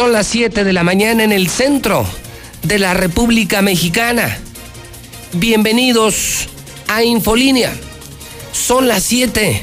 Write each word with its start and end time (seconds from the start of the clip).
Son 0.00 0.12
las 0.12 0.28
7 0.28 0.64
de 0.64 0.72
la 0.72 0.82
mañana 0.82 1.24
en 1.24 1.30
el 1.30 1.50
centro 1.50 2.06
de 2.62 2.78
la 2.78 2.94
República 2.94 3.60
Mexicana. 3.60 4.38
Bienvenidos 5.34 6.48
a 6.88 7.02
Infolínea. 7.02 7.70
Son 8.50 8.88
las 8.88 9.02
7. 9.02 9.62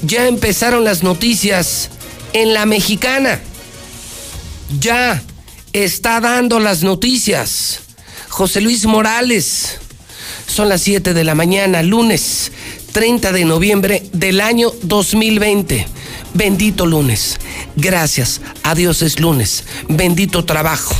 Ya 0.00 0.28
empezaron 0.28 0.82
las 0.82 1.02
noticias 1.02 1.90
en 2.32 2.54
la 2.54 2.64
mexicana. 2.64 3.38
Ya 4.80 5.22
está 5.74 6.22
dando 6.22 6.58
las 6.58 6.82
noticias. 6.82 7.80
José 8.30 8.62
Luis 8.62 8.86
Morales. 8.86 9.76
Son 10.46 10.70
las 10.70 10.80
7 10.80 11.12
de 11.12 11.22
la 11.22 11.34
mañana, 11.34 11.82
lunes 11.82 12.50
30 12.92 13.30
de 13.30 13.44
noviembre 13.44 14.08
del 14.14 14.40
año 14.40 14.72
2020. 14.84 15.86
Bendito 16.36 16.84
lunes. 16.84 17.38
Gracias. 17.76 18.42
Adiós 18.62 19.00
es 19.00 19.20
lunes. 19.20 19.64
Bendito 19.88 20.44
trabajo. 20.44 20.94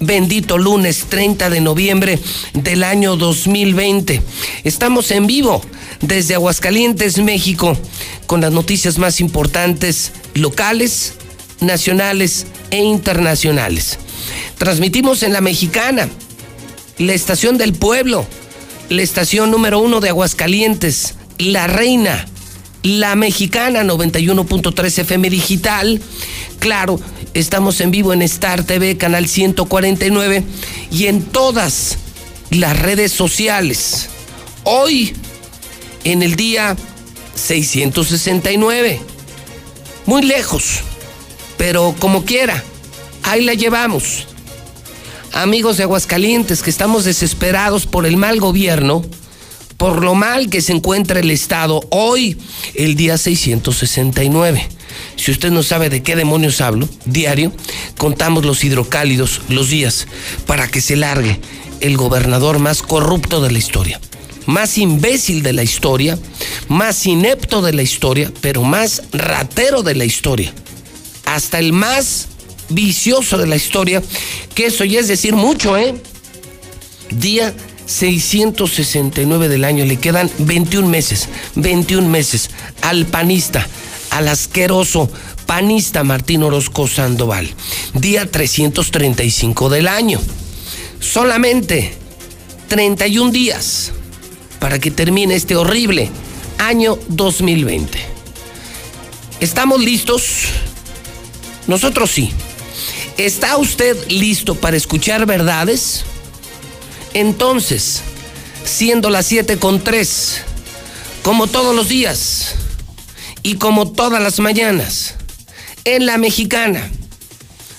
Bendito 0.00 0.58
lunes 0.58 1.06
30 1.08 1.48
de 1.48 1.60
noviembre 1.60 2.18
del 2.54 2.82
año 2.82 3.14
2020. 3.16 4.20
Estamos 4.64 5.12
en 5.12 5.28
vivo 5.28 5.62
desde 6.00 6.34
Aguascalientes, 6.34 7.18
México, 7.18 7.76
con 8.26 8.40
las 8.40 8.50
noticias 8.50 8.98
más 8.98 9.20
importantes 9.20 10.10
locales, 10.34 11.14
nacionales 11.60 12.46
e 12.72 12.82
internacionales. 12.82 14.00
Transmitimos 14.58 15.22
en 15.22 15.34
la 15.34 15.40
mexicana, 15.40 16.08
la 16.98 17.12
estación 17.12 17.58
del 17.58 17.74
pueblo, 17.74 18.26
la 18.88 19.02
estación 19.02 19.52
número 19.52 19.78
uno 19.78 20.00
de 20.00 20.08
Aguascalientes, 20.08 21.14
La 21.38 21.68
Reina, 21.68 22.26
la 22.82 23.14
mexicana 23.16 23.82
91.3 23.82 24.98
FM 25.00 25.30
digital. 25.30 26.00
Claro, 26.58 27.00
estamos 27.34 27.80
en 27.80 27.90
vivo 27.90 28.12
en 28.12 28.22
Star 28.22 28.64
TV, 28.64 28.96
canal 28.96 29.28
149 29.28 30.44
y 30.90 31.06
en 31.06 31.22
todas 31.22 31.98
las 32.50 32.78
redes 32.78 33.12
sociales. 33.12 34.08
Hoy, 34.64 35.14
en 36.04 36.22
el 36.22 36.36
día 36.36 36.76
669. 37.34 39.00
Muy 40.06 40.22
lejos, 40.22 40.80
pero 41.56 41.94
como 41.98 42.24
quiera, 42.24 42.62
ahí 43.22 43.44
la 43.44 43.54
llevamos. 43.54 44.26
Amigos 45.32 45.76
de 45.76 45.82
Aguascalientes, 45.82 46.62
que 46.62 46.70
estamos 46.70 47.04
desesperados 47.04 47.86
por 47.86 48.06
el 48.06 48.16
mal 48.16 48.40
gobierno, 48.40 49.04
por 49.78 50.02
lo 50.02 50.14
mal 50.14 50.50
que 50.50 50.60
se 50.60 50.72
encuentra 50.72 51.20
el 51.20 51.30
Estado 51.30 51.80
hoy, 51.90 52.36
el 52.74 52.96
día 52.96 53.16
669. 53.16 54.68
Si 55.16 55.30
usted 55.30 55.50
no 55.50 55.62
sabe 55.62 55.88
de 55.88 56.02
qué 56.02 56.16
demonios 56.16 56.60
hablo, 56.60 56.88
diario, 57.04 57.52
contamos 57.96 58.44
los 58.44 58.64
hidrocálidos, 58.64 59.40
los 59.48 59.70
días, 59.70 60.08
para 60.46 60.68
que 60.68 60.80
se 60.80 60.96
largue 60.96 61.40
el 61.80 61.96
gobernador 61.96 62.58
más 62.58 62.82
corrupto 62.82 63.40
de 63.40 63.52
la 63.52 63.58
historia, 63.58 64.00
más 64.46 64.78
imbécil 64.78 65.44
de 65.44 65.52
la 65.52 65.62
historia, 65.62 66.18
más 66.66 67.06
inepto 67.06 67.62
de 67.62 67.72
la 67.72 67.82
historia, 67.82 68.32
pero 68.40 68.64
más 68.64 69.02
ratero 69.12 69.84
de 69.84 69.94
la 69.94 70.04
historia. 70.04 70.52
Hasta 71.24 71.60
el 71.60 71.72
más 71.72 72.26
vicioso 72.68 73.38
de 73.38 73.46
la 73.46 73.54
historia, 73.54 74.02
que 74.56 74.66
eso 74.66 74.84
ya 74.84 74.98
es 74.98 75.06
decir 75.06 75.34
mucho, 75.34 75.78
¿eh? 75.78 75.94
Día 77.10 77.54
669 77.88 79.48
del 79.48 79.64
año, 79.64 79.84
le 79.86 79.96
quedan 79.96 80.30
21 80.38 80.86
meses, 80.86 81.28
21 81.54 82.06
meses 82.06 82.50
al 82.82 83.06
panista, 83.06 83.66
al 84.10 84.28
asqueroso 84.28 85.10
panista 85.46 86.04
Martín 86.04 86.42
Orozco 86.42 86.86
Sandoval. 86.86 87.48
Día 87.94 88.30
335 88.30 89.70
del 89.70 89.88
año. 89.88 90.20
Solamente 91.00 91.94
31 92.68 93.30
días 93.30 93.92
para 94.58 94.78
que 94.78 94.90
termine 94.90 95.34
este 95.34 95.56
horrible 95.56 96.10
año 96.58 96.98
2020. 97.08 97.98
¿Estamos 99.40 99.80
listos? 99.80 100.48
Nosotros 101.66 102.10
sí. 102.10 102.30
¿Está 103.16 103.56
usted 103.56 103.96
listo 104.08 104.54
para 104.54 104.76
escuchar 104.76 105.24
verdades? 105.24 106.04
Entonces, 107.14 108.02
siendo 108.64 109.10
las 109.10 109.26
7 109.26 109.58
con 109.58 109.82
3, 109.82 110.42
como 111.22 111.46
todos 111.46 111.74
los 111.74 111.88
días 111.88 112.54
y 113.42 113.56
como 113.56 113.90
todas 113.90 114.22
las 114.22 114.38
mañanas, 114.40 115.14
en 115.84 116.06
la 116.06 116.18
mexicana, 116.18 116.90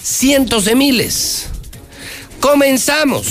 cientos 0.03 0.66
de 0.66 0.75
miles, 0.75 1.45
comenzamos. 2.40 3.28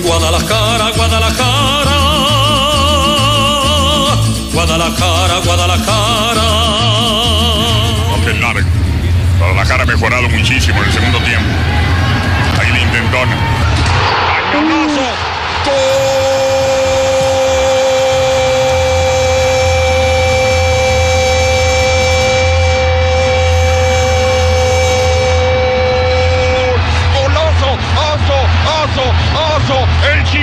Guadalajara, 0.00 0.90
Guadalajara, 0.96 1.96
Guadalajara, 4.52 5.38
Guadalajara. 5.44 6.42
Guadalajara 9.38 9.82
ha 9.82 9.86
mejorado 9.86 10.28
muchísimo 10.30 10.78
en 10.78 10.84
el 10.86 10.92
segundo 10.92 11.20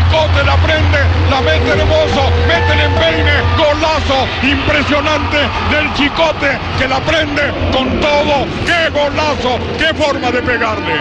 Chicote 0.09 0.44
la 0.44 0.56
prende, 0.58 0.97
la 1.30 1.40
mete 1.40 1.70
hermoso, 1.70 2.31
mete 2.47 2.74
el 2.74 2.80
empeine, 2.80 3.31
golazo 3.56 4.28
impresionante 4.42 5.38
del 5.70 5.94
chicote 5.94 6.58
que 6.80 6.88
la 6.88 7.00
prende 7.00 7.53
con 7.72 8.00
todo. 8.02 8.48
¡Qué 8.66 8.90
golazo! 8.90 9.59
¡Qué 9.78 9.94
forma 9.94 10.31
de 10.31 10.42
pegarle! 10.42 10.96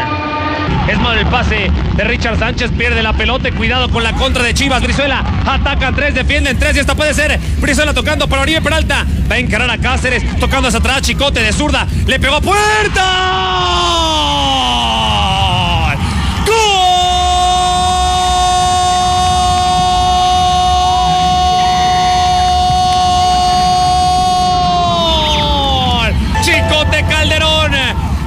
Es 0.88 0.98
mal 1.00 1.16
el 1.16 1.26
pase 1.26 1.72
de 1.96 2.04
Richard 2.04 2.38
Sánchez, 2.38 2.70
pierde 2.76 3.02
la 3.02 3.14
pelota, 3.14 3.50
cuidado 3.50 3.88
con 3.88 4.04
la 4.04 4.12
contra 4.12 4.42
de 4.42 4.52
Chivas, 4.52 4.82
Brizuela, 4.82 5.24
atacan 5.46 5.94
tres, 5.94 6.14
defienden 6.14 6.58
tres 6.58 6.76
y 6.76 6.80
esta 6.80 6.94
puede 6.94 7.14
ser 7.14 7.40
Brizuela 7.60 7.94
tocando 7.94 8.28
para 8.28 8.42
Oribe 8.42 8.60
Peralta, 8.60 9.06
va 9.30 9.36
a 9.36 9.38
encarar 9.38 9.70
a 9.70 9.78
Cáceres, 9.78 10.22
tocando 10.38 10.68
hacia 10.68 10.80
atrás, 10.80 11.00
Chicote 11.00 11.40
de 11.40 11.54
zurda, 11.54 11.86
le 12.06 12.20
pegó 12.20 12.34
a 12.36 12.40
puerta. 12.42 13.04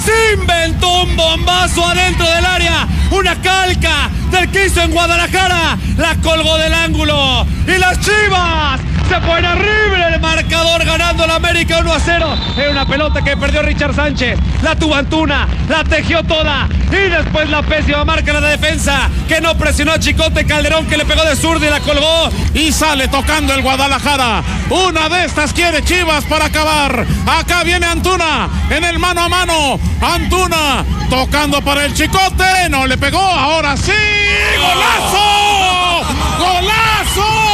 Se 0.03 0.33
inventó 0.33 1.03
un 1.03 1.15
bombazo 1.15 1.85
adentro 1.85 2.27
del 2.29 2.45
área, 2.45 2.87
una 3.11 3.39
calca 3.41 4.09
del 4.31 4.49
que 4.49 4.65
en 4.65 4.91
Guadalajara, 4.91 5.77
la 5.97 6.15
colgó 6.15 6.57
del 6.57 6.73
ángulo. 6.73 7.45
Y 7.67 7.77
las 7.77 7.99
Chivas 7.99 8.79
Se 9.11 9.19
pone 9.19 9.45
arriba 9.45 10.07
el 10.07 10.21
marcador 10.21 10.85
ganando 10.85 11.27
la 11.27 11.35
América 11.35 11.79
1 11.79 11.93
a 11.93 11.99
0. 11.99 12.33
Es 12.55 12.71
una 12.71 12.85
pelota 12.85 13.21
que 13.21 13.35
perdió 13.35 13.61
Richard 13.61 13.93
Sánchez. 13.93 14.39
La 14.61 14.73
tuvo 14.73 14.95
Antuna, 14.95 15.49
la 15.67 15.83
tejió 15.83 16.23
toda. 16.23 16.69
Y 16.89 17.09
después 17.09 17.49
la 17.49 17.61
pésima 17.61 18.05
marca 18.05 18.31
la 18.31 18.39
defensa 18.39 19.09
que 19.27 19.41
no 19.41 19.57
presionó 19.57 19.91
a 19.91 19.99
Chicote 19.99 20.45
Calderón 20.45 20.85
que 20.85 20.95
le 20.95 21.03
pegó 21.03 21.25
de 21.25 21.35
zurdo 21.35 21.65
y 21.65 21.69
la 21.69 21.81
colgó. 21.81 22.29
Y 22.53 22.71
sale 22.71 23.09
tocando 23.09 23.53
el 23.53 23.61
Guadalajara. 23.61 24.43
Una 24.69 25.09
de 25.09 25.25
estas 25.25 25.51
quiere 25.51 25.83
Chivas 25.83 26.23
para 26.23 26.45
acabar. 26.45 27.05
Acá 27.27 27.65
viene 27.65 27.87
Antuna 27.87 28.47
en 28.69 28.85
el 28.85 28.97
mano 28.97 29.23
a 29.23 29.27
mano. 29.27 29.79
Antuna 29.99 30.85
tocando 31.09 31.61
para 31.61 31.83
el 31.83 31.93
Chicote. 31.93 32.69
No 32.69 32.87
le 32.87 32.97
pegó. 32.97 33.19
Ahora 33.19 33.75
sí. 33.75 33.91
¡Golazo! 34.57 36.15
¡Golazo! 36.39 37.50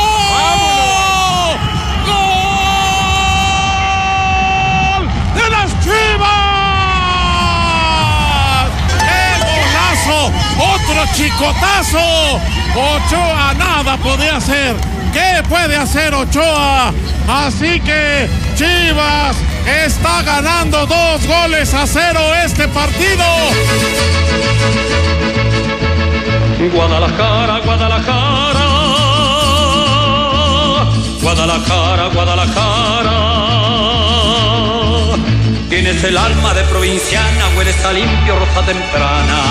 Golazo! 10.07 10.31
¡Otro 10.59 11.13
chicotazo! 11.13 12.39
Ochoa 12.75 13.53
nada 13.57 13.97
podía 13.97 14.37
hacer. 14.37 14.75
¿Qué 15.13 15.43
puede 15.47 15.75
hacer 15.75 16.13
Ochoa? 16.13 16.93
Así 17.27 17.79
que 17.79 18.29
Chivas 18.55 19.35
está 19.65 20.21
ganando 20.21 20.85
dos 20.85 21.25
goles 21.25 21.73
a 21.73 21.87
cero 21.87 22.19
este 22.43 22.67
partido. 22.67 23.25
Guadalajara, 26.73 27.59
Guadalajara. 27.59 28.67
Guadalajara, 31.21 32.07
Guadalajara. 32.13 33.26
Tienes 35.79 36.03
el 36.05 36.17
alma 36.17 36.55
de 36.55 36.63
provinciana, 36.63 37.49
hueles 37.55 37.85
a 37.85 37.93
limpio, 37.93 38.39
rosa 38.39 38.65
temprana. 38.65 39.43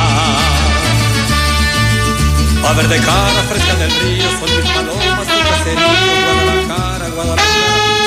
A 2.69 2.73
ver 2.73 2.89
de 2.89 2.99
cara, 2.99 3.43
fresca 3.49 3.77
del 3.77 3.93
río, 3.93 4.29
son 4.41 4.61
mis 4.61 4.71
palomas, 4.73 5.25
tu 5.25 5.49
caserío. 5.49 5.87
Guadalajara, 5.87 7.09
Guadalajara, 7.11 8.06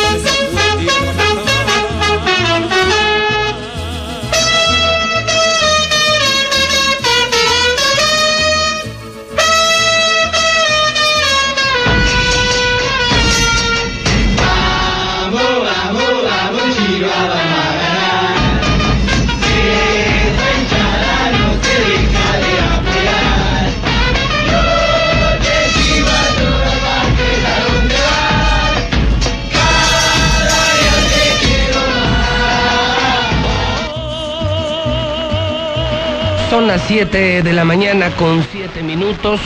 las 36.79 36.87
7 36.87 37.41
de 37.41 37.53
la 37.53 37.65
mañana 37.65 38.15
con 38.15 38.45
7 38.51 38.83
minutos, 38.83 39.39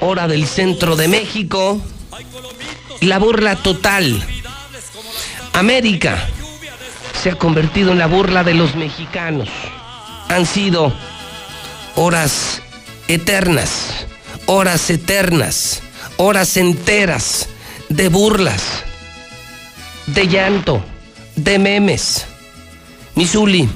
hora 0.00 0.28
del 0.28 0.46
centro 0.46 0.94
de 0.94 1.08
México. 1.08 1.80
La 3.00 3.18
burla 3.18 3.56
total. 3.56 4.22
América 5.52 6.18
se 7.22 7.30
ha 7.30 7.34
convertido 7.36 7.92
en 7.92 7.98
la 7.98 8.06
burla 8.06 8.44
de 8.44 8.54
los 8.54 8.74
mexicanos. 8.74 9.48
Han 10.28 10.46
sido 10.46 10.92
horas 11.96 12.62
eternas, 13.08 14.06
horas 14.46 14.90
eternas, 14.90 15.82
horas 16.18 16.56
enteras 16.56 17.48
de 17.88 18.08
burlas, 18.08 18.84
de 20.06 20.28
llanto, 20.28 20.84
de 21.36 21.58
memes. 21.58 22.26
Misuli 23.14 23.68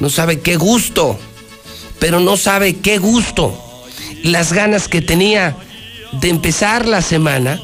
no 0.00 0.08
sabe 0.08 0.40
qué 0.40 0.56
gusto, 0.56 1.18
pero 1.98 2.20
no 2.20 2.36
sabe 2.36 2.76
qué 2.76 2.98
gusto. 2.98 3.54
Las 4.22 4.52
ganas 4.52 4.88
que 4.88 5.02
tenía 5.02 5.56
de 6.12 6.30
empezar 6.30 6.86
la 6.88 7.02
semana, 7.02 7.60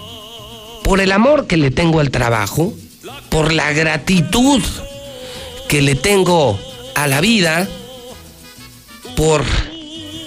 por 0.85 1.01
el 1.01 1.13
amor 1.13 1.47
que 1.47 1.57
le 1.57 1.71
tengo 1.71 1.99
al 1.99 2.11
trabajo, 2.11 2.73
por 3.31 3.53
la 3.53 3.73
gratitud 3.73 4.63
que 5.69 5.83
le 5.83 5.95
tengo 5.95 6.59
a 6.95 7.07
la 7.07 7.21
vida, 7.21 7.67
por 9.17 9.43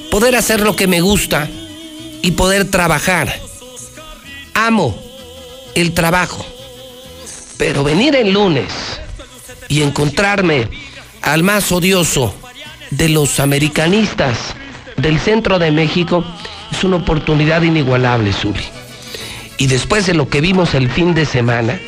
poder 0.09 0.35
hacer 0.35 0.61
lo 0.61 0.75
que 0.75 0.87
me 0.87 1.01
gusta 1.01 1.47
y 2.21 2.31
poder 2.31 2.69
trabajar. 2.69 3.33
Amo 4.55 4.97
el 5.75 5.93
trabajo, 5.93 6.43
pero 7.57 7.83
venir 7.83 8.15
el 8.15 8.33
lunes 8.33 8.73
y 9.69 9.83
encontrarme 9.83 10.67
al 11.21 11.43
más 11.43 11.71
odioso 11.71 12.33
de 12.91 13.09
los 13.09 13.39
americanistas 13.39 14.37
del 14.97 15.19
centro 15.19 15.59
de 15.59 15.71
México 15.71 16.23
es 16.71 16.83
una 16.83 16.97
oportunidad 16.97 17.61
inigualable, 17.61 18.33
Zuli. 18.33 18.63
Y 19.57 19.67
después 19.67 20.05
de 20.05 20.13
lo 20.13 20.29
que 20.29 20.41
vimos 20.41 20.73
el 20.73 20.89
fin 20.89 21.13
de 21.13 21.25
semana, 21.25 21.79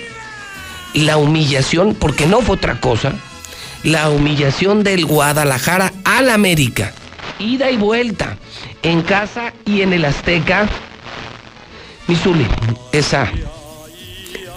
la 0.93 1.17
humillación, 1.17 1.95
porque 1.95 2.25
no 2.25 2.41
fue 2.41 2.55
otra 2.55 2.79
cosa, 2.79 3.13
la 3.83 4.09
humillación 4.09 4.83
del 4.83 5.05
Guadalajara 5.05 5.93
al 6.03 6.29
América, 6.29 6.93
ida 7.39 7.71
y 7.71 7.77
vuelta, 7.77 8.37
en 8.83 9.01
casa 9.01 9.53
y 9.65 9.81
en 9.81 9.93
el 9.93 10.05
Azteca, 10.05 10.67
mi 12.07 12.15
Zuli, 12.15 12.45
esa, 12.91 13.31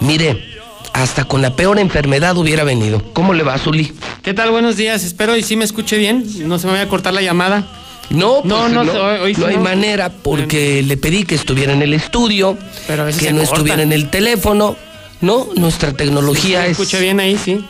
mire, 0.01 0.54
hasta 0.95 1.25
con 1.25 1.41
la 1.41 1.55
peor 1.55 1.77
enfermedad 1.77 2.37
hubiera 2.37 2.63
venido. 2.63 3.01
¿Cómo 3.13 3.33
le 3.33 3.43
va, 3.43 3.57
Zuli? 3.57 3.91
¿Qué 4.23 4.33
tal? 4.33 4.51
Buenos 4.51 4.77
días. 4.77 5.03
Espero 5.03 5.35
y 5.35 5.43
sí 5.43 5.57
me 5.57 5.65
escuche 5.65 5.97
bien. 5.97 6.23
No 6.47 6.57
se 6.57 6.67
me 6.67 6.73
vaya 6.73 6.85
a 6.85 6.87
cortar 6.87 7.13
la 7.13 7.21
llamada. 7.21 7.67
No, 8.09 8.35
pues, 8.35 8.45
No, 8.45 8.69
no, 8.69 8.83
no, 8.85 8.93
hoy- 8.93 9.19
hoy 9.19 9.35
sí 9.35 9.41
no 9.41 9.47
hay 9.47 9.57
manera 9.57 10.09
porque 10.09 10.81
le 10.83 10.95
pedí 10.95 11.23
que 11.25 11.35
estuviera 11.35 11.73
en 11.73 11.81
el 11.81 11.93
estudio, 11.93 12.57
Pero 12.87 13.01
a 13.03 13.05
veces 13.07 13.21
que 13.23 13.31
no 13.33 13.39
corta. 13.39 13.53
estuviera 13.55 13.83
en 13.83 13.91
el 13.91 14.09
teléfono. 14.09 14.75
No, 15.21 15.47
nuestra 15.55 15.91
tecnología 15.93 16.59
¿Me 16.61 16.65
es 16.67 16.71
escucha 16.71 16.99
bien 16.99 17.19
ahí? 17.19 17.37
Sí. 17.43 17.63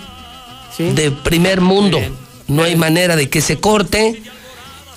Sí. 0.77 0.83
de 0.91 1.09
primer 1.11 1.61
mundo. 1.61 1.97
Bien. 1.99 2.13
No 2.47 2.63
hay 2.63 2.75
manera 2.75 3.15
de 3.15 3.27
que 3.29 3.41
se 3.41 3.57
corte. 3.57 4.21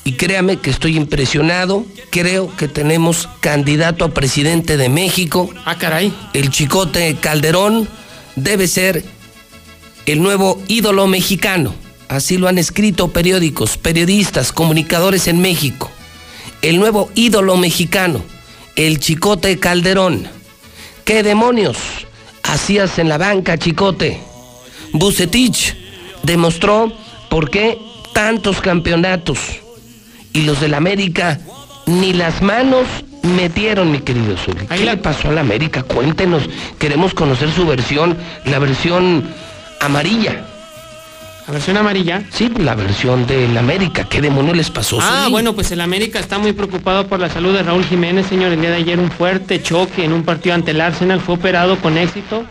Y 0.05 0.13
créame 0.13 0.57
que 0.59 0.71
estoy 0.71 0.97
impresionado. 0.97 1.85
Creo 2.11 2.55
que 2.57 2.67
tenemos 2.69 3.29
candidato 3.41 4.05
a 4.05 4.09
presidente 4.09 4.77
de 4.77 4.89
México. 4.89 5.49
Ah, 5.65 5.77
caray. 5.79 6.13
El 6.33 6.51
Chicote 6.51 7.17
Calderón 7.21 7.89
debe 8.43 8.69
ser 8.69 9.05
el 10.07 10.23
nuevo 10.23 10.61
ídolo 10.69 11.07
mexicano. 11.07 11.75
Así 12.09 12.39
lo 12.39 12.49
han 12.49 12.59
escrito 12.59 13.09
periódicos, 13.09 13.77
periodistas, 13.77 14.53
comunicadores 14.53 15.29
en 15.29 15.41
México. 15.41 15.91
El 16.63 16.79
nuevo 16.79 17.11
ídolo 17.15 17.57
mexicano, 17.57 18.23
el 18.77 18.99
Chicote 18.99 19.59
Calderón. 19.59 20.27
¿Qué 21.05 21.23
demonios 21.23 21.77
hacías 22.43 22.99
en 22.99 23.09
la 23.09 23.19
banca, 23.19 23.59
Chicote? 23.59 24.21
Bucetich 24.93 25.77
demostró 26.23 26.93
por 27.29 27.51
qué 27.51 27.79
tantos 28.15 28.61
campeonatos 28.61 29.39
y 30.33 30.43
los 30.43 30.61
del 30.61 30.75
América 30.75 31.39
ni 31.87 32.13
las 32.13 32.43
manos 32.43 32.87
metieron, 33.29 33.91
mi 33.91 34.01
querido 34.01 34.37
Zuli. 34.37 34.67
¿Qué 34.67 34.85
la- 34.85 34.93
le 34.95 34.97
pasó 34.99 35.29
al 35.29 35.39
América? 35.39 35.83
Cuéntenos. 35.83 36.43
Queremos 36.79 37.15
conocer 37.15 37.51
su 37.51 37.67
versión, 37.67 38.17
la 38.45 38.59
versión 38.59 39.25
amarilla. 39.81 40.45
La 41.47 41.53
versión 41.55 41.77
amarilla. 41.79 42.23
Sí, 42.31 42.51
la 42.59 42.75
versión 42.75 43.27
del 43.27 43.57
América. 43.57 44.05
¿Qué 44.05 44.21
demonios 44.21 44.55
les 44.57 44.71
pasó? 44.71 44.99
Ah, 45.01 45.21
Zuli? 45.23 45.33
bueno, 45.33 45.55
pues 45.55 45.71
el 45.73 45.81
América 45.81 46.19
está 46.19 46.39
muy 46.39 46.53
preocupado 46.53 47.07
por 47.07 47.21
la 47.21 47.31
salud 47.31 47.55
de 47.55 47.63
Raúl 47.63 47.85
Jiménez, 47.85 48.27
señor. 48.27 48.53
El 48.53 48.61
día 48.61 48.71
de 48.71 48.77
ayer 48.77 48.99
un 48.99 49.11
fuerte 49.11 49.63
choque 49.63 50.05
en 50.05 50.13
un 50.13 50.25
partido 50.25 50.55
ante 50.55 50.73
el 50.73 50.81
Arsenal. 50.83 51.21
Fue 51.21 51.37
operado 51.37 51.77
con 51.79 51.97
éxito. 51.97 52.45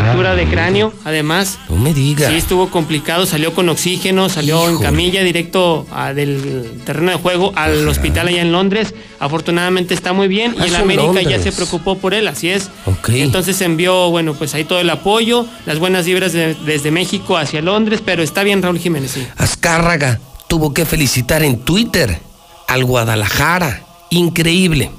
Fractura 0.00 0.34
de 0.34 0.46
cráneo. 0.46 0.92
Además, 1.04 1.58
No 1.68 1.76
me 1.76 1.94
diga. 1.94 2.28
sí 2.28 2.36
estuvo 2.36 2.68
complicado. 2.70 3.26
Salió 3.26 3.54
con 3.54 3.68
oxígeno, 3.68 4.28
salió 4.28 4.68
en 4.68 4.78
camilla 4.78 5.22
directo 5.22 5.86
ah, 5.92 6.12
del 6.12 6.80
terreno 6.84 7.10
de 7.12 7.16
juego 7.18 7.52
al 7.54 7.86
hospital 7.88 8.28
allá 8.28 8.42
en 8.42 8.50
Londres. 8.52 8.94
Afortunadamente 9.20 9.94
está 9.94 10.12
muy 10.12 10.28
bien. 10.28 10.52
Ah, 10.58 10.64
y 10.64 10.68
el 10.68 10.74
es 10.74 10.74
en 10.74 10.80
América 10.82 11.22
ya 11.22 11.40
se 11.42 11.52
preocupó 11.52 11.96
por 11.98 12.12
él, 12.14 12.26
así 12.28 12.48
es. 12.50 12.70
Ok. 12.86 13.10
Entonces 13.10 13.60
envió, 13.60 14.10
bueno, 14.10 14.34
pues 14.34 14.54
ahí 14.54 14.64
todo 14.64 14.80
el 14.80 14.90
apoyo, 14.90 15.46
las 15.66 15.78
buenas 15.78 16.04
vibras 16.06 16.32
de- 16.32 16.54
desde 16.66 16.90
México 16.90 17.36
hacia 17.36 17.62
Londres, 17.62 18.00
pero 18.04 18.22
está 18.22 18.42
bien 18.42 18.62
Raúl 18.62 18.78
Jiménez, 18.78 19.12
sí. 19.12 19.26
Azcárraga 19.36 20.20
tuvo 20.48 20.74
que 20.74 20.84
felicitar 20.84 21.42
en 21.42 21.60
Twitter 21.60 22.18
al 22.68 22.84
Guadalajara. 22.84 23.82
Increíble. 24.10 24.90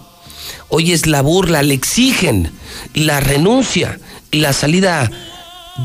Hoy 0.69 0.91
es 0.91 1.05
la 1.05 1.21
burla, 1.21 1.61
le 1.63 1.73
exigen 1.73 2.51
la 2.93 3.19
renuncia, 3.19 3.99
la 4.35 4.53
salida 4.53 5.09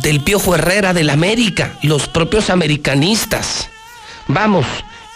del 0.02 0.20
Piojo 0.20 0.54
Herrera 0.54 0.92
del 0.92 1.10
América, 1.10 1.78
los 1.82 2.08
propios 2.08 2.50
americanistas. 2.50 3.68
Vamos, 4.28 4.66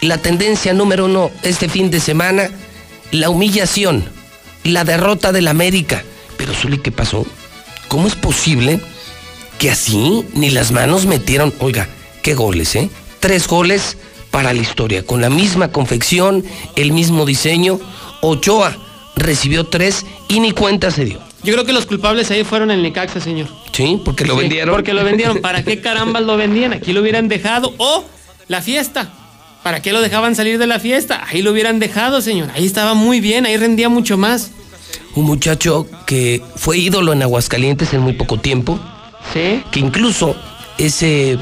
la 0.00 0.18
tendencia 0.18 0.72
número 0.72 1.06
uno 1.06 1.30
este 1.42 1.68
fin 1.68 1.90
de 1.90 2.00
semana, 2.00 2.50
la 3.12 3.30
humillación, 3.30 4.04
la 4.64 4.84
derrota 4.84 5.32
del 5.32 5.48
América. 5.48 6.02
Pero 6.36 6.54
Zuli, 6.54 6.78
¿qué 6.78 6.90
pasó? 6.90 7.24
¿Cómo 7.88 8.08
es 8.08 8.16
posible 8.16 8.80
que 9.58 9.70
así 9.70 10.26
ni 10.34 10.50
las 10.50 10.72
manos 10.72 11.06
metieron? 11.06 11.54
Oiga, 11.60 11.88
qué 12.22 12.34
goles, 12.34 12.74
¿eh? 12.74 12.90
Tres 13.20 13.46
goles 13.46 13.96
para 14.30 14.52
la 14.52 14.60
historia, 14.60 15.06
con 15.06 15.20
la 15.20 15.30
misma 15.30 15.70
confección, 15.70 16.44
el 16.74 16.92
mismo 16.92 17.24
diseño. 17.24 17.78
Ochoa 18.20 18.76
recibió 19.14 19.64
tres 19.64 20.04
y 20.28 20.40
ni 20.40 20.50
cuenta 20.50 20.90
se 20.90 21.04
dio. 21.04 21.23
Yo 21.44 21.52
creo 21.52 21.64
que 21.64 21.72
los 21.72 21.86
culpables 21.86 22.30
ahí 22.30 22.42
fueron 22.44 22.70
el 22.70 22.82
Necaxa, 22.82 23.20
señor. 23.20 23.48
Sí, 23.72 24.00
porque 24.04 24.24
lo 24.24 24.34
Sí, 24.34 24.40
vendieron. 24.40 24.74
Porque 24.74 24.94
lo 24.94 25.04
vendieron. 25.04 25.38
¿Para 25.40 25.62
qué 25.62 25.80
carambas 25.82 26.22
lo 26.22 26.36
vendían? 26.36 26.72
Aquí 26.72 26.92
lo 26.92 27.00
hubieran 27.02 27.28
dejado. 27.28 27.74
O 27.78 28.04
la 28.48 28.62
fiesta. 28.62 29.12
¿Para 29.62 29.80
qué 29.80 29.92
lo 29.92 30.00
dejaban 30.02 30.34
salir 30.34 30.58
de 30.58 30.66
la 30.66 30.78
fiesta? 30.78 31.24
Ahí 31.28 31.40
lo 31.42 31.50
hubieran 31.52 31.78
dejado, 31.78 32.20
señor. 32.20 32.50
Ahí 32.54 32.66
estaba 32.66 32.94
muy 32.94 33.20
bien, 33.20 33.46
ahí 33.46 33.56
rendía 33.56 33.88
mucho 33.88 34.16
más. 34.18 34.50
Un 35.14 35.24
muchacho 35.24 35.86
que 36.06 36.42
fue 36.56 36.76
ídolo 36.78 37.12
en 37.12 37.22
Aguascalientes 37.22 37.92
en 37.94 38.00
muy 38.00 38.12
poco 38.14 38.38
tiempo, 38.38 38.78
Sí. 39.32 39.62
que 39.70 39.80
incluso 39.80 40.36
ese 40.76 41.38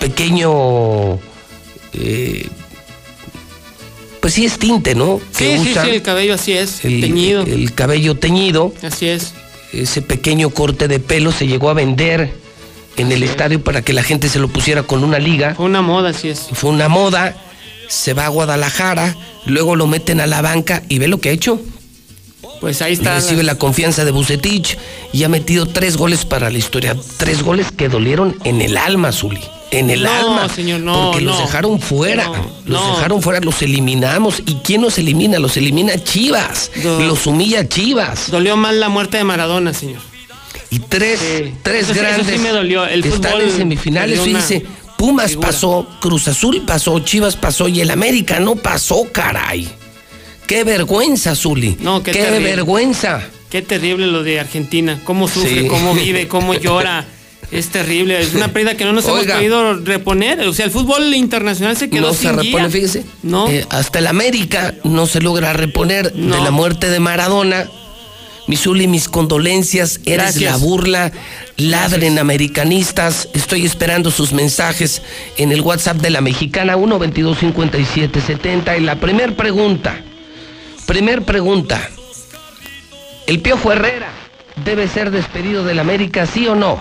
pequeño, 0.00 1.14
eh, 1.92 2.48
pues 4.20 4.34
sí 4.34 4.44
es 4.44 4.58
tinte, 4.58 4.94
¿no? 4.94 5.20
Que 5.36 5.56
Sí, 5.58 5.64
sí, 5.64 5.74
sí, 5.82 5.90
el 5.90 6.02
cabello 6.02 6.34
así 6.34 6.52
es, 6.52 6.84
el- 6.84 7.00
teñido. 7.00 7.42
el 7.42 7.72
cabello 7.74 8.14
teñido, 8.16 8.72
Así 8.82 9.06
es. 9.08 9.32
ese 9.72 10.02
pequeño 10.02 10.50
corte 10.50 10.88
de 10.88 10.98
pelo 11.00 11.32
se 11.32 11.46
llegó 11.46 11.70
a 11.70 11.74
vender 11.74 12.32
en 12.96 13.12
el 13.12 13.22
estadio 13.22 13.62
para 13.64 13.82
que 13.82 13.92
la 13.92 14.02
gente 14.02 14.28
se 14.28 14.38
lo 14.38 14.48
pusiera 14.48 14.82
con 14.82 15.04
una 15.04 15.18
liga. 15.18 15.54
Fue 15.54 15.64
una 15.66 15.80
moda, 15.82 16.10
así 16.10 16.28
es. 16.28 16.48
Fue 16.52 16.70
una 16.70 16.88
moda, 16.88 17.36
se 17.88 18.12
va 18.14 18.26
a 18.26 18.28
Guadalajara, 18.28 19.16
luego 19.46 19.74
lo 19.76 19.86
meten 19.86 20.20
a 20.20 20.26
la 20.26 20.42
banca 20.42 20.82
y 20.88 20.98
ve 20.98 21.08
lo 21.08 21.18
que 21.20 21.30
ha 21.30 21.32
hecho. 21.32 21.60
Pues 22.60 22.82
ahí 22.82 22.92
está. 22.92 23.14
Recibe 23.14 23.42
la 23.42 23.54
confianza 23.54 24.04
de 24.04 24.10
Bucetich 24.10 24.76
y 25.14 25.24
ha 25.24 25.28
metido 25.30 25.64
tres 25.66 25.96
goles 25.96 26.26
para 26.26 26.50
la 26.50 26.58
historia. 26.58 26.94
Tres 27.16 27.42
goles 27.42 27.66
que 27.74 27.88
dolieron 27.88 28.36
en 28.44 28.60
el 28.60 28.76
alma, 28.76 29.12
Zuli. 29.12 29.40
En 29.72 29.88
el 29.90 30.02
No, 30.02 30.10
alma. 30.12 30.48
señor, 30.48 30.80
no, 30.80 31.10
Porque 31.12 31.24
los 31.24 31.38
dejaron 31.38 31.80
fuera. 31.80 32.30
Los 32.66 32.96
dejaron 32.96 33.22
fuera, 33.22 33.40
los 33.40 33.62
eliminamos. 33.62 34.42
¿Y 34.46 34.54
quién 34.64 34.82
los 34.82 34.98
elimina? 34.98 35.38
Los 35.38 35.56
elimina 35.56 36.02
Chivas. 36.02 36.72
Los 36.82 37.26
humilla 37.26 37.68
Chivas. 37.68 38.30
Dolió 38.30 38.56
más 38.56 38.74
la 38.74 38.88
muerte 38.88 39.18
de 39.18 39.24
Maradona, 39.24 39.72
señor. 39.72 40.00
Y 40.70 40.78
tres, 40.80 41.20
Sí. 41.20 41.54
tres 41.62 41.84
Eso 41.84 41.92
sí- 41.94 41.98
eso 42.00 42.08
grandes. 42.08 42.34
sí 42.36 42.38
me 42.38 42.48
dolió. 42.50 42.84
El 42.86 43.04
están 43.04 43.40
en 43.40 43.50
semifinales. 43.50 44.24
dice, 44.24 44.64
Pumas 44.96 45.30
figura. 45.30 45.48
pasó, 45.48 45.86
Cruz 46.00 46.28
Azul 46.28 46.62
pasó, 46.66 46.98
Chivas 47.00 47.36
pasó 47.36 47.68
y 47.68 47.80
el 47.80 47.90
América 47.90 48.38
no 48.40 48.56
pasó, 48.56 49.06
caray. 49.12 49.68
Qué 50.46 50.62
vergüenza, 50.64 51.34
Zuli. 51.36 51.76
No, 51.80 52.02
qué 52.02 52.12
vergüenza. 52.40 53.22
Qué 53.50 53.62
terrible 53.62 54.06
lo 54.08 54.22
de 54.22 54.40
Argentina. 54.40 55.00
Cómo 55.04 55.26
sufre, 55.28 55.62
Sí. 55.62 55.66
cómo 55.68 55.94
vive, 55.94 56.28
cómo 56.28 56.54
llora. 56.60 57.04
Es 57.50 57.68
terrible. 57.70 58.20
Es 58.20 58.34
una 58.34 58.48
pérdida 58.48 58.76
que 58.76 58.84
no 58.84 58.92
nos 58.92 59.04
hemos 59.06 59.20
Oiga. 59.20 59.36
podido 59.36 59.74
reponer. 59.84 60.40
O 60.42 60.52
sea, 60.52 60.64
el 60.66 60.70
fútbol 60.70 61.12
internacional 61.14 61.76
se 61.76 61.90
quedó 61.90 62.08
no 62.08 62.14
sin 62.14 62.30
se 62.30 62.32
repone, 62.32 62.64
guía. 62.64 62.70
fíjese. 62.70 63.04
No. 63.22 63.48
Eh, 63.48 63.66
hasta 63.70 63.98
el 63.98 64.06
América 64.06 64.74
no 64.84 65.06
se 65.06 65.20
logra 65.20 65.52
reponer 65.52 66.12
No. 66.14 66.36
de 66.36 66.42
la 66.42 66.50
muerte 66.52 66.88
de 66.90 67.00
Maradona. 67.00 67.68
Misuli, 68.46 68.88
mis 68.88 69.08
condolencias, 69.08 70.00
eres 70.06 70.34
Gracias. 70.36 70.50
la 70.52 70.56
burla, 70.56 71.12
ladren 71.56 72.18
americanistas, 72.18 73.28
estoy 73.32 73.64
esperando 73.64 74.10
sus 74.10 74.32
mensajes 74.32 75.02
en 75.36 75.52
el 75.52 75.60
WhatsApp 75.60 75.98
de 75.98 76.10
la 76.10 76.20
mexicana 76.20 76.74
1 76.76 76.98
22 76.98 77.38
57 77.38 78.20
70 78.20 78.76
y 78.76 78.80
la 78.80 78.96
primer 78.96 79.36
pregunta, 79.36 80.00
primer 80.84 81.22
pregunta, 81.22 81.90
¿el 83.28 83.38
Piojo 83.40 83.70
Herrera 83.70 84.08
debe 84.64 84.88
ser 84.88 85.12
despedido 85.12 85.62
del 85.64 85.78
América, 85.78 86.26
sí 86.26 86.48
o 86.48 86.56
no? 86.56 86.80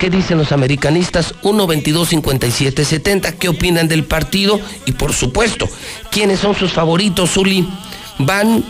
¿Qué 0.00 0.08
dicen 0.10 0.38
los 0.38 0.50
americanistas? 0.50 1.34
1 1.42 1.66
22 1.66 2.08
57 2.08 2.84
70 2.84 3.32
¿Qué 3.32 3.48
opinan 3.48 3.86
del 3.86 4.04
partido? 4.04 4.58
Y 4.86 4.92
por 4.92 5.12
supuesto, 5.12 5.68
¿quiénes 6.10 6.40
son 6.40 6.56
sus 6.56 6.72
favoritos, 6.72 7.30
Zuli? 7.30 7.68
Van 8.18 8.64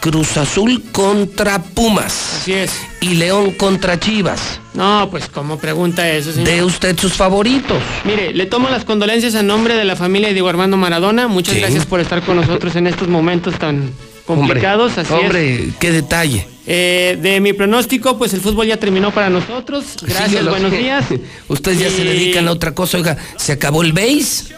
Cruz 0.00 0.36
Azul 0.38 0.82
contra 0.92 1.60
Pumas 1.62 2.38
Así 2.40 2.52
es. 2.54 2.70
y 3.02 3.14
León 3.14 3.50
contra 3.50 3.98
Chivas. 4.00 4.60
No, 4.72 5.08
pues 5.10 5.26
como 5.28 5.58
pregunta 5.58 6.08
eso, 6.08 6.32
señor. 6.32 6.48
¿De 6.48 6.62
usted 6.62 6.96
sus 6.98 7.14
favoritos? 7.14 7.82
Mire, 8.04 8.32
le 8.32 8.46
tomo 8.46 8.70
las 8.70 8.84
condolencias 8.84 9.34
a 9.34 9.42
nombre 9.42 9.74
de 9.74 9.84
la 9.84 9.96
familia 9.96 10.28
de 10.28 10.34
Diego 10.34 10.48
Armando 10.48 10.76
Maradona. 10.76 11.26
Muchas 11.28 11.54
Sí. 11.56 11.60
gracias 11.60 11.84
por 11.84 11.98
estar 12.00 12.22
con 12.22 12.36
nosotros 12.36 12.76
en 12.76 12.86
estos 12.86 13.08
momentos 13.08 13.58
tan 13.58 13.90
complicados. 14.24 14.92
hombre, 14.96 15.02
Así 15.02 15.14
es. 15.14 15.20
hombre, 15.20 15.68
qué 15.80 15.90
detalle. 15.90 16.46
Eh, 16.72 17.18
de 17.20 17.40
mi 17.40 17.52
pronóstico, 17.52 18.16
pues 18.16 18.32
el 18.32 18.40
fútbol 18.40 18.64
ya 18.68 18.76
terminó 18.76 19.12
para 19.12 19.28
nosotros. 19.28 19.84
Gracias, 20.02 20.42
Sí, 20.44 20.48
buenos 20.48 20.70
días. 20.70 21.04
Ustedes 21.48 21.80
ya 21.80 21.90
se 21.90 22.04
dedican 22.04 22.46
a 22.46 22.52
otra 22.52 22.72
cosa. 22.76 22.96
Oiga, 22.98 23.16
se 23.36 23.50
acabó 23.50 23.82
el 23.82 23.92
base, 23.92 24.54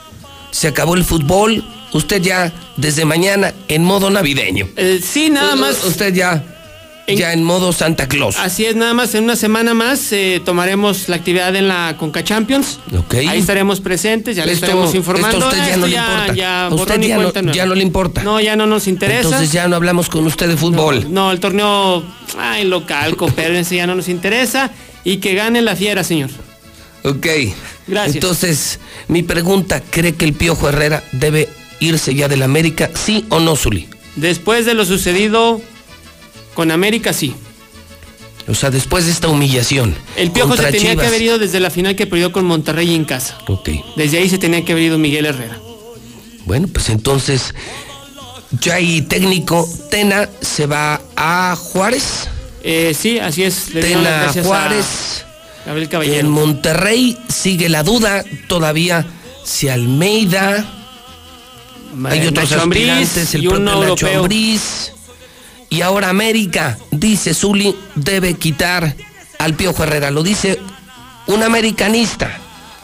se 0.51 0.69
acabó 0.69 0.95
el 0.95 1.05
fútbol. 1.05 1.65
Usted 1.95 2.21
ya 2.21 2.53
desde 2.77 3.07
mañana 3.07 3.55
en 3.69 3.83
modo 3.85 4.11
navideño. 4.11 4.69
Eh, 4.77 5.01
sí, 5.03 5.31
nada 5.31 5.55
U- 5.55 5.59
más. 5.59 5.83
Usted 5.87 6.13
ya, 6.13 6.52
En- 7.07 7.19
ya 7.19 7.33
en 7.33 7.43
modo 7.43 7.73
Santa 7.73 8.07
Claus. 8.09 8.37
Así 8.39 8.65
es, 8.65 8.77
nada 8.77 8.95
más 8.95 9.15
en 9.17 9.25
una 9.25 9.35
semana 9.35 9.75
más 9.75 10.13
eh, 10.13 10.41
tomaremos 10.45 11.09
la 11.09 11.17
actividad 11.17 11.55
en 11.57 11.67
la 11.67 11.97
Conca 11.99 12.23
Champions. 12.23 12.79
Ok. 12.97 13.15
Ahí 13.29 13.41
estaremos 13.41 13.81
presentes, 13.81 14.37
ya 14.37 14.47
le 14.47 14.53
estaremos 14.53 14.95
informando. 14.95 15.37
esto 15.39 15.47
a 15.47 15.49
usted 15.51 15.67
ya 15.69 15.77
no 15.77 15.87
le 15.87 15.97
importa. 15.97 16.35
ya 16.35 16.67
A 16.67 16.69
usted 16.69 16.79
borrón 16.79 17.03
y 17.03 17.09
ya 17.09 17.43
no- 17.43 17.53
ya 17.53 17.67
no 17.67 17.75
le 17.75 17.83
importa. 17.83 18.23
No, 18.23 18.41
ya 18.41 18.55
no 18.55 18.67
nos 18.67 18.87
interesa. 18.87 19.23
Entonces 19.29 19.51
ya 19.53 19.67
no 19.67 19.75
hablamos 19.77 20.09
con 20.09 20.25
usted 20.27 20.49
de 20.49 20.57
fútbol. 20.57 21.13
No, 21.13 21.33
el 21.33 21.41
torneo 21.41 22.05
ay, 22.39 22.65
local, 22.65 23.17
coopérense, 23.17 23.75
ya 23.77 23.87
no 23.89 23.95
nos 23.97 24.09
interesa. 24.09 24.71
Y 25.05 25.17
que 25.17 25.35
gane 25.35 25.61
la 25.63 25.75
fiera, 25.75 26.05
señor. 26.05 26.31
Ok. 27.03 27.27
Gracias. 27.89 28.15
Entonces, 28.15 28.79
mi 29.09 29.25
pregunta, 29.25 29.83
¿cree 29.91 30.15
que 30.15 30.25
el 30.25 30.35
Piojo 30.35 30.69
Herrera 30.69 31.03
debe 31.11 31.49
irse 31.81 32.15
ya 32.15 32.29
del 32.29 32.45
América? 32.45 32.91
¿Sí 32.95 33.25
o 33.29 33.41
no, 33.41 33.57
Zuli? 33.57 33.89
Después 34.15 34.67
de 34.67 34.75
lo 34.75 34.85
sucedido 34.85 35.61
con 36.55 36.71
América, 36.71 37.13
sí. 37.13 37.35
O 38.49 38.55
sea, 38.55 38.71
después 38.71 39.07
de 39.07 39.13
esta 39.13 39.29
humillación. 39.29 39.95
El 40.17 40.33
Piojo 40.33 40.57
se 40.57 40.65
tenía 40.65 40.91
Chivas. 40.91 40.97
que 41.03 41.07
haber 41.07 41.23
ido 41.23 41.39
desde 41.39 41.61
la 41.61 41.71
final 41.71 41.95
que 41.95 42.07
perdió 42.07 42.33
con 42.33 42.45
Monterrey 42.45 42.95
en 42.95 43.05
casa. 43.05 43.39
Ok. 43.47 43.71
Desde 43.97 44.19
ahí 44.19 44.29
se 44.29 44.39
tenía 44.39 44.65
que 44.65 44.73
haber 44.73 44.85
ido 44.85 44.99
Miguel 44.99 45.27
Herrera. 45.27 45.61
Bueno, 46.45 46.67
pues 46.73 46.89
entonces, 46.89 47.55
ya 48.61 48.75
hay 48.75 49.03
técnico, 49.03 49.69
Tena 49.91 50.29
se 50.41 50.67
va 50.67 51.01
a 51.17 51.55
Juárez. 51.57 52.29
Eh, 52.65 52.95
sí, 52.99 53.19
así 53.21 53.45
es. 53.45 53.73
Le 53.75 53.81
Tena 53.81 54.11
gracias 54.23 54.45
a 54.45 54.49
Juárez. 54.49 55.25
Gabriel 55.65 55.85
En 55.85 55.91
Caballero. 55.91 56.29
Monterrey 56.31 57.17
sigue 57.29 57.69
la 57.69 57.85
duda 57.85 58.25
todavía 58.49 59.07
si 59.45 59.69
Almeida. 59.69 60.67
Hay 62.07 62.27
otros 62.27 62.51
Nacho 62.51 62.63
aspirantes, 62.63 63.35
el 63.35 63.45
y 63.45 63.49
propio 63.49 63.61
uno 63.61 63.71
Nacho 63.73 63.85
europeo. 63.85 64.21
Ambriz. 64.23 64.93
Y 65.73 65.81
ahora 65.81 66.11
América, 66.11 66.77
dice 66.91 67.33
Zuli, 67.33 67.75
debe 67.95 68.35
quitar 68.35 68.95
al 69.39 69.55
Piojo 69.55 69.85
Herrera. 69.85 70.11
Lo 70.11 70.23
dice 70.23 70.61
un 71.27 71.43
americanista. 71.43 72.31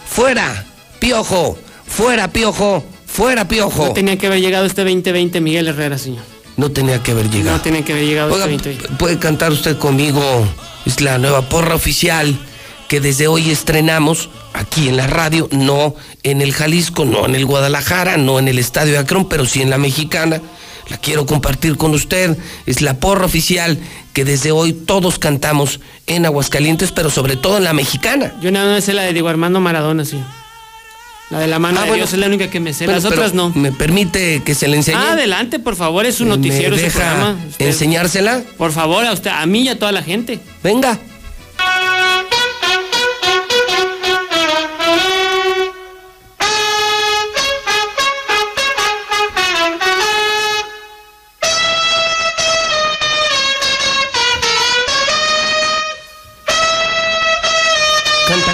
Fuera, 0.09 0.65
Piojo, 0.99 1.59
fuera, 1.87 2.33
Piojo, 2.33 2.83
fuera, 3.07 3.47
Piojo. 3.47 3.89
No 3.89 3.93
tenía 3.93 4.17
que 4.17 4.29
haber 4.29 4.41
llegado 4.41 4.65
este 4.65 4.85
2020 4.85 5.39
Miguel 5.43 5.69
Herrera, 5.69 5.99
señor. 5.99 6.25
No 6.57 6.71
tenía 6.71 7.03
que 7.03 7.11
haber 7.11 7.29
llegado. 7.29 7.59
No 7.59 7.63
tenía 7.63 7.85
que 7.85 7.93
haber 7.93 8.07
llegado 8.07 8.33
Oiga, 8.33 8.47
este 8.47 8.71
2020. 8.71 8.97
puede 8.97 9.19
cantar 9.19 9.53
usted 9.53 9.77
conmigo. 9.77 10.23
Es 10.87 11.03
la 11.03 11.19
nueva 11.19 11.47
porra 11.47 11.75
oficial 11.75 12.39
que 12.89 13.01
desde 13.01 13.29
hoy 13.29 13.51
estrenamos 13.51 14.31
aquí 14.55 14.89
en 14.89 14.97
la 14.97 15.07
radio, 15.07 15.47
no 15.53 15.95
en 16.23 16.41
el 16.41 16.55
Jalisco, 16.55 17.05
no 17.05 17.27
en 17.27 17.35
el 17.35 17.45
Guadalajara, 17.45 18.17
no 18.17 18.39
en 18.39 18.49
el 18.49 18.59
Estadio 18.59 18.93
de 18.93 18.99
Akron, 19.01 19.29
pero 19.29 19.45
sí 19.45 19.61
en 19.61 19.69
la 19.69 19.77
Mexicana. 19.77 20.41
La 20.91 20.97
quiero 20.99 21.27
compartir 21.27 21.77
con 21.77 21.93
usted. 21.95 22.37
Es 22.67 22.81
la 22.81 22.95
porra 22.95 23.27
oficial 23.27 23.79
que 24.13 24.25
desde 24.25 24.53
hoy 24.53 24.73
todos 24.73 25.19
cantamos 25.19 25.81
en 26.07 26.25
Aguascalientes, 26.27 26.93
pero 26.93 27.11
sobre 27.11 27.37
todo 27.37 27.59
en 27.59 27.65
la 27.65 27.73
Mexicana. 27.75 28.33
Yo 28.41 28.51
nada 28.51 28.73
más 28.75 28.85
sé 28.85 28.95
la 28.95 29.03
de 29.03 29.13
Diego 29.13 29.29
Armando 29.29 29.61
Maradona, 29.61 30.05
sí. 30.05 30.19
La 31.31 31.41
de 31.41 31.47
la 31.47 31.59
mano 31.59 31.81
Ah, 31.81 31.83
de 31.83 31.89
bueno. 31.91 32.03
Dios 32.05 32.13
es 32.15 32.19
la 32.19 32.27
única 32.27 32.49
que 32.49 32.59
me 32.59 32.73
sé. 32.73 32.87
Pero- 32.87 32.97
Las 32.97 33.05
otras 33.05 33.35
no. 33.35 33.51
¿Me 33.55 33.71
permite 33.71 34.43
que 34.43 34.55
se 34.55 34.67
le 34.67 34.79
enseñe? 34.79 34.97
Ah, 34.97 35.13
adelante, 35.13 35.59
por 35.59 35.77
favor, 35.77 36.07
es 36.07 36.21
un 36.21 36.31
¿Me 36.31 36.37
noticiero 36.37 36.75
ese 36.75 36.87
deja 36.87 36.99
programa. 37.01 37.37
Usted- 37.51 37.67
enseñársela? 37.67 38.41
Por 38.57 38.73
favor, 38.73 39.05
a 39.05 39.13
usted, 39.13 39.31
a 39.31 39.45
mí 39.45 39.61
y 39.65 39.69
a 39.69 39.79
toda 39.79 39.93
la 39.93 40.03
gente. 40.03 40.41
Venga. 40.63 40.99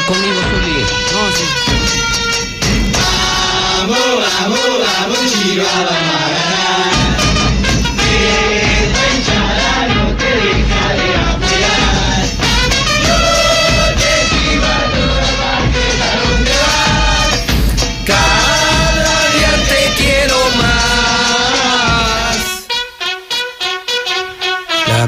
comigo 0.06 0.40
subir. 0.50 0.86
Vamos. 1.12 1.38
Amor, 3.82 4.24
amor, 4.44 4.84
amor, 5.04 5.24
tira 5.42 6.03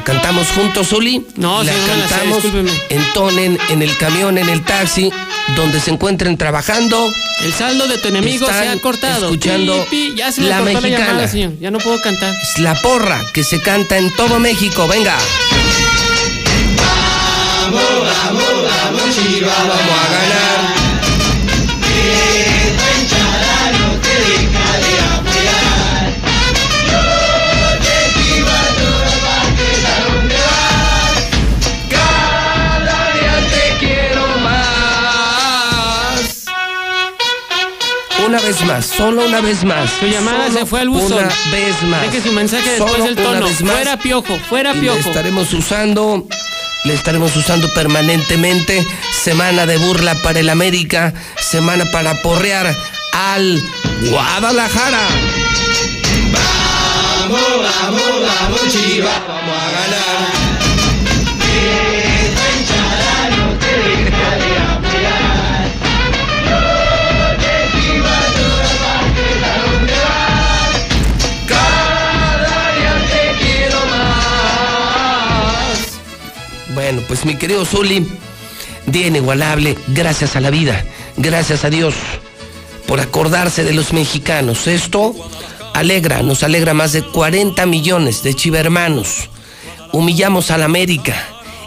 cantamos 0.06 0.46
juntos, 0.52 0.92
Uli. 0.92 1.26
No, 1.34 1.62
la 1.64 1.72
sí, 1.72 1.78
no 1.80 1.86
me 1.94 1.98
la 2.00 2.08
sé, 2.08 2.14
cantamos. 2.14 2.42
discúlpeme. 2.42 2.70
entonen 2.90 3.58
en 3.70 3.82
el 3.82 3.96
camión, 3.98 4.38
en 4.38 4.48
el 4.48 4.62
taxi, 4.62 5.10
donde 5.56 5.80
se 5.80 5.90
encuentren 5.90 6.38
trabajando. 6.38 7.12
El 7.44 7.52
saldo 7.52 7.86
de 7.88 7.98
tu 7.98 8.08
enemigo 8.08 8.46
se 8.46 8.68
ha 8.68 8.80
cortado. 8.80 9.26
escuchando 9.26 9.84
Pi, 9.90 10.10
pi, 10.10 10.14
ya 10.16 10.30
se 10.32 10.40
me 10.42 10.48
La 10.48 10.60
Mexicana. 10.60 10.98
llamada, 10.98 11.28
señor. 11.28 11.52
Ya 11.60 11.70
no 11.72 11.78
puedo 11.78 12.00
cantar. 12.00 12.32
Es 12.40 12.58
la 12.60 12.74
porra 12.80 13.20
que 13.34 13.42
se 13.44 13.60
canta 13.60 13.98
en 13.98 14.14
todo 14.14 14.38
México. 14.38 14.86
Venga. 14.88 15.16
Vamos, 17.62 17.82
vamos, 17.82 18.44
vamos, 18.64 19.02
Chivas, 19.16 19.58
vamos 19.58 19.74
a 19.74 20.12
ganar. 20.12 20.45
Una 38.26 38.40
vez 38.40 38.60
más, 38.64 38.86
solo 38.86 39.24
una 39.24 39.40
vez 39.40 39.62
más. 39.62 39.88
Su 40.00 40.06
llamada 40.06 40.48
Solo 40.48 40.58
se 40.58 40.66
fue 40.66 40.80
al 40.80 40.88
buzón. 40.88 41.12
Una 41.12 41.28
vez 41.52 41.82
más. 41.84 42.02
Deje 42.02 42.22
su 42.22 42.32
mensaje 42.32 42.70
después 42.70 43.04
del 43.04 43.14
tono. 43.14 43.46
Fuera 43.46 43.96
piojo, 43.98 44.36
fuera 44.48 44.74
Y 44.74 44.80
piojo. 44.80 44.98
Le 44.98 45.08
estaremos 45.08 45.52
usando, 45.52 46.26
le 46.84 46.94
estaremos 46.94 47.36
usando 47.36 47.72
permanentemente. 47.72 48.84
Semana 49.22 49.66
de 49.66 49.76
burla 49.76 50.14
para 50.22 50.40
el 50.40 50.48
América, 50.48 51.14
semana 51.36 51.84
para 51.92 52.20
porrear 52.22 52.74
al 53.12 53.62
Guadalajara. 54.10 55.06
Vamos, 57.20 57.40
vamos, 57.60 58.02
vamos, 58.22 58.60
Chivas, 58.72 59.20
vamos 59.28 59.56
a 59.56 59.70
ganar. 59.70 60.45
Pues 77.08 77.24
mi 77.24 77.36
querido 77.36 77.64
Zuli, 77.64 78.06
día 78.86 79.06
inigualable, 79.06 79.76
gracias 79.88 80.36
a 80.36 80.40
la 80.40 80.50
vida, 80.50 80.84
gracias 81.16 81.64
a 81.64 81.70
Dios 81.70 81.94
por 82.86 83.00
acordarse 83.00 83.64
de 83.64 83.74
los 83.74 83.92
mexicanos. 83.92 84.66
Esto 84.66 85.14
alegra, 85.74 86.22
nos 86.22 86.42
alegra 86.42 86.74
más 86.74 86.92
de 86.92 87.02
40 87.02 87.66
millones 87.66 88.22
de 88.22 88.34
chivermanos. 88.34 89.28
Humillamos 89.92 90.50
a 90.50 90.58
la 90.58 90.64
América, 90.64 91.14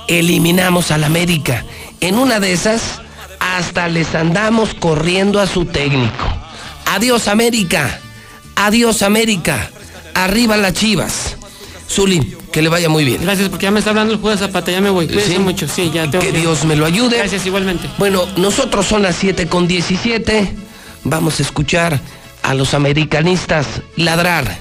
eliminamos 0.08 0.92
a 0.92 0.98
la 0.98 1.08
América. 1.08 1.66
En 2.02 2.18
una 2.18 2.40
de 2.40 2.54
esas, 2.54 3.02
hasta 3.40 3.88
les 3.88 4.16
andamos 4.16 4.74
corriendo 4.74 5.40
a 5.40 5.48
su 5.48 5.66
técnico. 5.66 6.26
Adiós 6.86 7.28
América, 7.28 8.00
adiós 8.56 9.02
América, 9.02 9.70
arriba 10.14 10.58
las 10.58 10.74
chivas. 10.74 11.36
Zuli, 11.90 12.36
que 12.52 12.62
le 12.62 12.70
vaya 12.70 12.90
muy 12.90 13.04
bien. 13.06 13.22
Gracias, 13.22 13.50
porque 13.50 13.64
ya 13.66 13.72
me 13.72 13.80
está 13.80 13.92
hablando 13.92 14.14
el 14.14 14.20
juego 14.20 14.36
de 14.38 14.46
Zapata. 14.46 14.72
Ya 14.72 14.82
me 14.82 14.90
voy. 14.90 15.08
Cuídese 15.08 15.34
Sí. 15.34 15.40
mucho. 15.40 15.68
Sí, 15.68 15.92
ya 15.94 16.10
tengo 16.10 16.24
Que 16.26 16.32
Dios 16.32 16.66
me 16.66 16.76
lo 16.76 16.86
ayude. 16.86 17.18
Gracias, 17.18 17.46
igualmente. 17.46 17.88
Bueno, 17.98 18.26
nosotros 18.38 18.86
son 18.86 19.04
las 19.04 19.16
7 19.16 19.48
con 19.48 19.68
17. 19.68 20.54
Vamos 21.04 21.40
a 21.40 21.44
escuchar 21.44 22.00
a 22.44 22.54
los 22.54 22.74
americanistas 22.74 23.68
ladrar. 23.96 24.58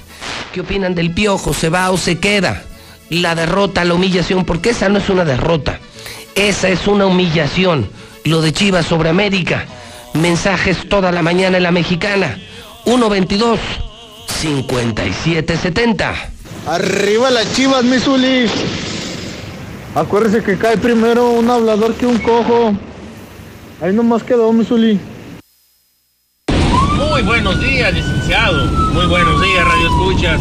¿Qué 0.52 0.60
opinan 0.60 0.94
del 0.94 1.12
piojo? 1.12 1.54
¿Se 1.54 1.68
va 1.68 1.90
o 1.90 1.96
se 1.96 2.18
queda? 2.18 2.62
La 3.10 3.34
derrota, 3.34 3.84
la 3.84 3.94
humillación, 3.94 4.44
porque 4.44 4.70
esa 4.70 4.88
no 4.88 4.98
es 4.98 5.08
una 5.08 5.24
derrota. 5.24 5.80
Esa 6.34 6.68
es 6.68 6.86
una 6.86 7.06
humillación. 7.06 7.88
Lo 8.24 8.42
de 8.42 8.52
Chivas 8.52 8.86
sobre 8.86 9.08
América. 9.08 9.64
Mensajes 10.14 10.88
toda 10.88 11.10
la 11.12 11.22
mañana 11.22 11.56
en 11.56 11.62
la 11.62 11.70
mexicana. 11.70 12.38
122 12.84 13.58
5770. 14.40 16.30
Arriba 16.68 17.30
las 17.30 17.50
chivas, 17.54 17.82
mi 17.82 17.98
Zuli. 17.98 18.44
Acuérdese 19.94 20.44
que 20.44 20.58
cae 20.58 20.76
primero 20.76 21.30
un 21.30 21.48
hablador 21.48 21.94
que 21.94 22.04
un 22.04 22.18
cojo. 22.18 22.74
Ahí 23.80 23.94
nomás 23.94 24.22
quedó, 24.22 24.52
mi 24.52 24.66
Zuli. 24.66 25.00
Muy 26.94 27.22
buenos 27.22 27.58
días, 27.58 27.94
licenciado. 27.94 28.66
Muy 28.92 29.06
buenos 29.06 29.40
días, 29.40 29.64
Radio 29.64 29.86
Escuchas. 29.86 30.40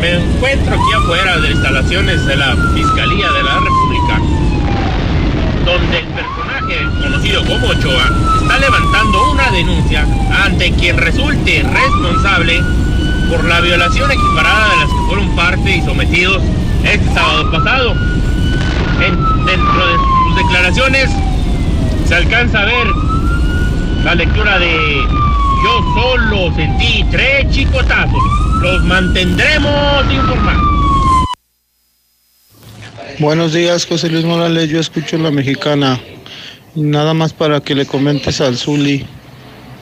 Me 0.00 0.14
encuentro 0.14 0.74
aquí 0.74 0.92
afuera 0.92 1.38
de 1.38 1.50
instalaciones 1.52 2.26
de 2.26 2.36
la 2.36 2.56
Fiscalía 2.74 3.30
de 3.30 3.42
la 3.44 3.60
República, 3.60 4.20
donde 5.64 5.98
el 6.00 6.06
personaje 6.08 7.00
conocido 7.00 7.44
como 7.44 7.68
Ochoa 7.68 8.10
está 8.40 8.58
levantando 8.58 9.30
una 9.30 9.52
denuncia 9.52 10.04
ante 10.44 10.72
quien 10.72 10.96
resulte 10.96 11.62
responsable 11.62 12.60
por 13.32 13.44
la 13.44 13.62
violación 13.62 14.10
equiparada 14.12 14.68
de 14.68 14.76
las 14.76 14.88
que 14.88 15.00
fueron 15.08 15.34
parte 15.34 15.76
y 15.76 15.80
sometidos 15.80 16.42
este 16.84 17.14
sábado 17.14 17.50
pasado. 17.50 17.92
En- 19.00 19.46
dentro 19.46 19.86
de 19.86 19.96
sus 19.96 20.36
declaraciones 20.36 21.08
se 22.06 22.14
alcanza 22.14 22.60
a 22.60 22.64
ver 22.66 22.86
la 24.04 24.14
lectura 24.16 24.58
de 24.58 25.02
Yo 25.64 25.94
solo 25.94 26.54
sentí 26.56 27.04
tres 27.10 27.48
chicotazos. 27.50 28.22
Los 28.60 28.84
mantendremos 28.84 30.12
informados. 30.12 30.62
Buenos 33.18 33.52
días, 33.54 33.86
José 33.86 34.10
Luis 34.10 34.24
Morales. 34.26 34.68
Yo 34.68 34.78
escucho 34.78 35.16
la 35.16 35.30
mexicana. 35.30 35.98
Nada 36.74 37.14
más 37.14 37.32
para 37.32 37.60
que 37.60 37.74
le 37.76 37.86
comentes 37.86 38.40
al 38.42 38.58
Zuli 38.58 39.06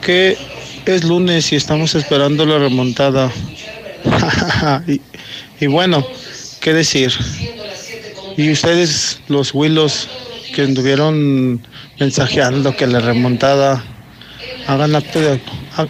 que 0.01 0.37
es 0.85 1.03
lunes 1.03 1.51
y 1.51 1.55
estamos 1.55 1.95
esperando 1.95 2.45
la 2.45 2.59
remontada. 2.59 3.31
y, 5.59 5.67
bueno, 5.67 6.05
¿qué 6.59 6.73
decir? 6.73 7.13
Y 8.37 8.51
ustedes, 8.51 9.19
los 9.27 9.53
Willos, 9.53 10.09
que 10.55 10.63
anduvieron 10.63 11.61
mensajeando 11.99 12.75
que 12.75 12.87
la 12.87 12.99
remontada, 12.99 13.83
hagan 14.67 14.95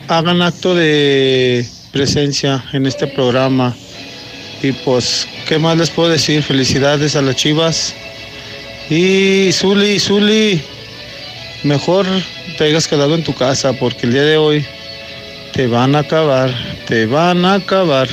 hagan 0.07 0.41
acto 0.41 0.75
de 0.75 1.65
presencia 1.91 2.63
en 2.73 2.85
este 2.85 3.07
programa. 3.07 3.75
Y 4.61 4.71
pues, 4.71 5.27
¿qué 5.47 5.57
más 5.57 5.77
les 5.77 5.89
puedo 5.89 6.09
decir? 6.09 6.43
Felicidades 6.43 7.15
a 7.15 7.21
las 7.21 7.35
chivas. 7.35 7.95
Y 8.89 9.51
Zuli, 9.53 9.99
Zuli, 9.99 10.61
mejor 11.63 12.05
te 12.57 12.65
hayas 12.65 12.87
quedado 12.87 13.15
en 13.15 13.23
tu 13.23 13.33
casa 13.33 13.73
porque 13.73 14.05
el 14.05 14.13
día 14.13 14.23
de 14.23 14.37
hoy 14.37 14.65
te 15.53 15.67
van 15.67 15.95
a 15.95 15.99
acabar, 15.99 16.53
te 16.87 17.05
van 17.05 17.45
a 17.45 17.55
acabar. 17.55 18.07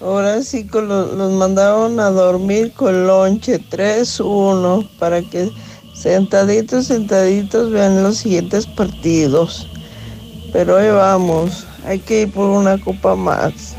Ahora 0.00 0.42
sí 0.42 0.66
los 0.72 1.32
mandaron 1.32 2.00
a 2.00 2.10
dormir 2.10 2.72
con 2.72 3.06
lonche 3.06 3.60
3-1 3.60 4.88
para 4.98 5.22
que 5.22 5.50
sentaditos, 5.94 6.86
sentaditos 6.86 7.70
vean 7.70 8.02
los 8.02 8.18
siguientes 8.18 8.66
partidos. 8.66 9.68
Pero 10.52 10.76
ahí 10.76 10.90
vamos, 10.90 11.64
hay 11.86 11.98
que 12.00 12.22
ir 12.22 12.32
por 12.32 12.48
una 12.48 12.78
copa 12.78 13.14
más. 13.14 13.76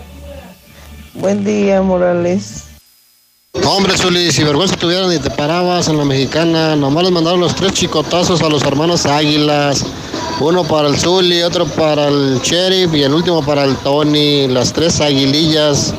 Buen 1.14 1.44
día, 1.44 1.82
Morales. 1.82 2.64
Hombre, 3.66 3.98
Zuli, 3.98 4.32
si 4.32 4.44
vergüenza 4.44 4.76
tuvieran 4.76 5.14
y 5.14 5.20
te 5.20 5.30
parabas 5.30 5.88
en 5.88 5.98
la 5.98 6.06
mexicana, 6.06 6.76
nomás 6.76 7.04
les 7.04 7.12
mandaron 7.12 7.40
los 7.40 7.56
tres 7.56 7.74
chicotazos 7.74 8.42
a 8.42 8.50
los 8.50 8.64
hermanos 8.64 9.06
Águilas. 9.06 9.86
Uno 10.46 10.66
para 10.66 10.90
el 10.90 10.98
Zuli, 10.98 11.42
otro 11.42 11.66
para 11.66 12.10
el 12.10 12.42
Sheriff 12.42 12.94
y 12.94 13.04
el 13.04 13.14
último 13.14 13.42
para 13.46 13.64
el 13.64 13.78
Tony. 13.78 14.50
Las 14.50 14.74
tres 14.74 15.00
aguilillas. 15.00 15.94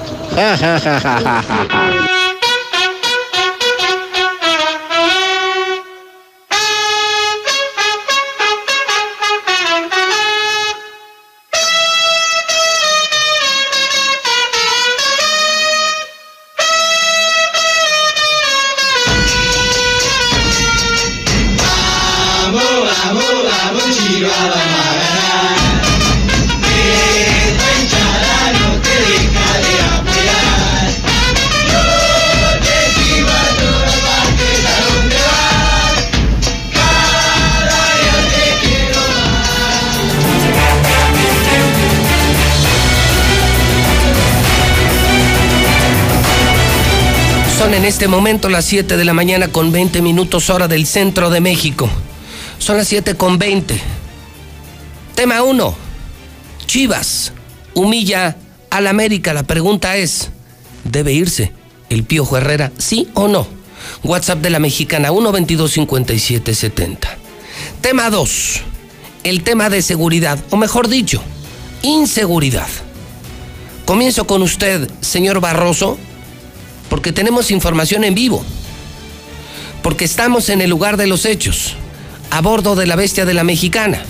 En 47.84 47.88
este 47.88 48.08
momento 48.08 48.48
las 48.48 48.64
7 48.64 48.96
de 48.96 49.04
la 49.04 49.12
mañana 49.12 49.48
con 49.48 49.70
20 49.70 50.00
minutos 50.00 50.48
hora 50.48 50.68
del 50.68 50.86
centro 50.86 51.28
de 51.28 51.42
México. 51.42 51.86
Son 52.58 52.78
las 52.78 52.88
7 52.88 53.14
con 53.14 53.38
20. 53.38 53.78
Tema 55.14 55.42
1. 55.42 55.76
Chivas 56.64 57.34
humilla 57.74 58.38
al 58.70 58.86
América. 58.86 59.34
La 59.34 59.42
pregunta 59.42 59.98
es, 59.98 60.30
¿debe 60.84 61.12
irse 61.12 61.52
el 61.90 62.04
Piojo 62.04 62.38
Herrera, 62.38 62.72
sí 62.78 63.10
o 63.12 63.28
no? 63.28 63.46
WhatsApp 64.02 64.40
de 64.40 64.48
la 64.48 64.60
mexicana 64.60 65.10
1225770. 65.10 66.96
Tema 67.82 68.08
2. 68.08 68.62
El 69.24 69.42
tema 69.42 69.68
de 69.68 69.82
seguridad, 69.82 70.38
o 70.48 70.56
mejor 70.56 70.88
dicho, 70.88 71.22
inseguridad. 71.82 72.68
Comienzo 73.84 74.26
con 74.26 74.40
usted, 74.40 74.90
señor 75.02 75.40
Barroso, 75.40 75.98
porque 76.94 77.10
tenemos 77.10 77.50
información 77.50 78.04
en 78.04 78.14
vivo, 78.14 78.44
porque 79.82 80.04
estamos 80.04 80.48
en 80.48 80.60
el 80.60 80.70
lugar 80.70 80.96
de 80.96 81.08
los 81.08 81.26
hechos, 81.26 81.76
a 82.30 82.40
bordo 82.40 82.76
de 82.76 82.86
la 82.86 82.94
bestia 82.94 83.24
de 83.24 83.34
la 83.34 83.42
mexicana. 83.42 84.04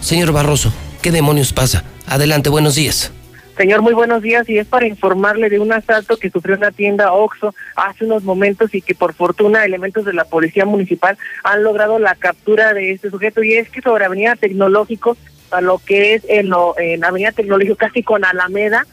Señor 0.00 0.32
Barroso, 0.32 0.72
¿qué 1.02 1.12
demonios 1.12 1.52
pasa? 1.52 1.84
Adelante, 2.08 2.50
buenos 2.50 2.74
días. 2.74 3.12
Señor, 3.56 3.82
muy 3.82 3.94
buenos 3.94 4.22
días 4.22 4.48
y 4.48 4.58
es 4.58 4.66
para 4.66 4.88
informarle 4.88 5.50
de 5.50 5.60
un 5.60 5.72
asalto 5.72 6.16
que 6.16 6.30
sufrió 6.30 6.56
en 6.56 6.62
la 6.62 6.72
tienda 6.72 7.12
Oxo 7.12 7.54
hace 7.76 8.06
unos 8.06 8.24
momentos 8.24 8.74
y 8.74 8.82
que 8.82 8.96
por 8.96 9.14
fortuna 9.14 9.64
elementos 9.64 10.04
de 10.04 10.12
la 10.12 10.24
policía 10.24 10.64
municipal 10.64 11.16
han 11.44 11.62
logrado 11.62 12.00
la 12.00 12.16
captura 12.16 12.74
de 12.74 12.90
este 12.90 13.10
sujeto 13.10 13.44
y 13.44 13.52
es 13.52 13.70
que 13.70 13.82
sobre 13.82 14.04
Avenida 14.04 14.34
Tecnológico, 14.34 15.16
a 15.52 15.60
lo 15.60 15.78
que 15.78 16.14
es 16.14 16.24
en, 16.28 16.50
en 16.78 17.04
Avenida 17.04 17.30
Tecnológico 17.30 17.76
casi 17.76 18.02
con 18.02 18.24
Alameda, 18.24 18.84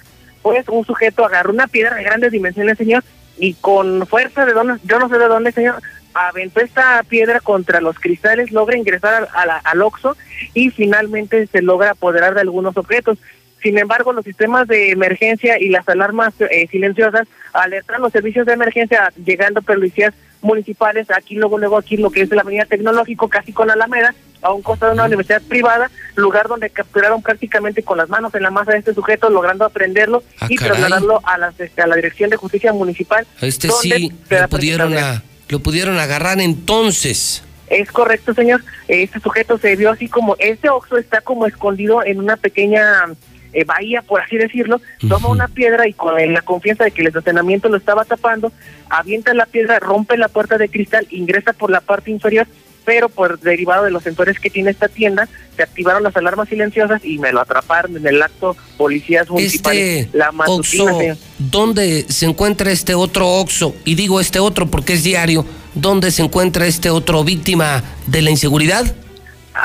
pues 0.47 0.69
un 0.69 0.85
sujeto 0.85 1.25
agarró 1.25 1.51
una 1.51 1.67
piedra 1.67 1.95
de 1.95 2.03
grandes 2.03 2.31
dimensiones, 2.31 2.77
señor, 2.77 3.03
y 3.37 3.53
con 3.55 4.07
fuerza 4.07 4.45
de 4.45 4.53
dónde, 4.53 4.79
yo 4.85 4.97
no 4.97 5.09
sé 5.09 5.17
de 5.17 5.27
dónde, 5.27 5.51
señor, 5.51 5.81
aventó 6.13 6.61
esta 6.61 7.03
piedra 7.03 7.41
contra 7.41 7.81
los 7.81 7.99
cristales, 7.99 8.51
logra 8.53 8.77
ingresar 8.77 9.27
al, 9.33 9.49
al 9.61 9.81
Oxo 9.81 10.15
y 10.53 10.69
finalmente 10.71 11.47
se 11.47 11.61
logra 11.61 11.91
apoderar 11.91 12.33
de 12.33 12.41
algunos 12.41 12.77
objetos. 12.77 13.17
Sin 13.61 13.77
embargo, 13.77 14.13
los 14.13 14.23
sistemas 14.23 14.69
de 14.69 14.91
emergencia 14.91 15.59
y 15.59 15.67
las 15.67 15.87
alarmas 15.89 16.33
eh, 16.39 16.67
silenciosas 16.71 17.27
alertan 17.51 18.01
los 18.01 18.13
servicios 18.13 18.45
de 18.45 18.53
emergencia 18.53 19.11
llegando 19.25 19.61
policías 19.61 20.13
municipales 20.41 21.07
aquí 21.11 21.35
luego 21.35 21.57
luego 21.57 21.77
aquí 21.77 21.97
lo 21.97 22.09
que 22.11 22.21
es 22.21 22.29
la 22.29 22.41
avenida 22.41 22.65
tecnológico 22.65 23.27
casi 23.27 23.53
con 23.53 23.69
Alameda 23.71 24.13
a 24.41 24.53
un 24.53 24.61
costado 24.61 24.91
de 24.91 24.95
una 24.95 25.05
universidad 25.05 25.41
privada 25.41 25.89
lugar 26.15 26.47
donde 26.47 26.69
capturaron 26.69 27.21
prácticamente 27.23 27.81
con 27.83 27.97
las 27.97 28.07
manos 28.09 28.33
en 28.35 28.43
la 28.43 28.51
masa 28.51 28.71
de 28.73 28.79
este 28.79 28.93
sujeto 28.93 29.29
logrando 29.29 29.65
aprenderlo 29.65 30.23
Ah, 30.39 30.47
y 30.49 30.55
caray. 30.55 30.73
trasladarlo 30.73 31.21
a 31.25 31.37
la, 31.39 31.47
a 31.77 31.87
la 31.87 31.95
dirección 31.95 32.29
de 32.29 32.37
justicia 32.37 32.71
municipal 32.73 33.25
Este 33.41 33.69
sí 33.81 34.11
lo 34.29 34.47
pudieron, 34.47 34.95
a- 34.97 35.23
lo 35.49 35.59
pudieron 35.59 35.97
agarrar 35.97 36.39
entonces. 36.39 37.43
Es 37.69 37.91
correcto, 37.91 38.33
señor. 38.33 38.63
Este 38.87 39.19
sujeto 39.19 39.57
se 39.57 39.75
vio 39.75 39.91
así 39.91 40.07
como, 40.07 40.35
este 40.39 40.69
Oxxo 40.69 40.97
está 40.97 41.19
como 41.21 41.45
escondido 41.47 42.01
en 42.05 42.19
una 42.19 42.37
pequeña 42.37 43.05
eh, 43.53 43.63
bahía, 43.63 44.01
por 44.01 44.21
así 44.21 44.37
decirlo. 44.37 44.81
Toma 45.07 45.29
una 45.29 45.47
piedra 45.47 45.87
y 45.87 45.93
con 45.93 46.15
la 46.33 46.41
confianza 46.41 46.83
de 46.83 46.91
que 46.91 47.01
el 47.01 47.07
estacionamiento 47.07 47.69
lo 47.69 47.77
estaba 47.77 48.05
tapando, 48.05 48.51
avienta 48.89 49.33
la 49.33 49.45
piedra, 49.45 49.79
rompe 49.79 50.17
la 50.17 50.27
puerta 50.27 50.57
de 50.57 50.69
cristal, 50.69 51.07
ingresa 51.09 51.53
por 51.53 51.71
la 51.71 51.81
parte 51.81 52.11
inferior, 52.11 52.47
pero 52.85 53.09
por 53.09 53.39
derivado 53.39 53.83
de 53.83 53.91
los 53.91 54.03
sensores 54.03 54.39
que 54.39 54.49
tiene 54.49 54.71
esta 54.71 54.87
tienda, 54.87 55.27
se 55.57 55.63
activaron 55.63 56.03
las 56.03 56.15
alarmas 56.15 56.47
silenciosas 56.47 57.03
y 57.03 57.17
me 57.17 57.33
lo 57.33 57.41
atraparon 57.41 57.97
en 57.97 58.07
el 58.07 58.21
acto 58.21 58.55
policías 58.77 59.29
municipales. 59.29 60.05
Este 60.05 60.17
la 60.17 60.31
matutina, 60.31 60.83
Oxo, 60.83 60.99
señor. 60.99 61.17
¿dónde 61.37 62.05
se 62.07 62.25
encuentra 62.25 62.71
este 62.71 62.95
otro 62.95 63.27
Oxo? 63.27 63.75
Y 63.83 63.95
digo 63.95 64.21
este 64.21 64.39
otro 64.39 64.67
porque 64.67 64.93
es 64.93 65.03
diario. 65.03 65.45
¿Dónde 65.73 66.11
se 66.11 66.23
encuentra 66.23 66.65
este 66.65 66.89
otro 66.89 67.23
víctima 67.23 67.83
de 68.07 68.21
la 68.21 68.31
inseguridad? 68.31 68.95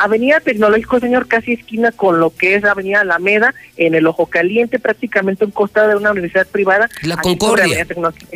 Avenida 0.01 0.41
Tecnológico, 0.41 1.01
señor, 1.01 1.29
casi 1.29 1.53
esquina 1.53 1.93
con 1.93 2.21
lo 2.21 2.35
que 2.35 2.55
es 2.55 2.65
Avenida 2.65 3.01
Alameda, 3.01 3.55
en 3.77 3.95
el 3.95 4.07
Ojo 4.07 4.27
Caliente, 4.27 4.79
prácticamente 4.79 5.45
a 5.45 5.47
un 5.47 5.53
costado 5.53 5.89
de 5.89 5.97
una 5.97 6.11
universidad 6.13 6.47
privada. 6.47 6.89
La 7.03 7.17
Concordia. 7.17 7.87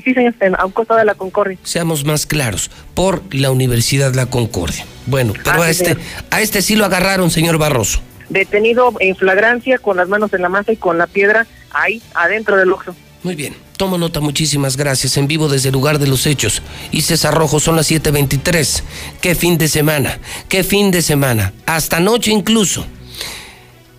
Sí, 0.04 0.14
señor, 0.14 0.34
a 0.58 0.66
un 0.66 0.72
costado 0.72 0.98
de 0.98 1.06
la 1.06 1.14
Concordia. 1.14 1.58
Seamos 1.62 2.04
más 2.04 2.26
claros, 2.26 2.70
por 2.94 3.22
la 3.34 3.50
Universidad 3.50 4.14
La 4.14 4.26
Concordia. 4.26 4.84
Bueno, 5.06 5.32
pero 5.44 5.62
Ah, 5.62 5.66
a 5.66 5.72
sí, 5.72 5.82
este, 5.82 5.84
señor. 5.94 6.02
a 6.30 6.40
este 6.40 6.62
sí 6.62 6.76
lo 6.76 6.84
agarraron, 6.84 7.30
señor 7.30 7.58
Barroso. 7.58 8.00
Detenido 8.28 8.92
en 8.98 9.14
flagrancia, 9.14 9.78
con 9.78 9.96
las 9.96 10.08
manos 10.08 10.32
en 10.34 10.42
la 10.42 10.48
masa 10.48 10.72
y 10.72 10.76
con 10.76 10.98
la 10.98 11.06
piedra 11.06 11.46
ahí 11.70 12.02
adentro 12.14 12.56
del 12.56 12.72
Oxxo. 12.72 12.94
Muy 13.26 13.34
bien, 13.34 13.56
tomo 13.76 13.98
nota, 13.98 14.20
muchísimas 14.20 14.76
gracias. 14.76 15.16
En 15.16 15.26
vivo 15.26 15.48
desde 15.48 15.70
el 15.70 15.72
lugar 15.72 15.98
de 15.98 16.06
los 16.06 16.28
hechos. 16.28 16.62
Y 16.92 17.00
César 17.00 17.34
Rojo, 17.34 17.58
son 17.58 17.74
las 17.74 17.90
7:23. 17.90 18.84
Qué 19.20 19.34
fin 19.34 19.58
de 19.58 19.66
semana, 19.66 20.20
qué 20.48 20.62
fin 20.62 20.92
de 20.92 21.02
semana. 21.02 21.52
Hasta 21.66 21.98
noche 21.98 22.30
incluso. 22.30 22.86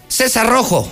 César 0.08 0.48
Rojo, 0.48 0.88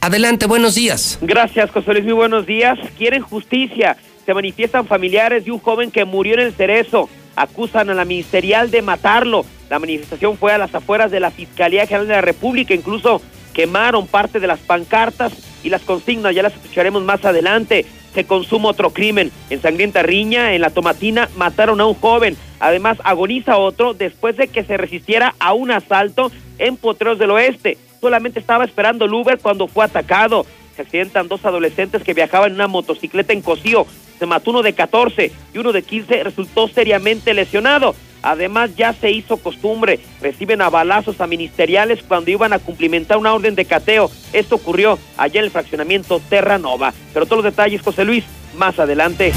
adelante, 0.00 0.46
buenos 0.46 0.76
días. 0.76 1.18
Gracias, 1.20 1.72
José 1.72 1.94
Luis. 1.94 2.04
Muy 2.04 2.12
buenos 2.12 2.46
días. 2.46 2.78
Quieren 2.96 3.22
justicia. 3.22 3.96
Se 4.24 4.34
manifiestan 4.34 4.86
familiares 4.86 5.44
de 5.44 5.50
un 5.50 5.58
joven 5.58 5.90
que 5.90 6.04
murió 6.04 6.34
en 6.34 6.42
el 6.42 6.54
Cerezo. 6.54 7.08
Acusan 7.34 7.90
a 7.90 7.94
la 7.94 8.04
ministerial 8.04 8.70
de 8.70 8.82
matarlo. 8.82 9.44
La 9.68 9.80
manifestación 9.80 10.38
fue 10.38 10.52
a 10.52 10.58
las 10.58 10.72
afueras 10.72 11.10
de 11.10 11.18
la 11.18 11.32
Fiscalía 11.32 11.88
General 11.88 12.06
de 12.06 12.14
la 12.14 12.20
República. 12.20 12.72
Incluso 12.72 13.20
quemaron 13.52 14.06
parte 14.06 14.38
de 14.38 14.46
las 14.46 14.60
pancartas 14.60 15.32
y 15.62 15.70
las 15.70 15.82
consignas. 15.82 16.34
Ya 16.34 16.42
las 16.42 16.54
escucharemos 16.54 17.02
más 17.02 17.24
adelante. 17.24 17.86
Se 18.14 18.24
consuma 18.24 18.70
otro 18.70 18.90
crimen. 18.90 19.30
En 19.50 19.62
Sangrienta 19.62 20.02
Riña, 20.02 20.54
en 20.54 20.62
La 20.62 20.70
Tomatina, 20.70 21.28
mataron 21.36 21.80
a 21.80 21.86
un 21.86 21.94
joven. 21.94 22.36
Además, 22.58 22.98
agoniza 23.04 23.56
otro 23.56 23.94
después 23.94 24.36
de 24.36 24.48
que 24.48 24.64
se 24.64 24.76
resistiera 24.76 25.34
a 25.38 25.52
un 25.52 25.70
asalto 25.70 26.30
en 26.58 26.76
Potreros 26.76 27.18
del 27.18 27.30
Oeste. 27.30 27.78
Solamente 28.00 28.40
estaba 28.40 28.64
esperando 28.64 29.04
el 29.04 29.14
Uber 29.14 29.38
cuando 29.38 29.68
fue 29.68 29.84
atacado. 29.84 30.46
Se 30.76 30.82
accidentan 30.82 31.28
dos 31.28 31.44
adolescentes 31.44 32.02
que 32.02 32.14
viajaban 32.14 32.50
en 32.50 32.54
una 32.56 32.66
motocicleta 32.66 33.32
en 33.32 33.42
Cocío. 33.42 33.86
Se 34.18 34.26
mató 34.26 34.50
uno 34.50 34.62
de 34.62 34.74
14 34.74 35.32
y 35.54 35.58
uno 35.58 35.72
de 35.72 35.82
15 35.82 36.24
resultó 36.24 36.68
seriamente 36.68 37.34
lesionado. 37.34 37.94
Además, 38.22 38.70
ya 38.76 38.92
se 38.92 39.10
hizo 39.10 39.36
costumbre. 39.36 40.00
Reciben 40.20 40.62
a 40.62 40.70
balazos 40.70 41.20
a 41.20 41.26
ministeriales 41.26 42.02
cuando 42.06 42.30
iban 42.30 42.52
a 42.52 42.58
cumplimentar 42.58 43.18
una 43.18 43.34
orden 43.34 43.54
de 43.54 43.64
cateo. 43.64 44.10
Esto 44.32 44.56
ocurrió 44.56 44.98
allá 45.16 45.40
en 45.40 45.46
el 45.46 45.50
fraccionamiento 45.50 46.20
Terranova. 46.28 46.92
Pero 47.12 47.26
todos 47.26 47.44
los 47.44 47.52
detalles, 47.52 47.82
José 47.82 48.04
Luis, 48.04 48.24
más 48.56 48.78
adelante. 48.78 49.32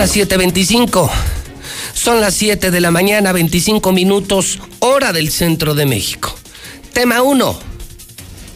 Las 0.00 0.16
7:25. 0.16 1.10
Son 1.92 2.22
las 2.22 2.32
7 2.32 2.70
de 2.70 2.80
la 2.80 2.90
mañana, 2.90 3.32
25 3.32 3.92
minutos, 3.92 4.58
hora 4.78 5.12
del 5.12 5.30
centro 5.30 5.74
de 5.74 5.84
México. 5.84 6.34
Tema 6.94 7.20
1. 7.20 7.60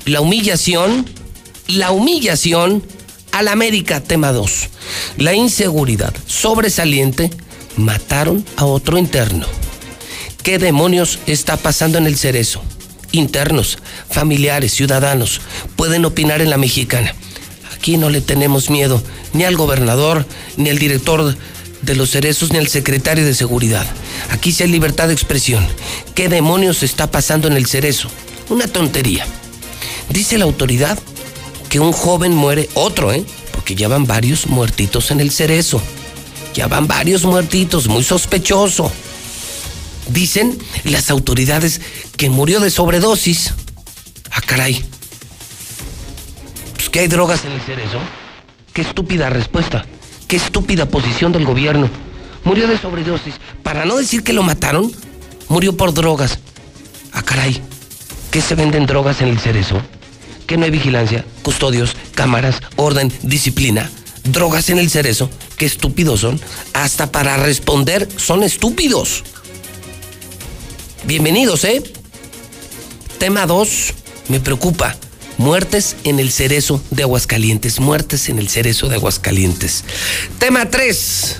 La 0.07 0.23
humillación. 0.23 1.05
La 1.67 1.91
humillación 1.91 2.83
al 3.31 3.49
América. 3.49 4.01
Tema 4.01 4.33
2. 4.33 4.71
La 5.19 5.35
inseguridad 5.35 6.15
sobresaliente. 6.27 7.31
Mataron 7.77 8.43
a 8.57 8.65
otro 8.65 8.97
interno. 8.97 9.45
¿Qué 10.43 10.59
demonios 10.59 11.19
está 11.27 11.59
pasando 11.59 11.99
en 11.99 12.07
el 12.07 12.17
cerezo? 12.17 12.63
Internos, 13.13 13.77
familiares, 14.09 14.73
ciudadanos 14.73 15.43
pueden 15.77 16.07
opinar 16.07 16.41
en 16.41 16.49
la 16.49 16.57
mexicana. 16.57 17.15
Aquí 17.75 17.97
no 17.97 18.11
le 18.11 18.21
tenemos 18.21 18.71
miedo 18.71 19.03
ni 19.33 19.45
al 19.45 19.57
gobernador, 19.57 20.27
ni 20.57 20.71
al 20.71 20.79
director 20.79 21.37
de 21.83 21.95
los 21.95 22.11
cerezos, 22.11 22.53
ni 22.53 22.59
al 22.59 22.69
secretario 22.69 23.25
de 23.25 23.35
seguridad. 23.35 23.87
Aquí 24.31 24.53
sí 24.53 24.63
hay 24.63 24.71
libertad 24.71 25.09
de 25.09 25.15
expresión. 25.15 25.67
¿Qué 26.15 26.29
demonios 26.29 26.83
está 26.83 27.11
pasando 27.11 27.49
en 27.49 27.55
el 27.55 27.67
cerezo? 27.67 28.09
Una 28.49 28.67
tontería. 28.67 29.27
Dice 30.09 30.39
la 30.39 30.45
autoridad 30.45 30.99
que 31.69 31.81
un 31.81 31.93
joven 31.93 32.35
muere, 32.35 32.69
otro, 32.75 33.13
¿eh? 33.13 33.25
Porque 33.53 33.75
ya 33.75 33.89
van 33.89 34.07
varios 34.07 34.47
muertitos 34.47 35.11
en 35.11 35.21
el 35.21 35.31
cerezo. 35.31 35.81
Ya 36.55 36.69
van 36.69 36.87
varios 36.87 37.25
muertitos, 37.25 37.89
muy 37.89 38.05
sospechoso. 38.05 38.91
Dicen 40.09 40.59
las 40.85 41.11
autoridades 41.11 41.81
que 42.17 42.31
murió 42.31 42.61
de 42.61 42.71
sobredosis. 42.71 43.55
Ah, 44.31 44.41
caray. 44.41 44.85
Que 46.95 47.01
hay 47.01 47.09
drogas 47.09 47.45
en 47.45 47.51
el 47.51 47.61
cerezo. 47.61 47.99
Qué 48.73 48.83
estúpida 48.83 49.29
respuesta. 49.29 49.85
Qué 50.29 50.37
estúpida 50.37 50.87
posición 50.87 51.33
del 51.33 51.45
gobierno. 51.45 51.91
Murió 52.45 52.69
de 52.69 52.79
sobredosis. 52.79 53.35
Para 53.65 53.85
no 53.85 53.97
decir 53.97 54.23
que 54.23 54.33
lo 54.33 54.45
mataron, 54.45 54.93
murió 55.49 55.77
por 55.77 55.93
drogas. 55.93 56.39
Ah, 57.13 57.23
caray. 57.23 57.61
¿Qué 58.31 58.41
se 58.41 58.55
venden 58.55 58.87
drogas 58.87 59.23
en 59.23 59.27
el 59.27 59.41
cerezo? 59.41 59.83
¿Que 60.47 60.57
no 60.57 60.67
hay 60.67 60.71
vigilancia, 60.71 61.25
custodios, 61.43 61.97
cámaras, 62.15 62.61
orden, 62.77 63.13
disciplina? 63.23 63.91
Drogas 64.23 64.71
en 64.71 64.79
el 64.79 64.89
cerezo. 64.89 65.29
Qué 65.57 65.67
estúpidos 65.67 66.21
son. 66.21 66.41
Hasta 66.75 67.11
para 67.11 67.37
responder 67.39 68.07
son 68.19 68.45
estúpidos. 68.45 69.25
Bienvenidos, 71.03 71.65
¿eh? 71.65 71.83
Tema 73.19 73.47
2. 73.47 73.95
Me 74.29 74.39
preocupa. 74.39 74.95
Muertes 75.39 75.97
en 76.05 76.21
el 76.21 76.31
cerezo 76.31 76.81
de 76.91 77.03
Aguascalientes. 77.03 77.81
Muertes 77.81 78.29
en 78.29 78.39
el 78.39 78.49
cerezo 78.49 78.89
de 78.89 78.97
Aguascalientes. 78.97 79.85
Tema 80.39 80.71
3. 80.71 81.37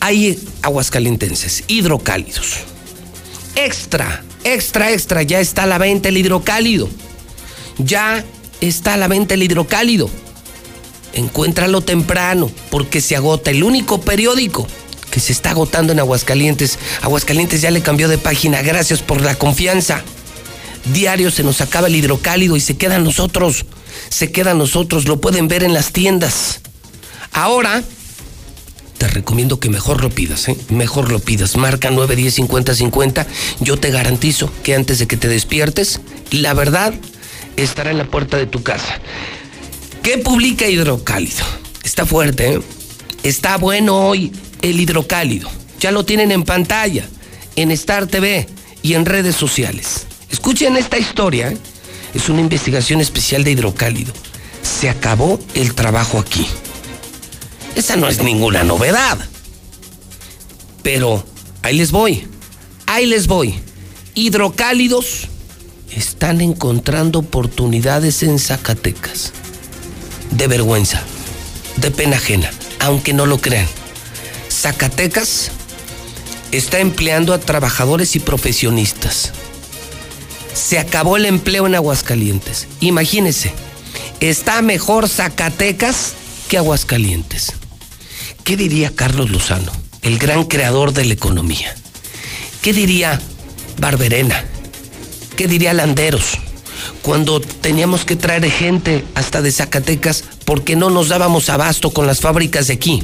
Hay 0.00 0.38
aguascalientenses 0.62 1.64
hidrocálidos. 1.66 2.58
Extra, 3.56 4.22
extra, 4.44 4.92
extra. 4.92 5.22
Ya 5.22 5.40
está 5.40 5.64
a 5.64 5.66
la 5.66 5.78
venta 5.78 6.08
el 6.08 6.18
hidrocálido. 6.18 6.88
Ya 7.78 8.24
está 8.60 8.94
a 8.94 8.96
la 8.96 9.08
venta 9.08 9.34
el 9.34 9.42
hidrocálido. 9.42 10.10
Encuéntralo 11.14 11.80
temprano 11.80 12.50
porque 12.70 13.00
se 13.00 13.16
agota 13.16 13.50
el 13.50 13.64
único 13.64 14.00
periódico 14.00 14.66
que 15.10 15.20
se 15.20 15.32
está 15.32 15.50
agotando 15.50 15.92
en 15.92 16.00
Aguascalientes. 16.00 16.78
Aguascalientes 17.02 17.62
ya 17.62 17.70
le 17.70 17.80
cambió 17.80 18.08
de 18.08 18.18
página. 18.18 18.62
Gracias 18.62 19.00
por 19.00 19.20
la 19.20 19.34
confianza. 19.34 20.04
Diario 20.92 21.30
se 21.30 21.42
nos 21.42 21.60
acaba 21.60 21.88
el 21.88 21.96
hidrocálido 21.96 22.56
y 22.56 22.60
se 22.60 22.76
quedan 22.76 23.04
nosotros. 23.04 23.66
Se 24.08 24.32
quedan 24.32 24.58
nosotros. 24.58 25.06
Lo 25.06 25.20
pueden 25.20 25.48
ver 25.48 25.62
en 25.62 25.74
las 25.74 25.92
tiendas. 25.92 26.60
Ahora 27.32 27.82
te 28.98 29.06
recomiendo 29.06 29.60
que 29.60 29.70
mejor 29.70 30.02
lo 30.02 30.10
pidas, 30.10 30.48
¿eh? 30.48 30.56
Mejor 30.70 31.12
lo 31.12 31.20
pidas. 31.20 31.56
Marca 31.56 31.90
910 31.90 32.34
50 32.34 32.74
50. 32.74 33.26
Yo 33.60 33.76
te 33.76 33.90
garantizo 33.90 34.50
que 34.64 34.74
antes 34.74 34.98
de 34.98 35.06
que 35.06 35.16
te 35.16 35.28
despiertes, 35.28 36.00
la 36.32 36.52
verdad 36.52 36.92
estará 37.56 37.92
en 37.92 37.98
la 37.98 38.06
puerta 38.06 38.36
de 38.36 38.46
tu 38.46 38.64
casa. 38.64 38.98
¿Qué 40.02 40.18
publica 40.18 40.66
Hidrocálido? 40.68 41.44
Está 41.84 42.06
fuerte, 42.06 42.54
¿eh? 42.54 42.60
Está 43.22 43.56
bueno 43.56 44.08
hoy 44.08 44.32
el 44.62 44.80
hidrocálido. 44.80 45.48
Ya 45.80 45.92
lo 45.92 46.04
tienen 46.04 46.32
en 46.32 46.42
pantalla, 46.42 47.08
en 47.54 47.70
Star 47.70 48.06
TV 48.06 48.48
y 48.82 48.94
en 48.94 49.06
redes 49.06 49.36
sociales. 49.36 50.07
Escuchen 50.30 50.76
esta 50.76 50.98
historia. 50.98 51.50
¿eh? 51.50 51.58
Es 52.14 52.28
una 52.28 52.40
investigación 52.40 53.00
especial 53.00 53.44
de 53.44 53.52
hidrocálido. 53.52 54.12
Se 54.62 54.88
acabó 54.88 55.38
el 55.54 55.74
trabajo 55.74 56.18
aquí. 56.18 56.46
Esa 57.74 57.96
no 57.96 58.08
es 58.08 58.22
ninguna 58.22 58.64
novedad. 58.64 59.18
Pero 60.82 61.24
ahí 61.62 61.76
les 61.76 61.90
voy. 61.90 62.26
Ahí 62.86 63.06
les 63.06 63.26
voy. 63.26 63.60
Hidrocálidos 64.14 65.28
están 65.90 66.40
encontrando 66.40 67.20
oportunidades 67.20 68.22
en 68.22 68.38
Zacatecas. 68.38 69.32
De 70.30 70.46
vergüenza, 70.46 71.02
de 71.76 71.90
pena 71.90 72.16
ajena, 72.16 72.50
aunque 72.80 73.12
no 73.12 73.26
lo 73.26 73.38
crean. 73.40 73.66
Zacatecas 74.50 75.50
está 76.50 76.80
empleando 76.80 77.32
a 77.32 77.38
trabajadores 77.38 78.16
y 78.16 78.20
profesionistas. 78.20 79.32
Se 80.54 80.78
acabó 80.78 81.16
el 81.16 81.26
empleo 81.26 81.66
en 81.66 81.74
Aguascalientes. 81.74 82.66
Imagínense, 82.80 83.52
está 84.20 84.62
mejor 84.62 85.08
Zacatecas 85.08 86.14
que 86.48 86.58
Aguascalientes. 86.58 87.52
¿Qué 88.44 88.56
diría 88.56 88.90
Carlos 88.94 89.30
Lozano, 89.30 89.72
el 90.02 90.18
gran 90.18 90.44
creador 90.44 90.92
de 90.92 91.04
la 91.04 91.14
economía? 91.14 91.74
¿Qué 92.62 92.72
diría 92.72 93.20
Barberena? 93.78 94.44
¿Qué 95.36 95.46
diría 95.46 95.74
Landeros? 95.74 96.38
Cuando 97.02 97.40
teníamos 97.40 98.04
que 98.04 98.16
traer 98.16 98.50
gente 98.50 99.04
hasta 99.14 99.42
de 99.42 99.52
Zacatecas 99.52 100.24
porque 100.44 100.76
no 100.76 100.90
nos 100.90 101.08
dábamos 101.08 101.50
abasto 101.50 101.90
con 101.90 102.06
las 102.06 102.20
fábricas 102.20 102.66
de 102.66 102.74
aquí. 102.74 103.02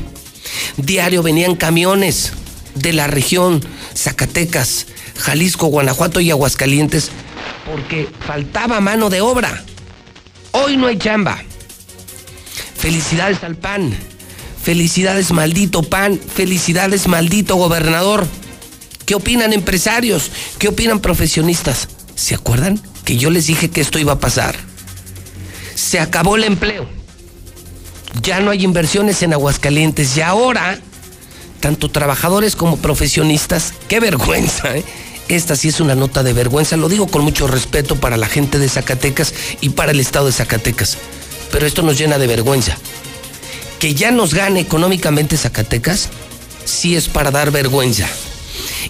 Diario 0.77 1.23
venían 1.23 1.57
camiones 1.57 2.33
de 2.75 2.93
la 2.93 3.07
región 3.07 3.65
Zacatecas, 3.97 4.87
Jalisco, 5.17 5.67
Guanajuato 5.67 6.21
y 6.21 6.31
Aguascalientes 6.31 7.11
porque 7.65 8.09
faltaba 8.27 8.81
mano 8.81 9.11
de 9.11 9.21
obra. 9.21 9.65
Hoy 10.53 10.77
no 10.77 10.87
hay 10.87 10.99
chamba. 10.99 11.43
Felicidades 12.77 13.43
al 13.43 13.57
PAN. 13.57 13.97
Felicidades 14.63 15.33
maldito 15.33 15.83
PAN. 15.83 16.19
Felicidades 16.19 17.09
maldito 17.09 17.57
gobernador. 17.57 18.27
¿Qué 19.07 19.15
opinan 19.15 19.53
empresarios? 19.53 20.31
¿Qué 20.59 20.69
opinan 20.69 21.01
profesionistas? 21.01 21.89
¿Se 22.15 22.35
acuerdan 22.35 22.81
que 23.05 23.17
yo 23.17 23.31
les 23.31 23.47
dije 23.47 23.71
que 23.71 23.81
esto 23.81 23.99
iba 23.99 24.13
a 24.15 24.21
pasar? 24.21 24.55
Se 25.75 26.01
acabó 26.01 26.37
el 26.37 26.45
empleo. 26.45 26.89
Ya 28.23 28.41
no 28.41 28.51
hay 28.51 28.63
inversiones 28.65 29.23
en 29.23 29.33
Aguascalientes 29.33 30.17
y 30.17 30.21
ahora, 30.21 30.79
tanto 31.61 31.91
trabajadores 31.91 32.55
como 32.55 32.77
profesionistas, 32.79 33.75
qué 33.89 34.01
vergüenza, 34.01 34.77
¿eh? 34.77 34.85
Esta 35.29 35.57
sí 35.57 35.69
es 35.69 35.81
una 35.81 35.95
nota 35.95 36.23
de 36.23 36.33
vergüenza, 36.33 36.77
lo 36.77 36.89
digo 36.89 37.07
con 37.07 37.23
mucho 37.23 37.47
respeto 37.47 37.97
para 37.97 38.17
la 38.17 38.27
gente 38.27 38.59
de 38.59 38.69
Zacatecas 38.69 39.33
y 39.61 39.71
para 39.71 39.93
el 39.93 40.01
estado 40.01 40.27
de 40.27 40.33
Zacatecas, 40.33 40.99
pero 41.51 41.67
esto 41.67 41.83
nos 41.83 41.97
llena 41.97 42.19
de 42.19 42.27
vergüenza. 42.27 42.77
Que 43.79 43.95
ya 43.95 44.11
nos 44.11 44.35
gane 44.35 44.61
económicamente 44.61 45.37
Zacatecas, 45.37 46.11
sí 46.65 46.95
es 46.95 47.09
para 47.09 47.31
dar 47.31 47.51
vergüenza. 47.51 48.07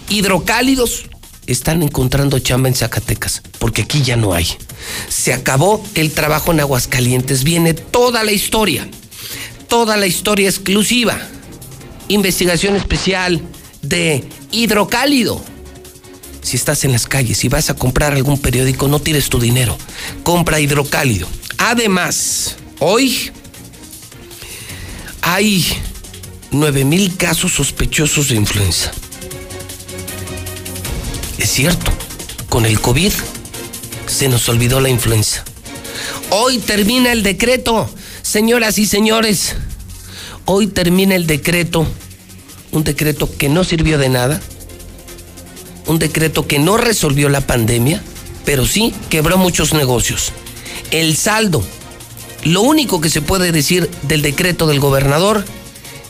Hidrocálidos 0.09 1.05
están 1.47 1.83
encontrando 1.83 2.39
chamba 2.39 2.67
en 2.67 2.75
Zacatecas, 2.75 3.41
porque 3.59 3.83
aquí 3.83 4.01
ya 4.01 4.17
no 4.17 4.33
hay. 4.33 4.47
Se 5.07 5.33
acabó 5.33 5.83
el 5.95 6.11
trabajo 6.11 6.51
en 6.51 6.59
Aguascalientes, 6.59 7.43
viene 7.43 7.73
toda 7.73 8.23
la 8.23 8.31
historia, 8.33 8.87
toda 9.67 9.95
la 9.95 10.07
historia 10.07 10.49
exclusiva. 10.49 11.17
Investigación 12.07 12.75
especial 12.75 13.41
de 13.81 14.23
Hidrocálido. 14.51 15.54
Si 16.45 16.57
estás 16.57 16.83
en 16.83 16.91
las 16.91 17.07
calles 17.07 17.43
y 17.43 17.49
vas 17.49 17.71
a 17.71 17.73
comprar 17.73 18.13
algún 18.13 18.37
periódico, 18.37 18.87
no 18.87 18.99
tires 18.99 19.29
tu 19.29 19.39
dinero. 19.39 19.75
Compra 20.21 20.59
hidrocálido. 20.59 21.27
Además, 21.57 22.57
hoy 22.77 23.31
hay 25.23 25.65
9 26.51 26.85
mil 26.85 27.17
casos 27.17 27.53
sospechosos 27.53 28.29
de 28.29 28.35
influenza. 28.35 28.91
Es 31.39 31.49
cierto, 31.49 31.91
con 32.47 32.67
el 32.67 32.79
COVID 32.79 33.11
se 34.05 34.29
nos 34.29 34.47
olvidó 34.47 34.79
la 34.81 34.89
influenza. 34.89 35.43
Hoy 36.29 36.59
termina 36.59 37.11
el 37.11 37.23
decreto, 37.23 37.89
señoras 38.21 38.77
y 38.77 38.85
señores. 38.85 39.55
Hoy 40.45 40.67
termina 40.67 41.15
el 41.15 41.25
decreto, 41.25 41.87
un 42.71 42.83
decreto 42.83 43.35
que 43.35 43.49
no 43.49 43.63
sirvió 43.63 43.97
de 43.97 44.09
nada, 44.09 44.39
un 45.87 45.99
decreto 45.99 46.47
que 46.47 46.59
no 46.59 46.77
resolvió 46.77 47.29
la 47.29 47.41
pandemia, 47.41 48.01
pero 48.43 48.65
sí 48.65 48.93
quebró 49.09 49.37
muchos 49.37 49.73
negocios. 49.73 50.31
El 50.91 51.15
saldo, 51.15 51.63
lo 52.43 52.61
único 52.61 53.01
que 53.01 53.09
se 53.09 53.21
puede 53.21 53.51
decir 53.51 53.89
del 54.03 54.21
decreto 54.21 54.67
del 54.67 54.79
gobernador, 54.79 55.45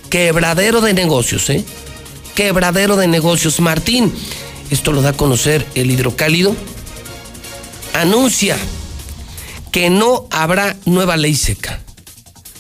quebradero 0.09 0.81
de 0.81 0.93
negocios, 0.93 1.49
¿eh? 1.49 1.63
Quebradero 2.35 2.97
de 2.97 3.07
negocios. 3.07 3.59
Martín, 3.59 4.13
esto 4.69 4.91
lo 4.91 5.01
da 5.01 5.09
a 5.09 5.13
conocer 5.13 5.65
el 5.75 5.91
hidrocálido, 5.91 6.55
anuncia 7.93 8.57
que 9.71 9.89
no 9.89 10.27
habrá 10.31 10.75
nueva 10.85 11.17
ley 11.17 11.35
seca. 11.35 11.81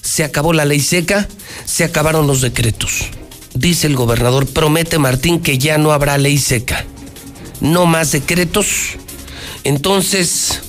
Se 0.01 0.23
acabó 0.23 0.53
la 0.53 0.65
ley 0.65 0.79
seca, 0.79 1.27
se 1.65 1.83
acabaron 1.83 2.27
los 2.27 2.41
decretos. 2.41 3.05
Dice 3.53 3.87
el 3.87 3.95
gobernador, 3.95 4.45
promete 4.47 4.99
Martín 4.99 5.39
que 5.39 5.57
ya 5.57 5.77
no 5.77 5.91
habrá 5.91 6.17
ley 6.17 6.37
seca 6.37 6.85
no 7.65 7.85
más 7.85 8.11
decretos. 8.11 8.97
Entonces, 9.63 10.61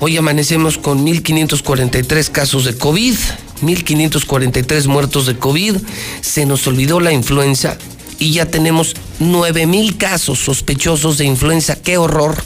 hoy 0.00 0.16
amanecemos 0.16 0.78
con 0.78 1.04
1.543 1.04 2.30
casos 2.30 2.64
de 2.64 2.76
COVID, 2.76 3.14
1.543 3.62 4.86
muertos 4.86 5.26
de 5.26 5.36
COVID, 5.36 5.76
se 6.20 6.46
nos 6.46 6.66
olvidó 6.66 7.00
la 7.00 7.12
influenza 7.12 7.76
y 8.18 8.32
ya 8.32 8.46
tenemos 8.46 8.94
9.000 9.20 9.96
casos 9.96 10.38
sospechosos 10.38 11.18
de 11.18 11.24
influenza. 11.24 11.76
¡Qué 11.76 11.98
horror! 11.98 12.36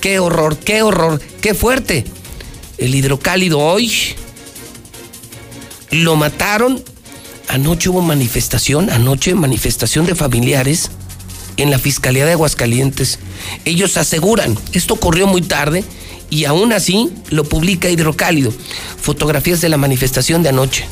¡Qué 0.00 0.18
horror! 0.18 0.56
¡Qué 0.58 0.82
horror! 0.82 1.20
¡Qué 1.40 1.54
fuerte! 1.54 2.04
El 2.78 2.94
hidrocálido 2.94 3.60
hoy 3.60 3.92
lo 5.90 6.16
mataron 6.16 6.82
Anoche 7.52 7.90
hubo 7.90 8.00
manifestación, 8.00 8.88
anoche 8.88 9.34
manifestación 9.34 10.06
de 10.06 10.14
familiares 10.14 10.90
en 11.56 11.70
la 11.70 11.78
Fiscalía 11.78 12.26
de 12.26 12.32
Aguascalientes. 12.32 13.18
Ellos 13.64 13.96
aseguran, 13.96 14.58
esto 14.72 14.94
ocurrió 14.94 15.26
muy 15.26 15.42
tarde 15.42 15.84
y 16.30 16.46
aún 16.46 16.72
así 16.72 17.10
lo 17.30 17.44
publica 17.44 17.90
Hidrocálido. 17.90 18.52
Fotografías 19.00 19.60
de 19.60 19.68
la 19.68 19.76
manifestación 19.76 20.42
de 20.42 20.48
anoche. 20.48 20.86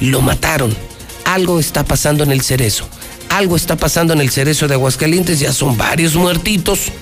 Lo 0.00 0.20
mataron. 0.20 0.76
Algo 1.24 1.58
está 1.58 1.84
pasando 1.84 2.22
en 2.22 2.30
el 2.30 2.42
cerezo. 2.42 2.88
Algo 3.28 3.56
está 3.56 3.76
pasando 3.76 4.12
en 4.12 4.20
el 4.20 4.30
cerezo 4.30 4.68
de 4.68 4.74
Aguascalientes. 4.74 5.40
Ya 5.40 5.52
son 5.52 5.76
varios 5.76 6.14
muertitos. 6.14 6.92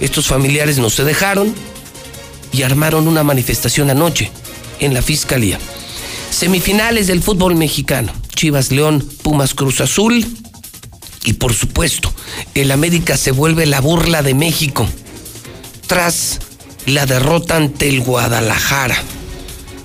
Estos 0.00 0.26
familiares 0.26 0.78
no 0.78 0.90
se 0.90 1.04
dejaron 1.04 1.54
y 2.52 2.62
armaron 2.62 3.06
una 3.08 3.22
manifestación 3.22 3.90
anoche 3.90 4.30
en 4.80 4.94
la 4.94 5.02
Fiscalía. 5.02 5.58
Semifinales 6.30 7.06
del 7.06 7.22
fútbol 7.22 7.54
mexicano. 7.54 8.12
Chivas 8.34 8.70
León, 8.70 9.08
Pumas 9.22 9.54
Cruz 9.54 9.80
Azul. 9.80 10.26
Y 11.28 11.34
por 11.34 11.52
supuesto, 11.52 12.10
el 12.54 12.70
América 12.70 13.18
se 13.18 13.32
vuelve 13.32 13.66
la 13.66 13.82
burla 13.82 14.22
de 14.22 14.32
México 14.32 14.88
tras 15.86 16.38
la 16.86 17.04
derrota 17.04 17.56
ante 17.56 17.86
el 17.90 18.00
Guadalajara. 18.00 18.96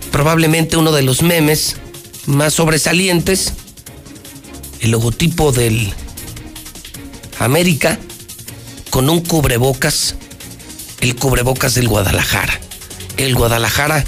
Probablemente 0.09 0.77
uno 0.77 0.93
de 0.93 1.01
los 1.01 1.21
memes 1.21 1.75
más 2.27 2.53
sobresalientes, 2.53 3.55
el 4.79 4.91
logotipo 4.91 5.51
del 5.51 5.93
América 7.39 7.99
con 8.89 9.09
un 9.09 9.19
cubrebocas, 9.19 10.15
el 11.01 11.17
cubrebocas 11.17 11.75
del 11.75 11.89
Guadalajara. 11.89 12.57
El 13.17 13.35
Guadalajara 13.35 14.05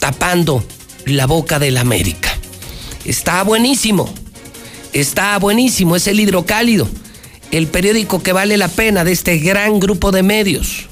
tapando 0.00 0.66
la 1.06 1.28
boca 1.28 1.60
del 1.60 1.76
América. 1.76 2.36
Está 3.04 3.44
buenísimo, 3.44 4.12
está 4.94 5.38
buenísimo, 5.38 5.96
es 5.96 6.06
el 6.06 6.20
hidrocálido, 6.20 6.88
el 7.50 7.66
periódico 7.66 8.22
que 8.22 8.32
vale 8.32 8.56
la 8.56 8.68
pena 8.68 9.04
de 9.04 9.12
este 9.12 9.38
gran 9.38 9.80
grupo 9.80 10.12
de 10.12 10.22
medios, 10.22 10.86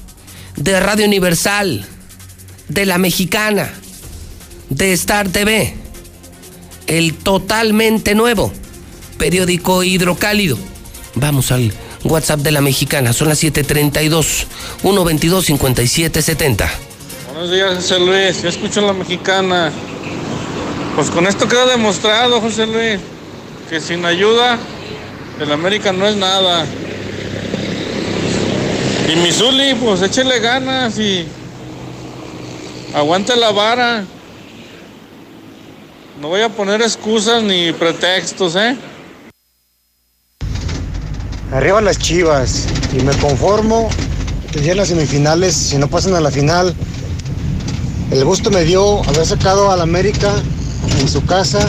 de 0.55 0.79
Radio 0.79 1.05
Universal, 1.05 1.85
de 2.67 2.85
La 2.85 2.97
Mexicana, 2.99 3.73
de 4.69 4.93
Star 4.93 5.29
TV, 5.29 5.73
el 6.87 7.15
totalmente 7.15 8.13
nuevo 8.13 8.51
periódico 9.17 9.83
hidrocálido. 9.83 10.57
Vamos 11.15 11.51
al 11.51 11.73
WhatsApp 12.03 12.41
de 12.41 12.51
La 12.51 12.61
Mexicana, 12.61 13.13
son 13.13 13.29
las 13.29 13.41
7:32, 13.41 14.45
122 14.81 15.45
5770. 15.45 16.71
Buenos 17.31 17.51
días, 17.51 17.75
José 17.75 17.99
Luis. 17.99 18.43
Yo 18.43 18.49
escucho 18.49 18.81
la 18.81 18.93
mexicana. 18.93 19.71
Pues 20.95 21.09
con 21.09 21.25
esto 21.25 21.47
queda 21.47 21.65
demostrado, 21.65 22.39
José 22.39 22.67
Luis, 22.67 22.99
que 23.73 23.81
sin 23.81 24.05
ayuda 24.05 24.59
el 25.39 25.51
América 25.51 25.91
no 25.91 26.05
es 26.05 26.15
nada. 26.15 26.63
Y 29.11 29.15
Misuli, 29.15 29.73
pues 29.73 30.03
échele 30.03 30.39
ganas 30.39 30.99
y 30.99 31.25
aguante 32.93 33.35
la 33.35 33.49
vara. 33.51 34.05
No 36.21 36.27
voy 36.27 36.41
a 36.41 36.49
poner 36.49 36.83
excusas 36.83 37.41
ni 37.41 37.71
pretextos, 37.71 38.55
¿eh? 38.57 38.77
Arriba 41.51 41.81
las 41.81 41.97
chivas. 41.97 42.67
Y 42.95 43.01
me 43.01 43.13
conformo 43.13 43.89
que 44.51 44.61
ya 44.61 44.73
en 44.73 44.77
las 44.77 44.89
semifinales, 44.89 45.55
si 45.55 45.79
no 45.79 45.87
pasan 45.87 46.13
a 46.13 46.19
la 46.19 46.29
final, 46.29 46.75
el 48.11 48.23
gusto 48.23 48.51
me 48.51 48.65
dio 48.65 49.03
haber 49.05 49.25
sacado 49.25 49.71
al 49.71 49.81
América 49.81 50.31
en 50.99 51.09
su 51.09 51.25
casa 51.25 51.67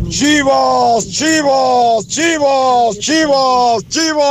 Chivas, 0.09 1.05
Chivas, 1.07 2.07
Chivas, 2.07 2.99
Chivas, 2.99 3.83
Chivas. 3.87 4.27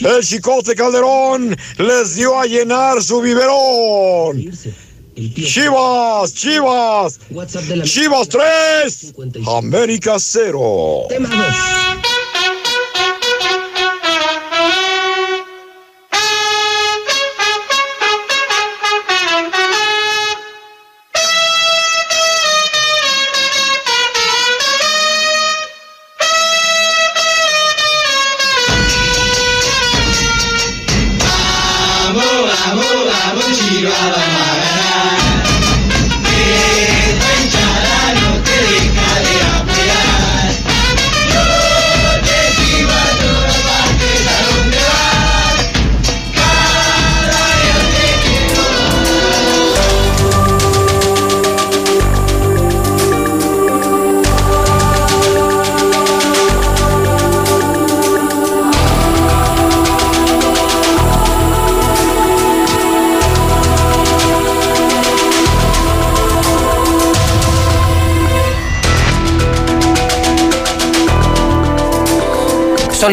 El 0.00 0.24
Chicote 0.24 0.74
Calderón 0.74 1.54
les 1.76 2.14
dio 2.14 2.40
a 2.40 2.46
llenar 2.46 3.02
su 3.02 3.20
biberón. 3.20 4.50
Chivas, 5.30 6.32
Chivas. 6.32 7.18
Chivas 7.84 8.28
3, 8.28 9.14
América 9.46 10.18
0. 10.18 11.06
Tema 11.08 11.28
2. 11.28 12.11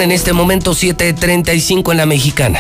En 0.09 0.13
este 0.15 0.33
momento 0.33 0.71
7.35 0.71 1.91
en 1.91 1.97
la 1.97 2.07
mexicana. 2.07 2.57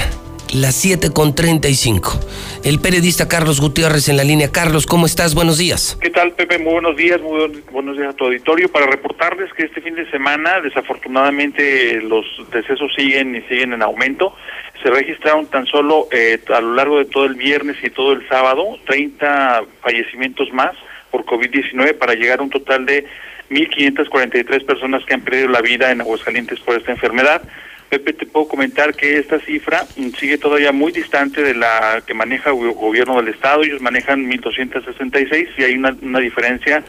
Las 0.53 0.75
7 0.75 1.09
con 1.09 1.33
35. 1.33 2.19
El 2.63 2.79
periodista 2.79 3.27
Carlos 3.27 3.59
Gutiérrez 3.59 4.07
en 4.07 4.17
la 4.17 4.23
línea. 4.23 4.51
Carlos, 4.51 4.85
¿cómo 4.85 5.07
estás? 5.07 5.33
Buenos 5.33 5.57
días. 5.57 5.97
¿Qué 5.99 6.11
tal, 6.11 6.33
Pepe? 6.33 6.59
Muy 6.59 6.73
buenos 6.73 6.95
días, 6.95 7.19
muy 7.19 7.39
buen- 7.39 7.63
buenos 7.71 7.97
días 7.97 8.09
a 8.09 8.13
tu 8.13 8.25
auditorio. 8.25 8.71
Para 8.71 8.85
reportarles 8.85 9.51
que 9.53 9.63
este 9.63 9.81
fin 9.81 9.95
de 9.95 10.07
semana, 10.11 10.61
desafortunadamente, 10.61 11.99
los 12.03 12.23
decesos 12.51 12.91
siguen 12.95 13.35
y 13.35 13.41
siguen 13.49 13.73
en 13.73 13.81
aumento. 13.81 14.35
Se 14.83 14.91
registraron 14.91 15.47
tan 15.47 15.65
solo 15.65 16.07
eh, 16.11 16.39
a 16.55 16.61
lo 16.61 16.75
largo 16.75 16.99
de 16.99 17.05
todo 17.05 17.25
el 17.25 17.33
viernes 17.33 17.77
y 17.81 17.89
todo 17.89 18.11
el 18.13 18.27
sábado 18.29 18.77
30 18.85 19.63
fallecimientos 19.81 20.53
más 20.53 20.75
por 21.09 21.25
COVID-19 21.25 21.97
para 21.97 22.13
llegar 22.13 22.41
a 22.41 22.43
un 22.43 22.51
total 22.51 22.85
de 22.85 23.07
1.543 23.49 24.65
personas 24.65 25.03
que 25.05 25.13
han 25.13 25.21
perdido 25.21 25.47
la 25.47 25.61
vida 25.61 25.91
en 25.91 26.01
Aguascalientes 26.01 26.59
por 26.59 26.77
esta 26.77 26.91
enfermedad. 26.91 27.41
Pepe, 27.89 28.13
te 28.13 28.27
puedo 28.27 28.47
comentar 28.47 28.93
que 28.93 29.17
esta 29.17 29.39
cifra 29.39 29.85
mm, 29.95 30.09
sigue 30.11 30.37
todavía 30.37 30.71
muy 30.71 30.91
distante 30.91 31.41
de 31.41 31.55
la 31.55 32.03
que 32.05 32.13
maneja 32.13 32.51
el 32.51 32.73
gobierno 32.73 33.17
del 33.17 33.33
Estado. 33.33 33.63
Ellos 33.63 33.81
manejan 33.81 34.29
1.266 34.29 35.49
y 35.57 35.63
hay 35.63 35.73
una, 35.73 35.95
una 36.01 36.19
diferencia 36.19 36.83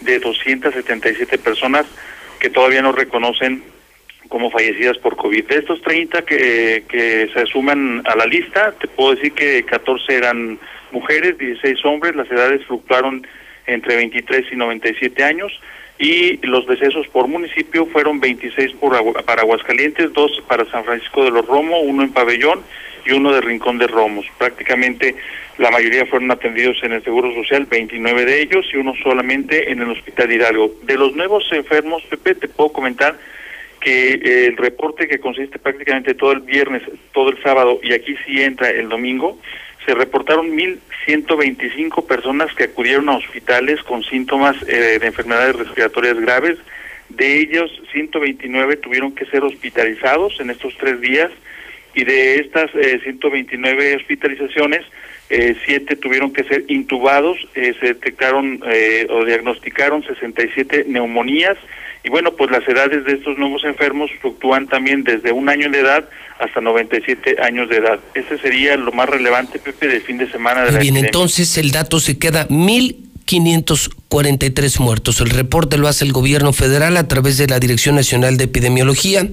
de 0.00 0.18
277 0.18 1.38
personas 1.38 1.84
que 2.40 2.48
todavía 2.48 2.80
no 2.80 2.92
reconocen 2.92 3.62
como 4.28 4.50
fallecidas 4.50 4.96
por 4.98 5.16
COVID. 5.16 5.46
De 5.46 5.56
estos 5.56 5.82
30 5.82 6.22
que, 6.22 6.84
que 6.88 7.30
se 7.34 7.46
suman 7.46 8.02
a 8.06 8.16
la 8.16 8.26
lista, 8.26 8.72
te 8.72 8.88
puedo 8.88 9.14
decir 9.14 9.32
que 9.32 9.64
14 9.64 10.14
eran 10.14 10.58
mujeres, 10.92 11.36
16 11.36 11.84
hombres, 11.84 12.14
las 12.14 12.30
edades 12.30 12.64
fluctuaron 12.66 13.26
entre 13.66 13.96
23 13.96 14.46
y 14.52 14.56
97 14.56 15.24
años 15.24 15.52
y 15.98 16.38
los 16.46 16.66
decesos 16.66 17.08
por 17.08 17.26
municipio 17.26 17.86
fueron 17.86 18.20
26 18.20 18.72
por 18.74 18.94
Agua- 18.94 19.22
para 19.22 19.42
Aguascalientes, 19.42 20.12
dos 20.12 20.42
para 20.46 20.64
San 20.70 20.84
Francisco 20.84 21.24
de 21.24 21.30
los 21.30 21.46
Romo, 21.46 21.80
uno 21.80 22.02
en 22.02 22.12
Pabellón 22.12 22.62
y 23.04 23.12
uno 23.12 23.32
de 23.32 23.40
Rincón 23.40 23.78
de 23.78 23.86
Romos. 23.88 24.26
Prácticamente 24.38 25.14
la 25.58 25.70
mayoría 25.72 26.06
fueron 26.06 26.30
atendidos 26.30 26.76
en 26.84 26.92
el 26.92 27.02
Seguro 27.02 27.34
Social, 27.34 27.66
29 27.66 28.24
de 28.24 28.42
ellos 28.42 28.66
y 28.72 28.76
uno 28.76 28.94
solamente 29.02 29.72
en 29.72 29.80
el 29.80 29.90
Hospital 29.90 30.30
Hidalgo. 30.30 30.72
De 30.84 30.96
los 30.96 31.16
nuevos 31.16 31.44
enfermos, 31.52 32.02
Pepe, 32.04 32.34
te 32.36 32.48
puedo 32.48 32.72
comentar 32.72 33.18
que 33.80 34.12
eh, 34.14 34.46
el 34.46 34.56
reporte 34.56 35.08
que 35.08 35.18
consiste 35.18 35.58
prácticamente 35.58 36.14
todo 36.14 36.32
el 36.32 36.40
viernes, 36.40 36.82
todo 37.12 37.30
el 37.30 37.42
sábado 37.42 37.80
y 37.82 37.92
aquí 37.92 38.14
sí 38.26 38.40
entra 38.42 38.70
el 38.70 38.88
domingo, 38.88 39.38
se 39.88 39.94
reportaron 39.94 40.50
1.125 40.50 42.06
personas 42.06 42.52
que 42.54 42.64
acudieron 42.64 43.08
a 43.08 43.16
hospitales 43.16 43.82
con 43.84 44.04
síntomas 44.04 44.54
eh, 44.68 44.98
de 44.98 45.06
enfermedades 45.06 45.56
respiratorias 45.56 46.20
graves. 46.20 46.58
De 47.08 47.40
ellos, 47.40 47.70
129 47.92 48.76
tuvieron 48.76 49.14
que 49.14 49.24
ser 49.24 49.44
hospitalizados 49.44 50.38
en 50.40 50.50
estos 50.50 50.76
tres 50.76 51.00
días 51.00 51.30
y 51.94 52.04
de 52.04 52.34
estas 52.34 52.70
eh, 52.74 53.00
129 53.02 53.96
hospitalizaciones, 53.96 54.84
eh, 55.30 55.56
siete 55.64 55.96
tuvieron 55.96 56.34
que 56.34 56.44
ser 56.44 56.64
intubados, 56.68 57.38
eh, 57.54 57.74
se 57.80 57.86
detectaron 57.86 58.60
eh, 58.70 59.06
o 59.08 59.24
diagnosticaron 59.24 60.02
67 60.02 60.84
neumonías 60.86 61.56
y 62.04 62.10
bueno, 62.10 62.32
pues 62.36 62.50
las 62.50 62.68
edades 62.68 63.04
de 63.04 63.12
estos 63.12 63.38
nuevos 63.38 63.64
enfermos 63.64 64.10
fluctúan 64.20 64.66
también 64.68 65.04
desde 65.04 65.32
un 65.32 65.48
año 65.48 65.70
de 65.70 65.80
edad 65.80 66.06
hasta 66.38 66.60
97 66.60 67.36
años 67.42 67.68
de 67.68 67.78
edad. 67.78 67.98
Ese 68.14 68.38
sería 68.38 68.76
lo 68.76 68.92
más 68.92 69.08
relevante, 69.08 69.58
Pepe, 69.58 69.88
del 69.88 70.02
fin 70.02 70.18
de 70.18 70.30
semana 70.30 70.60
de 70.60 70.66
Muy 70.66 70.74
la 70.74 70.78
bien, 70.80 70.94
epidemia. 70.94 71.08
entonces 71.08 71.58
el 71.58 71.72
dato 71.72 71.98
se 71.98 72.16
queda 72.18 72.46
1.543 72.48 74.78
muertos. 74.80 75.20
El 75.20 75.30
reporte 75.30 75.76
lo 75.78 75.88
hace 75.88 76.04
el 76.04 76.12
gobierno 76.12 76.52
federal 76.52 76.96
a 76.96 77.08
través 77.08 77.38
de 77.38 77.48
la 77.48 77.58
Dirección 77.58 77.96
Nacional 77.96 78.36
de 78.36 78.44
Epidemiología. 78.44 79.26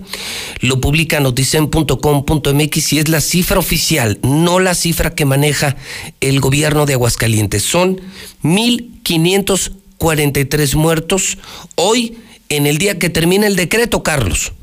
Lo 0.62 0.82
publica 0.82 1.20
noticen.com.mx 1.20 2.94
y 2.94 3.00
es 3.00 3.08
la 3.08 3.22
cifra 3.22 3.60
oficial, 3.60 4.18
no 4.24 4.60
la 4.60 4.74
cifra 4.74 5.14
que 5.14 5.26
maneja 5.26 5.76
el 6.22 6.40
gobierno 6.40 6.88
de 6.88 6.94
Aguascalientes. 6.94 7.62
Son 7.62 8.02
1.543 8.44 10.76
muertos 10.76 11.38
hoy 11.76 12.18
en 12.50 12.68
el 12.68 12.78
día 12.78 13.00
que 13.00 13.10
termina 13.10 13.48
el 13.48 13.56
decreto, 13.56 14.04
Carlos. 14.04 14.54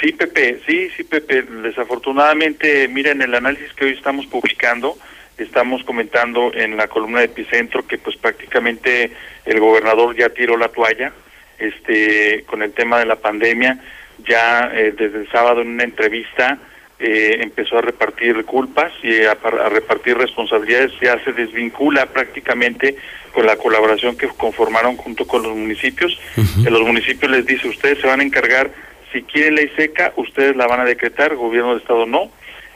Sí, 0.00 0.12
Pepe, 0.12 0.60
sí, 0.66 0.90
sí, 0.96 1.04
Pepe. 1.04 1.42
Desafortunadamente, 1.42 2.86
miren, 2.88 3.22
el 3.22 3.34
análisis 3.34 3.72
que 3.72 3.86
hoy 3.86 3.92
estamos 3.92 4.26
publicando, 4.26 4.98
estamos 5.38 5.82
comentando 5.84 6.52
en 6.54 6.76
la 6.76 6.88
columna 6.88 7.20
de 7.20 7.26
Epicentro 7.26 7.86
que 7.86 7.98
pues 7.98 8.16
prácticamente 8.16 9.10
el 9.44 9.60
gobernador 9.60 10.14
ya 10.16 10.28
tiró 10.28 10.56
la 10.56 10.68
toalla 10.68 11.12
este, 11.58 12.44
con 12.46 12.62
el 12.62 12.72
tema 12.72 12.98
de 12.98 13.06
la 13.06 13.16
pandemia. 13.16 13.78
Ya 14.26 14.70
eh, 14.74 14.94
desde 14.96 15.20
el 15.20 15.30
sábado 15.30 15.62
en 15.62 15.68
una 15.68 15.84
entrevista 15.84 16.58
eh, 16.98 17.38
empezó 17.40 17.78
a 17.78 17.82
repartir 17.82 18.44
culpas 18.44 18.92
y 19.02 19.24
a, 19.24 19.32
a 19.32 19.68
repartir 19.68 20.16
responsabilidades, 20.16 20.92
ya 21.00 21.22
se 21.24 21.32
desvincula 21.32 22.06
prácticamente 22.06 22.96
con 23.32 23.44
la 23.44 23.56
colaboración 23.56 24.16
que 24.16 24.28
conformaron 24.28 24.96
junto 24.96 25.26
con 25.26 25.42
los 25.42 25.54
municipios. 25.54 26.18
Que 26.64 26.70
los 26.70 26.80
municipios 26.80 27.30
les 27.30 27.44
dice, 27.44 27.68
ustedes 27.68 28.00
se 28.00 28.06
van 28.06 28.20
a 28.20 28.24
encargar, 28.24 28.70
si 29.12 29.22
quieren 29.22 29.56
ley 29.56 29.70
seca, 29.76 30.14
ustedes 30.16 30.56
la 30.56 30.66
van 30.66 30.80
a 30.80 30.84
decretar, 30.84 31.32
el 31.32 31.36
gobierno 31.36 31.70
del 31.70 31.82
estado 31.82 32.06
no. 32.06 32.30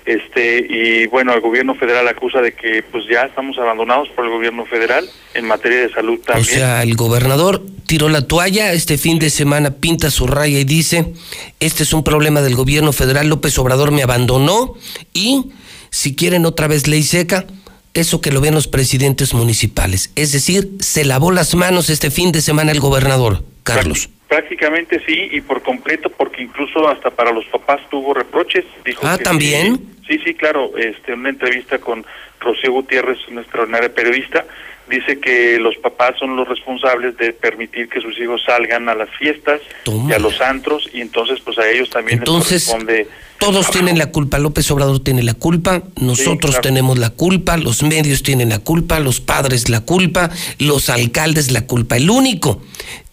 Este 0.07 0.66
y 0.68 1.07
bueno, 1.07 1.32
el 1.34 1.40
gobierno 1.40 1.74
federal 1.74 2.09
acusa 2.09 2.40
de 2.40 2.53
que 2.53 2.82
pues 2.82 3.05
ya 3.11 3.22
estamos 3.22 3.59
abandonados 3.59 4.09
por 4.11 4.24
el 4.24 4.30
gobierno 4.30 4.64
federal 4.66 5.09
en 5.34 5.46
materia 5.46 5.80
de 5.80 5.92
salud 5.92 6.18
O 6.20 6.24
también. 6.26 6.46
sea, 6.46 6.82
el 6.82 6.96
gobernador 6.96 7.62
tiró 7.86 8.09
la 8.09 8.26
toalla, 8.26 8.72
este 8.72 8.98
fin 8.98 9.18
de 9.18 9.30
semana 9.30 9.72
pinta 9.72 10.11
su 10.11 10.26
raya 10.26 10.59
y 10.59 10.64
dice, 10.64 11.12
este 11.61 11.82
es 11.82 11.92
un 11.92 12.03
problema 12.05 12.40
del 12.40 12.55
gobierno 12.55 12.92
federal, 12.92 13.28
López 13.28 13.59
Obrador 13.59 13.90
me 13.90 14.03
abandonó 14.03 14.74
y 15.12 15.46
si 15.90 16.14
quieren 16.14 16.46
otra 16.46 16.66
vez 16.68 16.86
ley 16.86 17.03
seca, 17.03 17.46
eso 17.92 18.20
que 18.20 18.30
lo 18.30 18.40
ven 18.40 18.55
los 18.55 18.68
presidentes 18.68 19.34
municipales. 19.34 20.11
Es 20.14 20.32
decir, 20.32 20.70
se 20.80 21.05
lavó 21.05 21.32
las 21.32 21.55
manos 21.55 21.90
este 21.90 22.11
fin 22.11 22.30
de 22.32 22.40
semana 22.40 22.70
el 22.72 22.80
gobernador, 22.80 23.44
Carlos. 23.64 24.09
Prácticamente 24.31 25.03
sí, 25.05 25.28
y 25.33 25.41
por 25.41 25.61
completo, 25.61 26.09
porque 26.09 26.41
incluso 26.43 26.89
hasta 26.89 27.11
para 27.11 27.33
los 27.33 27.45
papás 27.47 27.81
tuvo 27.91 28.14
reproches. 28.14 28.64
Dijo 28.85 29.05
Ah, 29.05 29.18
que 29.18 29.24
¿también? 29.24 29.76
Sí, 30.07 30.20
sí, 30.24 30.35
claro. 30.35 30.70
Este, 30.78 31.14
una 31.14 31.31
entrevista 31.31 31.78
con 31.78 32.07
Rocío 32.39 32.70
Gutiérrez, 32.70 33.18
una 33.28 33.41
extraordinaria 33.41 33.93
periodista, 33.93 34.45
dice 34.91 35.18
que 35.18 35.59
los 35.59 35.76
papás 35.76 36.16
son 36.18 36.36
los 36.36 36.47
responsables 36.47 37.16
de 37.16 37.32
permitir 37.32 37.88
que 37.88 38.01
sus 38.01 38.18
hijos 38.18 38.43
salgan 38.45 38.88
a 38.88 38.95
las 38.95 39.09
fiestas 39.16 39.61
y 39.86 40.12
a 40.12 40.18
los 40.18 40.41
antros, 40.41 40.91
y 40.93 41.01
entonces 41.01 41.41
pues 41.41 41.59
a 41.59 41.68
ellos 41.68 41.88
también 41.88 42.18
Entonces, 42.18 42.53
les 42.53 42.66
corresponde... 42.66 43.09
Todos 43.38 43.70
tienen 43.70 43.97
la 43.97 44.12
culpa, 44.12 44.38
López 44.38 44.70
Obrador 44.70 45.03
tiene 45.03 45.22
la 45.22 45.32
culpa, 45.32 45.82
nosotros 45.99 46.51
claro. 46.51 46.61
tenemos 46.61 46.99
la 46.99 47.09
culpa, 47.09 47.57
los 47.57 47.82
medios 47.82 48.22
tienen 48.22 48.51
la 48.51 48.59
culpa, 48.59 49.01
los 49.01 49.20
padres 49.20 49.70
la 49.70 49.80
culpa, 49.80 50.28
los 50.59 50.91
alcaldes 50.91 51.51
la 51.51 51.66
culpa. 51.66 51.97
El 51.97 52.11
único 52.11 52.61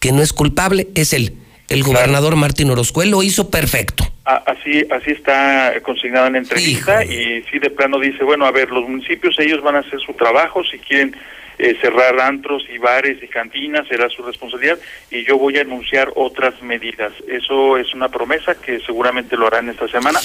que 0.01 0.11
no 0.11 0.21
es 0.21 0.33
culpable 0.33 0.89
es 0.95 1.13
él. 1.13 1.37
El 1.69 1.83
gobernador 1.83 2.35
Martín 2.35 2.69
Orozco, 2.69 3.01
él 3.01 3.11
lo 3.11 3.23
hizo 3.23 3.49
perfecto. 3.49 4.05
Así, 4.25 4.85
así 4.91 5.11
está 5.11 5.73
consignado 5.83 6.27
en 6.27 6.33
la 6.33 6.39
entrevista 6.39 7.05
y 7.05 7.43
sí 7.49 7.59
de 7.59 7.69
plano 7.69 7.97
dice, 7.97 8.25
bueno, 8.25 8.45
a 8.45 8.51
ver, 8.51 8.69
los 8.69 8.87
municipios 8.87 9.37
ellos 9.39 9.61
van 9.61 9.77
a 9.77 9.79
hacer 9.79 9.99
su 10.01 10.13
trabajo, 10.13 10.61
si 10.65 10.77
quieren 10.79 11.15
eh, 11.59 11.75
cerrar 11.81 12.19
antros 12.19 12.63
y 12.73 12.77
bares 12.77 13.21
y 13.21 13.27
cantinas 13.27 13.87
será 13.87 14.09
su 14.09 14.21
responsabilidad 14.23 14.77
y 15.09 15.25
yo 15.25 15.37
voy 15.37 15.57
a 15.57 15.61
anunciar 15.61 16.11
otras 16.15 16.61
medidas. 16.61 17.11
Eso 17.27 17.77
es 17.77 17.93
una 17.93 18.09
promesa 18.09 18.55
que 18.55 18.79
seguramente 18.81 19.35
lo 19.37 19.47
harán 19.47 19.69
esta 19.69 19.87
semana, 19.87 20.19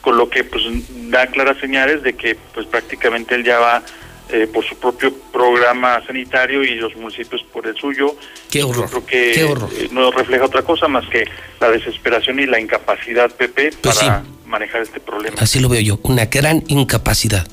con 0.00 0.16
lo 0.16 0.28
que 0.30 0.44
pues 0.44 0.62
da 1.10 1.26
claras 1.26 1.58
señales 1.58 2.02
de 2.02 2.14
que 2.14 2.36
pues 2.54 2.66
prácticamente 2.66 3.34
él 3.34 3.44
ya 3.44 3.58
va 3.58 3.82
eh, 4.28 4.48
por 4.52 4.64
su 4.64 4.76
propio 4.76 5.14
programa 5.32 6.04
sanitario 6.04 6.64
y 6.64 6.74
los 6.74 6.96
municipios 6.96 7.44
por 7.52 7.66
el 7.66 7.76
suyo. 7.76 8.16
Qué 8.50 8.62
horror. 8.64 8.86
Yo 8.86 8.90
creo 8.90 9.06
que 9.06 9.32
qué 9.32 9.44
horror. 9.44 9.70
eh, 9.72 9.88
no 9.92 10.10
refleja 10.10 10.44
otra 10.44 10.62
cosa 10.62 10.88
más 10.88 11.08
que 11.08 11.28
la 11.60 11.70
desesperación 11.70 12.40
y 12.40 12.46
la 12.46 12.58
incapacidad, 12.58 13.30
Pepe, 13.30 13.70
Pues 13.80 13.98
para 13.98 14.24
manejar 14.44 14.82
este 14.82 14.98
problema. 14.98 15.36
Así 15.40 15.60
lo 15.60 15.68
veo 15.68 15.80
yo, 15.80 16.00
una 16.02 16.26
gran 16.26 16.64
incapacidad. 16.66 17.46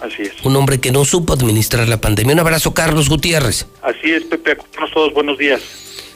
Así 0.00 0.22
es. 0.22 0.32
Un 0.44 0.56
hombre 0.56 0.80
que 0.80 0.92
no 0.92 1.04
supo 1.04 1.32
administrar 1.32 1.88
la 1.88 2.00
pandemia. 2.00 2.34
Un 2.34 2.40
abrazo, 2.40 2.72
Carlos 2.72 3.08
Gutiérrez. 3.08 3.66
Así 3.82 4.10
es, 4.10 4.24
Pepe. 4.24 4.52
Acompañanos 4.52 4.90
todos. 4.92 5.14
Buenos 5.14 5.38
días. 5.38 5.60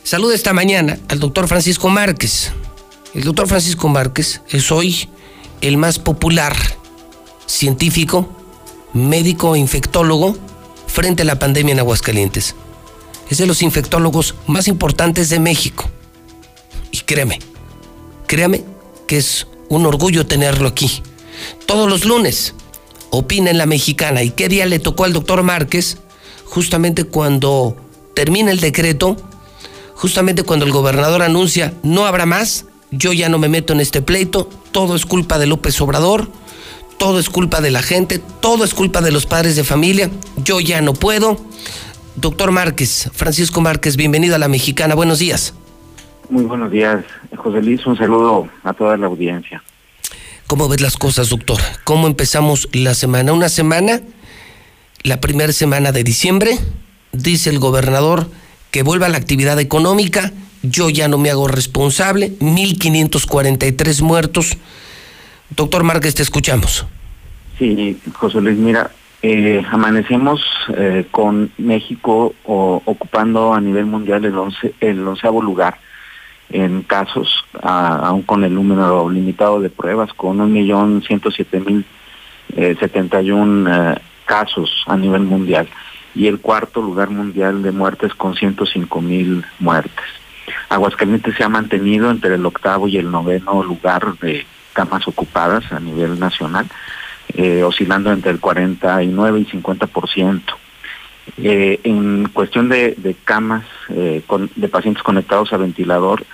Saluda 0.03 0.35
esta 0.35 0.53
mañana 0.53 0.99
al 1.09 1.21
doctor 1.21 1.49
Francisco 1.49 1.89
Márquez. 1.89 2.53
El 3.15 3.25
doctor 3.25 3.47
Francisco 3.47 3.89
Márquez 3.89 4.43
es 4.49 4.73
hoy 4.73 5.09
el 5.61 5.77
más 5.77 5.99
popular 5.99 6.55
científico, 7.47 8.29
médico 8.93 9.55
e 9.55 9.59
infectólogo 9.59 10.37
frente 10.87 11.23
a 11.23 11.25
la 11.25 11.39
pandemia 11.39 11.73
en 11.73 11.79
Aguascalientes. 11.79 12.55
Es 13.31 13.39
de 13.39 13.47
los 13.47 13.63
infectólogos 13.63 14.35
más 14.47 14.69
importantes 14.69 15.31
de 15.31 15.41
México. 15.41 15.91
Y 16.91 17.01
créame, 17.01 17.39
créame 18.27 18.65
que 19.07 19.17
es 19.17 19.47
un 19.69 19.87
orgullo 19.87 20.27
tenerlo 20.27 20.69
aquí. 20.69 21.03
Todos 21.67 21.89
los 21.89 22.05
lunes 22.05 22.55
opina 23.15 23.51
en 23.51 23.59
la 23.59 23.67
mexicana. 23.67 24.23
¿Y 24.23 24.31
qué 24.31 24.49
día 24.49 24.67
le 24.67 24.79
tocó 24.79 25.05
al 25.05 25.13
doctor 25.13 25.43
Márquez? 25.43 25.99
Justamente 26.45 27.05
cuando 27.05 27.77
termina 28.15 28.51
el 28.51 28.61
decreto, 28.61 29.17
justamente 29.95 30.43
cuando 30.43 30.65
el 30.67 30.73
gobernador 30.73 31.23
anuncia 31.23 31.75
no 31.83 32.07
habrá 32.07 32.27
más, 32.27 32.67
yo 32.91 33.13
ya 33.13 33.29
no 33.29 33.39
me 33.39 33.49
meto 33.49 33.73
en 33.73 33.81
este 33.81 34.03
pleito, 34.03 34.49
todo 34.73 34.95
es 34.95 35.07
culpa 35.07 35.39
de 35.39 35.47
López 35.47 35.81
Obrador, 35.81 36.29
todo 36.99 37.19
es 37.19 37.29
culpa 37.29 37.61
de 37.61 37.71
la 37.71 37.83
gente, 37.83 38.21
todo 38.41 38.65
es 38.65 38.75
culpa 38.75 39.01
de 39.01 39.11
los 39.11 39.27
padres 39.27 39.57
de 39.57 39.65
familia, 39.65 40.11
yo 40.37 40.61
ya 40.61 40.81
no 40.81 40.95
puedo. 40.95 41.39
Doctor 42.17 42.53
Márquez, 42.53 43.11
Francisco 43.13 43.61
Márquez, 43.61 43.97
bienvenido 43.97 44.37
a 44.37 44.39
la 44.39 44.49
Mexicana, 44.49 44.95
buenos 44.95 45.19
días. 45.19 45.55
Muy 46.31 46.45
buenos 46.45 46.71
días, 46.71 47.05
José 47.37 47.61
Luis, 47.61 47.85
un 47.87 47.97
saludo 47.97 48.49
a 48.63 48.73
toda 48.73 48.97
la 48.97 49.07
audiencia. 49.07 49.63
¿Cómo 50.47 50.69
ves 50.69 50.83
las 50.83 50.99
cosas, 50.99 51.31
doctor? 51.31 51.59
¿Cómo 51.85 52.07
empezamos 52.07 52.69
la 52.73 52.93
semana? 52.93 53.33
Una 53.33 53.49
semana, 53.49 54.01
la 55.03 55.19
primera 55.19 55.53
semana 55.53 55.91
de 55.91 56.05
diciembre, 56.05 56.59
dice 57.13 57.49
el 57.49 57.59
gobernador 57.59 58.29
que 58.71 58.83
vuelva 58.83 59.09
la 59.09 59.17
actividad 59.17 59.59
económica, 59.59 60.33
yo 60.63 60.91
ya 60.91 61.09
no 61.09 61.17
me 61.17 61.31
hago 61.31 61.49
responsable, 61.49 62.39
1.543 62.41 64.03
muertos. 64.03 64.59
Doctor 65.49 65.83
Márquez, 65.83 66.15
te 66.15 66.23
escuchamos. 66.23 66.87
Sí, 67.59 67.99
José 68.13 68.43
Luis, 68.43 68.59
mira, 68.59 68.91
eh, 69.23 69.63
amanecemos 69.71 70.43
eh, 70.77 71.07
con 71.11 71.53
México 71.57 72.35
o, 72.45 72.83
ocupando 72.85 73.55
a 73.55 73.61
nivel 73.63 73.87
mundial 73.87 74.27
el, 74.27 74.37
once, 74.37 74.75
el 74.81 75.07
onceavo 75.09 75.41
lugar 75.41 75.79
en 76.51 76.83
casos, 76.83 77.45
aún 77.63 78.23
con 78.23 78.45
el 78.45 78.55
número 78.55 79.09
limitado 79.11 79.61
de 79.61 79.71
pruebas, 79.71 80.13
con 80.15 80.39
1.107.071 80.39 81.85
eh, 82.57 82.77
71, 82.79 83.93
eh, 83.93 83.99
casos 84.25 84.85
a 84.87 84.97
nivel 84.97 85.23
mundial 85.23 85.69
y 86.15 86.29
el 86.29 86.41
cuarto 86.41 86.81
lugar 86.81 87.11
mundial 87.11 87.63
de 87.63 87.73
muertes 87.73 88.15
con 88.15 88.35
105.000 88.35 89.45
muertes. 89.59 90.05
Aguascalientes 90.69 91.35
se 91.37 91.45
ha 91.45 91.49
mantenido 91.49 92.11
entre 92.11 92.35
el 92.35 92.47
octavo 92.47 92.87
y 92.89 92.99
el 92.99 93.11
noveno 93.11 93.63
lugar 93.63 94.17
de 94.19 94.47
camas 94.73 95.07
ocupadas 95.09 95.73
a 95.73 95.81
nivel 95.81 96.19
nacional, 96.19 96.67
eh, 97.35 97.63
oscilando 97.63 98.13
entre 98.13 98.31
el 98.31 98.41
49 98.41 99.41
y 99.41 99.45
50%. 99.47 100.43
Eh, 101.39 101.81
en 101.85 102.29
cuestión 102.29 102.69
de, 102.69 103.17
camas 103.25 103.65
eh, 103.89 104.23
de 104.57 104.69
pacientes 104.69 105.03
conectados 105.03 105.53
a 105.53 105.57
ventilador, 105.57 106.25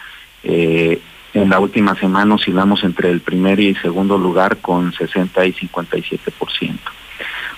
eh, 0.43 1.01
en 1.33 1.49
la 1.49 1.61
última 1.61 1.95
semana 1.95 2.35
oscilamos 2.35 2.83
entre 2.83 3.11
el 3.11 3.21
primer 3.21 3.61
y 3.61 3.77
segundo 3.77 4.19
lugar 4.19 4.57
con 4.59 4.93
60 4.93 5.47
y 5.47 5.53
57%. 5.53 6.79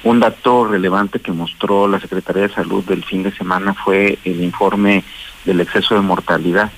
Un 0.05 0.21
dato 0.21 0.67
relevante 0.67 1.21
que 1.21 1.33
mostró 1.33 1.89
la 1.89 2.01
Secretaría 2.01 2.43
de 2.43 2.55
Salud 2.55 2.85
del 2.85 3.05
fin 3.05 3.23
de 3.23 3.33
semana 3.33 3.73
fue 3.73 4.19
el 4.25 4.43
informe 4.43 5.05
del 5.45 5.61
exceso 5.61 5.95
de 5.95 6.01
mortalidad, 6.03 6.71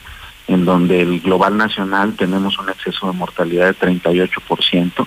en 0.46 0.64
donde 0.64 1.00
el 1.00 1.20
global 1.20 1.57
nacional 1.57 2.14
tenemos 2.14 2.59
un 2.59 2.68
exceso 2.68 3.07
de 3.11 3.16
mortalidad 3.16 3.66
de 3.66 3.78
38%, 3.78 5.07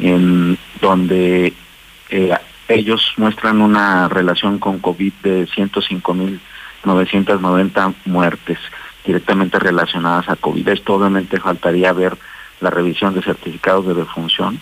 en 0.00 0.58
donde 0.80 1.54
ellos 2.74 3.12
muestran 3.16 3.60
una 3.60 4.08
relación 4.08 4.58
con 4.58 4.78
COVID 4.78 5.12
de 5.22 5.46
105.990 5.48 7.94
muertes 8.06 8.58
directamente 9.04 9.58
relacionadas 9.58 10.28
a 10.28 10.36
COVID. 10.36 10.68
Esto 10.68 10.94
obviamente 10.94 11.40
faltaría 11.40 11.92
ver 11.92 12.16
la 12.60 12.70
revisión 12.70 13.14
de 13.14 13.22
certificados 13.22 13.86
de 13.86 13.94
defunción, 13.94 14.60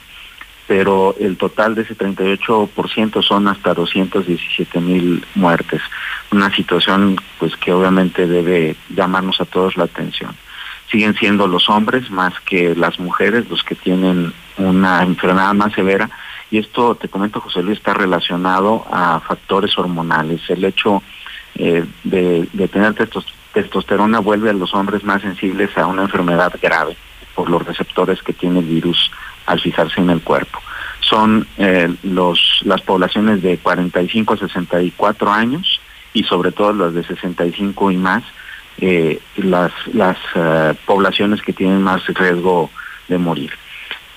pero 0.67 1.15
el 1.19 1.37
total 1.37 1.75
de 1.75 1.83
ese 1.83 1.97
38% 1.97 3.23
son 3.23 3.49
hasta 3.49 3.75
217 3.75 4.81
mil 4.81 5.27
muertes. 5.35 5.83
Una 6.31 6.55
situación 6.55 7.17
pues 7.39 7.57
que 7.57 7.73
obviamente 7.73 8.27
debe 8.27 8.77
llamarnos 8.89 9.41
a 9.41 9.45
todos 9.45 9.77
la 9.77 9.85
atención. 9.85 10.35
Siguen 10.91 11.15
siendo 11.15 11.47
los 11.47 11.69
hombres 11.69 12.11
más 12.11 12.39
que 12.41 12.75
las 12.75 12.99
mujeres 12.99 13.49
los 13.49 13.63
que 13.63 13.75
tienen 13.75 14.33
una 14.57 15.03
enfermedad 15.03 15.55
más 15.55 15.73
severa 15.73 16.11
y 16.51 16.59
esto, 16.59 16.97
te 16.97 17.09
comento 17.09 17.41
José 17.41 17.63
Luis, 17.63 17.79
está 17.79 17.95
relacionado 17.95 18.85
a 18.91 19.21
factores 19.21 19.79
hormonales. 19.79 20.41
El 20.49 20.65
hecho 20.65 21.03
eh, 21.55 21.85
de, 22.03 22.69
tener 22.69 22.95
testos, 22.95 23.25
testosterona 23.53 24.19
vuelve 24.19 24.51
a 24.51 24.55
los 24.55 24.75
hombres 24.75 25.05
más 25.05 25.23
sensibles 25.23 25.77
a 25.79 25.87
una 25.87 26.03
enfermedad 26.03 26.53
grave 26.61 26.97
por 27.37 27.49
los 27.49 27.65
receptores 27.65 28.23
que 28.23 28.33
tiene 28.33 28.59
el 28.61 28.67
virus 28.67 29.11
al 29.47 29.61
fijarse 29.61 30.01
en 30.01 30.11
el 30.11 30.23
cuerpo. 30.23 30.61
Son 31.01 31.47
eh, 31.57 31.95
los, 32.03 32.61
las 32.65 32.83
poblaciones 32.83 33.43
de 33.43 33.59
45 33.59 34.35
a 34.35 34.37
64 34.37 35.31
años 35.31 35.81
y 36.13 36.25
sobre 36.25 36.51
todo 36.51 36.73
las 36.73 36.95
de 36.95 37.05
65 37.05 37.93
y 37.93 37.97
más, 37.97 38.25
eh, 38.79 39.21
las, 39.37 39.73
las 39.93 40.19
poblaciones 40.85 41.43
que 41.43 41.53
tienen 41.53 41.83
más 41.83 42.05
riesgo 42.07 42.71
de 43.07 43.19
morir. 43.19 43.53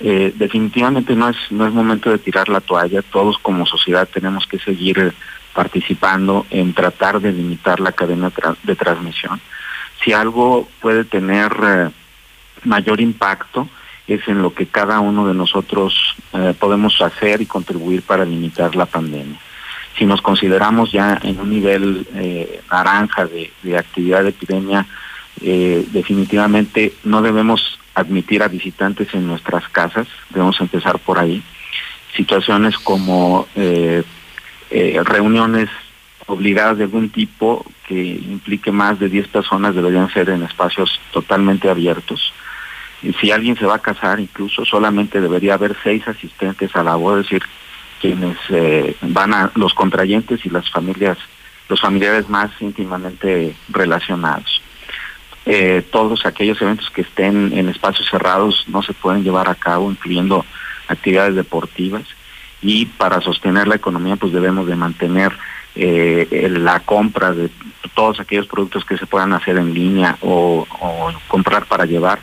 Eh, 0.05 0.33
definitivamente 0.35 1.15
no 1.15 1.29
es, 1.29 1.37
no 1.49 1.65
es 1.65 1.73
momento 1.73 2.11
de 2.11 2.17
tirar 2.17 2.49
la 2.49 2.59
toalla, 2.59 3.01
todos 3.01 3.37
como 3.37 3.65
sociedad 3.65 4.07
tenemos 4.13 4.45
que 4.45 4.59
seguir 4.59 5.13
participando 5.53 6.45
en 6.49 6.73
tratar 6.73 7.21
de 7.21 7.31
limitar 7.31 7.79
la 7.79 7.93
cadena 7.93 8.29
de 8.63 8.75
transmisión. 8.75 9.39
Si 10.03 10.11
algo 10.11 10.67
puede 10.81 11.05
tener 11.05 11.51
eh, 11.63 11.89
mayor 12.65 12.99
impacto 12.99 13.69
es 14.07 14.27
en 14.27 14.41
lo 14.41 14.53
que 14.53 14.67
cada 14.67 14.99
uno 14.99 15.25
de 15.25 15.33
nosotros 15.33 16.15
eh, 16.33 16.53
podemos 16.59 17.01
hacer 17.01 17.41
y 17.41 17.45
contribuir 17.45 18.01
para 18.01 18.25
limitar 18.25 18.75
la 18.75 18.85
pandemia. 18.85 19.39
Si 19.97 20.05
nos 20.05 20.21
consideramos 20.21 20.91
ya 20.91 21.19
en 21.23 21.39
un 21.39 21.49
nivel 21.49 22.05
eh, 22.15 22.61
naranja 22.69 23.25
de, 23.25 23.53
de, 23.61 23.77
actividad 23.77 24.23
de 24.23 24.29
epidemia, 24.29 24.85
eh, 25.41 25.85
definitivamente 25.91 26.93
no 27.03 27.21
debemos 27.21 27.79
admitir 27.95 28.43
a 28.43 28.47
visitantes 28.47 29.13
en 29.13 29.27
nuestras 29.27 29.67
casas, 29.69 30.07
debemos 30.29 30.59
empezar 30.59 30.99
por 30.99 31.19
ahí. 31.19 31.43
Situaciones 32.15 32.77
como 32.77 33.47
eh, 33.55 34.03
eh, 34.69 34.99
reuniones 35.03 35.69
obligadas 36.25 36.77
de 36.77 36.85
algún 36.85 37.09
tipo 37.09 37.65
que 37.87 38.01
implique 38.01 38.71
más 38.71 38.99
de 38.99 39.09
10 39.09 39.27
personas 39.27 39.75
deberían 39.75 40.11
ser 40.11 40.29
en 40.29 40.43
espacios 40.43 40.99
totalmente 41.11 41.69
abiertos. 41.69 42.33
Y 43.03 43.13
si 43.13 43.31
alguien 43.31 43.57
se 43.57 43.65
va 43.65 43.75
a 43.75 43.81
casar, 43.81 44.19
incluso 44.19 44.63
solamente 44.65 45.19
debería 45.19 45.55
haber 45.55 45.75
seis 45.83 46.07
asistentes 46.07 46.73
a 46.75 46.83
la 46.83 46.95
boda, 46.95 47.19
es 47.19 47.25
decir, 47.25 47.43
quienes 47.99 48.37
eh, 48.49 48.95
van 49.01 49.33
a 49.33 49.51
los 49.55 49.73
contrayentes 49.73 50.45
y 50.45 50.49
las 50.49 50.69
familias, 50.71 51.17
los 51.69 51.81
familiares 51.81 52.29
más 52.29 52.49
íntimamente 52.61 53.55
relacionados. 53.69 54.62
Eh, 55.45 55.83
todos 55.91 56.25
aquellos 56.25 56.61
eventos 56.61 56.89
que 56.89 57.01
estén 57.01 57.51
en 57.57 57.67
espacios 57.67 58.07
cerrados 58.09 58.63
no 58.67 58.81
se 58.81 58.93
pueden 58.93 59.23
llevar 59.23 59.49
a 59.49 59.55
cabo, 59.55 59.91
incluyendo 59.91 60.45
actividades 60.87 61.35
deportivas. 61.35 62.03
Y 62.61 62.85
para 62.85 63.19
sostener 63.21 63.67
la 63.67 63.75
economía 63.75 64.15
pues 64.15 64.31
debemos 64.31 64.67
de 64.67 64.75
mantener 64.75 65.33
eh, 65.75 66.47
la 66.49 66.79
compra 66.81 67.33
de 67.33 67.49
todos 67.93 68.19
aquellos 68.19 68.47
productos 68.47 68.85
que 68.85 68.97
se 68.97 69.05
puedan 69.05 69.33
hacer 69.33 69.57
en 69.57 69.73
línea 69.73 70.17
o, 70.21 70.65
comprar 71.27 71.65
para 71.65 71.85
llevar, 71.85 72.19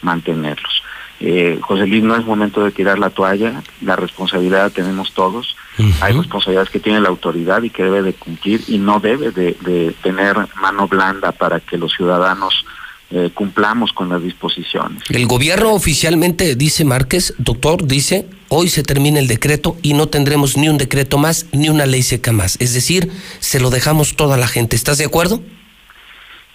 mantenerlos. 0.00 0.82
Eh, 1.20 1.58
José 1.60 1.86
Luis, 1.86 2.02
no 2.02 2.16
es 2.16 2.24
momento 2.24 2.64
de 2.64 2.70
tirar 2.72 2.98
la 2.98 3.10
toalla, 3.10 3.62
la 3.80 3.96
responsabilidad 3.96 4.64
la 4.64 4.70
tenemos 4.70 5.12
todos, 5.12 5.56
uh 5.78 5.82
-huh. 5.82 5.94
hay 6.00 6.12
responsabilidades 6.14 6.70
que 6.70 6.80
tiene 6.80 7.00
la 7.00 7.08
autoridad 7.08 7.62
y 7.62 7.70
que 7.70 7.84
debe 7.84 8.02
de 8.02 8.14
cumplir 8.14 8.62
y 8.68 8.78
no 8.78 9.00
debe 9.00 9.30
de, 9.30 9.56
de 9.60 9.94
tener 10.02 10.36
mano 10.60 10.88
blanda 10.88 11.32
para 11.32 11.60
que 11.60 11.76
los 11.76 11.92
ciudadanos 11.92 12.64
eh, 13.14 13.30
cumplamos 13.34 13.92
con 13.92 14.08
las 14.08 14.22
disposiciones. 14.22 15.02
El 15.10 15.26
gobierno 15.26 15.74
oficialmente 15.74 16.54
dice, 16.56 16.82
Márquez, 16.86 17.34
doctor, 17.36 17.86
dice, 17.86 18.26
hoy 18.48 18.68
se 18.68 18.82
termina 18.82 19.18
el 19.18 19.26
decreto 19.26 19.76
y 19.82 19.92
no 19.92 20.06
tendremos 20.06 20.56
ni 20.56 20.70
un 20.70 20.78
decreto 20.78 21.18
más 21.18 21.44
ni 21.52 21.68
una 21.68 21.84
ley 21.84 22.00
seca 22.00 22.32
más. 22.32 22.56
Es 22.58 22.72
decir, 22.72 23.12
se 23.38 23.60
lo 23.60 23.68
dejamos 23.68 24.16
toda 24.16 24.38
la 24.38 24.46
gente. 24.46 24.76
¿Estás 24.76 24.96
de 24.96 25.04
acuerdo? 25.04 25.42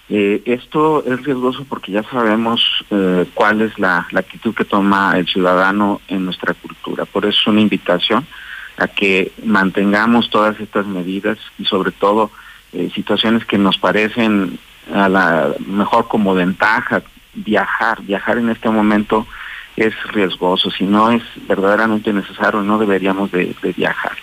Eh, 0.09 0.41
esto 0.45 1.05
es 1.05 1.23
riesgoso 1.23 1.63
porque 1.69 1.91
ya 1.91 2.01
sabemos 2.09 2.63
eh, 2.89 3.25
cuál 3.35 3.61
es 3.61 3.77
la, 3.77 4.07
la, 4.09 4.21
actitud 4.21 4.55
que 4.55 4.65
toma 4.65 5.15
el 5.15 5.27
ciudadano 5.27 6.01
en 6.07 6.25
nuestra 6.25 6.55
cultura. 6.55 7.05
Por 7.05 7.25
eso 7.27 7.37
es 7.39 7.47
una 7.47 7.61
invitación 7.61 8.25
a 8.77 8.87
que 8.87 9.31
mantengamos 9.43 10.29
todas 10.29 10.59
estas 10.59 10.85
medidas 10.85 11.37
y 11.57 11.65
sobre 11.65 11.91
todo 11.91 12.31
eh, 12.73 12.89
situaciones 12.93 13.45
que 13.45 13.57
nos 13.57 13.77
parecen 13.77 14.59
a 14.93 15.09
la 15.09 15.53
mejor 15.65 16.07
como 16.07 16.33
ventaja 16.33 17.01
viajar. 17.33 18.01
Viajar 18.03 18.37
en 18.37 18.49
este 18.49 18.69
momento 18.69 19.27
es 19.75 19.93
riesgoso. 20.11 20.71
Si 20.71 20.83
no 20.83 21.11
es 21.11 21.23
verdaderamente 21.47 22.13
necesario, 22.13 22.61
no 22.61 22.77
deberíamos 22.77 23.31
de, 23.31 23.55
viajar. 23.75 24.17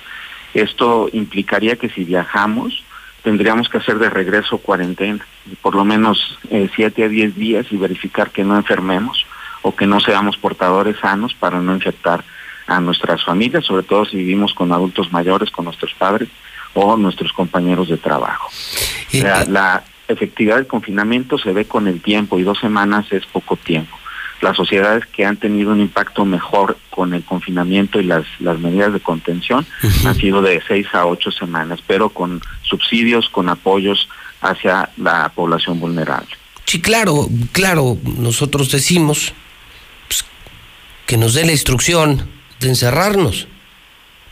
Esto 0.52 1.08
implicaría 1.12 1.76
que 1.76 1.88
si 1.88 2.04
viajamos, 2.04 2.84
tendríamos 3.22 3.68
que 3.68 3.78
hacer 3.78 3.98
de 3.98 4.10
regreso 4.10 4.58
cuarentena, 4.58 5.24
por 5.62 5.74
lo 5.74 5.84
menos 5.84 6.38
eh, 6.50 6.68
siete 6.74 7.04
a 7.04 7.08
diez 7.08 7.34
días 7.34 7.66
y 7.70 7.76
verificar 7.76 8.30
que 8.30 8.44
no 8.44 8.56
enfermemos 8.56 9.26
o 9.62 9.74
que 9.74 9.86
no 9.86 9.98
seamos 10.00 10.36
portadores 10.36 10.98
sanos 10.98 11.34
para 11.34 11.60
no 11.60 11.74
infectar 11.74 12.24
a 12.66 12.80
nuestras 12.80 13.24
familias, 13.24 13.64
sobre 13.64 13.82
todo 13.82 14.04
si 14.04 14.16
vivimos 14.16 14.54
con 14.54 14.72
adultos 14.72 15.12
mayores, 15.12 15.50
con 15.50 15.66
nuestros 15.66 15.92
padres 15.94 16.28
o 16.74 16.96
nuestros 16.96 17.32
compañeros 17.32 17.88
de 17.88 17.96
trabajo. 17.96 18.50
La, 19.12 19.44
la 19.44 19.84
efectividad 20.08 20.56
del 20.56 20.66
confinamiento 20.66 21.38
se 21.38 21.52
ve 21.52 21.66
con 21.66 21.86
el 21.88 22.00
tiempo 22.00 22.38
y 22.38 22.42
dos 22.42 22.58
semanas 22.58 23.06
es 23.12 23.24
poco 23.26 23.56
tiempo. 23.56 23.96
las 24.44 24.56
sociedades 24.56 25.06
que 25.06 25.24
han 25.24 25.36
tenido 25.36 25.72
un 25.72 25.80
impacto 25.80 26.24
mejor 26.24 26.76
con 26.90 27.14
el 27.14 27.24
confinamiento 27.24 28.00
y 28.00 28.04
las, 28.04 28.24
las 28.40 28.58
medidas 28.58 28.92
de 28.92 29.00
contención 29.00 29.66
han 30.04 30.14
sido 30.14 30.42
de 30.42 30.62
seis 30.68 30.86
a 30.92 31.06
ocho 31.06 31.30
semanas, 31.30 31.80
pero 31.86 32.10
con 32.10 32.42
subsidios, 32.62 33.28
con 33.30 33.48
apoyos 33.48 34.08
hacia 34.40 34.90
la 34.98 35.30
población 35.34 35.80
vulnerable. 35.80 36.28
Sí, 36.66 36.80
claro, 36.80 37.26
claro, 37.52 37.98
nosotros 38.18 38.70
decimos 38.70 39.32
pues, 40.08 40.24
que 41.06 41.16
nos 41.16 41.34
dé 41.34 41.44
la 41.44 41.52
instrucción 41.52 42.28
encerrarnos. 42.66 43.48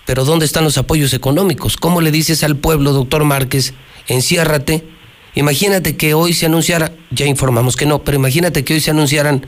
Pero 0.05 0.25
¿dónde 0.25 0.47
están 0.47 0.65
los 0.65 0.79
apoyos 0.79 1.15
económicos? 1.15 1.77
¿Cómo 1.77 2.01
le 2.01 2.11
dices 2.11 2.43
al 2.43 2.57
pueblo, 2.57 2.93
doctor 2.93 3.25
Márquez, 3.25 3.75
enciérrate? 4.09 4.85
Imagínate 5.35 5.97
que 5.97 6.15
hoy 6.15 6.35
se 6.35 6.47
anunciara, 6.47 6.93
ya 7.11 7.27
informamos 7.27 7.77
que 7.77 7.87
no, 7.87 8.03
pero 8.03 8.17
imagínate 8.17 8.65
que 8.65 8.75
hoy 8.75 8.81
se 8.81 8.91
anunciaran 8.91 9.47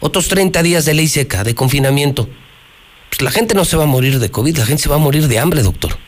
otros 0.00 0.28
30 0.28 0.62
días 0.62 0.84
de 0.84 0.94
ley 0.94 1.08
seca, 1.08 1.44
de 1.44 1.54
confinamiento. 1.54 2.28
Pues 3.10 3.22
la 3.22 3.30
gente 3.30 3.54
no 3.54 3.64
se 3.64 3.76
va 3.76 3.84
a 3.84 3.86
morir 3.86 4.18
de 4.20 4.30
COVID, 4.30 4.56
la 4.56 4.66
gente 4.66 4.84
se 4.84 4.88
va 4.88 4.96
a 4.96 4.98
morir 4.98 5.28
de 5.28 5.38
hambre, 5.38 5.62
doctor. 5.62 5.98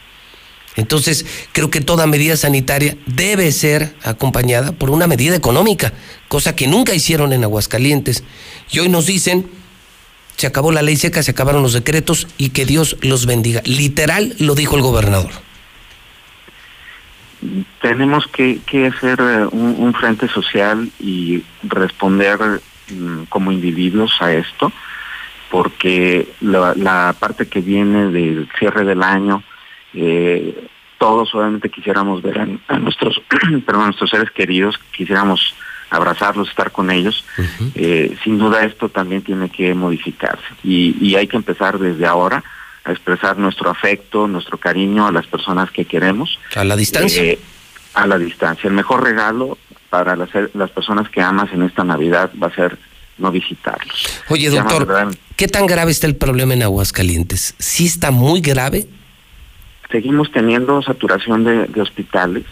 Entonces, 0.76 1.26
creo 1.52 1.68
que 1.68 1.80
toda 1.80 2.06
medida 2.06 2.36
sanitaria 2.36 2.96
debe 3.06 3.50
ser 3.52 3.94
acompañada 4.04 4.72
por 4.72 4.90
una 4.90 5.06
medida 5.06 5.34
económica, 5.34 5.92
cosa 6.28 6.54
que 6.54 6.68
nunca 6.68 6.94
hicieron 6.94 7.32
en 7.32 7.42
Aguascalientes. 7.42 8.22
Y 8.70 8.78
hoy 8.78 8.88
nos 8.88 9.06
dicen, 9.06 9.50
se 10.41 10.47
acabó 10.47 10.72
la 10.72 10.80
ley 10.80 10.97
seca, 10.97 11.22
se 11.22 11.32
acabaron 11.32 11.62
los 11.62 11.74
decretos 11.74 12.26
y 12.38 12.49
que 12.49 12.64
Dios 12.64 12.97
los 13.03 13.26
bendiga. 13.26 13.61
Literal 13.66 14.34
lo 14.38 14.55
dijo 14.55 14.74
el 14.74 14.82
gobernador. 14.82 15.30
Tenemos 17.82 18.26
que, 18.26 18.61
que 18.64 18.86
hacer 18.86 19.18
eh, 19.20 19.47
un, 19.53 19.93
frente 19.93 20.28
social 20.28 20.91
y 20.99 21.43
responder 21.62 22.38
mm, 22.91 23.24
como 23.28 23.53
individuos 23.53 24.12
a 24.20 24.32
esto, 24.32 24.72
porque 25.51 26.26
la, 26.41 26.74
la 26.74 27.14
parte 27.18 27.47
que 27.47 27.61
viene 27.61 28.11
del 28.11 28.49
cierre 28.59 28.84
del 28.84 29.03
año, 29.03 29.43
eh, 29.93 30.68
todos 30.97 31.34
obviamente 31.34 31.68
quisiéramos 31.68 32.22
ver 32.22 32.38
a, 32.41 32.49
a 32.68 32.78
nuestros, 32.78 33.20
perdón, 33.66 33.82
a 33.82 33.86
nuestros 33.86 34.09
seres 34.09 34.30
queridos, 34.30 34.78
quisiéramos 34.91 35.55
abrazarlos, 35.91 36.49
estar 36.49 36.70
con 36.70 36.91
ellos. 36.91 37.24
Eh, 37.74 38.16
sin 38.24 38.38
duda 38.38 38.64
esto 38.64 38.88
también 38.88 39.22
tiene 39.22 39.51
que 39.51 39.74
modificarse 39.74 40.45
y, 40.62 40.97
y 41.01 41.16
hay 41.16 41.26
que 41.26 41.36
empezar 41.36 41.78
desde 41.78 42.07
ahora 42.07 42.43
a 42.84 42.93
expresar 42.93 43.36
nuestro 43.36 43.68
afecto, 43.70 44.26
nuestro 44.26 44.59
cariño 44.59 45.07
a 45.07 45.12
las 45.12 45.26
personas 45.26 45.70
que 45.70 45.84
queremos. 45.84 46.38
A 46.55 46.64
la 46.64 46.76
distancia. 46.76 47.22
Eh, 47.22 47.38
a 47.95 48.07
la 48.07 48.18
distancia. 48.18 48.68
El 48.68 48.74
mejor 48.74 49.03
regalo 49.03 49.59
para 49.91 50.16
las, 50.16 50.30
las 50.55 50.70
personas 50.70 51.09
que 51.11 51.20
amas 51.20 51.53
en 51.53 51.62
esta 51.62 51.84
Navidad 51.84 52.30
va 52.41 52.47
a 52.47 52.55
ser 52.55 52.78
no 53.18 53.30
visitarlos. 53.30 54.22
Oye, 54.28 54.49
Se 54.49 54.57
doctor, 54.57 55.11
¿qué 55.36 55.49
tan 55.49 55.66
grave 55.66 55.91
está 55.91 56.07
el 56.07 56.16
problema 56.16 56.55
en 56.55 56.62
Aguascalientes? 56.62 57.55
¿Sí 57.59 57.86
está 57.86 58.11
muy 58.11 58.41
grave? 58.41 58.86
seguimos 59.91 60.30
teniendo 60.30 60.82
saturación 60.82 61.45
de, 61.45 61.66
de 61.66 61.80
hospitales 61.80 62.45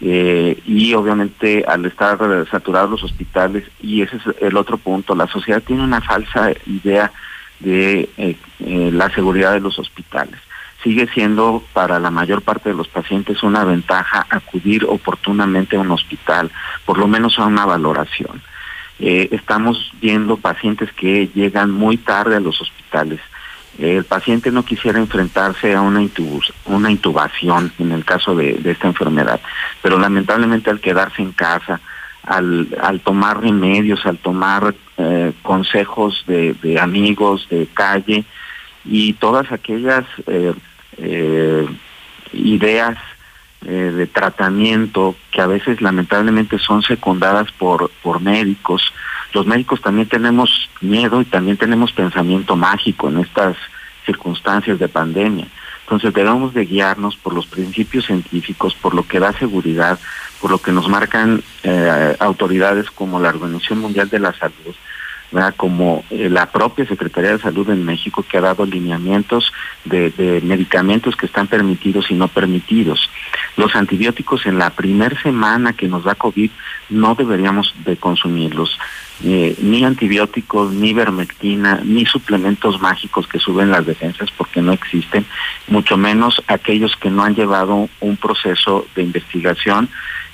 eh, 0.00 0.60
y 0.64 0.94
obviamente 0.94 1.64
al 1.66 1.84
estar 1.84 2.18
saturados 2.50 2.90
los 2.90 3.02
hospitales 3.02 3.64
y 3.80 4.02
ese 4.02 4.16
es 4.16 4.22
el 4.40 4.56
otro 4.56 4.78
punto, 4.78 5.14
la 5.14 5.26
sociedad 5.26 5.62
tiene 5.62 5.82
una 5.82 6.00
falsa 6.00 6.52
idea 6.66 7.10
de 7.58 8.08
eh, 8.16 8.36
eh, 8.60 8.90
la 8.92 9.10
seguridad 9.10 9.52
de 9.52 9.60
los 9.60 9.78
hospitales. 9.78 10.38
Sigue 10.84 11.08
siendo 11.08 11.64
para 11.72 11.98
la 11.98 12.12
mayor 12.12 12.42
parte 12.42 12.68
de 12.68 12.76
los 12.76 12.86
pacientes 12.86 13.42
una 13.42 13.64
ventaja 13.64 14.24
acudir 14.30 14.84
oportunamente 14.84 15.76
a 15.76 15.80
un 15.80 15.90
hospital, 15.90 16.52
por 16.84 16.98
lo 16.98 17.08
menos 17.08 17.36
a 17.38 17.46
una 17.46 17.66
valoración. 17.66 18.40
Estamos 19.00 19.92
viendo 20.00 20.38
pacientes 20.38 20.92
que 20.92 21.28
llegan 21.32 21.70
muy 21.70 21.96
tarde 21.98 22.34
a 22.34 22.40
los 22.40 22.60
hospitales. 22.60 23.20
El 23.78 24.04
paciente 24.04 24.50
no 24.50 24.64
quisiera 24.64 24.98
enfrentarse 24.98 25.74
a 25.74 25.80
una, 25.80 26.04
una 26.66 26.90
intubación 26.90 27.72
en 27.78 27.92
el 27.92 28.04
caso 28.04 28.34
de, 28.34 28.54
de 28.54 28.72
esta 28.72 28.88
enfermedad, 28.88 29.40
pero 29.82 29.98
lamentablemente 29.98 30.68
al 30.68 30.80
quedarse 30.80 31.22
en 31.22 31.32
casa, 31.32 31.80
al, 32.24 32.68
al 32.82 33.00
tomar 33.00 33.40
remedios, 33.40 34.04
al 34.04 34.18
tomar 34.18 34.74
eh, 34.98 35.32
consejos 35.42 36.24
de, 36.26 36.54
de 36.54 36.78
amigos 36.78 37.48
de 37.48 37.68
calle 37.72 38.24
y 38.84 39.14
todas 39.14 39.50
aquellas 39.52 40.04
eh, 40.26 40.52
eh, 40.98 41.66
ideas 42.32 42.98
de 43.60 44.06
tratamiento 44.06 45.16
que 45.32 45.40
a 45.40 45.48
veces 45.48 45.80
lamentablemente 45.82 46.60
son 46.60 46.82
secundadas 46.82 47.50
por, 47.50 47.90
por 48.04 48.20
médicos. 48.20 48.92
Los 49.32 49.46
médicos 49.46 49.80
también 49.80 50.08
tenemos 50.08 50.70
miedo 50.80 51.20
y 51.20 51.24
también 51.24 51.56
tenemos 51.56 51.92
pensamiento 51.92 52.56
mágico 52.56 53.08
en 53.08 53.18
estas 53.18 53.56
circunstancias 54.06 54.78
de 54.78 54.88
pandemia. 54.88 55.46
Entonces 55.82 56.12
debemos 56.12 56.52
de 56.54 56.66
guiarnos 56.66 57.16
por 57.16 57.32
los 57.32 57.46
principios 57.46 58.06
científicos, 58.06 58.74
por 58.74 58.94
lo 58.94 59.06
que 59.06 59.20
da 59.20 59.32
seguridad, 59.32 59.98
por 60.40 60.50
lo 60.50 60.58
que 60.58 60.72
nos 60.72 60.88
marcan 60.88 61.42
eh, 61.62 62.16
autoridades 62.18 62.90
como 62.90 63.20
la 63.20 63.30
Organización 63.30 63.80
Mundial 63.80 64.08
de 64.08 64.18
la 64.18 64.32
Salud, 64.34 64.74
como 65.56 66.04
eh, 66.10 66.28
la 66.30 66.46
propia 66.46 66.86
Secretaría 66.86 67.32
de 67.32 67.38
Salud 67.38 67.68
en 67.70 67.84
México 67.84 68.22
que 68.22 68.38
ha 68.38 68.42
dado 68.42 68.64
lineamientos 68.64 69.52
de, 69.84 70.10
de 70.10 70.40
medicamentos 70.42 71.16
que 71.16 71.26
están 71.26 71.46
permitidos 71.46 72.10
y 72.10 72.14
no 72.14 72.28
permitidos. 72.28 73.10
Los 73.56 73.74
antibióticos 73.74 74.46
en 74.46 74.58
la 74.58 74.70
primera 74.70 75.20
semana 75.22 75.72
que 75.72 75.88
nos 75.88 76.04
da 76.04 76.14
COVID 76.14 76.50
no 76.90 77.14
deberíamos 77.14 77.74
de 77.84 77.96
consumirlos. 77.96 78.78
Eh, 79.24 79.56
ni 79.60 79.84
antibióticos, 79.84 80.72
ni 80.72 80.92
vermectina, 80.92 81.80
ni 81.84 82.06
suplementos 82.06 82.80
mágicos 82.80 83.26
que 83.26 83.40
suben 83.40 83.72
las 83.72 83.84
defensas 83.84 84.30
porque 84.30 84.62
no 84.62 84.72
existen, 84.72 85.26
mucho 85.66 85.96
menos 85.96 86.40
aquellos 86.46 86.94
que 86.94 87.10
no 87.10 87.24
han 87.24 87.34
llevado 87.34 87.88
un 88.00 88.16
proceso 88.16 88.86
de 88.94 89.02
investigación 89.02 89.88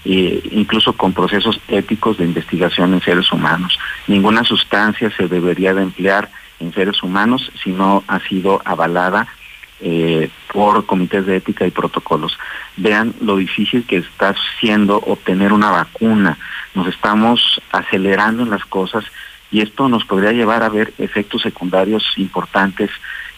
eh, 0.05 0.43
incluso 0.53 0.93
con 0.93 1.15
procesos 1.15 1.59
éticos 1.69 2.19
de 2.19 2.25
investigación 2.25 2.93
en 2.93 3.01
seres 3.01 3.33
humanos. 3.33 3.79
Ninguna 4.07 4.45
sustancia 4.45 5.11
se 5.17 5.29
debería 5.29 5.73
de 5.73 5.83
emplear 5.83 6.31
en 6.61 6.75
seres 6.75 7.03
humanos 7.03 7.51
si 7.63 7.71
no 7.71 8.05
ha 8.07 8.21
sido 8.21 8.61
avalada 8.67 9.27
eh, 9.81 10.31
por 10.53 10.87
comités 10.87 11.27
de 11.27 11.37
ética 11.37 11.67
y 11.67 11.71
protocolos. 11.71 12.39
Vean 12.77 13.15
lo 13.21 13.37
difícil 13.37 13.85
que 13.85 13.99
está 13.99 14.35
siendo 14.61 14.99
obtener 14.99 15.53
una 15.53 15.71
vacuna. 15.71 16.39
Nos 16.75 16.87
estamos 16.89 17.61
acelerando 17.71 18.43
en 18.43 18.51
las 18.51 18.65
cosas 18.65 19.05
y 19.51 19.61
esto 19.61 19.89
nos 19.89 20.05
podría 20.05 20.33
llevar 20.33 20.63
a 20.63 20.69
ver 20.69 20.93
efectos 20.99 21.43
secundarios 21.43 22.05
importantes 22.17 22.91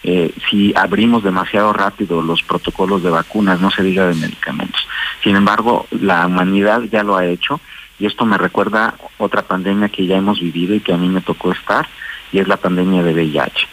eh, 0.09 0.33
si 0.49 0.73
abrimos 0.77 1.25
demasiado 1.25 1.73
rápido 1.73 2.23
los 2.23 2.43
protocolos 2.45 3.03
de 3.03 3.11
vacunas, 3.11 3.61
no 3.61 3.73
se 3.73 3.83
diga 3.83 4.07
de 4.07 4.15
medicamentos. 4.15 4.87
Sin 5.25 5.35
embargo, 5.35 5.89
la 5.91 6.27
humanidad 6.29 6.83
ya 6.83 7.03
lo 7.03 7.17
ha 7.17 7.27
hecho 7.27 7.61
y 7.99 8.07
esto 8.07 8.25
me 8.25 8.39
recuerda 8.39 8.95
otra 9.19 9.43
pandemia 9.43 9.89
que 9.89 10.07
ya 10.07 10.17
hemos 10.17 10.41
vivido 10.41 10.77
y 10.77 10.81
que 10.81 10.93
a 10.93 10.97
mí 10.97 11.09
me 11.09 11.23
tocó 11.23 11.51
estar 11.51 11.89
y 12.31 12.39
es 12.39 12.47
la 12.47 12.57
pandemia 12.57 13.03
de 13.03 13.15
VIH. 13.15 13.67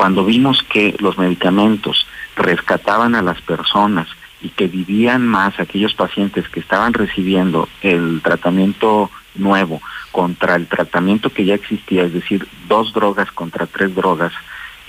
Cuando 0.00 0.24
vimos 0.24 0.62
que 0.62 0.96
los 0.98 1.18
medicamentos 1.18 2.06
rescataban 2.34 3.14
a 3.14 3.20
las 3.20 3.42
personas 3.42 4.08
y 4.40 4.48
que 4.48 4.66
vivían 4.66 5.28
más 5.28 5.60
aquellos 5.60 5.92
pacientes 5.92 6.48
que 6.48 6.60
estaban 6.60 6.94
recibiendo 6.94 7.68
el 7.82 8.22
tratamiento 8.22 9.10
nuevo 9.34 9.82
contra 10.10 10.56
el 10.56 10.68
tratamiento 10.68 11.28
que 11.28 11.44
ya 11.44 11.52
existía, 11.54 12.04
es 12.04 12.14
decir, 12.14 12.48
dos 12.66 12.94
drogas 12.94 13.30
contra 13.32 13.66
tres 13.66 13.94
drogas, 13.94 14.32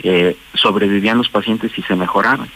eh, 0.01 0.37
sobrevivían 0.53 1.17
los 1.17 1.27
pacientes 1.27 1.77
y 1.77 1.81
se 1.81 1.97
mejoraban. 1.97 2.47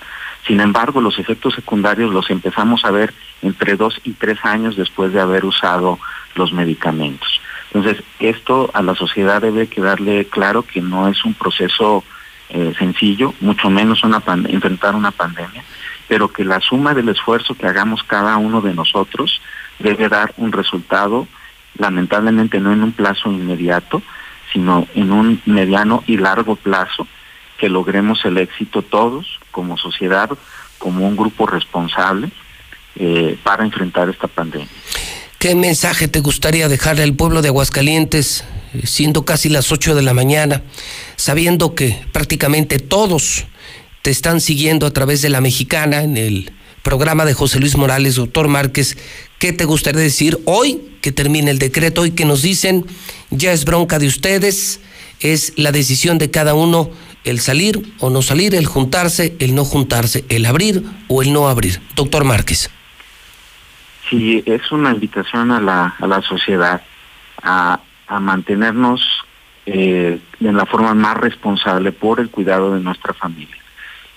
Sin 0.48 0.62
embargo, 0.62 1.02
los 1.02 1.20
efectos 1.20 1.56
secundarios 1.56 2.14
los 2.14 2.30
empezamos 2.30 2.86
a 2.86 2.92
ver 2.92 3.14
entre 3.42 3.76
dos 3.76 4.00
y 4.06 4.14
tres 4.14 4.40
años 4.44 4.78
después 4.78 5.12
de 5.12 5.20
haber 5.20 5.44
usado 5.44 6.00
los 6.36 6.54
medicamentos. 6.54 7.42
Entonces, 7.74 8.02
esto 8.22 8.72
a 8.74 8.82
la 8.82 8.96
sociedad 8.96 9.42
debe 9.42 9.68
quedarle 9.68 10.24
claro 10.24 10.64
que 10.64 10.80
no 10.80 11.10
es 11.10 11.26
un 11.26 11.34
proceso 11.34 12.06
eh, 12.50 12.74
sencillo, 12.78 13.34
mucho 13.40 13.70
menos 13.70 14.04
una 14.04 14.22
enfrentar 14.48 14.96
una 14.96 15.12
pandemia, 15.12 15.64
pero 16.08 16.32
que 16.32 16.46
la 16.46 16.60
suma 16.60 16.94
del 16.94 17.10
esfuerzo 17.10 17.56
que 17.56 17.68
hagamos 17.68 18.04
cada 18.04 18.38
uno 18.38 18.62
de 18.62 18.74
nosotros 18.74 19.42
debe 19.80 20.10
dar 20.10 20.34
un 20.38 20.52
resultado, 20.52 21.28
lamentablemente 21.78 22.60
no 22.60 22.72
en 22.72 22.84
un 22.84 22.92
plazo 22.92 23.32
inmediato, 23.32 24.02
sino 24.54 24.88
en 24.94 25.12
un 25.12 25.42
mediano 25.46 26.04
y 26.08 26.18
largo 26.18 26.56
plazo, 26.56 27.08
que 27.58 27.70
logremos 27.70 28.24
el 28.26 28.38
éxito 28.38 28.82
todos 28.82 29.40
como 29.52 29.78
sociedad, 29.78 30.30
como 30.78 31.08
un 31.08 31.16
grupo 31.16 31.48
responsable 31.48 32.30
eh, 32.96 33.38
para 33.44 33.66
enfrentar 33.66 34.10
esta 34.10 34.28
pandemia. 34.28 34.68
¿Qué 35.46 35.54
mensaje 35.54 36.08
te 36.08 36.22
gustaría 36.22 36.68
dejarle 36.68 37.04
al 37.04 37.14
pueblo 37.14 37.44
de 37.44 37.50
Aguascalientes, 37.50 38.44
siendo 38.84 39.26
casi 39.26 39.48
las 39.48 39.72
8 39.72 39.94
de 39.94 40.02
la 40.02 40.16
mañana, 40.16 40.64
sabiendo 41.18 41.76
que 41.76 42.04
prácticamente 42.12 42.80
todos 42.80 43.46
te 44.02 44.10
están 44.10 44.42
siguiendo 44.42 44.88
a 44.88 44.90
través 44.92 45.22
de 45.22 45.30
la 45.30 45.42
mexicana 45.42 46.02
en 46.02 46.18
el 46.18 46.52
programa 46.82 47.26
de 47.26 47.36
José 47.36 47.60
Luis 47.60 47.78
Morales, 47.78 48.16
doctor 48.16 48.48
Márquez? 48.48 48.98
¿Qué 49.38 49.54
te 49.54 49.66
gustaría 49.66 50.02
decir 50.02 50.40
hoy 50.46 50.82
que 51.02 51.12
termine 51.12 51.52
el 51.52 51.60
decreto, 51.60 52.02
hoy 52.02 52.10
que 52.10 52.26
nos 52.26 52.42
dicen 52.42 52.84
ya 53.30 53.54
es 53.54 53.66
bronca 53.66 54.00
de 54.00 54.08
ustedes? 54.08 54.80
es 55.20 55.54
la 55.58 55.72
decisión 55.72 56.18
de 56.18 56.32
cada 56.32 56.56
uno 56.56 56.90
el 57.24 57.40
salir 57.40 57.94
o 58.00 58.10
no 58.10 58.24
salir, 58.24 58.56
el 58.56 58.66
juntarse, 58.66 59.36
el 59.38 59.54
no 59.54 59.64
juntarse, 59.64 60.26
el 60.28 60.48
abrir 60.48 60.84
o 61.08 61.22
el 61.22 61.34
no 61.34 61.48
abrir. 61.50 61.82
Doctor 61.96 62.24
Márquez. 62.24 62.72
Sí, 64.10 64.44
es 64.46 64.72
una 64.72 64.92
invitación 64.92 65.52
a 65.52 65.60
la, 65.60 65.96
a 66.00 66.08
la 66.08 66.22
sociedad 66.22 66.82
a, 67.42 67.80
a 68.08 68.20
mantenernos 68.20 69.02
eh, 69.66 70.20
en 70.40 70.56
la 70.58 70.66
forma 70.66 70.94
más 70.94 71.18
responsable 71.18 71.92
por 71.92 72.20
el 72.20 72.30
cuidado 72.30 72.76
de 72.76 72.82
nuestra 72.82 73.14
familia. 73.14 73.58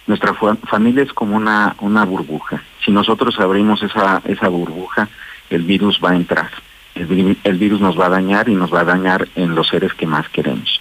Nuestra 0.07 0.35
fa- 0.35 0.57
familia 0.57 1.03
es 1.03 1.13
como 1.13 1.37
una, 1.37 1.75
una 1.81 2.05
burbuja. 2.05 2.63
Si 2.85 2.91
nosotros 2.91 3.39
abrimos 3.41 3.83
esa, 3.83 4.21
esa 4.27 4.49
burbuja, 4.49 5.09
el 5.51 5.63
virus 5.63 6.01
va 6.05 6.11
a 6.11 6.17
entrar. 6.17 6.51
El 6.95 7.59
virus 7.59 7.81
nos 7.81 7.99
va 7.99 8.07
a 8.07 8.11
dañar 8.11 8.49
y 8.49 8.55
nos 8.55 8.73
va 8.75 8.81
a 8.81 8.85
dañar 8.85 9.29
en 9.37 9.55
los 9.55 9.69
seres 9.69 9.95
que 9.95 10.07
más 10.07 10.29
queremos. 10.29 10.81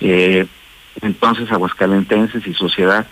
Eh, 0.00 0.46
entonces, 1.02 1.50
aguascalentenses 1.50 2.46
y 2.46 2.54
sociedad, 2.54 3.06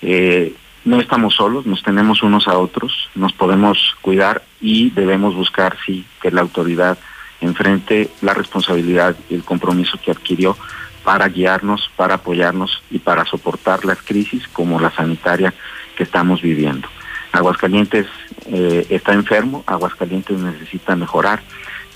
eh, 0.00 0.54
no 0.84 1.00
estamos 1.00 1.34
solos, 1.34 1.66
nos 1.66 1.82
tenemos 1.82 2.22
unos 2.22 2.48
a 2.48 2.58
otros, 2.58 3.10
nos 3.14 3.32
podemos 3.32 3.96
cuidar 4.00 4.42
y 4.60 4.90
debemos 4.90 5.34
buscar, 5.34 5.76
sí, 5.84 6.04
que 6.20 6.30
la 6.30 6.40
autoridad 6.40 6.98
enfrente 7.40 8.10
la 8.20 8.34
responsabilidad 8.34 9.16
y 9.28 9.34
el 9.34 9.44
compromiso 9.44 9.98
que 10.02 10.10
adquirió 10.10 10.56
para 11.04 11.28
guiarnos, 11.28 11.90
para 11.96 12.14
apoyarnos 12.14 12.82
y 12.90 12.98
para 12.98 13.24
soportar 13.24 13.84
las 13.84 14.02
crisis 14.02 14.46
como 14.48 14.80
la 14.80 14.90
sanitaria 14.90 15.54
que 15.96 16.02
estamos 16.02 16.42
viviendo. 16.42 16.88
Aguascalientes 17.32 18.06
eh, 18.46 18.86
está 18.88 19.12
enfermo, 19.12 19.62
Aguascalientes 19.66 20.38
necesita 20.38 20.96
mejorar, 20.96 21.42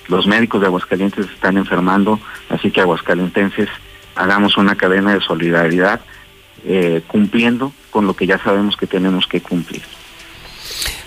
los 0.09 0.27
médicos 0.27 0.61
de 0.61 0.67
Aguascalientes 0.67 1.27
están 1.31 1.57
enfermando, 1.57 2.21
así 2.49 2.71
que 2.71 2.81
aguascalentenses 2.81 3.69
hagamos 4.15 4.57
una 4.57 4.77
cadena 4.77 5.15
de 5.15 5.21
solidaridad 5.21 6.01
eh, 6.65 7.03
cumpliendo 7.07 7.73
con 7.93 8.07
lo 8.07 8.17
que 8.17 8.27
ya 8.27 8.43
sabemos 8.43 8.77
que 8.77 8.89
tenemos 8.89 9.29
que 9.29 9.41
cumplir. 9.41 9.83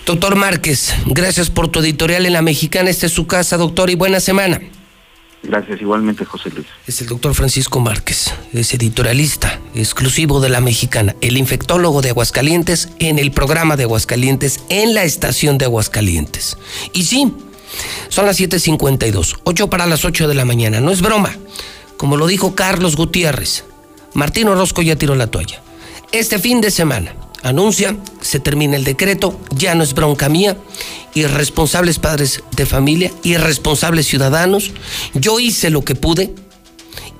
Doctor 0.06 0.36
Márquez, 0.36 0.94
gracias 1.06 1.50
por 1.50 1.68
tu 1.68 1.80
editorial 1.80 2.24
en 2.24 2.32
La 2.32 2.40
Mexicana. 2.40 2.88
Esta 2.88 3.06
es 3.06 3.12
su 3.12 3.26
casa, 3.26 3.56
doctor, 3.56 3.90
y 3.90 3.96
buena 3.96 4.20
semana. 4.20 4.60
Gracias 5.42 5.80
igualmente, 5.80 6.24
José 6.24 6.50
Luis. 6.50 6.66
Es 6.86 7.00
el 7.00 7.08
doctor 7.08 7.34
Francisco 7.34 7.80
Márquez, 7.80 8.32
es 8.52 8.72
editorialista 8.72 9.60
exclusivo 9.74 10.40
de 10.40 10.48
La 10.48 10.60
Mexicana, 10.60 11.14
el 11.20 11.36
infectólogo 11.36 12.02
de 12.02 12.10
Aguascalientes 12.10 12.88
en 12.98 13.18
el 13.18 13.32
programa 13.32 13.76
de 13.76 13.84
Aguascalientes, 13.84 14.60
en 14.68 14.94
la 14.94 15.04
estación 15.04 15.58
de 15.58 15.66
Aguascalientes. 15.66 16.56
Y 16.92 17.04
sí, 17.04 17.32
son 18.08 18.26
las 18.26 18.40
7.52, 18.40 19.40
8 19.44 19.70
para 19.70 19.86
las 19.86 20.04
8 20.04 20.26
de 20.26 20.34
la 20.34 20.44
mañana, 20.44 20.80
no 20.80 20.90
es 20.90 21.00
broma. 21.00 21.36
Como 21.96 22.16
lo 22.16 22.26
dijo 22.26 22.54
Carlos 22.54 22.96
Gutiérrez, 22.96 23.64
Martín 24.14 24.48
Orozco 24.48 24.82
ya 24.82 24.96
tiró 24.96 25.14
la 25.14 25.28
toalla. 25.28 25.62
Este 26.16 26.38
fin 26.38 26.62
de 26.62 26.70
semana 26.70 27.14
anuncia, 27.42 27.94
se 28.22 28.40
termina 28.40 28.76
el 28.76 28.84
decreto, 28.84 29.38
ya 29.50 29.74
no 29.74 29.82
es 29.82 29.92
bronca 29.92 30.30
mía, 30.30 30.56
irresponsables 31.12 31.98
padres 31.98 32.42
de 32.52 32.64
familia, 32.64 33.12
irresponsables 33.22 34.06
ciudadanos, 34.06 34.72
yo 35.12 35.38
hice 35.40 35.68
lo 35.68 35.84
que 35.84 35.94
pude, 35.94 36.34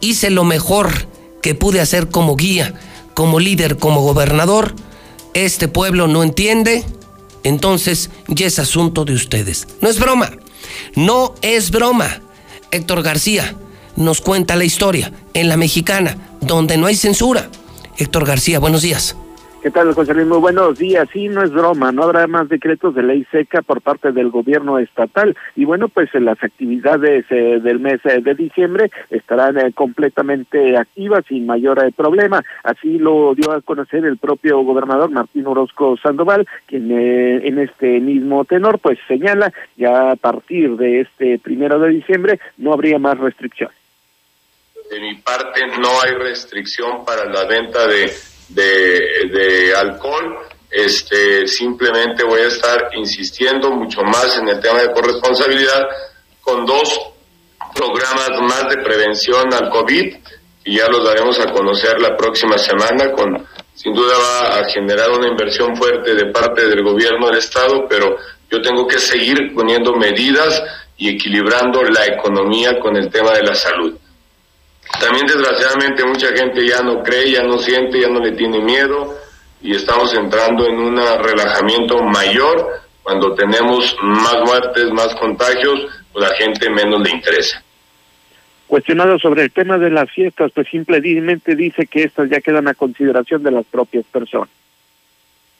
hice 0.01 0.31
lo 0.31 0.45
mejor 0.45 1.09
que 1.43 1.55
pude 1.55 1.83
hacer 1.83 2.09
como 2.09 2.37
guía, 2.37 2.73
como 3.13 3.39
líder, 3.39 3.77
como 3.77 4.01
gobernador, 4.01 4.75
este 5.35 5.69
pueblo 5.69 6.09
no 6.09 6.23
entiende, 6.23 6.83
entonces 7.45 8.09
ya 8.29 8.47
es 8.47 8.59
asunto 8.59 9.05
de 9.05 9.13
ustedes. 9.13 9.69
No 9.83 9.91
es 9.91 10.01
broma, 10.01 10.33
no 10.95 11.35
es 11.43 11.71
broma. 11.71 12.23
Héctor 12.71 13.03
García 13.03 13.57
nos 13.95 14.23
cuenta 14.23 14.57
la 14.57 14.65
historia 14.65 15.13
en 15.35 15.51
la 15.51 15.59
mexicana, 15.59 16.39
donde 16.41 16.79
no 16.79 16.87
hay 16.87 16.97
censura. 16.97 17.51
Héctor 17.99 18.27
García, 18.27 18.59
buenos 18.59 18.83
días. 18.83 19.17
¿Qué 19.63 19.73
tal, 19.73 19.93
José 19.95 20.15
Luis? 20.15 20.29
Muy 20.29 20.39
buenos 20.39 20.79
días. 20.79 21.09
Sí, 21.13 21.29
no 21.29 21.43
es 21.43 21.51
broma, 21.51 21.91
no 21.91 22.05
habrá 22.05 22.27
más 22.29 22.49
decretos 22.49 22.95
de 22.95 23.03
ley 23.03 23.27
seca 23.33 23.63
por 23.63 23.81
parte 23.81 24.13
del 24.13 24.31
gobierno 24.31 24.79
estatal. 24.79 25.37
Y 25.57 25.65
bueno, 25.65 25.89
pues 25.89 26.15
eh, 26.15 26.21
las 26.21 26.41
actividades 26.45 27.25
eh, 27.31 27.59
del 27.61 27.81
mes 27.81 27.99
eh, 28.05 28.21
de 28.21 28.35
diciembre 28.35 28.93
estarán 29.11 29.73
completamente 29.73 30.77
activas 30.77 31.25
sin 31.27 31.47
mayor 31.47 31.81
problema. 31.95 32.45
Así 32.63 32.99
lo 32.99 33.35
dio 33.35 33.51
a 33.51 33.61
conocer 33.61 34.05
el 34.05 34.19
propio 34.19 34.61
gobernador 34.61 35.11
Martín 35.11 35.47
Orozco 35.47 35.97
Sandoval, 35.97 36.47
quien 36.67 36.93
en 36.93 37.59
este 37.59 37.99
mismo 37.99 38.45
tenor 38.45 38.79
pues 38.79 38.99
señala 39.09 39.53
ya 39.77 40.13
a 40.13 40.17
partir 40.17 40.77
de 40.77 41.01
este 41.01 41.41
primero 41.41 41.81
de 41.81 41.89
diciembre 41.89 42.39
no 42.57 42.73
habría 42.73 43.01
más 43.01 43.19
restricciones. 43.19 43.86
De 44.91 45.01
mi 45.01 45.17
parte 45.17 45.67
no 45.81 46.01
hay 46.01 46.13
restricción 46.13 47.05
para 47.05 47.25
la 47.25 47.45
venta 47.45 47.87
de, 47.87 48.13
de, 48.49 49.75
alcohol. 49.75 50.39
Este, 50.71 51.47
simplemente 51.47 52.25
voy 52.25 52.41
a 52.41 52.49
estar 52.49 52.91
insistiendo 52.95 53.71
mucho 53.71 54.03
más 54.03 54.37
en 54.39 54.49
el 54.49 54.61
tema 54.61 54.81
de 54.81 54.93
corresponsabilidad 54.93 55.83
con 56.41 56.65
dos 56.67 57.13
programas 57.75 58.31
más 58.43 58.69
de 58.69 58.83
prevención 58.83 59.53
al 59.53 59.71
COVID 59.71 60.17
y 60.65 60.77
ya 60.77 60.89
los 60.89 61.05
daremos 61.05 61.39
a 61.41 61.53
conocer 61.53 62.01
la 62.01 62.17
próxima 62.17 62.59
semana 62.59 63.13
con 63.13 63.47
sin 63.77 63.93
duda 63.93 64.15
va 64.19 64.59
a 64.59 64.65
generar 64.71 65.11
una 65.11 65.29
inversión 65.29 65.77
fuerte 65.77 66.15
de 66.15 66.33
parte 66.33 66.67
del 66.67 66.83
gobierno 66.83 67.27
del 67.27 67.39
estado, 67.39 67.87
pero 67.87 68.17
yo 68.51 68.63
tengo 68.63 68.87
que 68.87 68.99
seguir 68.99 69.55
poniendo 69.55 69.95
medidas 69.95 70.63
y 70.97 71.11
equilibrando 71.11 71.83
la 71.83 72.07
economía 72.07 72.79
con 72.81 72.97
el 72.97 73.11
tema 73.11 73.33
de 73.33 73.43
la 73.43 73.55
salud. 73.55 73.95
También 75.01 75.27
desgraciadamente 75.27 76.05
mucha 76.05 76.29
gente 76.29 76.67
ya 76.67 76.83
no 76.83 77.03
cree, 77.03 77.33
ya 77.33 77.43
no 77.43 77.59
siente, 77.59 78.01
ya 78.01 78.09
no 78.09 78.21
le 78.21 78.33
tiene 78.33 78.61
miedo 78.61 79.15
y 79.61 79.75
estamos 79.75 80.15
entrando 80.15 80.67
en 80.67 80.75
un 80.77 80.97
relajamiento 80.97 82.03
mayor 82.03 82.85
cuando 83.03 83.35
tenemos 83.35 83.97
más 84.03 84.37
muertes, 84.45 84.91
más 84.91 85.15
contagios, 85.17 85.81
pues 86.13 86.29
la 86.29 86.37
gente 86.37 86.69
menos 86.71 87.01
le 87.03 87.11
interesa. 87.11 87.63
Cuestionado 88.67 89.19
sobre 89.19 89.43
el 89.43 89.53
tema 89.53 89.79
de 89.79 89.91
las 89.91 90.11
fiestas, 90.11 90.51
pues 90.53 90.67
simplemente 90.69 91.55
dice 91.55 91.87
que 91.87 92.03
estas 92.03 92.29
ya 92.29 92.41
quedan 92.41 92.67
a 92.67 92.75
consideración 92.75 93.43
de 93.45 93.53
las 93.53 93.65
propias 93.67 94.05
personas. 94.07 94.49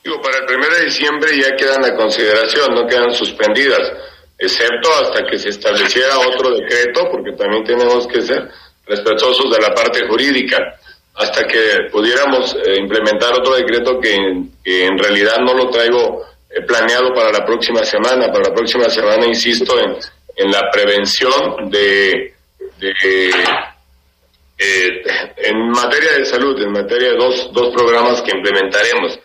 Digo, 0.03 0.21
para 0.21 0.37
el 0.39 0.57
1 0.57 0.67
de 0.77 0.85
diciembre 0.85 1.29
ya 1.37 1.55
quedan 1.55 1.85
a 1.85 1.95
consideración, 1.95 2.75
no 2.75 2.85
quedan 2.85 3.11
suspendidas, 3.13 3.93
excepto 4.37 4.89
hasta 5.01 5.25
que 5.25 5.37
se 5.39 5.49
estableciera 5.49 6.19
otro 6.19 6.53
decreto, 6.53 7.09
porque 7.11 7.31
también 7.31 7.63
tenemos 7.63 8.07
que 8.07 8.21
ser 8.21 8.49
respetuosos 8.87 9.51
de 9.51 9.59
la 9.59 9.73
parte 9.73 10.07
jurídica, 10.07 10.75
hasta 11.15 11.45
que 11.47 11.89
pudiéramos 11.91 12.55
eh, 12.55 12.75
implementar 12.79 13.33
otro 13.33 13.55
decreto 13.55 13.99
que, 13.99 14.15
en 14.15 14.97
realidad 14.97 15.37
no 15.39 15.53
lo 15.53 15.69
traigo 15.69 16.23
eh, 16.49 16.61
planeado 16.61 17.13
para 17.13 17.31
la 17.31 17.45
próxima 17.45 17.83
semana. 17.83 18.27
Para 18.27 18.49
la 18.49 18.53
próxima 18.53 18.89
semana, 18.89 19.25
insisto, 19.25 19.79
en, 19.79 19.97
en 20.35 20.51
la 20.51 20.69
prevención 20.71 21.69
de, 21.69 22.33
de 22.79 22.93
eh, 24.59 25.03
en 25.37 25.69
materia 25.69 26.13
de 26.13 26.25
salud, 26.25 26.59
en 26.61 26.71
materia 26.71 27.11
de 27.11 27.17
dos, 27.17 27.51
dos 27.53 27.73
programas 27.73 28.21
que 28.21 28.35
implementaremos. 28.35 29.19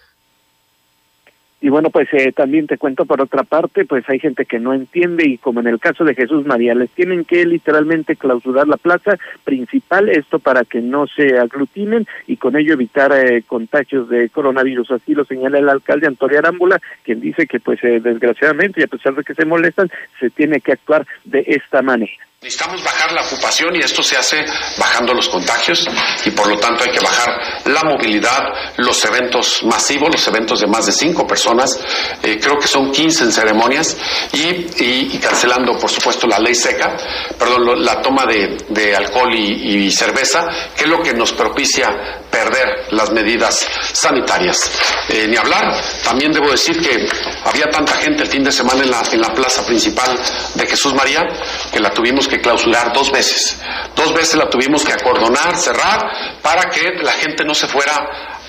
Y 1.63 1.69
bueno, 1.69 1.91
pues 1.91 2.09
eh, 2.13 2.33
también 2.33 2.67
te 2.67 2.77
cuento 2.77 3.05
por 3.05 3.21
otra 3.21 3.45
parte, 3.45 3.85
pues 3.85 4.05
hay 4.09 4.19
gente 4.19 4.47
que 4.47 4.59
no 4.59 4.75
entiende 4.75 5.29
y 5.29 5.39
como 5.39 5.61
en 5.61 5.69
el 5.69 5.79
caso 5.79 6.03
de 6.03 6.17
Jesús 6.17 6.45
María, 6.45 6.75
les 6.75 6.91
tienen 6.91 7.25
que 7.25 7.47
literalmente 7.47 8.17
clausurar 8.17 8.67
la 8.67 8.77
plaza 8.77 9.17
principal, 9.45 10.09
esto 10.09 10.41
para 10.41 10.65
que 10.65 10.81
no 10.81 11.07
se 11.07 11.39
aglutinen 11.39 12.09
y 12.27 12.37
con 12.37 12.57
ello 12.57 12.73
evitar 12.73 13.13
eh, 13.13 13.45
contagios 13.47 14.09
de 14.09 14.29
coronavirus. 14.31 14.91
Así 14.91 15.15
lo 15.15 15.25
señala 15.25 15.61
el 15.61 15.69
alcalde 15.69 16.09
Antonio 16.09 16.41
Arámbula, 16.41 16.81
quien 17.05 17.21
dice 17.21 17.47
que 17.47 17.61
pues 17.61 17.79
eh, 17.85 18.01
desgraciadamente 18.01 18.81
y 18.81 18.85
a 18.85 18.89
pesar 18.89 19.15
de 19.15 19.23
que 19.23 19.35
se 19.35 19.45
molestan, 19.45 19.89
se 20.19 20.31
tiene 20.31 20.61
que 20.61 20.73
actuar 20.73 21.07
de 21.25 21.45
esta 21.47 21.81
manera. 21.81 22.32
Necesitamos 22.43 22.83
bajar 22.83 23.13
la 23.13 23.23
ocupación 23.23 23.77
y 23.77 23.85
esto 23.85 24.03
se 24.03 24.17
hace 24.17 24.45
bajando 24.77 25.15
los 25.15 25.29
contagios 25.29 25.87
y 26.25 26.31
por 26.33 26.49
lo 26.49 26.59
tanto 26.59 26.83
hay 26.83 26.91
que 26.91 26.99
bajar 26.99 27.63
la 27.67 27.85
movilidad, 27.85 28.41
los 28.79 29.05
eventos 29.05 29.63
masivos, 29.63 30.11
los 30.11 30.27
eventos 30.27 30.59
de 30.59 30.67
más 30.67 30.87
de 30.87 30.91
cinco 30.91 31.25
personas, 31.25 31.79
eh, 32.21 32.41
creo 32.43 32.59
que 32.59 32.67
son 32.67 32.91
15 32.91 33.23
en 33.23 33.33
ceremonias 33.33 33.97
y, 34.33 35.19
cancelando 35.19 35.79
por 35.79 35.89
supuesto 35.89 36.27
la 36.27 36.41
ley 36.41 36.57
seca, 36.57 36.97
perdón, 37.39 37.85
la 37.85 38.03
toma 38.03 38.27
de, 38.27 38.97
alcohol 38.97 39.33
y, 39.33 39.85
y, 39.87 39.93
cerveza, 39.93 40.45
que 40.77 40.83
es 40.83 40.91
lo 40.91 41.01
que 41.01 41.15
nos 41.15 41.33
propicia 41.35 42.23
perder 42.29 42.87
las 42.91 43.13
medidas 43.13 43.69
sanitarias. 43.93 44.73
Eh, 45.11 45.27
ni 45.29 45.37
hablar, 45.37 45.81
también 46.03 46.33
debo 46.33 46.51
decir 46.51 46.81
que 46.81 47.07
había 47.45 47.71
tanta 47.71 47.93
gente 47.99 48.25
el 48.25 48.31
fin 48.31 48.43
de 48.43 48.51
semana 48.51 48.83
en 48.83 48.91
la, 48.91 49.03
en 49.13 49.21
la 49.21 49.33
plaza 49.33 49.65
principal 49.65 50.19
de 50.55 50.67
Jesús 50.67 50.95
María 50.95 51.23
que 51.71 51.79
la 51.79 51.91
tuvimos 51.91 52.27
que 52.27 52.32
clausurar 52.41 52.93
dos 52.93 53.11
veces. 53.11 53.61
Dos 53.95 54.15
veces 54.15 54.37
la 54.37 54.49
tuvimos 54.49 54.85
que 54.85 54.93
acordonar, 54.93 55.57
cerrar, 55.57 56.41
para 56.43 56.71
que 56.71 56.93
la 57.03 57.13
gente 57.13 57.45
no 57.45 57.55
se 57.55 57.67
fuera 57.67 57.93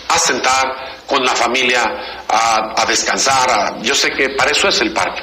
a 0.07 0.19
sentar 0.19 1.01
con 1.07 1.23
la 1.23 1.35
familia 1.35 1.81
a, 2.27 2.81
a 2.81 2.85
descansar. 2.85 3.49
A, 3.49 3.81
yo 3.81 3.95
sé 3.95 4.09
que 4.11 4.29
para 4.37 4.51
eso 4.51 4.67
es 4.67 4.81
el 4.81 4.93
parque. 4.93 5.21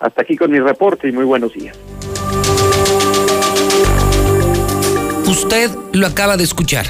Hasta 0.00 0.22
aquí 0.22 0.36
con 0.36 0.50
mi 0.50 0.58
reporte 0.58 1.08
y 1.08 1.12
muy 1.12 1.24
buenos 1.24 1.52
días. 1.52 1.76
Usted 5.26 5.70
lo 5.92 6.06
acaba 6.06 6.36
de 6.36 6.44
escuchar. 6.44 6.86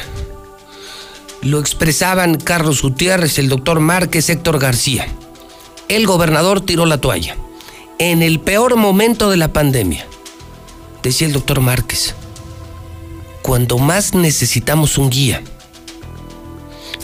Lo 1.43 1.59
expresaban 1.59 2.37
Carlos 2.37 2.83
Gutiérrez, 2.83 3.39
el 3.39 3.49
doctor 3.49 3.81
Márquez, 3.81 4.29
Héctor 4.29 4.59
García. 4.59 5.07
El 5.89 6.07
gobernador 6.07 6.61
tiró 6.61 6.85
la 6.85 7.01
toalla. 7.01 7.37
En 7.99 8.23
el 8.23 8.41
peor 8.41 8.77
momento 8.77 9.31
de 9.31 9.39
la 9.39 9.53
pandemia, 9.53 10.07
decía 11.03 11.27
el 11.27 11.33
doctor 11.33 11.61
Márquez, 11.61 12.15
cuando 13.43 13.79
más 13.79 14.15
necesitamos 14.15 14.99
un 14.99 15.11
guía, 15.11 15.43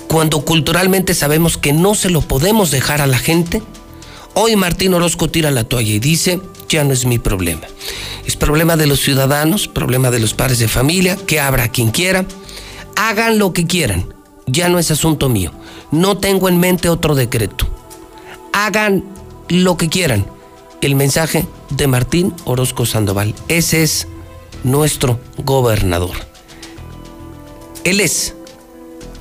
cuando 0.08 0.44
culturalmente 0.44 1.14
sabemos 1.14 1.58
que 1.58 1.72
no 1.72 1.94
se 1.94 2.10
lo 2.10 2.20
podemos 2.20 2.70
dejar 2.70 3.00
a 3.00 3.06
la 3.06 3.18
gente, 3.18 3.62
hoy 4.34 4.56
Martín 4.56 4.94
Orozco 4.94 5.28
tira 5.28 5.50
la 5.50 5.64
toalla 5.64 5.92
y 5.92 5.98
dice, 5.98 6.40
ya 6.68 6.84
no 6.84 6.92
es 6.92 7.04
mi 7.04 7.18
problema. 7.18 7.62
Es 8.26 8.36
problema 8.36 8.76
de 8.76 8.86
los 8.86 9.00
ciudadanos, 9.00 9.68
problema 9.68 10.10
de 10.10 10.20
los 10.20 10.34
padres 10.34 10.58
de 10.58 10.68
familia, 10.68 11.16
que 11.16 11.40
abra 11.40 11.68
quien 11.68 11.90
quiera, 11.90 12.26
hagan 12.96 13.38
lo 13.38 13.52
que 13.52 13.66
quieran, 13.66 14.14
ya 14.46 14.68
no 14.68 14.78
es 14.78 14.90
asunto 14.90 15.28
mío. 15.28 15.52
No 15.90 16.18
tengo 16.18 16.48
en 16.48 16.58
mente 16.58 16.88
otro 16.88 17.14
decreto. 17.14 17.66
Hagan 18.52 19.04
lo 19.48 19.76
que 19.76 19.88
quieran. 19.88 20.26
El 20.84 20.96
mensaje 20.96 21.46
de 21.70 21.86
Martín 21.86 22.34
Orozco 22.44 22.84
Sandoval. 22.84 23.34
Ese 23.48 23.82
es 23.82 24.06
nuestro 24.64 25.18
gobernador. 25.38 26.14
Él 27.84 28.00
es 28.00 28.34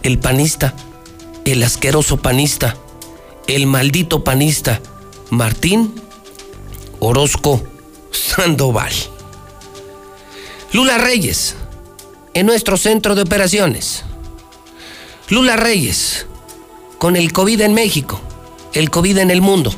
el 0.01 0.19
panista, 0.19 0.75
el 1.45 1.63
asqueroso 1.63 2.17
panista, 2.17 2.75
el 3.47 3.65
maldito 3.65 4.25
panista, 4.25 4.81
Martín 5.29 5.95
Orozco 6.99 7.63
Sandoval. 8.11 8.91
Lula 10.73 10.97
Reyes, 10.97 11.55
en 12.33 12.45
nuestro 12.45 12.75
centro 12.75 13.15
de 13.15 13.21
operaciones. 13.21 14.03
Lula 15.29 15.55
Reyes, 15.55 16.25
con 16.97 17.15
el 17.15 17.31
COVID 17.31 17.61
en 17.61 17.73
México, 17.73 18.19
el 18.73 18.89
COVID 18.89 19.19
en 19.19 19.31
el 19.31 19.39
mundo. 19.39 19.73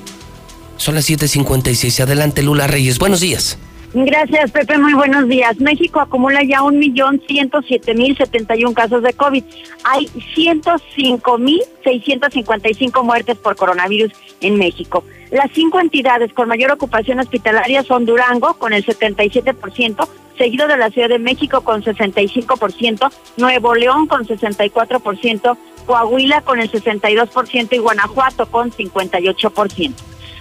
Son 0.78 0.96
las 0.96 1.10
7:56. 1.10 2.02
Adelante, 2.02 2.44
Lula 2.44 2.68
Reyes. 2.68 3.00
Buenos 3.00 3.22
días. 3.22 3.58
Gracias, 3.98 4.52
Pepe. 4.52 4.78
Muy 4.78 4.94
buenos 4.94 5.30
días. 5.30 5.58
México 5.62 6.02
acumula 6.02 6.44
ya 6.44 6.60
1.107.071 6.60 8.74
casos 8.74 9.02
de 9.02 9.14
COVID. 9.14 9.42
Hay 9.86 10.08
105.655 10.36 13.04
muertes 13.04 13.38
por 13.38 13.56
coronavirus 13.56 14.12
en 14.42 14.58
México. 14.58 15.06
Las 15.32 15.50
cinco 15.54 15.80
entidades 15.80 16.34
con 16.34 16.50
mayor 16.50 16.72
ocupación 16.72 17.22
hospitalaria 17.22 17.84
son 17.84 18.06
Durango, 18.06 18.56
con 18.56 18.74
el 18.74 18.86
77%, 18.86 20.10
seguido 20.38 20.68
de 20.68 20.76
la 20.76 20.90
Ciudad 20.90 21.08
de 21.08 21.20
México 21.20 21.62
con 21.62 21.82
65%, 21.82 23.10
Nuevo 23.38 23.76
León 23.76 24.08
con 24.08 24.28
64%, 24.28 25.58
Coahuila 25.86 26.42
con 26.42 26.60
el 26.60 26.70
62% 26.70 27.72
y 27.72 27.78
Guanajuato 27.78 28.48
con 28.48 28.72
58%. 28.72 29.94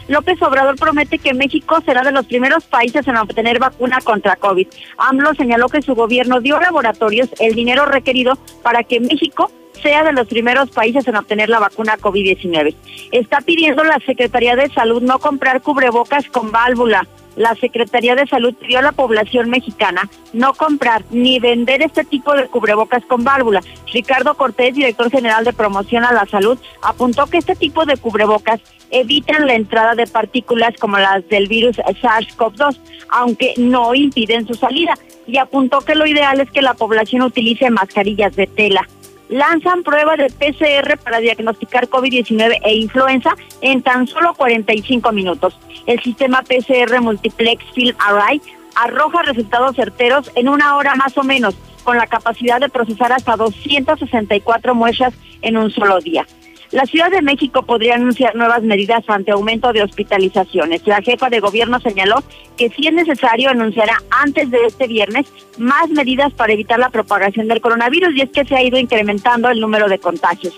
López 0.08 0.40
Obrador 0.42 0.76
promete 0.76 1.18
que 1.18 1.34
México 1.34 1.80
será 1.84 2.02
de 2.02 2.12
los 2.12 2.26
primeros 2.26 2.64
países 2.64 3.06
en 3.08 3.16
obtener 3.16 3.58
vacuna 3.58 3.98
contra 4.02 4.36
COVID. 4.36 4.68
AMLO 4.98 5.34
señaló 5.34 5.68
que 5.68 5.82
su 5.82 5.94
gobierno 5.94 6.40
dio 6.40 6.56
a 6.56 6.60
laboratorios 6.60 7.28
el 7.40 7.54
dinero 7.54 7.86
requerido 7.86 8.36
para 8.62 8.82
que 8.82 9.00
México 9.00 9.50
sea 9.82 10.04
de 10.04 10.12
los 10.12 10.26
primeros 10.26 10.70
países 10.70 11.06
en 11.06 11.16
obtener 11.16 11.48
la 11.48 11.58
vacuna 11.58 11.96
COVID-19. 11.98 12.74
Está 13.12 13.40
pidiendo 13.40 13.84
la 13.84 13.98
Secretaría 14.06 14.56
de 14.56 14.70
Salud 14.70 15.02
no 15.02 15.18
comprar 15.18 15.62
cubrebocas 15.62 16.26
con 16.28 16.50
válvula. 16.50 17.06
La 17.36 17.54
Secretaría 17.56 18.14
de 18.14 18.26
Salud 18.26 18.54
pidió 18.54 18.78
a 18.78 18.82
la 18.82 18.92
población 18.92 19.50
mexicana 19.50 20.08
no 20.32 20.54
comprar 20.54 21.02
ni 21.10 21.40
vender 21.40 21.82
este 21.82 22.04
tipo 22.04 22.32
de 22.34 22.46
cubrebocas 22.46 23.04
con 23.06 23.24
válvula. 23.24 23.60
Ricardo 23.92 24.34
Cortés, 24.34 24.74
director 24.74 25.10
general 25.10 25.44
de 25.44 25.52
promoción 25.52 26.04
a 26.04 26.12
la 26.12 26.26
salud, 26.26 26.58
apuntó 26.82 27.26
que 27.26 27.38
este 27.38 27.56
tipo 27.56 27.84
de 27.86 27.96
cubrebocas 27.96 28.60
evitan 28.90 29.46
la 29.46 29.54
entrada 29.54 29.96
de 29.96 30.06
partículas 30.06 30.76
como 30.78 30.98
las 30.98 31.28
del 31.28 31.48
virus 31.48 31.76
SARS-CoV-2, 31.78 32.78
aunque 33.10 33.54
no 33.56 33.94
impiden 33.94 34.46
su 34.46 34.54
salida. 34.54 34.94
Y 35.26 35.38
apuntó 35.38 35.80
que 35.80 35.96
lo 35.96 36.06
ideal 36.06 36.40
es 36.40 36.50
que 36.50 36.62
la 36.62 36.74
población 36.74 37.22
utilice 37.22 37.68
mascarillas 37.70 38.36
de 38.36 38.46
tela 38.46 38.86
lanzan 39.28 39.82
prueba 39.82 40.16
de 40.16 40.26
PCR 40.26 40.98
para 40.98 41.20
diagnosticar 41.20 41.88
COVID-19 41.88 42.60
e 42.62 42.74
influenza 42.74 43.34
en 43.60 43.82
tan 43.82 44.06
solo 44.06 44.34
45 44.34 45.12
minutos. 45.12 45.58
El 45.86 46.00
sistema 46.02 46.42
PCR 46.42 47.00
Multiplex 47.00 47.64
Field 47.74 47.96
Array 47.98 48.40
arroja 48.74 49.22
resultados 49.22 49.76
certeros 49.76 50.30
en 50.34 50.48
una 50.48 50.76
hora 50.76 50.94
más 50.94 51.16
o 51.16 51.22
menos, 51.22 51.54
con 51.84 51.96
la 51.96 52.06
capacidad 52.06 52.60
de 52.60 52.68
procesar 52.68 53.12
hasta 53.12 53.36
264 53.36 54.74
muestras 54.74 55.14
en 55.42 55.56
un 55.56 55.70
solo 55.70 55.98
día. 56.00 56.26
La 56.74 56.86
Ciudad 56.86 57.08
de 57.08 57.22
México 57.22 57.62
podría 57.62 57.94
anunciar 57.94 58.34
nuevas 58.34 58.64
medidas 58.64 59.04
ante 59.06 59.30
aumento 59.30 59.72
de 59.72 59.84
hospitalizaciones. 59.84 60.84
La 60.88 61.00
jefa 61.02 61.30
de 61.30 61.38
gobierno 61.38 61.78
señaló 61.78 62.16
que 62.56 62.68
si 62.70 62.88
es 62.88 62.92
necesario 62.92 63.48
anunciará 63.48 63.96
antes 64.10 64.50
de 64.50 64.58
este 64.66 64.88
viernes 64.88 65.32
más 65.56 65.88
medidas 65.90 66.32
para 66.32 66.52
evitar 66.52 66.80
la 66.80 66.90
propagación 66.90 67.46
del 67.46 67.60
coronavirus 67.60 68.16
y 68.16 68.22
es 68.22 68.30
que 68.30 68.44
se 68.44 68.56
ha 68.56 68.62
ido 68.64 68.76
incrementando 68.76 69.48
el 69.50 69.60
número 69.60 69.88
de 69.88 70.00
contagios. 70.00 70.56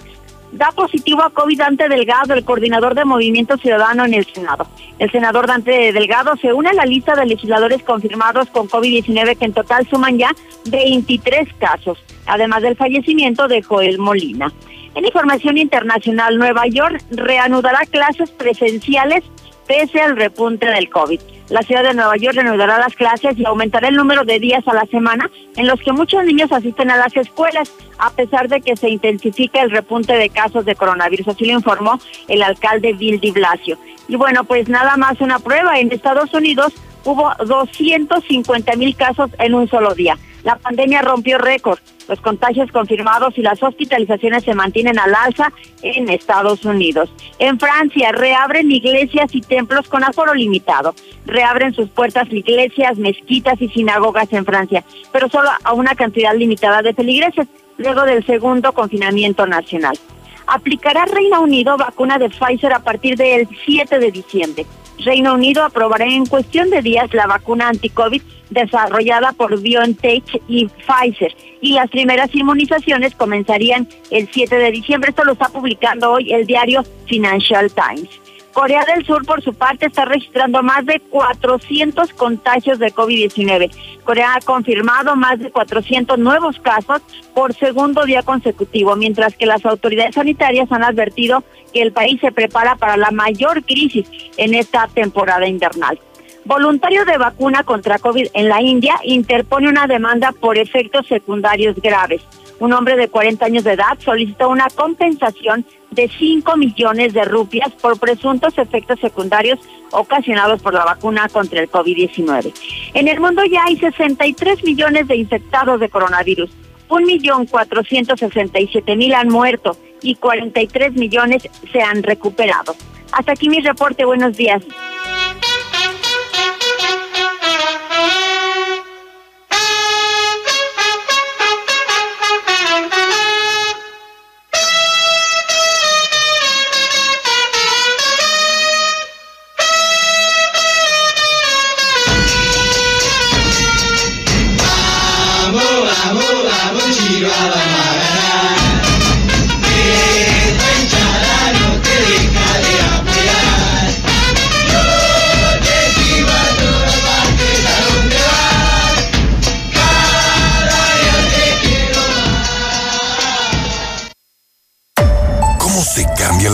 Da 0.53 0.71
positivo 0.71 1.23
a 1.23 1.29
COVID 1.29 1.59
Dante 1.59 1.87
Delgado, 1.91 2.33
el 2.33 2.47
coordinador 2.47 2.95
de 2.95 3.05
Movimiento 3.05 3.59
Ciudadano 3.59 4.07
en 4.07 4.15
el 4.15 4.25
Senado. 4.25 4.67
El 4.99 5.11
senador 5.13 5.47
Dante 5.47 5.93
Delgado 5.93 6.35
se 6.41 6.51
une 6.55 6.71
a 6.71 6.73
la 6.73 6.87
lista 6.87 7.15
de 7.15 7.27
legisladores 7.27 7.83
confirmados 7.83 8.49
con 8.49 8.71
COVID-19 8.71 9.37
que 9.37 9.45
en 9.45 9.53
total 9.53 9.87
suman 9.87 10.17
ya 10.17 10.35
23 10.71 11.47
casos, 11.59 11.99
además 12.25 12.63
del 12.63 12.75
fallecimiento 12.75 13.49
de 13.49 13.61
Joel 13.61 13.99
Molina. 13.99 14.51
En 14.97 15.05
información 15.05 15.59
internacional, 15.59 16.39
Nueva 16.39 16.67
York 16.69 17.03
reanudará 17.11 17.81
clases 17.91 18.31
presenciales 18.31 19.23
pese 19.67 20.01
al 20.01 20.17
repunte 20.17 20.65
del 20.65 20.89
COVID. 20.89 21.21
La 21.51 21.61
ciudad 21.61 21.83
de 21.83 21.93
Nueva 21.93 22.17
York 22.17 22.35
reanudará 22.35 22.79
las 22.79 22.95
clases 22.95 23.39
y 23.39 23.45
aumentará 23.45 23.89
el 23.89 23.95
número 23.95 24.25
de 24.25 24.41
días 24.41 24.67
a 24.67 24.73
la 24.73 24.87
semana 24.87 25.31
en 25.57 25.67
los 25.67 25.81
que 25.81 25.93
muchos 25.93 26.25
niños 26.25 26.51
asisten 26.51 26.91
a 26.91 26.97
las 26.97 27.15
escuelas, 27.15 27.71
a 27.99 28.09
pesar 28.09 28.49
de 28.49 28.63
que 28.63 28.75
se 28.75 28.89
intensifica 28.89 29.61
el 29.61 29.71
repunte 29.71 30.15
de 30.15 30.31
casos 30.31 30.65
de 30.65 30.75
coronavirus. 30.75 31.29
Así 31.29 31.45
lo 31.45 31.53
informó 31.53 32.01
el 32.27 32.43
alcalde 32.43 32.95
Bill 32.95 33.21
de 33.21 33.33
Blasio. 33.33 33.77
Y 34.09 34.17
bueno, 34.17 34.45
pues 34.45 34.67
nada 34.71 34.97
más 34.97 35.21
una 35.21 35.41
prueba. 35.41 35.79
En 35.79 35.93
Estados 35.93 36.33
Unidos 36.33 36.73
hubo 37.05 37.31
250 37.45 38.77
mil 38.77 38.97
casos 38.97 39.31
en 39.39 39.55
un 39.55 39.69
solo 39.69 39.95
día. 39.95 40.17
La 40.47 40.55
pandemia 40.55 41.03
rompió 41.03 41.39
récord. 41.39 41.81
Los 42.07 42.21
contagios 42.21 42.71
confirmados 42.71 43.37
y 43.37 43.43
las 43.43 43.61
hospitalizaciones 43.61 44.45
se 44.45 44.55
mantienen 44.55 44.97
al 44.97 45.13
alza 45.13 45.53
en 45.83 46.09
Estados 46.09 46.65
Unidos. 46.65 47.13
En 47.41 47.59
Francia 47.59 48.13
reabren 48.13 48.71
iglesias 48.71 49.35
y 49.35 49.41
templos 49.41 49.89
con 49.89 50.05
aforo 50.05 50.35
limitado. 50.35 50.95
Reabren 51.25 51.75
sus 51.75 51.89
puertas 51.89 52.33
iglesias, 52.33 52.97
mezquitas 52.97 53.61
y 53.61 53.69
sinagogas 53.71 54.33
en 54.33 54.45
Francia, 54.45 54.85
pero 55.11 55.29
solo 55.29 55.51
a 55.65 55.73
una 55.73 55.97
cantidad 55.97 56.33
limitada 56.33 56.81
de 56.81 56.95
feligreses, 56.95 57.49
luego 57.77 58.03
del 58.03 58.25
segundo 58.25 58.73
confinamiento 58.73 59.49
nacional. 59.49 59.99
Aplicará 60.47 61.07
Reino 61.07 61.41
Unido 61.41 61.77
vacuna 61.77 62.19
de 62.19 62.31
Pfizer 62.31 62.73
a 62.73 62.85
partir 62.85 63.17
del 63.17 63.49
7 63.65 63.99
de 63.99 64.13
diciembre. 64.13 64.65
Reino 64.99 65.35
Unido 65.35 65.63
aprobará 65.63 66.07
en 66.07 66.27
cuestión 66.27 66.71
de 66.71 66.83
días 66.83 67.13
la 67.13 67.27
vacuna 67.27 67.69
anti-COVID 67.69 68.23
desarrollada 68.51 69.33
por 69.33 69.61
BioNTech 69.61 70.43
y 70.49 70.67
Pfizer. 70.67 71.35
Y 71.61 71.75
las 71.75 71.91
primeras 71.91 72.35
inmunizaciones 72.35 73.15
comenzarían 73.15 73.89
el 74.11 74.29
7 74.31 74.57
de 74.57 74.71
diciembre. 74.71 75.11
Esto 75.11 75.25
lo 75.25 75.33
está 75.33 75.49
publicando 75.49 76.13
hoy 76.13 76.33
el 76.33 76.47
diario 76.47 76.83
Financial 77.07 77.71
Times. 77.73 78.09
Corea 78.57 78.87
del 78.87 79.05
Sur, 79.05 79.27
por 79.27 79.43
su 79.43 79.53
parte, 79.53 79.85
está 79.85 80.07
registrando 80.07 80.63
más 80.63 80.87
de 80.87 80.99
400 80.99 82.15
contagios 82.15 82.79
de 82.79 82.91
COVID-19. 82.91 83.71
Corea 84.03 84.35
ha 84.35 84.41
confirmado 84.41 85.15
más 85.15 85.39
de 85.41 85.51
400 85.51 86.19
nuevos 86.19 86.59
casos 86.61 87.03
por 87.35 87.53
segundo 87.53 88.07
día 88.07 88.23
consecutivo, 88.23 88.97
mientras 88.97 89.37
que 89.37 89.45
las 89.45 89.67
autoridades 89.67 90.15
sanitarias 90.15 90.73
han 90.73 90.85
advertido 90.85 91.45
que 91.75 91.83
el 91.83 91.93
país 91.93 92.19
se 92.19 92.33
prepara 92.33 92.77
para 92.77 92.97
la 92.97 93.11
mayor 93.11 93.63
crisis 93.63 94.09
en 94.39 94.55
esta 94.55 94.89
temporada 94.89 95.47
invernal. 95.47 96.01
Voluntario 96.47 97.05
de 97.05 97.19
vacuna 97.19 97.63
contra 97.63 97.99
COVID 97.99 98.29
en 98.33 98.49
la 98.49 98.63
India 98.63 98.95
interpone 99.05 99.69
una 99.69 99.87
demanda 99.87 100.33
por 100.33 100.57
efectos 100.57 101.07
secundarios 101.09 101.77
graves. 101.77 102.23
Un 102.59 102.73
hombre 102.73 102.97
de 102.97 103.09
40 103.09 103.45
años 103.45 103.65
de 103.65 103.73
edad 103.73 103.99
solicitó 104.03 104.49
una 104.49 104.69
compensación 104.75 105.67
de 105.91 106.09
5 106.09 106.57
millones 106.57 107.13
de 107.13 107.25
rupias 107.25 107.71
por 107.73 107.99
presuntos 107.99 108.57
efectos 108.57 108.99
secundarios 109.01 109.59
ocasionados 109.91 110.63
por 110.63 110.73
la 110.75 110.85
vacuna 110.85 111.29
contra 111.29 111.61
el 111.61 111.69
COVID-19. 111.71 112.53
En 112.95 113.09
el 113.09 113.19
mundo 113.21 113.43
ya 113.45 113.65
hay 113.67 113.77
63 113.77 114.63
millones 114.65 115.09
de 115.09 115.17
infectados 115.17 115.81
de 115.81 115.89
coronavirus. 115.89 116.51
1.467.000 116.89 119.15
han 119.15 119.29
muerto 119.29 119.77
y 120.03 120.15
43 120.15 120.93
millones 120.95 121.49
se 121.73 121.83
han 121.83 122.03
recuperado. 122.03 122.75
Hasta 123.13 123.33
aquí 123.33 123.49
mi 123.49 123.61
reporte. 123.61 124.05
Buenos 124.05 124.37
días. 124.37 124.63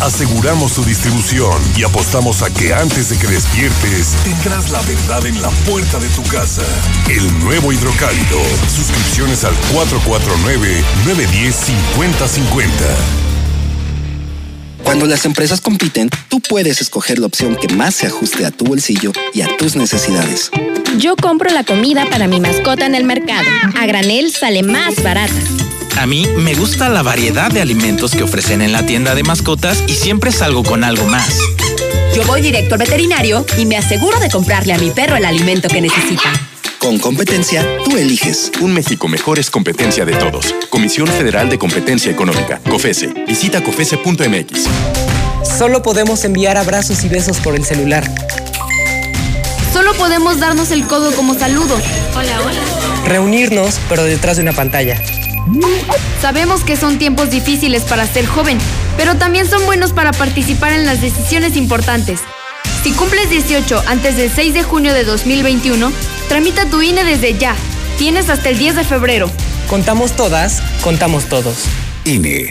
Aseguramos 0.00 0.72
su 0.72 0.82
distribución 0.82 1.62
y 1.76 1.84
apostamos 1.84 2.42
a 2.42 2.52
que 2.52 2.72
antes 2.72 3.10
de 3.10 3.18
que 3.18 3.26
despiertes 3.26 4.14
tendrás 4.24 4.70
la 4.70 4.80
verdad 4.80 5.26
en 5.26 5.42
la 5.42 5.50
puerta 5.50 5.98
de 5.98 6.08
tu 6.08 6.22
casa. 6.22 6.62
El 7.10 7.38
nuevo 7.40 7.70
hidrocálido. 7.70 8.40
Suscripciones 8.74 9.44
al 9.44 9.52
449-910-5050. 9.74 12.70
Cuando 14.82 15.04
las 15.04 15.26
empresas 15.26 15.60
compiten, 15.60 16.08
tú 16.28 16.40
puedes 16.40 16.80
escoger 16.80 17.18
la 17.18 17.26
opción 17.26 17.56
que 17.56 17.68
más 17.74 17.94
se 17.94 18.06
ajuste 18.06 18.46
a 18.46 18.50
tu 18.50 18.64
bolsillo 18.64 19.12
y 19.34 19.42
a 19.42 19.54
tus 19.58 19.76
necesidades. 19.76 20.50
Yo 20.98 21.14
compro 21.14 21.50
la 21.50 21.64
comida 21.64 22.06
para 22.10 22.26
mi 22.26 22.40
mascota 22.40 22.86
en 22.86 22.94
el 22.94 23.04
mercado. 23.04 23.46
A 23.78 23.84
granel 23.84 24.32
sale 24.32 24.62
más 24.62 25.02
barata. 25.02 25.34
A 25.98 26.06
mí 26.06 26.26
me 26.36 26.54
gusta 26.54 26.88
la 26.88 27.02
variedad 27.02 27.50
de 27.50 27.60
alimentos 27.60 28.12
que 28.12 28.22
ofrecen 28.22 28.62
en 28.62 28.72
la 28.72 28.86
tienda 28.86 29.14
de 29.14 29.22
mascotas 29.22 29.82
y 29.86 29.94
siempre 29.94 30.32
salgo 30.32 30.62
con 30.62 30.84
algo 30.84 31.04
más. 31.04 31.38
Yo 32.14 32.24
voy 32.24 32.40
directo 32.40 32.74
al 32.74 32.80
veterinario 32.80 33.44
y 33.58 33.66
me 33.66 33.76
aseguro 33.76 34.18
de 34.18 34.30
comprarle 34.30 34.72
a 34.72 34.78
mi 34.78 34.90
perro 34.90 35.16
el 35.16 35.24
alimento 35.24 35.68
que 35.68 35.80
necesita. 35.80 36.32
Con 36.78 36.98
competencia, 36.98 37.64
tú 37.84 37.96
eliges. 37.96 38.50
Un 38.60 38.72
México 38.72 39.06
mejor 39.06 39.38
es 39.38 39.50
competencia 39.50 40.06
de 40.06 40.14
todos. 40.14 40.54
Comisión 40.70 41.06
Federal 41.08 41.50
de 41.50 41.58
Competencia 41.58 42.10
Económica. 42.10 42.58
COFESE. 42.68 43.08
Visita 43.26 43.62
COFESE.mx. 43.62 44.64
Solo 45.58 45.82
podemos 45.82 46.24
enviar 46.24 46.56
abrazos 46.56 47.04
y 47.04 47.08
besos 47.08 47.36
por 47.38 47.54
el 47.54 47.64
celular. 47.66 48.10
Solo 49.74 49.92
podemos 49.94 50.40
darnos 50.40 50.70
el 50.70 50.86
codo 50.86 51.12
como 51.12 51.34
saludo. 51.34 51.76
Hola, 52.16 52.40
hola. 52.40 52.60
Reunirnos, 53.06 53.78
pero 53.88 54.04
detrás 54.04 54.36
de 54.36 54.42
una 54.42 54.52
pantalla. 54.52 55.00
Sabemos 56.20 56.64
que 56.64 56.76
son 56.76 56.98
tiempos 56.98 57.30
difíciles 57.30 57.82
para 57.84 58.06
ser 58.06 58.26
joven, 58.26 58.58
pero 58.96 59.16
también 59.16 59.48
son 59.48 59.64
buenos 59.64 59.92
para 59.92 60.12
participar 60.12 60.72
en 60.72 60.86
las 60.86 61.00
decisiones 61.00 61.56
importantes. 61.56 62.20
Si 62.82 62.92
cumples 62.92 63.28
18 63.30 63.82
antes 63.86 64.16
del 64.16 64.30
6 64.30 64.54
de 64.54 64.62
junio 64.62 64.94
de 64.94 65.04
2021, 65.04 65.92
tramita 66.28 66.66
tu 66.66 66.82
INE 66.82 67.04
desde 67.04 67.36
ya. 67.36 67.54
Tienes 67.98 68.30
hasta 68.30 68.48
el 68.48 68.58
10 68.58 68.76
de 68.76 68.84
febrero. 68.84 69.30
Contamos 69.68 70.12
todas, 70.12 70.62
contamos 70.82 71.26
todos. 71.26 71.66
INE. 72.04 72.50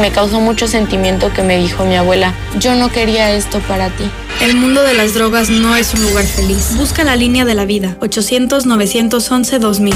Me 0.00 0.10
causó 0.10 0.40
mucho 0.40 0.66
sentimiento 0.66 1.30
que 1.32 1.42
me 1.42 1.58
dijo 1.58 1.84
mi 1.84 1.94
abuela, 1.94 2.34
yo 2.58 2.74
no 2.74 2.90
quería 2.90 3.32
esto 3.32 3.60
para 3.68 3.90
ti. 3.90 4.04
El 4.40 4.56
mundo 4.56 4.82
de 4.82 4.94
las 4.94 5.12
drogas 5.12 5.50
no 5.50 5.76
es 5.76 5.92
un 5.92 6.02
lugar 6.02 6.24
feliz. 6.24 6.74
Busca 6.76 7.04
la 7.04 7.16
línea 7.16 7.44
de 7.44 7.54
la 7.54 7.66
vida. 7.66 7.98
800-911-2000. 8.00 9.92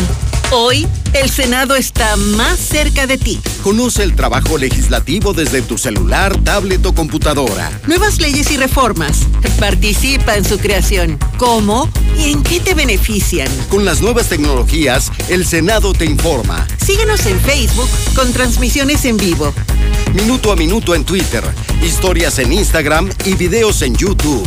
Hoy, 0.50 0.86
el 1.14 1.30
Senado 1.30 1.74
está 1.74 2.16
más 2.16 2.58
cerca 2.58 3.06
de 3.06 3.16
ti. 3.16 3.40
Conoce 3.62 4.02
el 4.02 4.14
trabajo 4.14 4.58
legislativo 4.58 5.32
desde 5.32 5.62
tu 5.62 5.78
celular, 5.78 6.36
tablet 6.44 6.84
o 6.84 6.94
computadora. 6.94 7.70
Nuevas 7.86 8.20
leyes 8.20 8.50
y 8.50 8.58
reformas. 8.58 9.20
Participa 9.58 10.36
en 10.36 10.44
su 10.44 10.58
creación. 10.58 11.18
¿Cómo 11.38 11.88
y 12.18 12.30
en 12.32 12.42
qué 12.42 12.60
te 12.60 12.74
benefician? 12.74 13.48
Con 13.70 13.86
las 13.86 14.02
nuevas 14.02 14.28
tecnologías, 14.28 15.10
el 15.30 15.46
Senado 15.46 15.94
te 15.94 16.04
informa. 16.04 16.66
Síguenos 16.84 17.24
en 17.24 17.40
Facebook 17.40 17.88
con 18.14 18.30
transmisiones 18.34 19.06
en 19.06 19.16
vivo. 19.16 19.54
Minuto 20.14 20.52
a 20.52 20.56
minuto 20.56 20.94
en 20.94 21.04
Twitter, 21.04 21.42
historias 21.82 22.38
en 22.38 22.52
Instagram 22.52 23.10
y 23.24 23.34
videos 23.34 23.82
en 23.82 23.96
YouTube. 23.96 24.46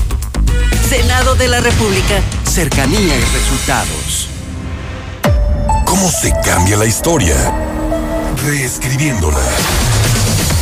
Senado 0.89 1.35
de 1.35 1.49
la 1.49 1.59
República. 1.59 2.21
Cercanía 2.49 3.17
y 3.17 3.23
resultados. 3.33 4.29
¿Cómo 5.85 6.09
se 6.09 6.31
cambia 6.41 6.77
la 6.77 6.85
historia? 6.85 7.35
Reescribiéndola. 8.45 9.41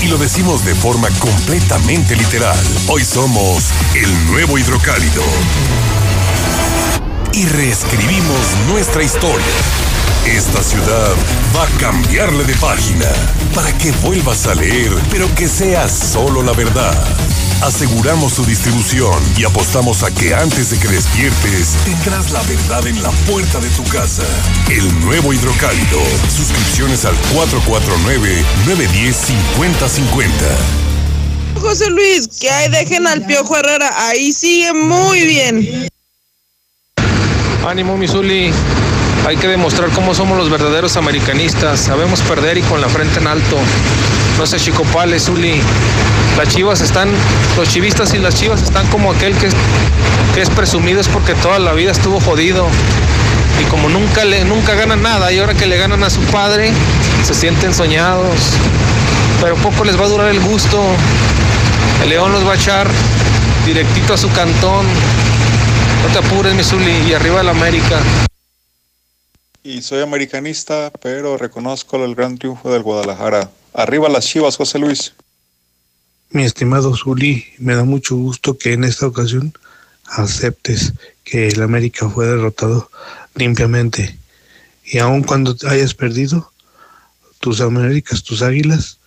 Y 0.01 0.07
lo 0.07 0.17
decimos 0.17 0.65
de 0.65 0.73
forma 0.73 1.07
completamente 1.19 2.15
literal. 2.15 2.57
Hoy 2.87 3.03
somos 3.05 3.63
el 3.93 4.25
nuevo 4.31 4.57
hidrocálido. 4.57 5.21
Y 7.31 7.45
reescribimos 7.45 8.39
nuestra 8.69 9.03
historia. 9.03 9.45
Esta 10.25 10.63
ciudad 10.63 11.13
va 11.55 11.63
a 11.63 11.67
cambiarle 11.79 12.43
de 12.43 12.55
página 12.55 13.05
para 13.53 13.71
que 13.77 13.91
vuelvas 14.03 14.47
a 14.47 14.55
leer, 14.55 14.91
pero 15.11 15.33
que 15.35 15.47
sea 15.47 15.87
solo 15.87 16.41
la 16.41 16.53
verdad. 16.53 16.95
Aseguramos 17.61 18.33
su 18.33 18.43
distribución 18.45 19.13
y 19.37 19.45
apostamos 19.45 20.03
a 20.03 20.11
que 20.11 20.35
antes 20.35 20.71
de 20.71 20.77
que 20.77 20.87
despiertes 20.87 21.75
tendrás 21.85 22.31
la 22.31 22.41
verdad 22.43 22.85
en 22.85 23.01
la 23.01 23.09
puerta 23.29 23.59
de 23.59 23.69
tu 23.69 23.83
casa. 23.85 24.23
El 24.69 24.87
nuevo 25.05 25.33
hidrocálido. 25.33 26.01
Suscripciones 26.35 27.05
al 27.05 27.15
449-910-5050. 27.33 30.29
José 31.61 31.89
Luis, 31.89 32.27
que 32.27 32.49
ahí 32.49 32.69
dejen 32.69 33.07
al 33.07 33.25
Piojo 33.25 33.55
Herrera, 33.57 33.89
ahí 34.07 34.33
sigue 34.33 34.73
muy 34.73 35.25
bien. 35.25 35.87
Ánimo, 37.65 37.97
Misuli. 37.97 38.51
Hay 39.25 39.37
que 39.37 39.47
demostrar 39.47 39.89
cómo 39.89 40.13
somos 40.13 40.37
los 40.37 40.49
verdaderos 40.49 40.97
americanistas. 40.97 41.79
Sabemos 41.79 42.21
perder 42.21 42.57
y 42.57 42.61
con 42.61 42.79
la 42.79 42.89
frente 42.89 43.19
en 43.19 43.27
alto. 43.27 43.57
No 44.37 44.45
se 44.45 44.57
chicopales, 44.57 45.25
Zuli. 45.25 45.61
Las 46.37 46.49
chivas 46.49 46.81
están, 46.81 47.09
los 47.57 47.67
chivistas 47.69 48.13
y 48.13 48.19
las 48.19 48.35
chivas 48.35 48.61
están 48.61 48.85
como 48.87 49.11
aquel 49.11 49.35
que, 49.35 49.47
es- 49.47 49.55
que 50.35 50.41
es 50.41 50.49
presumido 50.49 50.99
es 50.99 51.07
porque 51.07 51.33
toda 51.33 51.57
la 51.59 51.73
vida 51.73 51.91
estuvo 51.91 52.19
jodido. 52.19 52.67
Y 53.59 53.63
como 53.65 53.89
nunca, 53.89 54.25
le, 54.25 54.43
nunca 54.45 54.75
ganan 54.75 55.01
nada 55.01 55.31
y 55.31 55.39
ahora 55.39 55.53
que 55.55 55.65
le 55.65 55.77
ganan 55.77 56.03
a 56.03 56.09
su 56.09 56.19
padre, 56.25 56.71
se 57.23 57.33
sienten 57.33 57.73
soñados. 57.73 58.51
Pero 59.41 59.55
poco 59.55 59.85
les 59.85 59.99
va 59.99 60.05
a 60.05 60.09
durar 60.09 60.27
el 60.29 60.39
gusto. 60.41 60.83
El 62.03 62.09
León 62.09 62.31
los 62.31 62.45
va 62.45 62.51
a 62.51 62.55
echar 62.55 62.87
directito 63.65 64.13
a 64.13 64.17
su 64.17 64.29
cantón. 64.33 64.85
No 66.03 66.09
te 66.11 66.19
apures, 66.19 66.53
mi 66.53 66.63
Zuli, 66.63 66.91
y 67.09 67.13
arriba 67.13 67.41
el 67.41 67.49
América. 67.49 67.97
Y 69.65 69.81
soy 69.81 70.01
americanista, 70.01 70.91
pero 71.01 71.37
reconozco 71.37 71.97
el 72.05 72.13
gran 72.13 72.37
triunfo 72.37 72.71
del 72.71 72.83
Guadalajara. 72.83 73.49
Arriba 73.73 74.07
las 74.09 74.27
chivas, 74.27 74.57
José 74.57 74.77
Luis. 74.77 75.15
Mi 76.29 76.43
estimado 76.43 76.95
Zuli, 76.95 77.47
me 77.57 77.73
da 77.73 77.83
mucho 77.83 78.15
gusto 78.15 78.59
que 78.59 78.73
en 78.73 78.83
esta 78.83 79.07
ocasión 79.07 79.55
aceptes 80.05 80.93
que 81.23 81.47
el 81.47 81.63
América 81.63 82.07
fue 82.07 82.27
derrotado 82.27 82.91
limpiamente. 83.33 84.15
Y 84.83 84.99
aun 84.99 85.23
cuando 85.23 85.55
hayas 85.67 85.95
perdido 85.95 86.51
tus 87.39 87.59
Américas, 87.59 88.21
tus 88.21 88.43
Águilas, 88.43 88.99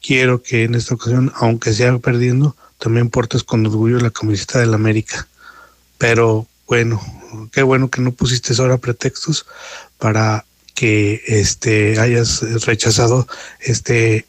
quiero 0.00 0.42
que 0.42 0.64
en 0.64 0.76
esta 0.76 0.94
ocasión, 0.94 1.30
aunque 1.34 1.74
sea 1.74 1.98
perdiendo, 1.98 2.56
también 2.78 3.10
portes 3.10 3.44
con 3.44 3.66
orgullo 3.66 4.00
la 4.00 4.10
camiseta 4.10 4.60
del 4.60 4.72
América. 4.72 5.28
Pero 5.98 6.46
bueno, 6.66 7.02
qué 7.52 7.62
bueno 7.62 7.90
que 7.90 8.00
no 8.00 8.12
pusiste 8.12 8.54
ahora 8.58 8.78
pretextos 8.78 9.44
para 10.00 10.44
que 10.74 11.22
este 11.26 12.00
hayas 12.00 12.40
rechazado 12.64 13.28
este 13.60 14.26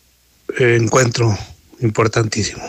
eh, 0.59 0.77
encuentro 0.79 1.35
importantísimo. 1.79 2.63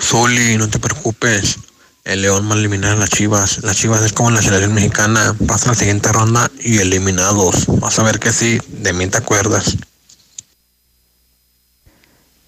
Zuli, 0.00 0.58
no 0.58 0.68
te 0.68 0.80
preocupes. 0.80 1.58
El 2.04 2.22
León 2.22 2.50
va 2.50 2.56
a 2.56 2.58
eliminar 2.58 2.96
a 2.96 2.96
las 2.96 3.10
Chivas. 3.10 3.62
Las 3.62 3.76
Chivas 3.76 4.02
es 4.02 4.12
como 4.12 4.32
la 4.32 4.42
selección 4.42 4.74
mexicana. 4.74 5.36
Pasa 5.46 5.68
la 5.68 5.76
siguiente 5.76 6.10
ronda 6.10 6.50
y 6.60 6.78
eliminados. 6.78 7.66
Vas 7.68 7.98
a 8.00 8.02
ver 8.02 8.18
que 8.18 8.32
sí, 8.32 8.58
de 8.68 8.92
mí 8.92 9.06
te 9.06 9.18
acuerdas. 9.18 9.76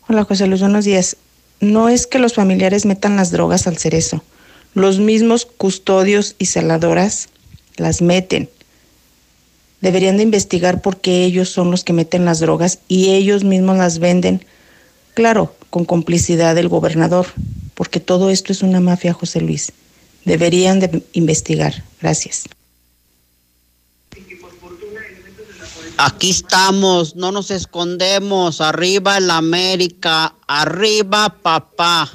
Hola 0.08 0.24
José 0.24 0.48
Luis, 0.48 0.60
buenos 0.60 0.84
días. 0.84 1.16
No 1.60 1.88
es 1.88 2.08
que 2.08 2.18
los 2.18 2.34
familiares 2.34 2.84
metan 2.84 3.16
las 3.16 3.30
drogas 3.30 3.68
al 3.68 3.78
cerezo. 3.78 4.24
Los 4.74 4.98
mismos 4.98 5.46
custodios 5.46 6.34
y 6.40 6.46
celadoras 6.46 7.28
las 7.76 8.02
meten. 8.02 8.48
Deberían 9.80 10.16
de 10.16 10.22
investigar 10.22 10.80
por 10.80 11.00
qué 11.00 11.24
ellos 11.24 11.50
son 11.50 11.70
los 11.70 11.84
que 11.84 11.92
meten 11.92 12.24
las 12.24 12.40
drogas 12.40 12.78
y 12.88 13.10
ellos 13.10 13.44
mismos 13.44 13.76
las 13.76 13.98
venden. 13.98 14.44
Claro, 15.14 15.54
con 15.70 15.84
complicidad 15.84 16.54
del 16.54 16.68
gobernador. 16.68 17.26
porque 17.74 17.98
todo 17.98 18.30
esto 18.30 18.52
es 18.52 18.62
una 18.62 18.80
mafia, 18.80 19.12
José 19.12 19.40
Luis. 19.40 19.72
Deberían 20.24 20.78
de 20.78 21.02
investigar. 21.12 21.82
Gracias. 22.00 22.44
Aquí 25.96 26.30
estamos, 26.30 27.14
no 27.16 27.32
nos 27.32 27.50
escondemos. 27.50 28.60
Arriba 28.60 29.18
el 29.18 29.30
América, 29.30 30.34
arriba 30.46 31.36
papá. 31.42 32.10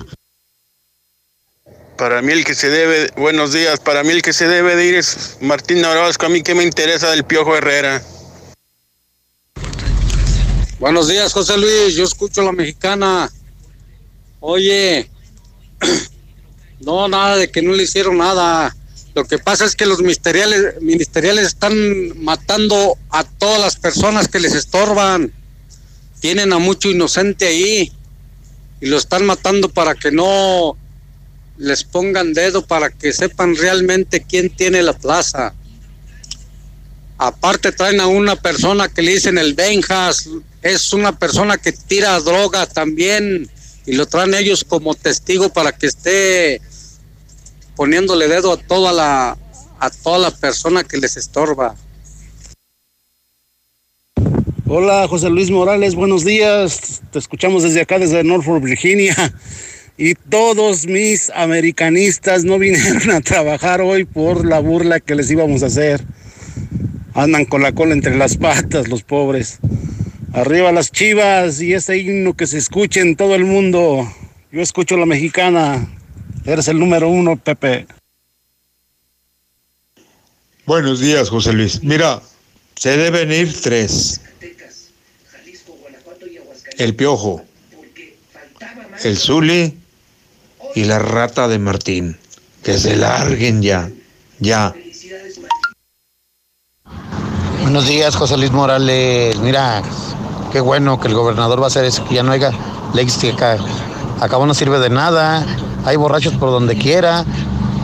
Para 2.00 2.22
mí 2.22 2.32
el 2.32 2.46
que 2.46 2.56
se 2.56 2.70
debe, 2.70 3.12
buenos 3.18 3.52
días, 3.52 3.82
para 3.82 4.06
mí 4.06 4.12
el 4.12 4.22
que 4.22 4.32
se 4.32 4.48
debe 4.48 4.78
de 4.78 4.86
ir 4.86 4.96
es 4.96 5.36
Martín 5.42 5.84
Orozco. 5.84 6.28
A 6.28 6.30
mí 6.30 6.42
que 6.42 6.56
me 6.56 6.64
interesa 6.64 7.12
del 7.12 7.26
Piojo 7.26 7.58
Herrera. 7.58 8.02
Buenos 10.80 11.10
días, 11.10 11.34
José 11.34 11.58
Luis. 11.58 11.96
Yo 11.96 12.06
escucho 12.06 12.42
la 12.42 12.54
mexicana. 12.54 13.30
Oye, 14.40 15.10
no, 16.80 17.10
nada 17.10 17.36
de 17.36 17.52
que 17.52 17.62
no 17.62 17.74
le 17.74 17.84
hicieron 17.84 18.18
nada. 18.18 18.74
Lo 19.14 19.26
que 19.26 19.38
pasa 19.38 19.66
es 19.66 19.76
que 19.76 19.86
los 19.86 20.00
ministeriales, 20.00 20.82
ministeriales 20.82 21.48
están 21.48 22.24
matando 22.24 22.98
a 23.10 23.26
todas 23.26 23.60
las 23.60 23.76
personas 23.76 24.30
que 24.30 24.40
les 24.40 24.56
estorban. 24.56 25.34
Tienen 26.22 26.54
a 26.54 26.60
mucho 26.60 26.90
inocente 26.90 27.48
ahí 27.48 27.92
y 28.80 28.86
lo 28.86 28.96
están 28.96 29.26
matando 29.26 29.68
para 29.68 29.96
que 29.96 30.14
no 30.14 30.78
les 31.60 31.84
pongan 31.84 32.34
dedo, 32.34 32.66
para 32.66 32.90
que 32.90 33.12
sepan 33.12 33.56
realmente 33.56 34.24
quién 34.24 34.50
tiene 34.50 34.82
la 34.82 34.94
plaza. 34.94 35.54
Aparte 37.18 37.74
traen 37.74 38.00
a 38.00 38.08
una 38.08 38.38
persona 38.38 38.88
que 38.88 39.02
le 39.02 39.12
dicen 39.12 39.38
el 39.38 39.54
Benjas, 39.54 40.30
es 40.62 40.94
una 40.94 41.20
persona 41.20 41.58
que 41.58 41.74
tira 41.74 42.20
droga 42.22 42.66
también 42.66 43.50
y 43.86 43.94
lo 43.94 44.06
traen 44.06 44.34
ellos 44.34 44.64
como 44.64 44.96
testigo 44.96 45.50
para 45.50 45.74
que 45.74 45.88
esté 45.88 46.62
poniéndole 47.76 48.30
dedo 48.30 48.54
a 48.54 48.58
toda 48.58 48.94
la 48.94 49.38
a 49.80 49.90
toda 49.90 50.18
la 50.18 50.32
persona 50.32 50.84
que 50.84 50.98
les 50.98 51.18
estorba. 51.18 51.76
Hola, 54.66 55.08
José 55.08 55.30
Luis 55.30 55.50
Morales, 55.50 55.96
buenos 55.96 56.24
días. 56.24 57.02
Te 57.12 57.20
escuchamos 57.20 57.64
desde 57.64 57.82
acá, 57.82 57.98
desde 58.00 58.24
Norfolk, 58.24 58.64
Virginia. 58.64 59.16
Y 60.02 60.16
todos 60.16 60.88
mis 60.88 61.30
americanistas 61.32 62.46
no 62.46 62.58
vinieron 62.58 63.12
a 63.12 63.20
trabajar 63.20 63.82
hoy 63.82 64.06
por 64.06 64.46
la 64.46 64.60
burla 64.60 65.02
que 65.02 65.14
les 65.14 65.30
íbamos 65.30 65.62
a 65.62 65.66
hacer. 65.66 66.02
Andan 67.14 67.44
con 67.44 67.62
la 67.62 67.74
cola 67.74 67.92
entre 67.92 68.16
las 68.16 68.38
patas, 68.38 68.88
los 68.88 69.04
pobres. 69.04 69.60
Arriba 70.32 70.72
las 70.72 70.90
chivas 70.90 71.60
y 71.60 71.74
ese 71.74 71.98
himno 71.98 72.34
que 72.34 72.48
se 72.48 72.60
escuche 72.60 73.02
en 73.02 73.18
todo 73.18 73.36
el 73.36 73.44
mundo. 73.44 74.10
Yo 74.54 74.62
escucho 74.62 74.96
la 74.96 75.06
mexicana. 75.06 75.86
Eres 76.46 76.70
el 76.70 76.80
número 76.80 77.10
uno, 77.10 77.36
Pepe. 77.36 77.86
Buenos 80.66 81.02
días, 81.02 81.28
José 81.30 81.52
Luis. 81.52 81.84
Mira, 81.84 82.22
se 82.76 82.96
deben 82.96 83.34
ir 83.34 83.54
tres. 83.62 84.22
El 86.78 86.96
Piojo, 86.96 87.44
el 89.04 89.18
Zuli 89.18 89.76
y 90.76 90.86
la 90.86 91.00
rata 91.00 91.48
de 91.48 91.60
Martín. 91.60 92.18
Que 92.64 92.78
se 92.78 92.96
larguen 92.96 93.62
ya, 93.62 93.90
ya. 94.40 94.74
Buenos 97.62 97.88
días, 97.88 98.16
José 98.16 98.38
Luis 98.38 98.52
Morales. 98.52 99.38
Mira, 99.40 99.82
qué 100.52 100.60
bueno 100.60 101.00
que 101.00 101.08
el 101.08 101.14
gobernador 101.14 101.62
va 101.62 101.66
a 101.66 101.68
hacer 101.68 101.86
eso, 101.86 102.04
que 102.06 102.16
ya 102.16 102.24
no 102.24 102.32
haya 102.32 102.52
leyes 102.94 103.18
que 103.18 103.32
acá, 103.32 103.58
acá 104.20 104.38
no 104.40 104.54
sirve 104.54 104.80
de 104.80 104.90
nada. 104.90 105.46
Hay 105.86 105.96
borrachos 105.96 106.34
por 106.34 106.52
donde 106.52 106.78
quiera. 106.78 107.26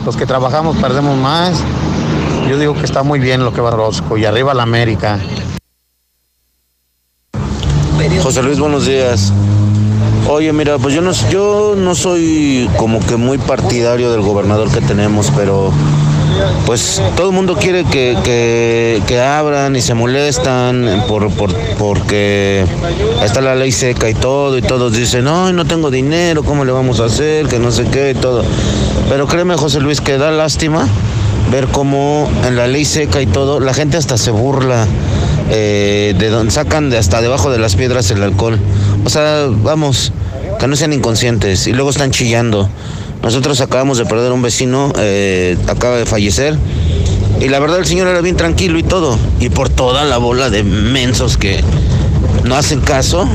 Los 0.06 0.18
que 0.18 0.26
trabajamos 0.26 0.76
perdemos 0.78 1.18
más. 1.18 1.58
Yo 2.50 2.60
digo 2.60 2.74
que 2.74 2.86
está 2.86 3.04
muy 3.04 3.20
bien 3.20 3.44
lo 3.44 3.54
que 3.54 3.62
va 3.62 3.72
Rosco. 3.72 4.18
Y 4.18 4.26
arriba 4.26 4.54
la 4.54 4.64
América. 4.64 5.20
José 8.22 8.44
Luis, 8.44 8.60
buenos 8.60 8.86
días. 8.86 9.32
Oye, 10.28 10.52
mira, 10.54 10.80
pues 10.80 10.96
yo 10.96 11.02
no, 11.02 11.12
yo 11.30 11.76
no 11.78 11.94
soy 11.94 12.68
como 12.78 13.00
que 13.00 13.16
muy 13.16 13.38
partidario 13.38 14.12
del 14.12 14.22
gobernador 14.22 14.72
que 14.72 14.82
tenemos, 14.82 15.32
pero 15.36 15.72
pues 16.66 17.02
todo 17.16 17.30
el 17.30 17.36
mundo 17.36 17.56
quiere 17.56 17.84
que, 17.86 18.18
que, 19.06 19.20
abran 19.22 19.76
y 19.76 19.82
se 19.82 19.93
molestan 19.93 21.04
por, 21.08 21.30
por, 21.32 21.54
porque 21.78 22.66
está 23.24 23.42
la 23.42 23.56
ley 23.56 23.72
seca 23.72 24.10
y 24.10 24.16
todo, 24.16 24.58
y 24.58 24.64
todos 24.64 24.93
dicen, 24.93 25.26
no, 25.26 25.54
no 25.54 25.66
tengo 25.66 25.92
dinero, 25.92 26.43
¿cómo 26.43 26.66
le 26.66 26.72
vamos 26.72 27.00
a 27.00 27.06
hacer? 27.06 27.47
Que 27.47 27.60
no 27.60 27.72
sé 27.72 27.86
qué 27.86 28.12
y 28.12 28.16
todo. 28.16 28.43
Pero 29.10 29.28
créeme, 29.28 29.56
José 29.56 29.80
Luis, 29.80 30.02
que 30.02 30.18
da 30.18 30.32
lástima 30.32 30.88
ver 31.52 31.68
cómo 31.68 32.30
en 32.47 32.56
la 32.56 32.68
ley 32.68 32.86
seca 32.86 33.22
y 33.22 33.28
todo, 33.28 33.60
la 33.60 33.74
gente 33.74 33.97
hasta 33.97 34.18
se 34.18 34.32
burla, 34.32 34.88
eh, 35.52 36.16
de 36.18 36.30
donde 36.30 36.52
sacan 36.52 36.89
de 36.89 36.97
hasta 36.97 37.22
debajo 37.22 37.52
de 37.52 37.60
las 37.60 37.76
piedras 37.76 38.10
el 38.12 38.24
alcohol. 38.24 38.60
O 39.06 39.10
sea, 39.10 39.46
vamos, 39.48 40.12
que 40.60 40.68
no 40.68 40.76
sean 40.76 40.92
inconscientes 40.92 41.68
y 41.68 41.74
luego 41.74 41.92
están 41.92 42.10
chillando. 42.10 42.68
Nosotros 43.22 43.62
acabamos 43.62 44.00
de 44.00 44.06
perder 44.06 44.32
un 44.32 44.42
vecino, 44.42 44.92
eh, 44.98 45.58
acaba 45.68 45.98
de 45.98 46.08
fallecer. 46.08 46.58
Y 47.40 47.50
la 47.50 47.60
verdad 47.60 47.78
el 47.80 47.86
señor 47.86 48.08
era 48.08 48.22
bien 48.22 48.36
tranquilo 48.36 48.80
y 48.80 48.84
todo. 48.84 49.18
Y 49.40 49.50
por 49.50 49.70
toda 49.70 50.06
la 50.06 50.18
bola 50.18 50.50
de 50.50 50.64
mensos 50.64 51.38
que 51.38 51.64
no 52.44 52.56
hacen 52.56 52.82
caso. 52.82 53.28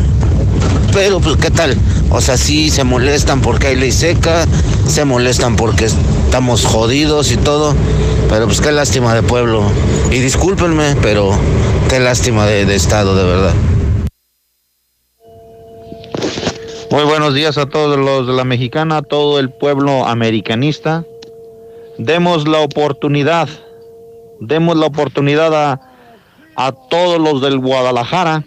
Pero 0.93 1.21
pues 1.21 1.37
qué 1.37 1.51
tal. 1.53 1.77
O 2.11 2.21
sea, 2.21 2.37
sí 2.37 2.71
se 2.71 2.83
molestan 2.83 3.41
porque 3.41 3.69
hay 3.69 3.77
ley 3.77 3.93
seca, 3.93 4.47
se 4.89 5.05
molestan 5.05 5.55
porque 5.55 5.85
estamos 5.85 6.67
jodidos 6.67 7.31
y 7.31 7.37
todo. 7.37 7.77
Pero 8.29 8.47
pues 8.47 8.61
qué 8.61 8.73
lástima 8.73 9.15
de 9.15 9.23
pueblo. 9.23 9.63
Y 10.11 10.19
discúlpenme, 10.19 10.97
pero 11.01 11.31
qué 11.89 12.01
lástima 12.01 12.47
de, 12.47 12.67
de 12.67 12.75
estado, 12.75 13.15
de 13.15 13.25
verdad. 13.25 13.55
Muy 16.91 17.05
buenos 17.05 17.35
días 17.35 17.57
a 17.57 17.67
todos 17.67 17.97
los 17.97 18.27
de 18.27 18.33
la 18.33 18.43
mexicana, 18.43 18.97
a 18.97 19.03
todo 19.03 19.39
el 19.39 19.51
pueblo 19.51 20.07
americanista. 20.07 21.05
Demos 21.99 22.49
la 22.49 22.59
oportunidad, 22.59 23.49
demos 24.41 24.77
la 24.77 24.87
oportunidad 24.87 25.55
a, 25.55 25.81
a 26.57 26.73
todos 26.73 27.21
los 27.21 27.41
del 27.43 27.61
Guadalajara 27.61 28.43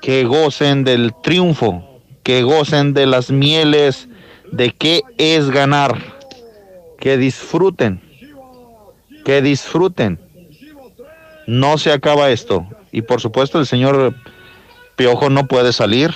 que 0.00 0.24
gocen 0.24 0.82
del 0.82 1.14
triunfo, 1.22 2.00
que 2.24 2.42
gocen 2.42 2.94
de 2.94 3.06
las 3.06 3.30
mieles 3.30 4.08
de 4.50 4.72
qué 4.72 5.02
es 5.16 5.48
ganar, 5.48 5.96
que 6.98 7.16
disfruten, 7.16 8.02
que 9.24 9.40
disfruten. 9.40 10.18
No 11.46 11.78
se 11.78 11.92
acaba 11.92 12.30
esto. 12.30 12.66
Y 12.90 13.02
por 13.02 13.20
supuesto 13.20 13.60
el 13.60 13.66
señor 13.66 14.16
Piojo 14.96 15.30
no 15.30 15.46
puede 15.46 15.72
salir, 15.72 16.12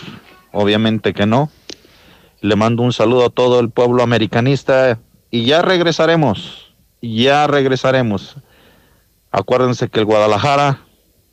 obviamente 0.52 1.14
que 1.14 1.26
no. 1.26 1.50
Le 2.40 2.56
mando 2.56 2.82
un 2.82 2.92
saludo 2.92 3.26
a 3.26 3.30
todo 3.30 3.60
el 3.60 3.70
pueblo 3.70 4.02
americanista 4.02 4.98
y 5.30 5.46
ya 5.46 5.62
regresaremos, 5.62 6.74
ya 7.00 7.46
regresaremos. 7.46 8.36
Acuérdense 9.30 9.88
que 9.88 10.00
el 10.00 10.04
Guadalajara 10.06 10.80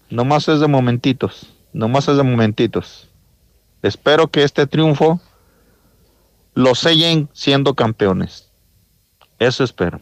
nomás 0.09 0.47
es 0.47 0.59
de 0.59 0.67
momentitos, 0.67 1.53
nomás 1.73 2.07
es 2.07 2.17
de 2.17 2.23
momentitos. 2.23 3.09
Espero 3.81 4.27
que 4.27 4.43
este 4.43 4.65
triunfo 4.65 5.19
lo 6.53 6.75
sellen 6.75 7.29
siendo 7.33 7.73
campeones. 7.73 8.51
Eso 9.39 9.63
espero. 9.63 9.99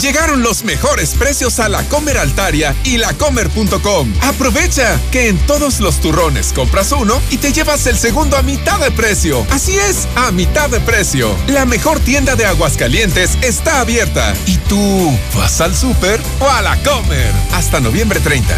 Llegaron 0.00 0.42
los 0.42 0.62
mejores 0.62 1.14
precios 1.14 1.58
a 1.58 1.68
la 1.68 1.82
Comer 1.88 2.18
Altaria 2.18 2.74
y 2.84 2.98
lacomer.com. 2.98 4.12
Aprovecha 4.22 4.98
que 5.10 5.28
en 5.28 5.38
todos 5.46 5.80
los 5.80 6.00
turrones 6.00 6.52
compras 6.52 6.92
uno 6.92 7.20
y 7.30 7.38
te 7.38 7.52
llevas 7.52 7.86
el 7.86 7.98
segundo 7.98 8.36
a 8.36 8.42
mitad 8.42 8.78
de 8.78 8.92
precio. 8.92 9.44
Así 9.50 9.76
es, 9.76 10.06
a 10.14 10.30
mitad 10.30 10.70
de 10.70 10.80
precio. 10.80 11.34
La 11.48 11.66
mejor 11.66 11.98
tienda 12.00 12.36
de 12.36 12.46
Aguascalientes 12.46 13.36
está 13.42 13.80
abierta. 13.80 14.34
¿Y 14.46 14.56
tú 14.68 15.18
vas 15.34 15.60
al 15.60 15.74
súper 15.74 16.20
o 16.38 16.48
a 16.48 16.62
la 16.62 16.76
Comer? 16.82 17.32
Hasta 17.52 17.80
noviembre 17.80 18.20
30. 18.20 18.54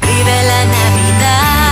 Vive 0.00 0.42
la 0.44 0.64
Navidad, 0.64 1.63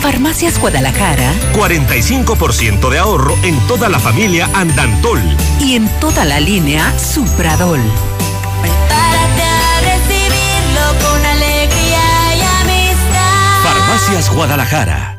Farmacias 0.00 0.58
Guadalajara, 0.60 1.32
45% 1.54 2.88
de 2.88 2.98
ahorro 2.98 3.34
en 3.42 3.58
toda 3.66 3.88
la 3.88 3.98
familia 3.98 4.48
Andantol. 4.54 5.20
y 5.60 5.74
en 5.74 5.88
toda 6.00 6.24
la 6.24 6.38
línea 6.40 6.96
Supradol. 6.98 7.80
Prepárate 8.62 9.42
a 9.42 9.80
recibirlo 9.80 11.08
con 11.08 11.26
alegría 11.26 12.36
y 12.36 12.40
amistad. 12.62 13.62
Farmacias 13.62 14.30
Guadalajara. 14.32 15.17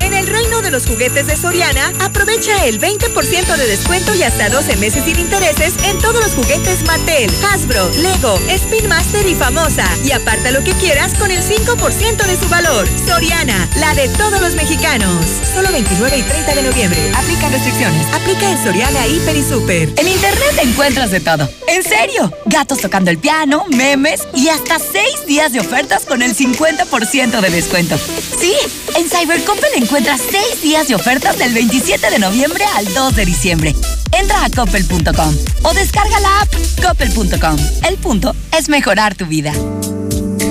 Los 0.71 0.85
juguetes 0.85 1.25
de 1.25 1.35
Soriana, 1.35 1.91
aprovecha 1.99 2.65
el 2.65 2.79
20% 2.79 3.57
de 3.57 3.65
descuento 3.65 4.13
y 4.13 4.21
hasta 4.21 4.49
12 4.49 4.77
meses 4.77 5.03
sin 5.03 5.17
intereses 5.17 5.73
en 5.83 5.97
todos 5.97 6.21
los 6.23 6.35
juguetes 6.35 6.83
Mattel, 6.85 7.31
Hasbro, 7.51 7.89
Lego, 7.97 8.39
Spin 8.49 8.87
Master 8.87 9.27
y 9.27 9.33
Famosa. 9.33 9.87
Y 10.05 10.11
aparta 10.11 10.51
lo 10.51 10.63
que 10.63 10.73
quieras 10.73 11.15
con 11.15 11.31
el 11.31 11.41
5% 11.41 12.23
de 12.23 12.37
su 12.37 12.47
valor. 12.49 12.87
Soriana, 13.07 13.67
la 13.77 13.95
de 13.95 14.09
todos 14.09 14.39
los 14.41 14.53
mexicanos. 14.53 15.25
Solo 15.53 15.71
29 15.71 16.17
y 16.17 16.21
30 16.21 16.55
de 16.55 16.61
noviembre. 16.61 17.11
Aplica 17.15 17.49
restricciones. 17.49 18.05
Aplica 18.13 18.51
en 18.51 18.63
Soriana 18.63 19.07
Hiper 19.07 19.35
y 19.35 19.43
Super. 19.43 19.89
En 19.97 20.07
Internet 20.07 20.59
encuentras 20.61 21.09
de 21.09 21.19
todo. 21.19 21.49
¿En 21.67 21.83
serio? 21.83 22.31
Gatos 22.45 22.79
tocando 22.79 23.09
el 23.09 23.17
piano, 23.17 23.65
memes 23.69 24.21
y 24.35 24.49
hasta 24.49 24.77
6 24.77 25.25
días 25.25 25.51
de 25.51 25.61
ofertas 25.61 26.05
con 26.05 26.21
el 26.21 26.35
50% 26.35 27.41
de 27.41 27.49
descuento. 27.49 27.97
Sí, 28.39 28.53
en 28.95 29.09
Cybercoppel 29.09 29.71
encuentras 29.75 30.21
6 30.29 30.58
días 30.61 30.87
de 30.87 30.95
ofertas 30.95 31.37
del 31.37 31.53
27 31.53 32.09
de 32.09 32.19
noviembre 32.19 32.63
al 32.75 32.93
2 32.93 33.15
de 33.15 33.25
diciembre. 33.25 33.75
Entra 34.11 34.43
a 34.43 34.49
coppel.com 34.49 35.35
o 35.63 35.73
descarga 35.73 36.19
la 36.19 36.41
app 36.41 36.53
coppel.com. 36.85 37.57
El 37.87 37.97
punto 37.97 38.35
es 38.57 38.69
mejorar 38.69 39.15
tu 39.15 39.25
vida. 39.25 39.53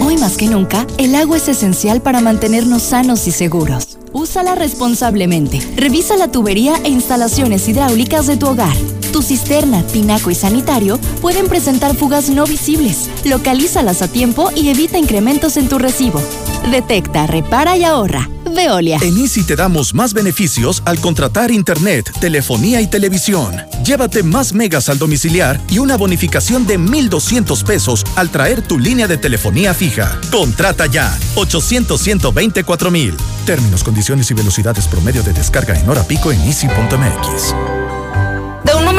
Hoy 0.01 0.17
más 0.17 0.37
que 0.37 0.47
nunca, 0.47 0.87
el 0.97 1.15
agua 1.15 1.37
es 1.37 1.49
esencial 1.49 2.01
para 2.01 2.21
mantenernos 2.21 2.83
sanos 2.83 3.27
y 3.27 3.33
seguros. 3.33 3.99
Úsala 4.13 4.55
responsablemente. 4.55 5.61
Revisa 5.77 6.17
la 6.17 6.29
tubería 6.29 6.75
e 6.85 6.89
instalaciones 6.89 7.69
hidráulicas 7.69 8.27
de 8.27 8.37
tu 8.37 8.47
hogar. 8.47 8.77
Tu 9.13 9.23
cisterna, 9.23 9.83
tinaco 9.83 10.31
y 10.31 10.35
sanitario 10.35 10.99
pueden 11.21 11.49
presentar 11.49 11.95
fugas 11.95 12.31
no 12.31 12.47
visibles. 12.47 13.11
Localízalas 13.25 14.03
a 14.03 14.09
tiempo 14.09 14.51
y 14.55 14.69
evita 14.71 14.99
incrementos 14.99 15.57
en 15.57 15.69
tu 15.69 15.79
recibo. 15.79 16.23
Detecta, 16.71 17.27
repara 17.27 17.77
y 17.77 17.85
ahorra. 17.85 18.29
Veolia. 18.55 18.99
En 19.03 19.19
Easy 19.19 19.43
te 19.43 19.57
damos 19.57 19.95
más 19.95 20.13
beneficios 20.13 20.83
al 20.85 21.01
contratar 21.01 21.51
internet, 21.51 22.11
telefonía 22.21 22.81
y 22.81 22.87
televisión. 22.87 23.55
Llévate 23.85 24.23
más 24.23 24.53
megas 24.53 24.89
al 24.89 24.99
domiciliar 24.99 25.61
y 25.71 25.79
una 25.79 25.97
bonificación 25.97 26.67
de 26.67 26.79
1,200 26.79 27.65
pesos 27.65 28.05
al 28.17 28.31
traer 28.31 28.63
tu 28.63 28.79
línea 28.79 29.07
de 29.07 29.19
telefonía 29.19 29.75
fija. 29.75 30.19
Contrata 30.31 30.87
ya. 30.87 31.17
800 31.37 32.01
124 32.01 32.91
mil. 32.91 33.15
Términos, 33.45 33.85
condiciones 33.85 34.31
y 34.31 34.35
velocidades 34.35 34.87
promedio 34.87 35.23
de 35.23 35.33
descarga 35.33 35.79
en 35.79 35.89
hora 35.89 36.03
pico 36.05 36.33
en 36.33 36.41
easy.mx. 36.43 37.78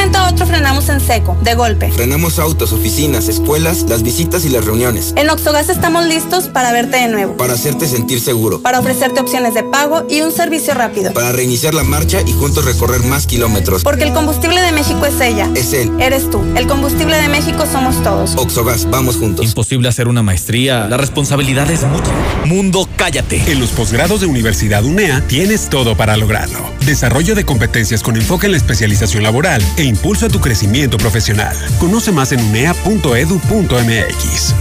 Momento 0.10 0.28
a 0.28 0.34
otro 0.34 0.48
frenamos 0.48 0.90
en 0.90 1.00
seco, 1.02 1.38
de 1.44 1.54
golpe. 1.54 1.92
Frenamos 1.92 2.40
autos, 2.40 2.74
oficinas, 2.74 3.28
escuelas, 3.28 3.84
las 3.90 4.02
visitas 4.02 4.44
y 4.44 4.50
las 4.50 4.66
reuniones. 4.66 5.14
En 5.16 5.30
Oxogas 5.30 5.70
estamos 5.70 6.04
listos 6.08 6.48
para 6.48 6.72
verte 6.72 6.98
de 6.98 7.10
nuevo. 7.10 7.38
Para 7.38 7.54
hacerte 7.54 7.86
sentir 7.86 8.20
seguro. 8.20 8.60
Para 8.60 8.80
ofrecerte 8.80 9.20
opciones 9.20 9.54
de 9.54 9.62
pago 9.62 10.08
y 10.10 10.22
un 10.22 10.32
servicio 10.32 10.74
rápido. 10.74 11.14
Para 11.14 11.32
reiniciar 11.32 11.76
la 11.76 11.84
marcha 11.84 12.22
y 12.26 12.32
juntos 12.32 12.66
recorrer 12.66 13.04
más 13.04 13.28
kilómetros. 13.28 13.84
Porque 13.84 14.04
el 14.04 14.12
combustible 14.12 14.60
de 14.62 14.72
México 14.72 15.06
es 15.06 15.22
ella. 15.22 15.48
Es 15.54 15.74
él. 15.74 15.92
Eres 16.00 16.28
tú. 16.32 16.42
El 16.56 16.66
combustible 16.66 17.16
de 17.18 17.30
México 17.30 17.68
somos 17.72 18.02
todos. 18.02 18.36
Oxogas, 18.36 18.90
vamos 18.90 19.18
juntos. 19.18 19.46
Imposible 19.46 19.90
hacer 19.90 20.08
una 20.08 20.24
maestría. 20.24 20.88
La 20.88 20.98
responsabilidad 20.98 21.70
es 21.70 21.84
mutua. 21.84 22.14
Mundo, 22.46 22.90
cállate. 22.96 23.44
En 23.52 23.60
los 23.60 23.70
posgrados 23.70 24.22
de 24.22 24.26
Universidad 24.26 24.84
UNEA 24.84 25.22
tienes 25.28 25.70
todo 25.70 25.96
para 25.96 26.18
lograrlo. 26.18 26.68
Desarrollo 26.84 27.36
de 27.36 27.46
competencias 27.46 28.02
con 28.02 28.16
enfoque 28.16 28.48
en 28.48 28.54
la 28.54 28.58
especialización 28.58 29.22
laboral 29.22 29.62
e 29.78 29.84
impulso 30.00 30.26
a 30.28 30.30
tu 30.30 30.40
crecimiento 30.40 30.98
profesional. 30.98 31.56
Conoce 31.78 32.14
más 32.14 32.32
en 32.32 32.42
unea.edu.mx. 32.42 32.96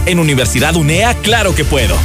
En 0.05 0.19
Universidad 0.19 0.75
UNEA, 0.75 1.15
claro 1.15 1.55
que 1.55 1.63
puedo. 1.63 1.95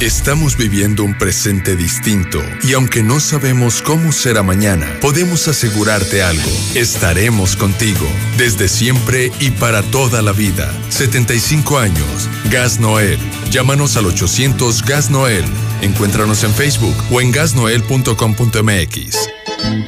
Estamos 0.00 0.56
viviendo 0.56 1.04
un 1.04 1.18
presente 1.18 1.76
distinto 1.76 2.40
y 2.62 2.72
aunque 2.72 3.02
no 3.02 3.20
sabemos 3.20 3.82
cómo 3.82 4.12
será 4.12 4.42
mañana, 4.42 4.86
podemos 5.02 5.46
asegurarte 5.46 6.22
algo. 6.22 6.50
Estaremos 6.74 7.54
contigo 7.54 8.06
desde 8.38 8.68
siempre 8.68 9.30
y 9.40 9.50
para 9.50 9.82
toda 9.82 10.22
la 10.22 10.32
vida. 10.32 10.72
75 10.88 11.78
años. 11.78 12.30
Gas 12.50 12.80
Noel. 12.80 13.18
Llámanos 13.50 13.98
al 13.98 14.06
800 14.06 14.84
Gas 14.84 15.10
Noel. 15.10 15.44
Encuéntranos 15.82 16.44
en 16.44 16.54
Facebook 16.54 16.96
o 17.10 17.20
en 17.20 17.32
gasnoel.com.mx. 17.32 19.16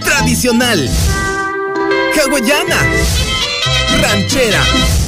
Tradicional. 0.05 0.91
Hawaiana. 2.21 2.79
Ranchera. 4.01 4.61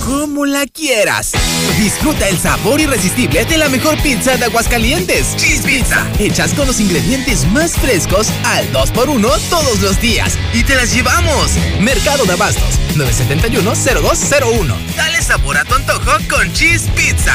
Como 0.05 0.45
la 0.47 0.67
quieras. 0.67 1.33
Disfruta 1.79 2.29
el 2.29 2.39
sabor 2.39 2.81
irresistible 2.81 3.45
de 3.45 3.59
la 3.59 3.69
mejor 3.69 4.01
pizza 4.03 4.37
de 4.37 4.45
Aguascalientes. 4.45 5.37
Cheese 5.37 5.63
Pizza. 5.63 6.07
Hechas 6.19 6.53
con 6.55 6.67
los 6.67 6.81
ingredientes 6.81 7.47
más 7.53 7.73
frescos 7.73 8.29
al 8.45 8.71
2x1 8.73 9.39
todos 9.51 9.81
los 9.81 10.01
días. 10.01 10.35
Y 10.53 10.65
te 10.65 10.75
las 10.75 10.95
llevamos. 10.95 11.53
Mercado 11.81 12.25
de 12.25 12.33
Abastos. 12.35 12.79
971-0201. 12.97 14.75
Dale 14.97 15.23
sabor 15.23 15.57
a 15.59 15.65
tu 15.65 15.75
antojo 15.75 16.19
con 16.29 16.53
Cheese 16.53 16.89
Pizza. 16.95 17.35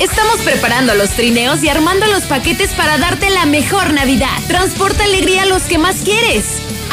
Estamos 0.01 0.41
preparando 0.41 0.95
los 0.95 1.11
trineos 1.11 1.63
y 1.63 1.69
armando 1.69 2.07
los 2.07 2.23
paquetes 2.23 2.71
para 2.71 2.97
darte 2.97 3.29
la 3.29 3.45
mejor 3.45 3.93
Navidad. 3.93 4.31
Transporta 4.49 5.05
alegría 5.05 5.43
a 5.43 5.47
los 5.47 5.65
que 5.65 5.77
más 5.77 5.97
quieres. 5.97 6.47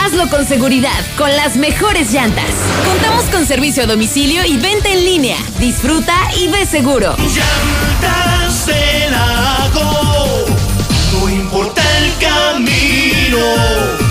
Hazlo 0.07 0.29
con 0.29 0.45
seguridad, 0.45 1.03
con 1.17 1.29
las 1.35 1.57
mejores 1.57 2.13
llantas. 2.13 2.45
Contamos 2.85 3.25
con 3.25 3.45
servicio 3.45 3.84
a 3.84 3.88
domicilio 3.88 4.45
y 4.45 4.55
venta 4.55 4.88
en 4.88 5.03
línea. 5.03 5.35
Disfruta 5.59 6.15
y 6.39 6.47
ve 6.47 6.65
seguro. 6.65 7.13
Llantas 7.17 8.67
de 8.67 9.09
lago, 9.09 10.45
no 11.11 11.29
importa 11.29 11.81
el 11.97 12.13
camino. 12.25 14.06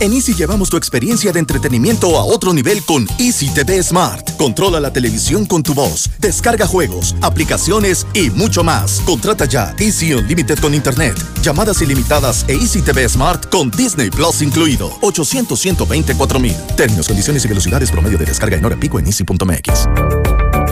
En 0.00 0.12
Easy 0.12 0.32
llevamos 0.32 0.70
tu 0.70 0.76
experiencia 0.76 1.32
de 1.32 1.40
entretenimiento 1.40 2.16
a 2.16 2.24
otro 2.24 2.52
nivel 2.52 2.84
con 2.84 3.04
Easy 3.18 3.48
TV 3.50 3.82
Smart. 3.82 4.36
Controla 4.36 4.78
la 4.78 4.92
televisión 4.92 5.44
con 5.44 5.64
tu 5.64 5.74
voz, 5.74 6.08
descarga 6.20 6.68
juegos, 6.68 7.16
aplicaciones 7.20 8.06
y 8.14 8.30
mucho 8.30 8.62
más. 8.62 9.00
Contrata 9.04 9.46
ya 9.46 9.74
Easy 9.78 10.14
Unlimited 10.14 10.60
con 10.60 10.72
Internet, 10.72 11.16
llamadas 11.42 11.82
ilimitadas 11.82 12.44
e 12.46 12.52
Easy 12.52 12.80
TV 12.80 13.08
Smart 13.08 13.48
con 13.48 13.72
Disney 13.72 14.08
Plus 14.08 14.40
incluido. 14.40 14.96
800 15.00 15.58
124 15.58 16.38
mil. 16.38 16.54
Términos, 16.76 17.08
condiciones 17.08 17.44
y 17.44 17.48
velocidades 17.48 17.90
promedio 17.90 18.18
de 18.18 18.26
descarga 18.26 18.56
en 18.56 18.64
hora 18.64 18.76
pico 18.76 19.00
en 19.00 19.06
easy.mx. 19.08 19.88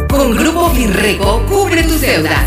Con 0.08 0.36
Grupo 0.36 0.70
Finreco, 0.70 1.44
cubre 1.46 1.82
tus 1.82 2.00
deudas. 2.00 2.46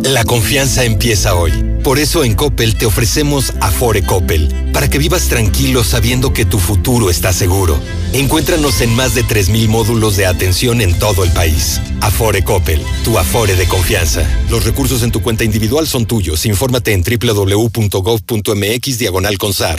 La 0.00 0.24
confianza 0.24 0.84
empieza 0.84 1.34
hoy. 1.34 1.52
Por 1.84 1.98
eso 1.98 2.24
en 2.24 2.34
Coppel 2.34 2.76
te 2.76 2.86
ofrecemos 2.86 3.52
Afore 3.60 4.02
Coppel, 4.02 4.70
para 4.72 4.88
que 4.88 4.98
vivas 4.98 5.28
tranquilo 5.28 5.84
sabiendo 5.84 6.32
que 6.32 6.46
tu 6.46 6.58
futuro 6.58 7.10
está 7.10 7.32
seguro. 7.32 7.78
Encuéntranos 8.12 8.80
en 8.80 8.94
más 8.94 9.14
de 9.14 9.24
3.000 9.24 9.68
módulos 9.68 10.16
de 10.16 10.26
atención 10.26 10.80
en 10.80 10.98
todo 10.98 11.24
el 11.24 11.30
país. 11.32 11.80
Afore 12.00 12.42
Coppel, 12.42 12.82
tu 13.04 13.18
Afore 13.18 13.54
de 13.54 13.66
confianza. 13.66 14.26
Los 14.48 14.64
recursos 14.64 15.02
en 15.02 15.12
tu 15.12 15.20
cuenta 15.20 15.44
individual 15.44 15.86
son 15.86 16.06
tuyos. 16.06 16.46
Infórmate 16.46 16.92
en 16.92 17.04
www.gov.mx 17.04 18.98
diagonal 18.98 19.38
consar. 19.38 19.78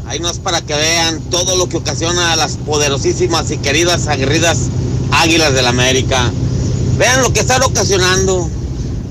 Ahí 0.11 0.19
no 0.19 0.29
es 0.29 0.39
para 0.39 0.59
que 0.59 0.73
vean 0.73 1.21
todo 1.29 1.55
lo 1.55 1.69
que 1.69 1.77
ocasiona 1.77 2.33
a 2.33 2.35
las 2.35 2.57
poderosísimas 2.57 3.49
y 3.49 3.57
queridas 3.59 4.07
aguerridas 4.07 4.67
águilas 5.09 5.53
del 5.53 5.63
la 5.63 5.69
América. 5.69 6.29
Vean 6.97 7.21
lo 7.21 7.31
que 7.31 7.39
están 7.39 7.63
ocasionando. 7.63 8.49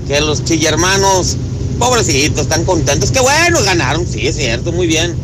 Que 0.07 0.21
los 0.21 0.45
chillermanos, 0.45 1.39
pobrecitos, 1.79 2.43
están 2.43 2.67
contentos. 2.67 3.13
Que 3.13 3.21
bueno, 3.21 3.63
ganaron. 3.63 4.07
Sí, 4.07 4.27
es 4.27 4.37
cierto, 4.37 4.73
muy 4.73 4.87
bien. 4.87 5.17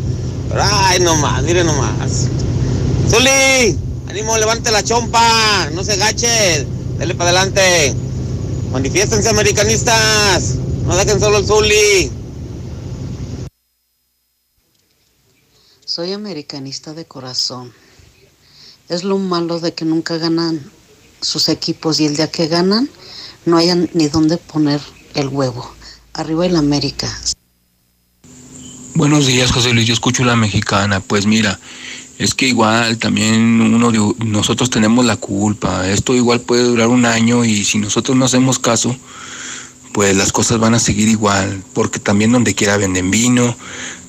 Pero 0.48 0.62
ay, 0.64 1.00
nomás, 1.00 1.42
miren 1.42 1.66
nomás. 1.66 2.28
Zuli, 3.10 3.76
ánimo, 4.08 4.38
levante 4.38 4.70
la 4.70 4.82
chompa. 4.82 5.68
No 5.74 5.84
se 5.84 5.96
gache. 5.96 6.66
Dele 6.98 7.14
para 7.14 7.28
adelante. 7.28 7.94
Manifiéstense, 8.72 9.28
americanistas. 9.28 10.54
No 10.86 10.96
dejen 10.96 11.20
solo 11.20 11.36
el 11.36 11.46
Zuli. 11.46 12.10
Soy 15.96 16.12
americanista 16.12 16.92
de 16.92 17.06
corazón. 17.06 17.72
Es 18.90 19.02
lo 19.02 19.16
malo 19.16 19.60
de 19.60 19.72
que 19.72 19.86
nunca 19.86 20.18
ganan 20.18 20.60
sus 21.22 21.48
equipos 21.48 22.00
y 22.00 22.04
el 22.04 22.16
día 22.16 22.30
que 22.30 22.48
ganan 22.48 22.90
no 23.46 23.56
hayan 23.56 23.88
ni 23.94 24.06
dónde 24.08 24.36
poner 24.36 24.78
el 25.14 25.28
huevo. 25.28 25.74
Arriba 26.12 26.44
el 26.44 26.56
América. 26.56 27.08
Buenos 28.94 29.26
días, 29.26 29.50
José 29.50 29.72
Luis. 29.72 29.86
Yo 29.86 29.94
escucho 29.94 30.22
la 30.22 30.36
mexicana. 30.36 31.00
Pues 31.00 31.24
mira, 31.24 31.58
es 32.18 32.34
que 32.34 32.46
igual 32.46 32.98
también 32.98 33.62
uno 33.62 33.90
nosotros 34.18 34.68
tenemos 34.68 35.06
la 35.06 35.16
culpa. 35.16 35.88
Esto 35.88 36.14
igual 36.14 36.42
puede 36.42 36.64
durar 36.64 36.88
un 36.88 37.06
año 37.06 37.42
y 37.42 37.64
si 37.64 37.78
nosotros 37.78 38.14
no 38.18 38.26
hacemos 38.26 38.58
caso, 38.58 38.94
pues 39.96 40.14
las 40.14 40.30
cosas 40.30 40.58
van 40.58 40.74
a 40.74 40.78
seguir 40.78 41.08
igual. 41.08 41.62
Porque 41.72 41.98
también 41.98 42.30
donde 42.30 42.54
quiera 42.54 42.76
venden 42.76 43.10
vino, 43.10 43.56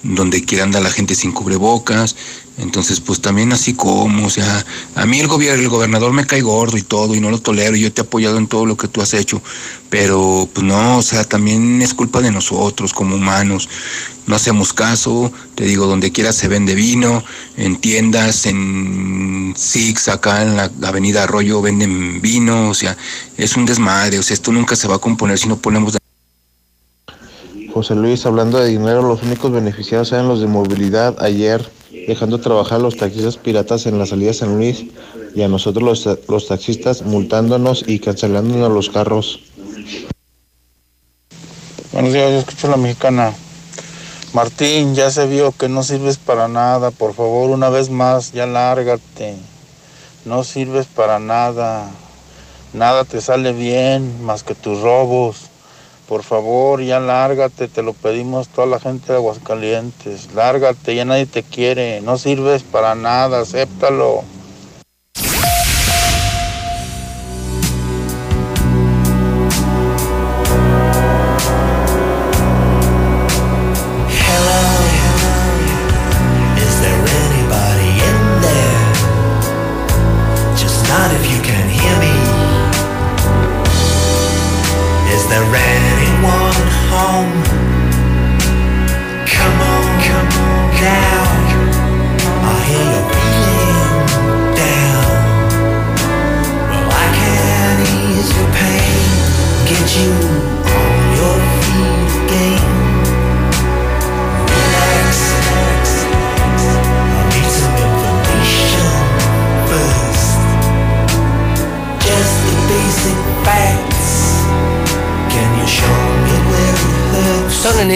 donde 0.03 0.43
quiera 0.43 0.65
anda 0.65 0.81
la 0.81 0.91
gente 0.91 1.15
sin 1.15 1.31
cubrebocas. 1.31 2.17
Entonces, 2.57 2.99
pues 2.99 3.21
también 3.21 3.53
así 3.53 3.75
como, 3.75 4.25
o 4.25 4.29
sea, 4.31 4.65
a 4.95 5.05
mí 5.05 5.19
el 5.19 5.27
gobierno, 5.27 5.61
el 5.61 5.69
gobernador 5.69 6.11
me 6.11 6.25
cae 6.25 6.41
gordo 6.41 6.75
y 6.77 6.81
todo, 6.81 7.13
y 7.13 7.19
no 7.19 7.29
lo 7.29 7.39
tolero, 7.39 7.75
y 7.75 7.81
yo 7.81 7.93
te 7.93 8.01
he 8.01 8.05
apoyado 8.05 8.39
en 8.39 8.47
todo 8.47 8.65
lo 8.65 8.75
que 8.75 8.87
tú 8.87 9.01
has 9.01 9.13
hecho, 9.13 9.43
pero 9.91 10.49
pues 10.51 10.65
no, 10.65 10.97
o 10.97 11.01
sea, 11.03 11.23
también 11.23 11.81
es 11.83 11.93
culpa 11.93 12.19
de 12.19 12.31
nosotros 12.31 12.93
como 12.93 13.15
humanos. 13.15 13.69
No 14.25 14.35
hacemos 14.35 14.73
caso, 14.73 15.31
te 15.55 15.63
digo, 15.65 15.85
donde 15.85 16.11
quiera 16.11 16.33
se 16.33 16.47
vende 16.47 16.75
vino, 16.75 17.23
en 17.55 17.77
tiendas, 17.77 18.45
en 18.45 19.53
Six, 19.55 20.09
acá 20.09 20.41
en 20.41 20.57
la 20.57 20.69
avenida 20.83 21.23
Arroyo 21.23 21.61
venden 21.61 22.19
vino, 22.21 22.69
o 22.69 22.73
sea, 22.73 22.97
es 23.37 23.55
un 23.55 23.65
desmadre, 23.65 24.19
o 24.19 24.23
sea, 24.23 24.33
esto 24.33 24.51
nunca 24.51 24.75
se 24.75 24.87
va 24.87 24.95
a 24.95 24.99
componer 24.99 25.37
si 25.37 25.47
no 25.47 25.57
ponemos... 25.57 25.97
José 27.71 27.93
Luis, 27.93 28.25
hablando 28.25 28.57
de 28.57 28.69
dinero, 28.69 29.03
los 29.03 29.21
únicos 29.21 29.51
beneficiados 29.51 30.11
eran 30.11 30.27
los 30.27 30.41
de 30.41 30.47
movilidad 30.47 31.15
ayer, 31.23 31.71
dejando 31.91 32.39
trabajar 32.39 32.79
a 32.79 32.83
los 32.83 32.97
taxistas 32.97 33.37
piratas 33.37 33.85
en 33.85 33.99
la 33.99 34.05
salida 34.05 34.29
de 34.29 34.33
San 34.33 34.57
Luis 34.57 34.85
y 35.35 35.41
a 35.41 35.47
nosotros 35.47 35.83
los, 35.83 36.19
los 36.27 36.47
taxistas 36.47 37.03
multándonos 37.03 37.83
y 37.87 37.99
cancelándonos 37.99 38.71
los 38.71 38.89
carros. 38.89 39.39
Buenos 41.91 42.13
días, 42.13 42.31
yo 42.31 42.39
escucho 42.39 42.67
a 42.67 42.71
la 42.71 42.77
mexicana. 42.77 43.33
Martín, 44.33 44.93
ya 44.93 45.09
se 45.09 45.25
vio 45.25 45.51
que 45.51 45.69
no 45.69 45.83
sirves 45.83 46.17
para 46.17 46.47
nada. 46.47 46.91
Por 46.91 47.13
favor, 47.13 47.49
una 47.49 47.69
vez 47.69 47.89
más, 47.89 48.33
ya 48.33 48.45
lárgate. 48.45 49.35
No 50.25 50.43
sirves 50.43 50.85
para 50.85 51.17
nada. 51.17 51.89
Nada 52.73 53.05
te 53.05 53.21
sale 53.21 53.53
bien 53.53 54.23
más 54.23 54.43
que 54.43 54.53
tus 54.53 54.81
robos. 54.81 55.49
Por 56.07 56.23
favor, 56.23 56.81
ya 56.81 57.01
lárgate, 57.01 57.67
te 57.67 57.83
lo 57.83 57.91
pedimos 57.91 58.47
toda 58.47 58.65
la 58.65 58.79
gente 58.79 59.11
de 59.11 59.17
Aguascalientes. 59.17 60.33
Lárgate, 60.33 60.95
ya 60.95 61.03
nadie 61.03 61.25
te 61.25 61.43
quiere. 61.43 61.99
No 61.99 62.17
sirves 62.17 62.63
para 62.63 62.95
nada, 62.95 63.41
acéptalo. 63.41 64.23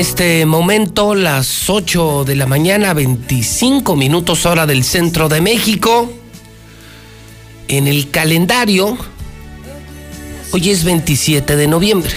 Este 0.02 0.48
momento 0.48 1.14
las 1.14 1.70
8 1.70 2.24
de 2.26 2.36
la 2.36 2.48
mañana, 2.48 2.96
25 2.96 3.96
minutos 3.96 4.48
hora 4.48 4.66
del 4.66 4.84
centro 4.84 5.30
de 5.30 5.42
México. 5.42 6.12
En 7.68 7.88
el 7.88 8.10
calendario, 8.10 8.98
hoy 10.54 10.70
es 10.72 10.84
27 10.84 11.56
de 11.56 11.68
noviembre. 11.68 12.14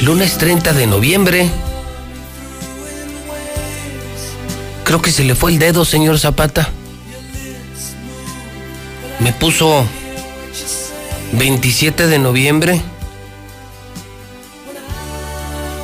Lunes 0.00 0.38
30 0.38 0.72
de 0.72 0.86
noviembre 0.86 1.50
Creo 4.84 5.02
que 5.02 5.12
se 5.12 5.24
le 5.24 5.34
fue 5.34 5.52
el 5.52 5.58
dedo, 5.58 5.84
señor 5.84 6.18
Zapata. 6.18 6.70
Me 9.20 9.32
puso 9.34 9.84
27 11.32 12.06
de 12.06 12.18
noviembre 12.18 12.82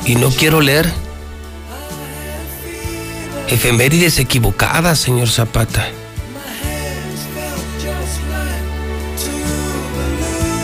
y 0.05 0.15
no 0.15 0.29
quiero 0.29 0.61
leer. 0.61 0.91
Efemérides 3.47 4.19
equivocadas, 4.19 4.99
señor 4.99 5.29
Zapata. 5.29 5.87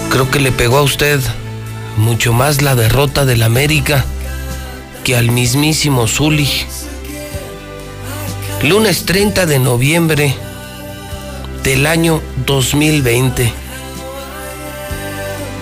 Creo 0.10 0.32
que 0.32 0.40
le 0.40 0.52
pegó 0.52 0.78
a 0.78 0.84
usted 0.84 1.20
mucho 1.98 2.32
más 2.34 2.62
la 2.62 2.76
derrota 2.76 3.26
del 3.26 3.44
América 3.44 4.06
que 5.04 5.16
al 5.16 5.32
mismísimo 5.32 6.08
Zuli. 6.08 6.50
Lunes 8.64 9.06
30 9.06 9.46
de 9.46 9.60
noviembre 9.60 10.36
del 11.64 11.86
año 11.86 12.22
2020. 12.46 13.52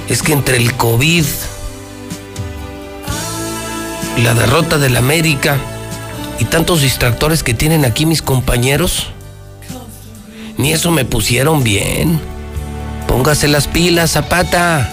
Es 0.07 0.21
que 0.21 0.33
entre 0.33 0.57
el 0.57 0.73
COVID, 0.75 1.25
la 4.23 4.33
derrota 4.33 4.77
del 4.77 4.97
América 4.97 5.57
y 6.39 6.45
tantos 6.45 6.81
distractores 6.81 7.43
que 7.43 7.53
tienen 7.53 7.85
aquí 7.85 8.05
mis 8.05 8.21
compañeros, 8.21 9.07
ni 10.57 10.71
eso 10.71 10.91
me 10.91 11.05
pusieron 11.05 11.63
bien. 11.63 12.19
Póngase 13.07 13.47
las 13.47 13.67
pilas, 13.67 14.11
Zapata. 14.11 14.91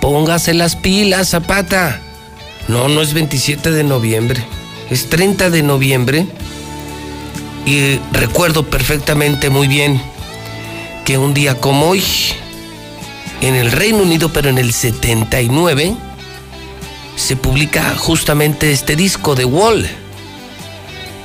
Póngase 0.00 0.54
las 0.54 0.76
pilas, 0.76 1.30
Zapata. 1.30 2.00
No, 2.68 2.88
no 2.88 3.02
es 3.02 3.12
27 3.14 3.70
de 3.70 3.84
noviembre. 3.84 4.44
Es 4.90 5.08
30 5.08 5.50
de 5.50 5.62
noviembre. 5.62 6.26
Y 7.64 7.98
recuerdo 8.12 8.64
perfectamente 8.64 9.50
muy 9.50 9.68
bien 9.68 10.00
que 11.04 11.18
un 11.18 11.34
día 11.34 11.56
como 11.60 11.88
hoy, 11.88 12.02
en 13.40 13.54
el 13.54 13.70
Reino 13.70 13.98
Unido, 13.98 14.32
pero 14.32 14.48
en 14.48 14.58
el 14.58 14.72
79, 14.72 15.96
se 17.16 17.34
publica 17.34 17.96
justamente 17.96 18.70
este 18.70 18.94
disco 18.94 19.34
de 19.34 19.44
Wall 19.44 19.88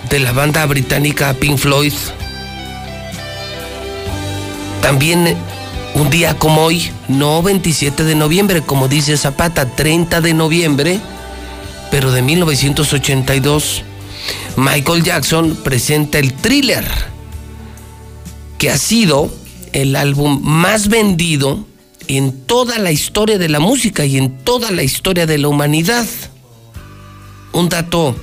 de 0.09 0.19
la 0.19 0.31
banda 0.31 0.65
británica 0.65 1.33
Pink 1.33 1.57
Floyd. 1.57 1.93
También 4.81 5.37
un 5.93 6.09
día 6.09 6.37
como 6.37 6.63
hoy, 6.63 6.89
no 7.07 7.43
27 7.43 8.03
de 8.03 8.15
noviembre, 8.15 8.61
como 8.61 8.87
dice 8.87 9.17
Zapata, 9.17 9.65
30 9.65 10.21
de 10.21 10.33
noviembre, 10.33 10.99
pero 11.91 12.11
de 12.11 12.21
1982, 12.21 13.83
Michael 14.55 15.03
Jackson 15.03 15.57
presenta 15.63 16.19
el 16.19 16.33
thriller, 16.33 16.85
que 18.57 18.71
ha 18.71 18.77
sido 18.77 19.31
el 19.73 19.95
álbum 19.95 20.39
más 20.41 20.87
vendido 20.87 21.65
en 22.17 22.41
toda 22.45 22.77
la 22.77 22.91
historia 22.91 23.37
de 23.37 23.49
la 23.49 23.59
música 23.59 24.05
y 24.05 24.17
en 24.17 24.43
toda 24.43 24.71
la 24.71 24.83
historia 24.83 25.25
de 25.25 25.37
la 25.37 25.47
humanidad. 25.47 26.05
Un 27.53 27.69
dato 27.69 28.15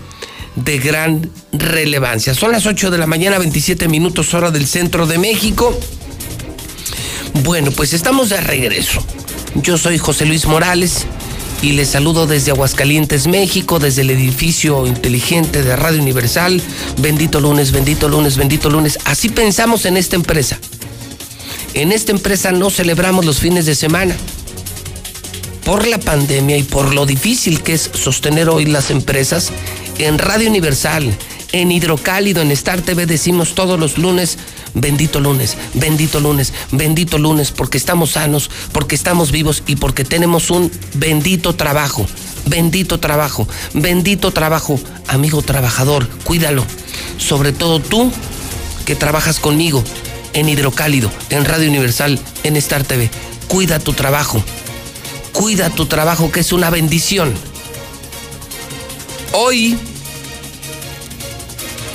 de 0.56 0.78
gran 0.78 1.30
relevancia. 1.52 2.34
Son 2.34 2.52
las 2.52 2.66
8 2.66 2.90
de 2.90 2.98
la 2.98 3.06
mañana, 3.06 3.38
27 3.38 3.88
minutos 3.88 4.34
hora 4.34 4.50
del 4.50 4.66
centro 4.66 5.06
de 5.06 5.18
México. 5.18 5.78
Bueno, 7.44 7.70
pues 7.70 7.92
estamos 7.92 8.28
de 8.28 8.40
regreso. 8.40 9.02
Yo 9.54 9.78
soy 9.78 9.96
José 9.96 10.26
Luis 10.26 10.46
Morales 10.46 11.06
y 11.62 11.72
les 11.72 11.88
saludo 11.88 12.26
desde 12.26 12.50
Aguascalientes, 12.50 13.26
México, 13.26 13.78
desde 13.78 14.02
el 14.02 14.10
edificio 14.10 14.86
inteligente 14.86 15.62
de 15.62 15.76
Radio 15.76 16.02
Universal. 16.02 16.60
Bendito 17.00 17.40
lunes, 17.40 17.72
bendito 17.72 18.08
lunes, 18.08 18.36
bendito 18.36 18.68
lunes. 18.68 18.98
Así 19.04 19.28
pensamos 19.28 19.86
en 19.86 19.96
esta 19.96 20.16
empresa. 20.16 20.58
En 21.74 21.92
esta 21.92 22.12
empresa 22.12 22.52
no 22.52 22.70
celebramos 22.70 23.24
los 23.24 23.38
fines 23.38 23.66
de 23.66 23.74
semana. 23.74 24.16
Por 25.64 25.86
la 25.86 25.98
pandemia 25.98 26.56
y 26.56 26.62
por 26.62 26.94
lo 26.94 27.04
difícil 27.04 27.62
que 27.62 27.74
es 27.74 27.90
sostener 27.92 28.48
hoy 28.48 28.64
las 28.64 28.90
empresas, 28.90 29.50
en 29.98 30.18
Radio 30.18 30.48
Universal, 30.48 31.14
en 31.52 31.70
Hidrocálido, 31.70 32.40
en 32.40 32.50
Star 32.52 32.80
TV 32.80 33.04
decimos 33.04 33.54
todos 33.54 33.78
los 33.78 33.98
lunes, 33.98 34.38
bendito 34.74 35.20
lunes, 35.20 35.56
bendito 35.74 36.20
lunes, 36.20 36.54
bendito 36.72 37.18
lunes, 37.18 37.50
porque 37.50 37.76
estamos 37.76 38.12
sanos, 38.12 38.50
porque 38.72 38.94
estamos 38.94 39.30
vivos 39.30 39.62
y 39.66 39.76
porque 39.76 40.04
tenemos 40.04 40.50
un 40.50 40.70
bendito 40.94 41.54
trabajo, 41.54 42.06
bendito 42.46 42.98
trabajo, 42.98 43.46
bendito 43.74 44.30
trabajo, 44.30 44.80
amigo 45.06 45.42
trabajador, 45.42 46.08
cuídalo. 46.24 46.64
Sobre 47.18 47.52
todo 47.52 47.80
tú 47.80 48.10
que 48.86 48.94
trabajas 48.94 49.38
conmigo 49.38 49.84
en 50.32 50.48
Hidrocálido, 50.48 51.10
en 51.30 51.44
Radio 51.44 51.68
Universal, 51.68 52.18
en 52.44 52.56
Star 52.56 52.84
TV. 52.84 53.10
Cuida 53.48 53.78
tu 53.78 53.92
trabajo, 53.92 54.42
cuida 55.32 55.70
tu 55.70 55.86
trabajo 55.86 56.30
que 56.30 56.40
es 56.40 56.52
una 56.52 56.70
bendición. 56.70 57.32
Hoy 59.32 59.78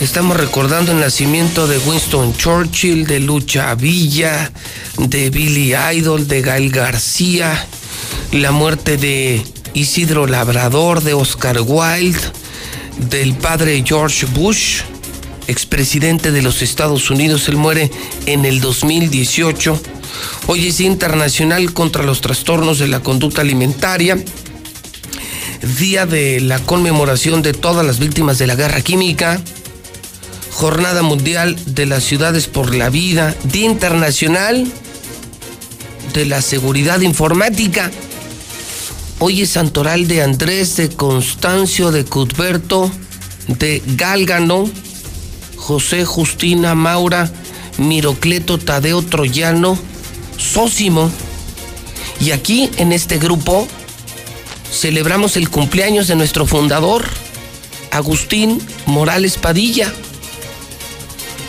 Estamos 0.04 0.36
recordando 0.36 0.92
el 0.92 1.00
nacimiento 1.00 1.66
de 1.66 1.78
Winston 1.78 2.36
Churchill, 2.36 3.08
de 3.08 3.22
Lucha 3.22 3.74
Villa, 3.76 4.52
de 4.98 5.30
Billy 5.30 5.74
Idol, 5.96 6.28
de 6.28 6.42
Gael 6.42 6.72
García, 6.72 7.66
la 8.34 8.52
muerte 8.52 8.98
de 8.98 9.42
Isidro 9.74 10.28
Labrador, 10.28 11.04
de 11.04 11.14
Oscar 11.14 11.62
Wilde, 11.62 12.20
del 13.10 13.34
padre 13.36 13.82
George 13.88 14.26
Bush, 14.26 14.82
expresidente 15.48 16.32
de 16.32 16.42
los 16.42 16.62
Estados 16.62 17.10
Unidos. 17.10 17.48
Él 17.48 17.58
muere 17.58 17.92
en 18.26 18.46
el 18.46 18.62
2018. 18.62 19.80
Hoy 20.48 20.68
es 20.68 20.80
Internacional 20.80 21.74
contra 21.74 22.04
los 22.04 22.22
Trastornos 22.22 22.80
de 22.80 22.88
la 22.88 23.02
Conducta 23.02 23.42
Alimentaria. 23.42 24.18
Día 25.80 26.06
de 26.06 26.40
la 26.42 26.60
conmemoración 26.60 27.42
de 27.42 27.54
todas 27.54 27.86
las 27.86 28.00
víctimas 28.00 28.38
de 28.38 28.48
la 28.48 28.56
guerra 28.56 28.82
química. 28.82 29.42
Jornada 30.52 31.02
Mundial 31.02 31.58
de 31.66 31.86
las 31.86 32.04
Ciudades 32.04 32.48
por 32.48 32.76
la 32.76 32.90
Vida, 32.90 33.36
Día 33.44 33.66
Internacional 33.66 34.72
de 36.14 36.26
la 36.26 36.42
Seguridad 36.42 37.02
Informática. 37.02 37.92
Hoy 39.20 39.42
es 39.42 39.52
Santoral 39.52 40.08
de 40.08 40.22
Andrés, 40.22 40.76
de 40.76 40.90
Constancio, 40.90 41.92
de 41.92 42.06
Cuthberto, 42.06 42.92
de 43.48 43.82
Gálgano, 43.96 44.70
José 45.64 46.04
Justina 46.04 46.76
Maura, 46.76 47.32
Mirocleto 47.78 48.58
Tadeo 48.58 49.02
Troyano, 49.02 49.78
Sósimo. 50.38 51.10
Y 52.20 52.32
aquí 52.32 52.70
en 52.78 52.92
este 52.92 53.18
grupo 53.18 53.66
celebramos 54.72 55.38
el 55.38 55.50
cumpleaños 55.50 56.08
de 56.08 56.16
nuestro 56.16 56.46
fundador, 56.46 57.06
Agustín 57.92 58.62
Morales 58.86 59.38
Padilla 59.38 59.94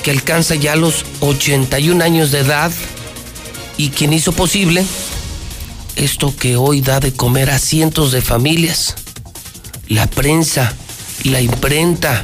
que 0.05 0.11
alcanza 0.11 0.55
ya 0.55 0.77
los 0.77 1.05
81 1.21 2.05
años 2.05 2.31
de 2.31 2.41
edad 2.41 2.71
y 3.79 3.89
quien 3.89 4.13
hizo 4.13 4.33
posible 4.33 4.85
esto 5.97 6.37
que 6.37 6.57
hoy 6.57 6.83
da 6.83 7.01
de 7.01 7.15
comer 7.15 7.51
a 7.51 7.59
cientos 7.59 8.13
de 8.13 8.21
familias. 8.21 8.95
La 9.89 10.07
prensa, 10.07 10.75
la 11.25 11.41
imprenta, 11.41 12.23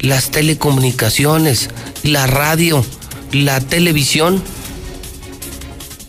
las 0.00 0.30
telecomunicaciones, 0.30 1.70
la 2.02 2.26
radio, 2.26 2.84
la 3.32 3.60
televisión. 3.60 4.42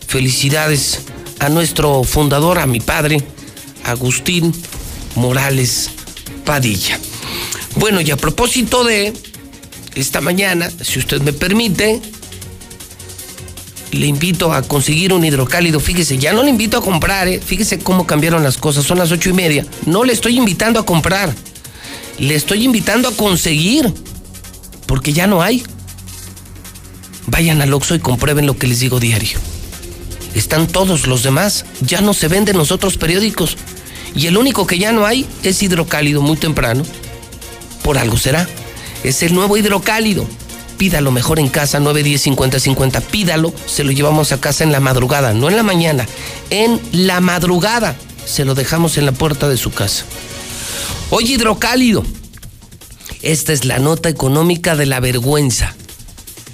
Felicidades 0.06 1.00
a 1.38 1.48
nuestro 1.48 2.02
fundador, 2.04 2.58
a 2.58 2.66
mi 2.66 2.80
padre, 2.80 3.22
Agustín 3.84 4.54
Morales 5.14 5.90
Padilla. 6.44 6.98
Bueno, 7.76 8.00
y 8.00 8.10
a 8.10 8.16
propósito 8.16 8.84
de 8.84 9.12
esta 9.94 10.20
mañana, 10.20 10.70
si 10.82 10.98
usted 10.98 11.20
me 11.20 11.32
permite, 11.32 12.00
le 13.92 14.06
invito 14.06 14.52
a 14.52 14.62
conseguir 14.62 15.12
un 15.12 15.24
hidrocálido. 15.24 15.80
Fíjese, 15.80 16.18
ya 16.18 16.32
no 16.32 16.42
le 16.42 16.50
invito 16.50 16.78
a 16.78 16.82
comprar, 16.82 17.28
¿eh? 17.28 17.40
fíjese 17.44 17.78
cómo 17.78 18.06
cambiaron 18.06 18.42
las 18.42 18.58
cosas. 18.58 18.84
Son 18.84 18.98
las 18.98 19.12
ocho 19.12 19.30
y 19.30 19.32
media. 19.32 19.66
No 19.86 20.04
le 20.04 20.12
estoy 20.12 20.36
invitando 20.36 20.80
a 20.80 20.86
comprar. 20.86 21.34
Le 22.18 22.34
estoy 22.34 22.64
invitando 22.64 23.08
a 23.08 23.12
conseguir. 23.12 23.92
Porque 24.86 25.12
ya 25.12 25.26
no 25.26 25.42
hay. 25.42 25.62
Vayan 27.26 27.60
al 27.60 27.74
Oxxo 27.74 27.94
y 27.94 28.00
comprueben 28.00 28.46
lo 28.46 28.56
que 28.56 28.66
les 28.66 28.80
digo 28.80 29.00
diario. 29.00 29.38
Están 30.34 30.66
todos 30.66 31.06
los 31.06 31.22
demás. 31.22 31.64
Ya 31.80 32.00
no 32.00 32.14
se 32.14 32.28
venden 32.28 32.56
los 32.56 32.72
otros 32.72 32.96
periódicos. 32.96 33.56
Y 34.14 34.26
el 34.26 34.36
único 34.36 34.66
que 34.66 34.78
ya 34.78 34.92
no 34.92 35.06
hay 35.06 35.26
es 35.42 35.62
hidrocálido 35.62 36.22
muy 36.22 36.36
temprano. 36.36 36.84
Por 37.82 37.98
algo 37.98 38.16
será. 38.16 38.48
Es 39.04 39.22
el 39.22 39.34
nuevo 39.34 39.56
hidrocálido. 39.56 40.26
Pídalo 40.78 41.10
mejor 41.10 41.40
en 41.40 41.48
casa, 41.48 41.80
910 41.80 42.22
50 42.22 42.60
50. 42.60 43.00
Pídalo, 43.00 43.52
se 43.66 43.84
lo 43.84 43.90
llevamos 43.90 44.32
a 44.32 44.40
casa 44.40 44.62
en 44.62 44.70
la 44.70 44.80
madrugada, 44.80 45.34
no 45.34 45.48
en 45.48 45.56
la 45.56 45.64
mañana, 45.64 46.06
en 46.50 46.80
la 46.92 47.20
madrugada. 47.20 47.96
Se 48.24 48.44
lo 48.44 48.54
dejamos 48.54 48.96
en 48.96 49.06
la 49.06 49.12
puerta 49.12 49.48
de 49.48 49.56
su 49.56 49.72
casa. 49.72 50.04
Hoy 51.10 51.32
hidrocálido. 51.32 52.04
Esta 53.22 53.54
es 53.54 53.64
la 53.64 53.78
nota 53.78 54.10
económica 54.10 54.76
de 54.76 54.84
la 54.84 55.00
vergüenza. 55.00 55.74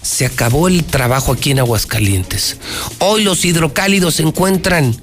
Se 0.03 0.27
acabó 0.27 0.69
el 0.69 0.85
trabajo 0.85 1.33
aquí 1.33 1.51
en 1.51 1.59
Aguascalientes. 1.59 2.59
Hoy 3.01 3.25
los 3.25 3.45
hidrocálidos 3.45 4.17
se 4.17 4.23
encuentran 4.23 4.97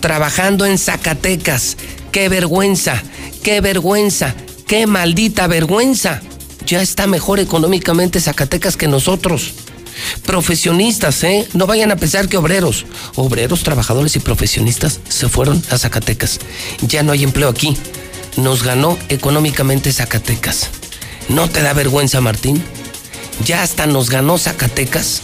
trabajando 0.00 0.66
en 0.66 0.76
Zacatecas. 0.76 1.76
¡Qué 2.10 2.28
vergüenza! 2.28 3.00
¡Qué 3.44 3.60
vergüenza! 3.60 4.34
¡Qué 4.66 4.88
maldita 4.88 5.46
vergüenza! 5.46 6.20
Ya 6.66 6.82
está 6.82 7.06
mejor 7.06 7.38
económicamente 7.38 8.20
Zacatecas 8.20 8.76
que 8.76 8.88
nosotros. 8.88 9.52
Profesionistas, 10.26 11.22
¿eh? 11.22 11.46
No 11.52 11.66
vayan 11.68 11.92
a 11.92 11.96
pensar 11.96 12.28
que 12.28 12.36
obreros. 12.36 12.86
Obreros, 13.14 13.62
trabajadores 13.62 14.16
y 14.16 14.20
profesionistas 14.20 14.98
se 15.08 15.28
fueron 15.28 15.62
a 15.70 15.78
Zacatecas. 15.78 16.40
Ya 16.82 17.04
no 17.04 17.12
hay 17.12 17.22
empleo 17.22 17.48
aquí. 17.48 17.76
Nos 18.36 18.62
ganó 18.62 18.98
económicamente 19.08 19.92
Zacatecas. 19.92 20.68
¿No 21.28 21.48
te 21.48 21.62
da 21.62 21.72
vergüenza, 21.72 22.20
Martín? 22.20 22.62
Ya 23.44 23.62
hasta 23.62 23.86
nos 23.86 24.10
ganó 24.10 24.38
Zacatecas. 24.38 25.22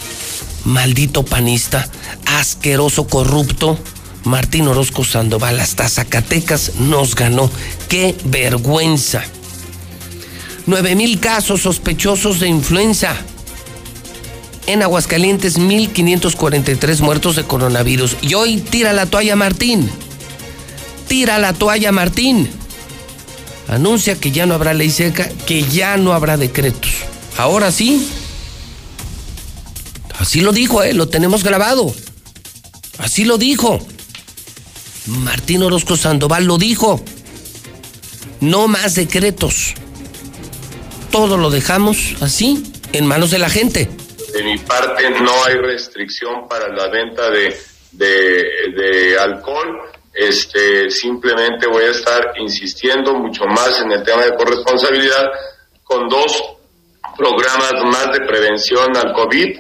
Maldito 0.65 1.24
panista, 1.24 1.89
asqueroso 2.27 3.07
corrupto. 3.07 3.78
Martín 4.24 4.66
Orozco 4.66 5.05
Sandoval, 5.05 5.61
hasta 5.61 5.89
Zacatecas 5.89 6.73
nos 6.81 7.15
ganó. 7.15 7.51
¡Qué 7.89 8.16
vergüenza! 8.24 9.23
9 10.66 10.97
mil 10.97 11.20
casos 11.20 11.62
sospechosos 11.62 12.41
de 12.41 12.49
influenza. 12.49 13.15
En 14.66 14.83
Aguascalientes, 14.83 15.59
1.543 15.59 17.01
muertos 17.01 17.37
de 17.37 17.45
coronavirus. 17.45 18.16
Y 18.20 18.35
hoy 18.35 18.57
tira 18.59 18.93
la 18.93 19.07
toalla 19.07 19.37
Martín. 19.37 19.89
Tira 21.07 21.39
la 21.39 21.53
toalla 21.53 21.93
Martín. 21.93 22.51
Anuncia 23.69 24.19
que 24.21 24.31
ya 24.31 24.47
no 24.47 24.55
habrá 24.55 24.75
ley 24.75 24.91
seca, 24.91 25.29
que 25.47 25.63
ya 25.63 25.97
no 25.97 26.13
habrá 26.13 26.37
decretos. 26.37 26.93
Ahora 27.37 27.73
sí. 27.73 28.09
Así 30.19 30.41
lo 30.41 30.53
dijo, 30.53 30.83
¿eh? 30.83 30.95
lo 30.95 31.09
tenemos 31.09 31.43
grabado. 31.43 31.93
Así 32.99 33.25
lo 33.25 33.39
dijo. 33.39 33.79
Martín 35.07 35.63
Orozco 35.63 35.97
Sandoval 35.97 36.45
lo 36.45 36.59
dijo. 36.59 37.03
No 38.41 38.69
más 38.69 38.95
decretos. 38.95 39.75
Todo 41.11 41.37
lo 41.37 41.51
dejamos 41.51 42.17
así, 42.21 42.73
en 42.93 43.07
manos 43.07 43.31
de 43.31 43.39
la 43.39 43.49
gente. 43.49 43.89
De 44.33 44.43
mi 44.43 44.59
parte 44.59 45.11
no 45.11 45.33
hay 45.45 45.55
restricción 45.55 46.47
para 46.49 46.69
la 46.69 46.89
venta 46.89 47.31
de, 47.31 47.57
de, 47.93 48.45
de 48.77 49.19
alcohol. 49.19 49.81
Este, 50.17 50.89
simplemente 50.89 51.67
voy 51.67 51.85
a 51.85 51.91
estar 51.91 52.33
insistiendo 52.39 53.13
mucho 53.13 53.45
más 53.45 53.83
en 53.83 53.93
el 53.93 54.03
tema 54.03 54.23
de 54.23 54.35
corresponsabilidad 54.35 55.31
con 55.85 56.09
dos 56.09 56.43
programas 57.19 57.75
más 57.85 58.13
de 58.13 58.25
prevención 58.27 58.97
al 58.97 59.13
COVID 59.13 59.59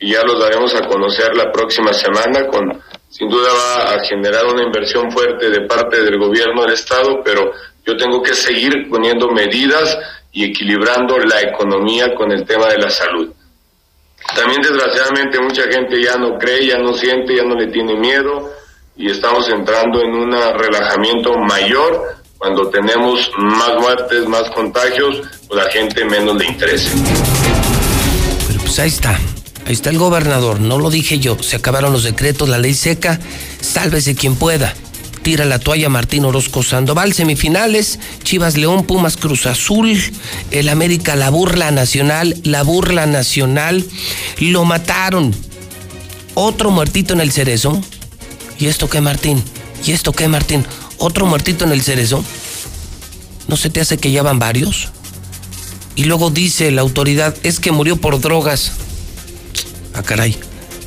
y 0.00 0.12
ya 0.12 0.22
los 0.22 0.40
daremos 0.40 0.74
a 0.74 0.86
conocer 0.86 1.36
la 1.36 1.52
próxima 1.52 1.92
semana 1.92 2.46
con 2.46 2.82
sin 3.10 3.28
duda 3.28 3.50
va 3.52 3.94
a 3.94 4.04
generar 4.04 4.46
una 4.46 4.62
inversión 4.62 5.10
fuerte 5.10 5.50
de 5.50 5.66
parte 5.66 6.02
del 6.02 6.18
gobierno 6.18 6.62
del 6.62 6.72
estado, 6.72 7.22
pero 7.22 7.52
yo 7.86 7.96
tengo 7.96 8.22
que 8.22 8.34
seguir 8.34 8.88
poniendo 8.88 9.28
medidas 9.30 9.98
y 10.32 10.44
equilibrando 10.44 11.18
la 11.18 11.42
economía 11.42 12.14
con 12.14 12.32
el 12.32 12.46
tema 12.46 12.68
de 12.68 12.78
la 12.78 12.88
salud. 12.90 13.30
También 14.34 14.62
desgraciadamente 14.62 15.38
mucha 15.40 15.62
gente 15.70 16.02
ya 16.02 16.16
no 16.16 16.38
cree, 16.38 16.66
ya 16.66 16.78
no 16.78 16.94
siente, 16.94 17.36
ya 17.36 17.44
no 17.44 17.56
le 17.56 17.66
tiene 17.66 17.94
miedo 17.94 18.52
y 18.98 19.10
estamos 19.10 19.48
entrando 19.48 20.02
en 20.02 20.10
un 20.10 20.32
relajamiento 20.32 21.32
mayor 21.38 22.18
cuando 22.36 22.68
tenemos 22.68 23.30
más 23.38 23.70
muertes, 23.80 24.26
más 24.26 24.50
contagios, 24.50 25.22
pues 25.46 25.64
la 25.64 25.70
gente 25.70 26.04
menos 26.04 26.36
le 26.36 26.46
interesa. 26.46 26.90
Pero 28.48 28.60
pues 28.60 28.78
ahí 28.80 28.88
está. 28.88 29.18
Ahí 29.66 29.74
está 29.74 29.90
el 29.90 29.98
gobernador, 29.98 30.60
no 30.60 30.78
lo 30.78 30.90
dije 30.90 31.18
yo. 31.18 31.36
Se 31.40 31.56
acabaron 31.56 31.92
los 31.92 32.02
decretos, 32.02 32.48
la 32.48 32.58
ley 32.58 32.74
seca. 32.74 33.20
Sálvese 33.60 34.14
quien 34.14 34.34
pueda. 34.34 34.74
Tira 35.22 35.44
la 35.44 35.58
toalla 35.58 35.88
Martín 35.88 36.24
Orozco 36.24 36.62
Sandoval. 36.62 37.12
Semifinales: 37.12 37.98
Chivas 38.22 38.56
León, 38.56 38.84
Pumas 38.84 39.16
Cruz 39.16 39.46
Azul. 39.46 40.00
El 40.50 40.68
América, 40.68 41.16
la 41.16 41.30
burla 41.30 41.70
nacional. 41.70 42.34
La 42.44 42.62
burla 42.62 43.06
nacional. 43.06 43.84
Lo 44.38 44.64
mataron. 44.64 45.34
Otro 46.34 46.70
muertito 46.70 47.12
en 47.12 47.20
el 47.20 47.30
cerezo. 47.30 47.82
¿Y 48.58 48.66
esto 48.66 48.88
qué, 48.88 49.00
Martín? 49.00 49.42
¿Y 49.84 49.92
esto 49.92 50.12
qué, 50.12 50.28
Martín? 50.28 50.66
Otro 50.98 51.26
muertito 51.26 51.64
en 51.64 51.72
el 51.72 51.82
cerezo. 51.82 52.24
¿No 53.46 53.56
se 53.56 53.70
te 53.70 53.80
hace 53.80 53.98
que 53.98 54.10
ya 54.10 54.22
van 54.22 54.38
varios? 54.38 54.88
Y 55.94 56.04
luego 56.04 56.30
dice 56.30 56.70
la 56.70 56.82
autoridad: 56.82 57.34
es 57.42 57.60
que 57.60 57.72
murió 57.72 57.96
por 57.96 58.20
drogas. 58.20 58.72
Ah, 59.94 60.02
caray, 60.02 60.36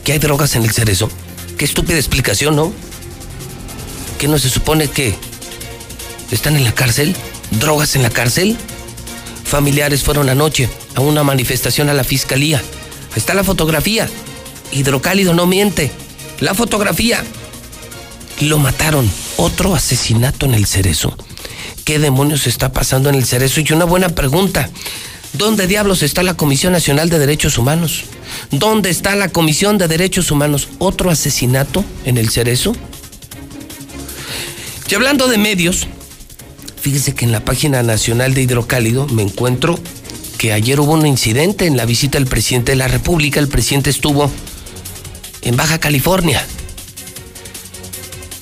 ¿que 0.04 0.12
hay 0.14 0.20
drogas 0.20 0.56
en 0.56 0.64
el 0.64 0.72
cerezo? 0.72 1.10
Qué 1.58 1.66
estúpida 1.66 1.98
explicación, 1.98 2.56
¿no? 2.56 2.72
¿Que 4.20 4.28
no 4.28 4.38
se 4.38 4.50
supone 4.50 4.88
que 4.88 5.16
están 6.30 6.56
en 6.56 6.64
la 6.64 6.74
cárcel? 6.74 7.16
¿Drogas 7.52 7.96
en 7.96 8.04
la 8.04 8.10
cárcel? 8.10 8.58
Familiares 9.44 10.04
fueron 10.04 10.30
anoche 10.30 10.70
a 10.96 11.02
una 11.02 11.24
manifestación 11.24 11.90
a 11.90 11.94
la 11.94 12.04
fiscalía. 12.04 12.62
Está 13.16 13.34
la 13.34 13.44
fotografía. 13.44 14.10
Hidrocálido 14.72 15.34
no 15.34 15.46
miente. 15.46 15.92
La 16.40 16.54
fotografía. 16.54 17.24
Lo 18.42 18.58
mataron. 18.58 19.10
Otro 19.38 19.76
asesinato 19.76 20.48
en 20.48 20.56
el 20.56 20.66
cerezo. 20.66 21.16
¿Qué 21.86 22.00
demonios 22.00 22.48
está 22.48 22.74
pasando 22.74 23.10
en 23.10 23.16
el 23.16 23.26
cerezo? 23.26 23.62
Y 23.62 23.72
una 23.72 23.86
buena 23.86 24.10
pregunta. 24.10 24.70
¿Dónde 25.34 25.68
diablos 25.68 26.04
está 26.04 26.24
la 26.24 26.36
Comisión 26.36 26.74
Nacional 26.74 27.10
de 27.10 27.20
Derechos 27.20 27.58
Humanos? 27.58 28.04
¿Dónde 28.50 28.90
está 28.90 29.16
la 29.16 29.30
Comisión 29.30 29.78
de 29.78 29.88
Derechos 29.88 30.32
Humanos? 30.32 30.68
¿Otro 30.80 31.12
asesinato 31.12 31.86
en 32.04 32.18
el 32.18 32.30
Cerezo? 32.30 32.76
Y 34.90 34.96
hablando 34.96 35.28
de 35.28 35.38
medios, 35.38 35.88
fíjese 36.82 37.14
que 37.16 37.26
en 37.26 37.32
la 37.32 37.46
página 37.46 37.82
nacional 37.84 38.34
de 38.34 38.42
Hidrocálido 38.42 39.08
me 39.08 39.22
encuentro 39.22 39.80
que 40.38 40.52
ayer 40.52 40.80
hubo 40.80 40.94
un 40.94 41.06
incidente 41.06 41.68
en 41.68 41.78
la 41.78 41.86
visita 41.86 42.18
del 42.18 42.28
presidente 42.28 42.72
de 42.72 42.78
la 42.78 42.88
República. 42.88 43.40
El 43.40 43.48
presidente 43.48 43.92
estuvo 43.92 44.30
en 45.44 45.56
Baja 45.56 45.80
California. 45.80 46.44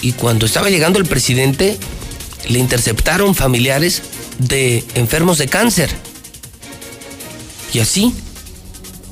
Y 0.02 0.14
cuando 0.14 0.46
estaba 0.46 0.70
llegando 0.70 1.00
el 1.00 1.06
presidente, 1.06 1.78
le 2.48 2.60
interceptaron 2.60 3.36
familiares 3.36 4.02
de 4.38 4.84
enfermos 4.96 5.38
de 5.38 5.48
cáncer. 5.48 5.90
Y 7.74 7.80
así 7.80 8.14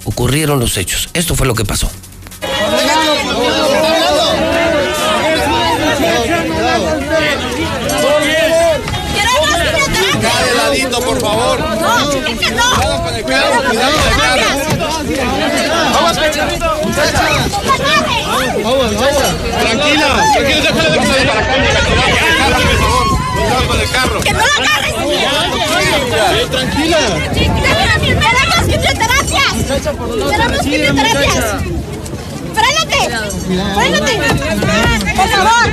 ocurrieron 0.06 0.60
los 0.60 0.78
hechos. 0.78 1.10
Esto 1.14 1.36
fue 1.36 1.48
lo 1.48 1.56
que 1.56 1.66
pasó. 1.66 1.90
por 11.02 11.20
favor. 11.20 11.60
El 13.16 13.26
carro, 13.26 13.64
cuidado 13.70 13.98
con 13.98 14.18
carro. 14.20 14.48
Vamos, 18.64 18.96
vamos. 18.96 19.24
Tranquila, 19.60 20.08
tranquila, 20.34 20.62
déjale 20.62 20.90
de 20.90 20.98
pasar 20.98 21.20
para 21.28 21.40
acá. 21.40 21.50
Por 22.48 22.78
favor. 22.78 23.06
Cuidado 23.36 23.64
con 23.68 23.80
el 23.80 23.90
carro. 23.90 24.20
Que 24.22 24.34
no 24.34 24.40
lo 24.40 24.46
agarres. 24.58 24.94
Tranquila. 26.50 26.98
Tenemos 27.34 28.64
quimioterapias. 28.68 29.54
Tenemos 30.32 30.62
quimioterapias. 30.62 31.46
¡Frénate! 32.58 33.02
¡Frénate! 33.76 34.14
¡Por 35.16 35.28
favor! 35.30 35.68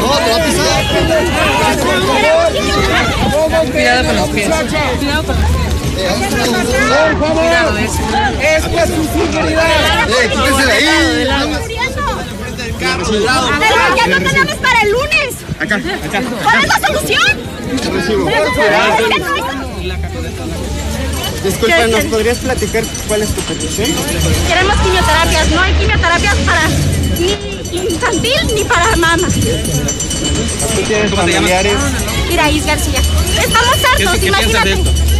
No, 0.00 0.08
te 0.18 0.28
va 0.30 0.36
a 0.36 0.38
pisar. 0.44 0.82
Cuidado 3.72 4.00
con 4.04 4.14
los 4.16 4.28
pies. 4.28 4.48
Cuidado 4.48 5.22
con 5.24 5.36
los 5.36 5.48
Por 5.94 7.28
favor. 7.28 7.78
Es 7.80 8.64
que 8.64 8.76
es 8.76 8.88
su 8.88 9.04
seguridad. 9.04 10.08
¡Eh, 10.08 10.30
quítese 10.30 10.66
de 10.66 10.72
ahí! 10.72 11.26
Pero 12.78 13.96
ya 13.96 14.06
no 14.06 14.18
tenemos 14.30 14.54
para 14.56 14.80
el 14.82 14.90
lunes. 14.92 15.34
Acá, 15.60 15.76
acá. 15.76 16.22
¿Cuál 16.42 16.64
es 16.64 16.68
la 16.68 16.78
solución? 16.86 17.38
Disculpa, 21.44 21.86
¿nos 21.88 22.04
podrías 22.04 22.38
platicar 22.38 22.84
cuál 23.06 23.22
es 23.22 23.28
tu 23.30 23.40
petición? 23.42 23.88
Queremos 24.48 24.76
quimioterapias. 24.80 25.48
No 25.50 25.60
hay 25.60 25.72
quimioterapias 25.74 26.34
para 26.46 26.68
ni 27.18 27.78
infantil 27.78 28.54
ni 28.54 28.64
para 28.64 28.96
mama. 28.96 29.28
¿Tú 29.28 30.82
tienes 30.86 31.10
familiares? 31.14 31.74
Iraís 32.30 32.64
García. 32.66 33.00
Estamos 33.38 33.74
hartos, 33.84 34.12
¿Qué- 34.14 34.20
qué 34.20 34.32
piensas 34.32 34.64
de 34.64 34.70
imagínate. 34.70 35.13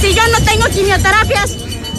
Si 0.00 0.14
yo 0.14 0.22
no 0.28 0.40
tengo 0.44 0.66
quimioterapias, 0.68 1.56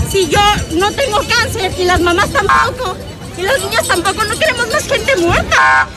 si 0.10 0.28
yo 0.30 0.40
no 0.72 0.92
tengo 0.94 1.20
cáncer 1.28 1.72
y 1.78 1.84
las 1.84 2.00
mamás 2.00 2.30
tampoco 2.32 2.96
y 3.38 3.42
los 3.42 3.60
niños 3.60 3.88
tampoco, 3.88 4.24
no 4.24 4.38
queremos 4.38 4.68
más 4.72 4.84
gente 4.88 5.16
muerta. 5.18 5.88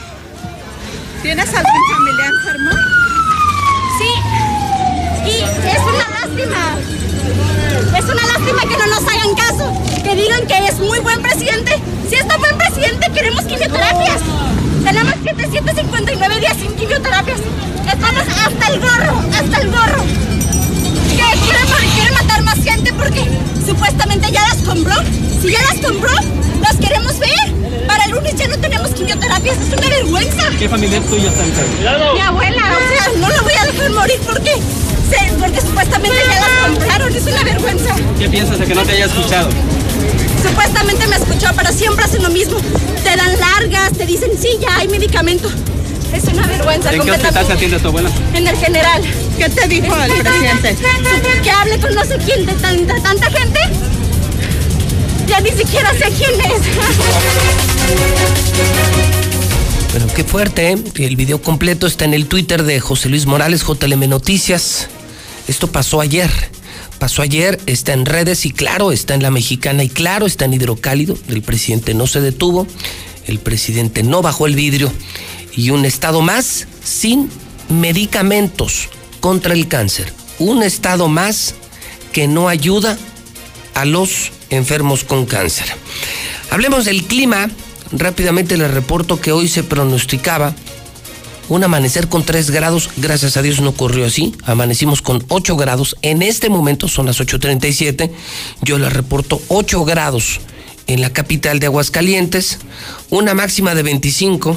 ¿Tienes 1.22 1.48
algún 1.54 1.80
familiar 1.92 2.32
enfermo? 2.32 2.70
Sí, 3.98 5.30
y 5.30 5.68
es 5.68 5.78
una 5.78 6.08
lástima. 6.20 6.76
Es 7.96 8.04
una 8.04 8.26
lástima 8.26 8.62
que 8.62 8.76
no 8.76 8.86
nos 8.86 9.08
hagan 9.08 9.34
caso, 9.36 10.02
que 10.02 10.16
digan 10.16 10.46
que 10.46 10.66
es 10.66 10.78
muy 10.80 10.98
buen 10.98 11.22
presidente. 11.22 11.80
Si 12.08 12.16
es 12.16 12.26
tan 12.26 12.40
buen 12.40 12.58
presidente, 12.58 13.12
queremos 13.12 13.44
quimioterapias. 13.44 14.20
Tenemos 14.84 15.14
759 15.22 16.40
días 16.40 16.56
sin 16.56 16.74
quimioterapias. 16.74 17.38
Estamos 17.86 18.24
hasta 18.44 18.66
el 18.72 18.80
gorro, 18.80 19.22
hasta 19.32 19.58
el 19.60 19.70
gorro. 19.70 20.31
¿Qué? 21.32 21.40
¿Quieren, 21.40 21.66
quieren 21.94 22.14
matar 22.14 22.42
más 22.42 22.58
gente 22.62 22.92
porque 22.92 23.24
supuestamente 23.64 24.30
ya 24.30 24.42
las 24.48 24.56
compró? 24.62 24.94
Si 25.40 25.50
ya 25.50 25.60
las 25.62 25.84
compró, 25.84 26.12
las 26.60 26.76
queremos 26.76 27.18
ver. 27.18 27.86
Para 27.86 28.04
el 28.04 28.12
lunes 28.12 28.34
ya 28.36 28.48
no 28.48 28.58
tenemos 28.58 28.90
quimioterapias, 28.90 29.56
es 29.58 29.78
una 29.78 29.88
vergüenza. 29.88 30.50
¿Qué 30.58 30.68
familiar 30.68 31.02
tuya 31.02 31.28
está 31.28 31.44
enferma? 31.44 32.12
Mi 32.14 32.20
abuela, 32.20 32.62
o 32.62 32.96
sea, 32.96 33.12
no 33.18 33.28
la 33.28 33.42
voy 33.42 33.52
a 33.52 33.64
dejar 33.66 33.90
morir 33.90 34.20
porque, 34.24 34.52
porque 35.38 35.60
supuestamente 35.60 36.16
ya 36.28 36.40
las 36.40 36.68
compraron, 36.68 37.16
es 37.16 37.22
una 37.24 37.42
vergüenza. 37.42 37.94
¿Qué 38.18 38.28
piensas 38.28 38.58
de 38.58 38.66
que 38.66 38.74
no 38.74 38.82
te 38.82 38.92
haya 38.92 39.06
escuchado? 39.06 39.48
Supuestamente 40.42 41.06
me 41.06 41.16
escuchó, 41.16 41.48
pero 41.56 41.72
siempre 41.72 42.04
hacen 42.04 42.22
lo 42.22 42.30
mismo. 42.30 42.58
Te 43.02 43.16
dan 43.16 43.38
largas, 43.38 43.92
te 43.92 44.06
dicen, 44.06 44.30
sí, 44.40 44.58
ya 44.60 44.76
hay 44.78 44.88
medicamento. 44.88 45.48
Es 46.12 46.24
una 46.24 46.46
vergüenza. 46.46 46.92
¿En 46.92 47.02
qué 47.02 47.10
hospital 47.10 47.46
se 47.46 47.52
atiende 47.52 47.78
tu 47.78 47.88
abuela? 47.88 48.10
En 48.34 48.46
el 48.46 48.56
general. 48.56 49.02
¿Qué 49.38 49.48
te 49.48 49.66
dijo 49.66 49.96
el 49.96 50.12
presidente? 50.12 50.76
Que 51.42 51.50
hable 51.50 51.78
con 51.80 51.94
no 51.94 52.04
sé 52.04 52.18
quién 52.18 52.44
de 52.44 52.52
tanta, 52.54 53.00
tanta 53.02 53.30
gente. 53.30 53.60
Ya 55.26 55.40
ni 55.40 55.50
siquiera 55.50 55.90
sé 55.92 56.12
quién 56.16 56.38
es. 56.40 56.60
Pero 59.92 60.06
qué 60.08 60.24
fuerte, 60.24 60.72
¿eh? 60.72 60.78
El 60.96 61.16
video 61.16 61.40
completo 61.40 61.86
está 61.86 62.04
en 62.04 62.12
el 62.12 62.26
Twitter 62.26 62.62
de 62.62 62.80
José 62.80 63.08
Luis 63.08 63.24
Morales, 63.24 63.64
JLM 63.66 64.08
Noticias. 64.08 64.88
Esto 65.48 65.68
pasó 65.68 66.00
ayer. 66.00 66.30
Pasó 66.98 67.22
ayer, 67.22 67.58
está 67.66 67.94
en 67.94 68.06
redes 68.06 68.46
y 68.46 68.52
claro, 68.52 68.92
está 68.92 69.14
en 69.14 69.22
la 69.22 69.30
mexicana 69.30 69.82
y 69.82 69.88
claro, 69.88 70.26
está 70.26 70.44
en 70.44 70.54
hidrocálido. 70.54 71.16
El 71.28 71.42
presidente 71.42 71.94
no 71.94 72.06
se 72.06 72.20
detuvo, 72.20 72.66
el 73.26 73.38
presidente 73.40 74.02
no 74.02 74.22
bajó 74.22 74.46
el 74.46 74.54
vidrio 74.54 74.92
y 75.54 75.70
un 75.70 75.84
estado 75.84 76.22
más 76.22 76.66
sin 76.84 77.30
medicamentos 77.68 78.88
contra 79.20 79.54
el 79.54 79.68
cáncer. 79.68 80.12
Un 80.38 80.62
estado 80.62 81.08
más 81.08 81.54
que 82.12 82.28
no 82.28 82.48
ayuda 82.48 82.98
a 83.74 83.84
los 83.84 84.32
enfermos 84.50 85.04
con 85.04 85.26
cáncer. 85.26 85.66
Hablemos 86.50 86.84
del 86.84 87.04
clima. 87.04 87.50
Rápidamente 87.92 88.56
les 88.56 88.70
reporto 88.70 89.20
que 89.20 89.32
hoy 89.32 89.48
se 89.48 89.62
pronosticaba 89.62 90.54
un 91.48 91.64
amanecer 91.64 92.08
con 92.08 92.24
3 92.24 92.50
grados. 92.50 92.88
Gracias 92.96 93.36
a 93.36 93.42
Dios 93.42 93.60
no 93.60 93.70
ocurrió 93.70 94.06
así. 94.06 94.34
Amanecimos 94.44 95.02
con 95.02 95.24
8 95.28 95.56
grados. 95.56 95.96
En 96.02 96.22
este 96.22 96.48
momento 96.48 96.88
son 96.88 97.06
las 97.06 97.20
8.37. 97.20 98.10
Yo 98.62 98.78
les 98.78 98.92
reporto 98.92 99.40
8 99.48 99.84
grados 99.84 100.40
en 100.86 101.00
la 101.00 101.12
capital 101.12 101.58
de 101.58 101.66
Aguascalientes. 101.66 102.58
Una 103.10 103.34
máxima 103.34 103.74
de 103.74 103.82
25. 103.82 104.56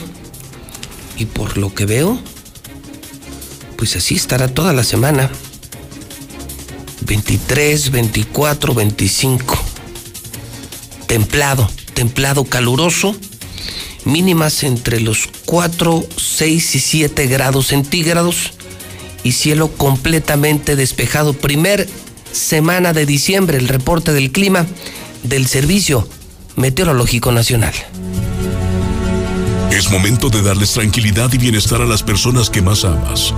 Y 1.18 1.26
por 1.26 1.58
lo 1.58 1.74
que 1.74 1.86
veo, 1.86 2.20
pues 3.78 3.96
así 3.96 4.16
estará 4.16 4.48
toda 4.48 4.74
la 4.74 4.84
semana. 4.84 5.30
23, 7.02 7.92
24, 7.92 8.74
25. 8.74 9.58
Templado, 11.08 11.70
templado, 11.94 12.46
caluroso. 12.46 13.16
Mínimas 14.04 14.64
entre 14.64 15.00
los 15.00 15.30
4, 15.46 16.06
6 16.18 16.76
y 16.76 16.80
7 16.80 17.28
grados 17.28 17.68
centígrados. 17.68 18.52
Y 19.24 19.32
cielo 19.32 19.70
completamente 19.70 20.76
despejado. 20.76 21.34
Primer 21.34 21.88
semana 22.32 22.94
de 22.94 23.06
diciembre, 23.06 23.58
el 23.58 23.68
reporte 23.68 24.14
del 24.14 24.32
clima 24.32 24.68
del 25.24 25.48
Servicio 25.48 26.08
Meteorológico 26.56 27.32
Nacional. 27.32 27.74
Es 29.76 29.92
momento 29.92 30.30
de 30.30 30.42
darles 30.42 30.72
tranquilidad 30.72 31.34
y 31.34 31.38
bienestar 31.38 31.82
a 31.82 31.86
las 31.86 32.02
personas 32.02 32.50
que 32.50 32.62
más 32.62 32.86
amas. 32.86 33.34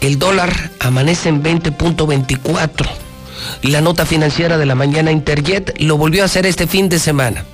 el 0.00 0.20
dólar 0.20 0.70
amanece 0.78 1.28
en 1.28 1.42
20.24. 1.42 3.07
La 3.62 3.80
nota 3.80 4.06
financiera 4.06 4.58
de 4.58 4.66
la 4.66 4.74
mañana 4.74 5.10
Interjet 5.10 5.80
lo 5.80 5.96
volvió 5.96 6.22
a 6.22 6.26
hacer 6.26 6.46
este 6.46 6.66
fin 6.66 6.88
de 6.88 6.98
semana. 6.98 7.44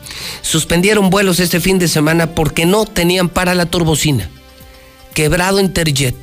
Suspendieron 0.43 1.11
vuelos 1.11 1.41
este 1.41 1.61
fin 1.61 1.79
de 1.79 1.89
semana 1.89 2.35
porque 2.35 2.67
no 2.67 2.85
tenían 2.85 3.29
para 3.29 3.55
la 3.55 3.67
turbocina. 3.67 4.29
Quebrado 5.15 5.61
Interjet 5.61 6.17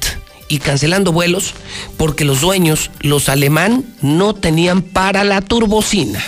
y 0.47 0.59
cancelando 0.59 1.11
vuelos 1.11 1.53
porque 1.97 2.25
los 2.25 2.41
dueños, 2.41 2.91
los 2.99 3.29
alemán, 3.29 3.85
no 4.01 4.35
tenían 4.35 4.81
para 4.81 5.23
la 5.23 5.41
turbocina. 5.41 6.21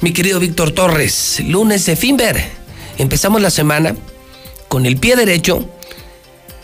Mi 0.00 0.12
querido 0.12 0.40
Víctor 0.40 0.72
Torres, 0.72 1.40
lunes 1.44 1.86
de 1.86 1.96
Finver. 1.96 2.50
Empezamos 2.98 3.40
la 3.40 3.50
semana 3.50 3.96
con 4.68 4.86
el 4.86 4.96
pie 4.96 5.16
derecho, 5.16 5.68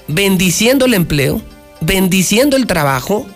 bendiciendo 0.08 0.84
el 0.84 0.94
empleo, 0.94 1.40
bendiciendo 1.80 2.56
el 2.56 2.66
trabajo, 2.66 3.26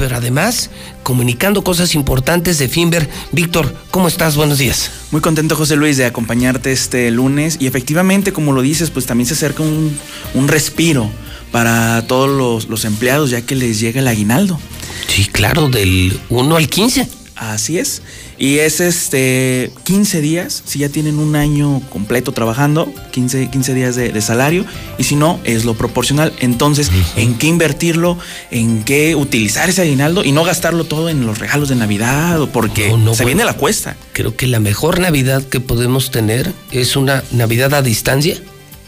pero 0.00 0.16
además 0.16 0.70
comunicando 1.02 1.62
cosas 1.62 1.94
importantes 1.94 2.58
de 2.58 2.68
Finver. 2.68 3.10
Víctor, 3.32 3.74
¿cómo 3.90 4.08
estás? 4.08 4.34
Buenos 4.34 4.56
días. 4.56 4.90
Muy 5.10 5.20
contento, 5.20 5.56
José 5.56 5.76
Luis, 5.76 5.98
de 5.98 6.06
acompañarte 6.06 6.72
este 6.72 7.10
lunes. 7.10 7.58
Y 7.60 7.66
efectivamente, 7.66 8.32
como 8.32 8.54
lo 8.54 8.62
dices, 8.62 8.88
pues 8.88 9.04
también 9.04 9.26
se 9.26 9.34
acerca 9.34 9.62
un, 9.62 9.94
un 10.32 10.48
respiro 10.48 11.10
para 11.52 12.06
todos 12.06 12.30
los, 12.30 12.70
los 12.70 12.86
empleados, 12.86 13.28
ya 13.28 13.42
que 13.42 13.54
les 13.54 13.78
llega 13.78 14.00
el 14.00 14.08
aguinaldo. 14.08 14.58
Sí, 15.06 15.26
claro, 15.26 15.68
del 15.68 16.18
1 16.30 16.56
al 16.56 16.68
15. 16.70 17.19
Así 17.40 17.78
es. 17.78 18.02
Y 18.36 18.58
es 18.58 18.80
este 18.80 19.72
15 19.84 20.20
días, 20.20 20.62
si 20.66 20.80
ya 20.80 20.90
tienen 20.90 21.18
un 21.18 21.36
año 21.36 21.80
completo 21.88 22.32
trabajando, 22.32 22.92
15, 23.12 23.48
15 23.48 23.72
días 23.72 23.96
de, 23.96 24.12
de 24.12 24.20
salario, 24.20 24.66
y 24.98 25.04
si 25.04 25.16
no, 25.16 25.40
es 25.44 25.64
lo 25.64 25.72
proporcional. 25.72 26.34
Entonces, 26.40 26.90
¿en 27.16 27.38
qué 27.38 27.46
invertirlo? 27.46 28.18
¿En 28.50 28.84
qué 28.84 29.14
utilizar 29.14 29.70
ese 29.70 29.80
aguinaldo? 29.80 30.22
Y 30.22 30.32
no 30.32 30.44
gastarlo 30.44 30.84
todo 30.84 31.08
en 31.08 31.24
los 31.24 31.38
regalos 31.38 31.70
de 31.70 31.76
Navidad, 31.76 32.42
o 32.42 32.50
porque 32.50 32.90
No, 32.90 32.98
no, 32.98 33.14
se 33.14 33.22
bueno. 33.22 33.38
viene 33.38 33.44
la 33.46 33.56
cuesta. 33.56 33.96
Creo 34.12 34.36
que 34.36 34.46
la 34.46 34.60
mejor 34.60 35.00
Navidad 35.00 35.42
que 35.42 35.60
podemos 35.60 36.10
tener 36.10 36.52
es 36.72 36.94
una 36.94 37.24
Navidad 37.32 37.72
a 37.72 37.80
distancia. 37.80 38.36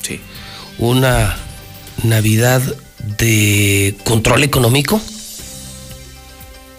Sí. 0.03 0.21
Una 0.77 1.39
Navidad 2.03 2.61
de 3.17 3.97
control 4.05 4.45
económico. 4.45 5.01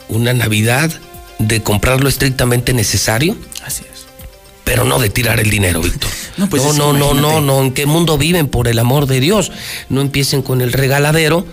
Una 0.07 0.33
Navidad 0.33 0.91
de 1.47 1.61
comprar 1.61 2.01
lo 2.01 2.09
estrictamente 2.09 2.73
necesario. 2.73 3.35
Así 3.65 3.83
es. 3.91 4.05
Pero 4.63 4.85
no 4.85 4.99
de 4.99 5.09
tirar 5.09 5.39
el 5.39 5.49
dinero, 5.49 5.81
Víctor. 5.81 6.09
No, 6.35 6.49
pues 6.49 6.63
no, 6.63 6.73
no, 6.73 6.93
no, 6.93 6.97
no, 6.97 7.11
imagínate. 7.13 7.45
no. 7.45 7.61
¿En 7.61 7.73
qué 7.73 7.85
mundo 7.85 8.17
viven, 8.17 8.47
por 8.47 8.67
el 8.67 8.79
amor 8.79 9.05
de 9.05 9.19
Dios? 9.19 9.51
No 9.89 10.01
empiecen 10.01 10.41
con 10.41 10.61
el 10.61 10.73
regaladero, 10.73 11.45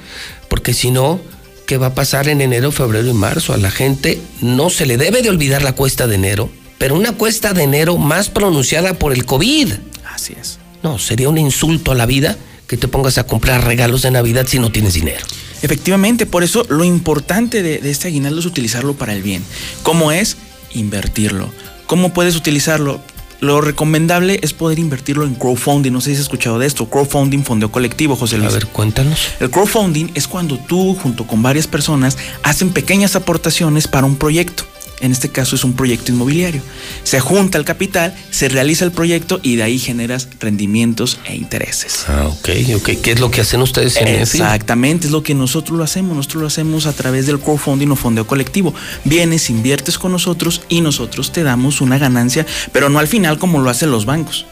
porque 0.48 0.72
si 0.72 0.90
no, 0.90 1.20
¿qué 1.66 1.76
va 1.76 1.88
a 1.88 1.94
pasar 1.94 2.28
en 2.28 2.40
enero, 2.40 2.72
febrero 2.72 3.06
y 3.06 3.12
marzo? 3.12 3.52
A 3.52 3.58
la 3.58 3.70
gente 3.70 4.22
no 4.40 4.70
se 4.70 4.86
le 4.86 4.96
debe 4.96 5.20
de 5.20 5.28
olvidar 5.28 5.60
la 5.60 5.74
cuesta 5.74 6.06
de 6.06 6.14
enero, 6.14 6.48
pero 6.78 6.94
una 6.94 7.12
cuesta 7.12 7.52
de 7.52 7.64
enero 7.64 7.98
más 7.98 8.30
pronunciada 8.30 8.94
por 8.94 9.12
el 9.12 9.26
COVID. 9.26 9.74
Así 10.14 10.34
es. 10.40 10.58
No, 10.82 10.98
sería 10.98 11.28
un 11.28 11.36
insulto 11.36 11.92
a 11.92 11.94
la 11.94 12.06
vida 12.06 12.38
que 12.66 12.78
te 12.78 12.88
pongas 12.88 13.18
a 13.18 13.24
comprar 13.24 13.66
regalos 13.66 14.00
de 14.00 14.12
Navidad 14.12 14.46
si 14.46 14.58
no 14.58 14.72
tienes 14.72 14.94
dinero. 14.94 15.26
Efectivamente, 15.62 16.26
por 16.26 16.42
eso 16.42 16.64
lo 16.68 16.84
importante 16.84 17.62
de, 17.62 17.78
de 17.78 17.90
este 17.90 18.08
aguinaldo 18.08 18.40
es 18.40 18.46
utilizarlo 18.46 18.94
para 18.94 19.12
el 19.12 19.22
bien. 19.22 19.44
¿Cómo 19.82 20.12
es? 20.12 20.36
Invertirlo. 20.72 21.50
¿Cómo 21.86 22.12
puedes 22.12 22.36
utilizarlo? 22.36 23.00
Lo 23.40 23.62
recomendable 23.62 24.38
es 24.42 24.52
poder 24.52 24.78
invertirlo 24.78 25.24
en 25.24 25.34
crowdfunding. 25.34 25.90
No 25.90 26.00
sé 26.02 26.10
si 26.10 26.16
has 26.16 26.20
escuchado 26.20 26.58
de 26.58 26.66
esto. 26.66 26.90
Crowdfunding, 26.90 27.42
fondeo 27.42 27.72
colectivo, 27.72 28.14
José 28.14 28.36
Luis. 28.36 28.50
A 28.50 28.52
ver, 28.52 28.66
cuéntanos. 28.66 29.28
El 29.40 29.50
crowdfunding 29.50 30.08
es 30.14 30.28
cuando 30.28 30.58
tú, 30.58 30.94
junto 30.94 31.26
con 31.26 31.42
varias 31.42 31.66
personas, 31.66 32.18
hacen 32.42 32.70
pequeñas 32.70 33.16
aportaciones 33.16 33.88
para 33.88 34.06
un 34.06 34.16
proyecto. 34.16 34.64
En 35.00 35.12
este 35.12 35.30
caso 35.30 35.56
es 35.56 35.64
un 35.64 35.72
proyecto 35.72 36.12
inmobiliario. 36.12 36.62
Se 37.04 37.20
junta 37.20 37.56
el 37.56 37.64
capital, 37.64 38.14
se 38.30 38.48
realiza 38.48 38.84
el 38.84 38.92
proyecto 38.92 39.40
y 39.42 39.56
de 39.56 39.62
ahí 39.62 39.78
generas 39.78 40.28
rendimientos 40.40 41.18
e 41.24 41.36
intereses. 41.36 42.04
Ah, 42.06 42.26
ok, 42.28 42.48
ok. 42.76 42.90
¿Qué 43.02 43.12
es 43.12 43.20
lo 43.20 43.30
que 43.30 43.40
hacen 43.40 43.62
ustedes 43.62 43.96
en? 43.96 44.08
Exactamente, 44.08 45.06
es 45.06 45.12
lo 45.12 45.22
que 45.22 45.34
nosotros 45.34 45.78
lo 45.78 45.84
hacemos. 45.84 46.16
Nosotros 46.16 46.42
lo 46.42 46.46
hacemos 46.46 46.86
a 46.86 46.92
través 46.92 47.26
del 47.26 47.40
crowdfunding 47.40 47.88
o 47.90 47.96
fondeo 47.96 48.26
colectivo. 48.26 48.74
Vienes, 49.04 49.48
inviertes 49.48 49.98
con 49.98 50.12
nosotros 50.12 50.62
y 50.68 50.82
nosotros 50.82 51.32
te 51.32 51.42
damos 51.42 51.80
una 51.80 51.98
ganancia, 51.98 52.46
pero 52.72 52.90
no 52.90 52.98
al 52.98 53.08
final 53.08 53.38
como 53.38 53.60
lo 53.60 53.70
hacen 53.70 53.90
los 53.90 54.04
bancos. 54.04 54.44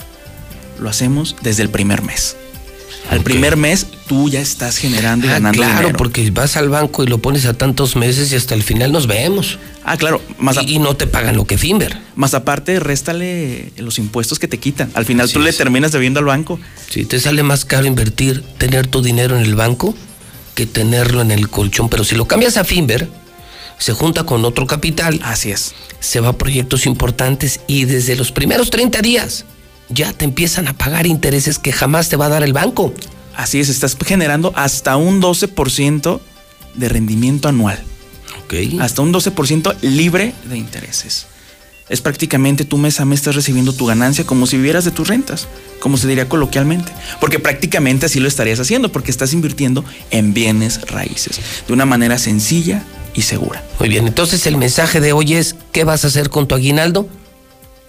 Lo 0.81 0.89
hacemos 0.89 1.37
desde 1.43 1.62
el 1.62 1.70
primer 1.70 2.03
mes. 2.03 2.37
Al 3.11 3.23
primer 3.23 3.57
mes 3.57 3.87
tú 4.07 4.29
ya 4.29 4.41
estás 4.41 4.77
generando 4.77 5.27
y 5.27 5.31
Ah, 5.31 5.35
ganando 5.35 5.57
claro, 5.57 5.79
dinero. 5.79 5.97
porque 5.99 6.31
vas 6.31 6.57
al 6.59 6.69
banco 6.69 7.03
y 7.05 7.07
lo 7.07 7.19
pones 7.19 7.47
a 7.47 7.55
tantos 7.55 7.97
meses 7.97 8.31
y 8.33 8.37
hasta 8.37 8.55
el 8.55 8.63
final 8.63 8.93
nos 8.93 9.07
vemos. 9.07 9.59
Ah, 9.85 9.97
claro. 9.97 10.21
Más 10.39 10.57
y, 10.63 10.75
y 10.75 10.79
no 10.79 10.95
te 10.95 11.07
pagan 11.07 11.35
lo 11.37 11.47
que 11.47 11.57
Finver. 11.57 11.97
Más 12.17 12.35
aparte, 12.35 12.81
réstale 12.81 13.73
los 13.79 13.99
impuestos 13.99 14.39
que 14.39 14.47
te 14.47 14.59
quitan. 14.59 14.91
Al 14.95 15.07
final 15.07 15.31
tú 15.31 15.41
le 15.41 15.53
terminas 15.55 15.93
debiendo 15.93 16.21
al 16.21 16.27
banco. 16.27 16.61
Sí, 16.91 17.07
te 17.07 17.19
sale 17.19 17.43
más 17.43 17.65
caro 17.65 17.87
invertir, 17.87 18.43
tener 18.59 18.87
tu 18.87 19.01
dinero 19.01 19.37
en 19.39 19.43
el 19.43 19.55
banco 19.55 19.95
que 20.55 20.67
tenerlo 20.67 21.23
en 21.23 21.31
el 21.31 21.49
colchón. 21.49 21.89
Pero 21.89 22.05
si 22.05 22.15
lo 22.15 22.27
cambias 22.27 22.59
a 22.59 22.65
Finver, 22.65 23.09
se 23.79 23.95
junta 23.95 24.25
con 24.25 24.45
otro 24.45 24.67
capital. 24.67 25.19
Así 25.23 25.51
es. 25.51 25.73
Se 26.01 26.21
va 26.21 26.29
a 26.29 26.33
proyectos 26.37 26.85
importantes 26.85 27.61
y 27.67 27.87
desde 27.87 28.17
los 28.17 28.33
primeros 28.33 28.69
30 28.71 29.01
días 29.01 29.47
ya 29.89 30.12
te 30.12 30.24
empiezan 30.24 30.69
a 30.69 30.74
pagar 30.74 31.06
intereses 31.06 31.59
que 31.59 31.73
jamás 31.73 32.09
te 32.09 32.16
va 32.16 32.27
a 32.27 32.31
dar 32.31 32.43
el 32.43 32.52
banco. 32.52 32.93
Así 33.35 33.60
es, 33.60 33.69
estás 33.69 33.97
generando 34.05 34.52
hasta 34.56 34.97
un 34.97 35.23
12% 35.23 36.20
de 36.74 36.89
rendimiento 36.89 37.48
anual. 37.48 37.78
Ok. 38.44 38.81
Hasta 38.81 39.02
un 39.02 39.12
12% 39.12 39.77
libre 39.82 40.35
de 40.48 40.59
intereses. 40.59 41.27
Es 41.89 42.02
prácticamente 42.02 42.65
tú 42.65 42.77
mes 42.77 43.01
a 43.01 43.06
mes 43.06 43.20
estás 43.20 43.35
recibiendo 43.35 43.73
tu 43.73 43.86
ganancia 43.86 44.24
como 44.24 44.47
si 44.47 44.56
vivieras 44.56 44.85
de 44.85 44.90
tus 44.90 45.09
rentas, 45.09 45.48
como 45.81 45.97
se 45.97 46.06
diría 46.06 46.28
coloquialmente. 46.28 46.93
Porque 47.19 47.39
prácticamente 47.39 48.06
así 48.06 48.20
lo 48.20 48.28
estarías 48.28 48.60
haciendo, 48.60 48.93
porque 48.93 49.10
estás 49.10 49.32
invirtiendo 49.32 49.85
en 50.10 50.35
bienes 50.35 50.82
raíces, 50.90 51.40
de 51.66 51.73
una 51.73 51.86
manera 51.86 52.19
sencilla 52.19 52.85
y 53.15 53.23
segura. 53.23 53.65
Muy 53.78 53.89
bien, 53.89 54.06
entonces 54.06 54.47
el 54.47 54.59
mensaje 54.59 55.01
de 55.01 55.12
hoy 55.12 55.35
es, 55.35 55.56
¿qué 55.73 55.85
vas 55.85 56.05
a 56.05 56.09
hacer 56.09 56.28
con 56.28 56.47
tu 56.47 56.55
aguinaldo? 56.55 57.09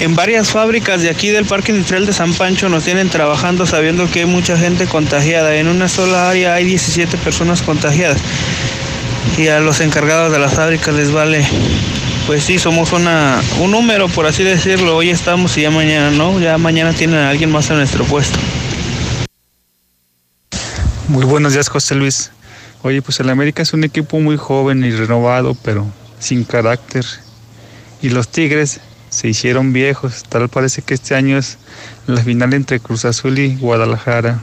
En 0.00 0.16
varias 0.16 0.48
fábricas 0.48 1.02
de 1.02 1.08
aquí 1.08 1.28
del 1.28 1.46
Parque 1.46 1.72
Industrial 1.72 2.04
de 2.04 2.12
San 2.12 2.34
Pancho 2.34 2.68
nos 2.68 2.84
tienen 2.84 3.08
trabajando 3.08 3.64
sabiendo 3.64 4.10
que 4.10 4.20
hay 4.20 4.26
mucha 4.26 4.56
gente 4.56 4.86
contagiada. 4.86 5.56
En 5.56 5.68
una 5.68 5.88
sola 5.88 6.28
área 6.28 6.54
hay 6.54 6.64
17 6.64 7.16
personas 7.18 7.62
contagiadas. 7.62 8.18
Y 9.36 9.48
a 9.48 9.60
los 9.60 9.80
encargados 9.80 10.32
de 10.32 10.38
las 10.38 10.54
fábricas 10.54 10.94
les 10.94 11.12
vale. 11.12 11.46
Pues 12.26 12.44
sí, 12.44 12.58
somos 12.58 12.92
una, 12.92 13.40
un 13.60 13.70
número, 13.70 14.08
por 14.08 14.26
así 14.26 14.42
decirlo. 14.42 14.96
Hoy 14.96 15.10
estamos 15.10 15.56
y 15.58 15.62
ya 15.62 15.70
mañana 15.70 16.10
no. 16.10 16.38
Ya 16.40 16.56
mañana 16.56 16.92
tienen 16.92 17.18
a 17.18 17.30
alguien 17.30 17.50
más 17.50 17.68
en 17.70 17.76
nuestro 17.76 18.04
puesto. 18.04 18.38
Muy 21.08 21.24
buenos 21.24 21.52
días, 21.52 21.68
José 21.68 21.94
Luis. 21.94 22.30
Oye, 22.82 23.02
pues 23.02 23.20
el 23.20 23.30
América 23.30 23.62
es 23.62 23.72
un 23.72 23.84
equipo 23.84 24.20
muy 24.20 24.36
joven 24.36 24.84
y 24.84 24.90
renovado, 24.90 25.54
pero 25.62 25.86
sin 26.18 26.44
carácter. 26.44 27.04
Y 28.00 28.10
los 28.10 28.28
Tigres 28.28 28.80
se 29.10 29.28
hicieron 29.28 29.72
viejos. 29.72 30.22
Tal 30.28 30.48
parece 30.48 30.82
que 30.82 30.94
este 30.94 31.14
año 31.14 31.38
es 31.38 31.58
la 32.06 32.22
final 32.22 32.52
entre 32.54 32.80
Cruz 32.80 33.04
Azul 33.04 33.38
y 33.38 33.56
Guadalajara. 33.56 34.40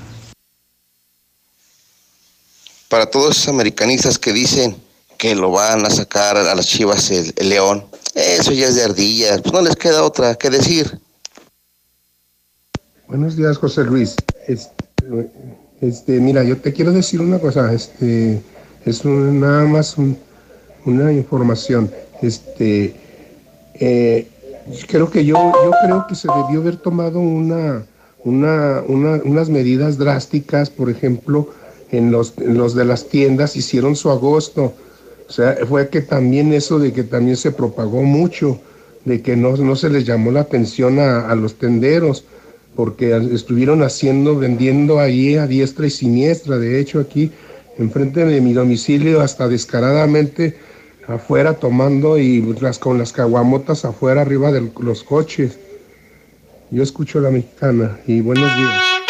Para 2.92 3.06
todos 3.06 3.38
esos 3.38 3.48
americanistas 3.48 4.20
que 4.20 4.34
dicen 4.34 4.76
que 5.18 5.34
lo 5.34 5.50
van 5.50 5.86
a 5.86 5.90
sacar 5.90 6.36
a 6.36 6.54
las 6.54 6.68
chivas 6.68 7.10
el, 7.10 7.34
León, 7.48 7.86
eso 8.16 8.52
ya 8.52 8.68
es 8.68 8.76
de 8.76 8.84
ardilla. 8.84 9.42
Pues 9.42 9.54
no 9.54 9.62
les 9.62 9.78
queda 9.78 10.04
otra 10.04 10.36
que 10.36 10.50
decir. 10.50 11.00
Buenos 13.08 13.38
días, 13.38 13.58
José 13.58 13.86
Luis. 13.86 14.18
Este, 14.46 14.74
este, 15.80 16.20
mira, 16.20 16.44
yo 16.44 16.58
te 16.58 16.74
quiero 16.74 16.92
decir 16.92 17.22
una 17.22 17.40
cosa. 17.40 17.72
Este, 17.72 18.42
es 18.86 19.06
nada 19.06 19.64
más 19.64 19.98
un- 19.98 20.18
una 20.86 21.14
información. 21.14 21.90
Este, 22.22 22.94
eh, 23.76 24.28
creo 24.90 25.10
que 25.10 25.24
yo, 25.24 25.36
yo 25.64 25.72
creo 25.86 26.08
que 26.10 26.16
se 26.16 26.28
debió 26.28 26.60
haber 26.60 26.76
tomado 26.76 27.20
una, 27.22 27.86
una, 28.26 28.82
una- 28.86 29.22
unas 29.24 29.48
medidas 29.48 29.98
drásticas, 29.98 30.70
por 30.70 30.90
ejemplo, 30.90 31.54
en 31.92 32.12
los, 32.12 32.36
de 32.36 32.86
las 32.86 33.10
tiendas 33.10 33.56
hicieron 33.56 33.96
su 33.96 34.10
agosto. 34.10 34.74
O 35.28 35.32
sea, 35.32 35.58
fue 35.68 35.90
que 35.90 36.02
también 36.02 36.54
eso 36.54 36.80
de 36.80 36.94
que 36.94 37.04
también 37.04 37.38
se 37.38 37.52
propagó 37.52 38.04
mucho, 38.04 38.60
de 39.06 39.22
que 39.22 39.36
no, 39.36 39.56
no 39.58 39.76
se 39.76 39.90
les 39.90 40.06
llamó 40.06 40.32
la 40.32 40.42
atención 40.42 41.00
a, 41.00 41.30
a 41.30 41.36
los 41.36 41.56
tenderos, 41.56 42.26
porque 42.76 43.16
estuvieron 43.34 43.84
haciendo, 43.84 44.38
vendiendo 44.38 45.00
ahí 45.00 45.36
a 45.36 45.48
diestra 45.48 45.88
y 45.88 45.90
siniestra. 45.90 46.58
De 46.58 46.80
hecho, 46.80 47.00
aquí 47.00 47.32
enfrente 47.78 48.26
de 48.26 48.42
mi 48.42 48.54
domicilio, 48.54 49.22
hasta 49.22 49.48
descaradamente 49.48 50.56
afuera 51.08 51.54
tomando 51.54 52.18
y 52.18 52.42
las, 52.62 52.80
con 52.80 52.98
las 52.98 53.12
caguamotas 53.12 53.86
afuera, 53.86 54.22
arriba 54.22 54.52
de 54.52 54.72
los 54.80 55.04
coches. 55.04 55.58
Yo 56.70 56.84
escucho 56.84 57.20
a 57.20 57.24
la 57.24 57.32
mexicana 57.32 58.00
y 58.08 58.22
buenos 58.22 58.56
días. 58.58 59.01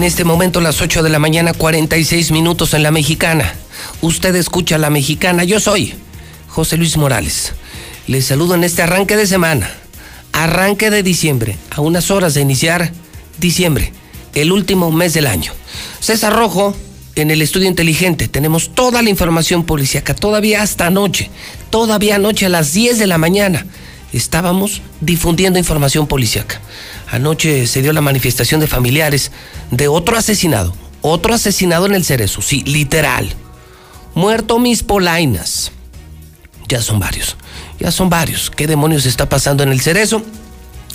En 0.00 0.04
este 0.04 0.24
momento 0.24 0.62
las 0.62 0.80
8 0.80 1.02
de 1.02 1.10
la 1.10 1.18
mañana 1.18 1.52
46 1.52 2.30
minutos 2.30 2.72
en 2.72 2.82
la 2.82 2.90
mexicana. 2.90 3.52
Usted 4.00 4.34
escucha 4.34 4.78
la 4.78 4.88
mexicana, 4.88 5.44
yo 5.44 5.60
soy 5.60 5.92
José 6.48 6.78
Luis 6.78 6.96
Morales. 6.96 7.52
Les 8.06 8.24
saludo 8.24 8.54
en 8.54 8.64
este 8.64 8.80
arranque 8.80 9.18
de 9.18 9.26
semana, 9.26 9.70
arranque 10.32 10.88
de 10.88 11.02
diciembre, 11.02 11.58
a 11.70 11.82
unas 11.82 12.10
horas 12.10 12.32
de 12.32 12.40
iniciar 12.40 12.92
diciembre, 13.38 13.92
el 14.32 14.52
último 14.52 14.90
mes 14.90 15.12
del 15.12 15.26
año. 15.26 15.52
César 16.00 16.32
Rojo, 16.32 16.74
en 17.14 17.30
el 17.30 17.42
estudio 17.42 17.68
inteligente, 17.68 18.26
tenemos 18.26 18.70
toda 18.74 19.02
la 19.02 19.10
información 19.10 19.64
policíaca, 19.64 20.14
todavía 20.14 20.62
hasta 20.62 20.86
anoche, 20.86 21.28
todavía 21.68 22.14
anoche 22.14 22.46
a 22.46 22.48
las 22.48 22.72
10 22.72 22.98
de 22.98 23.06
la 23.06 23.18
mañana, 23.18 23.66
estábamos 24.14 24.80
difundiendo 25.02 25.58
información 25.58 26.06
policíaca. 26.06 26.58
Anoche 27.10 27.66
se 27.66 27.82
dio 27.82 27.92
la 27.92 28.00
manifestación 28.00 28.60
de 28.60 28.66
familiares 28.66 29.32
de 29.70 29.88
otro 29.88 30.16
asesinado, 30.16 30.74
otro 31.02 31.34
asesinado 31.34 31.86
en 31.86 31.94
el 31.94 32.04
Cerezo, 32.04 32.40
sí, 32.40 32.62
literal. 32.64 33.34
Muerto 34.14 34.58
mis 34.58 34.82
polainas. 34.82 35.72
Ya 36.68 36.80
son 36.80 37.00
varios, 37.00 37.36
ya 37.80 37.90
son 37.90 38.10
varios. 38.10 38.50
¿Qué 38.50 38.68
demonios 38.68 39.06
está 39.06 39.28
pasando 39.28 39.64
en 39.64 39.70
el 39.70 39.80
Cerezo? 39.80 40.22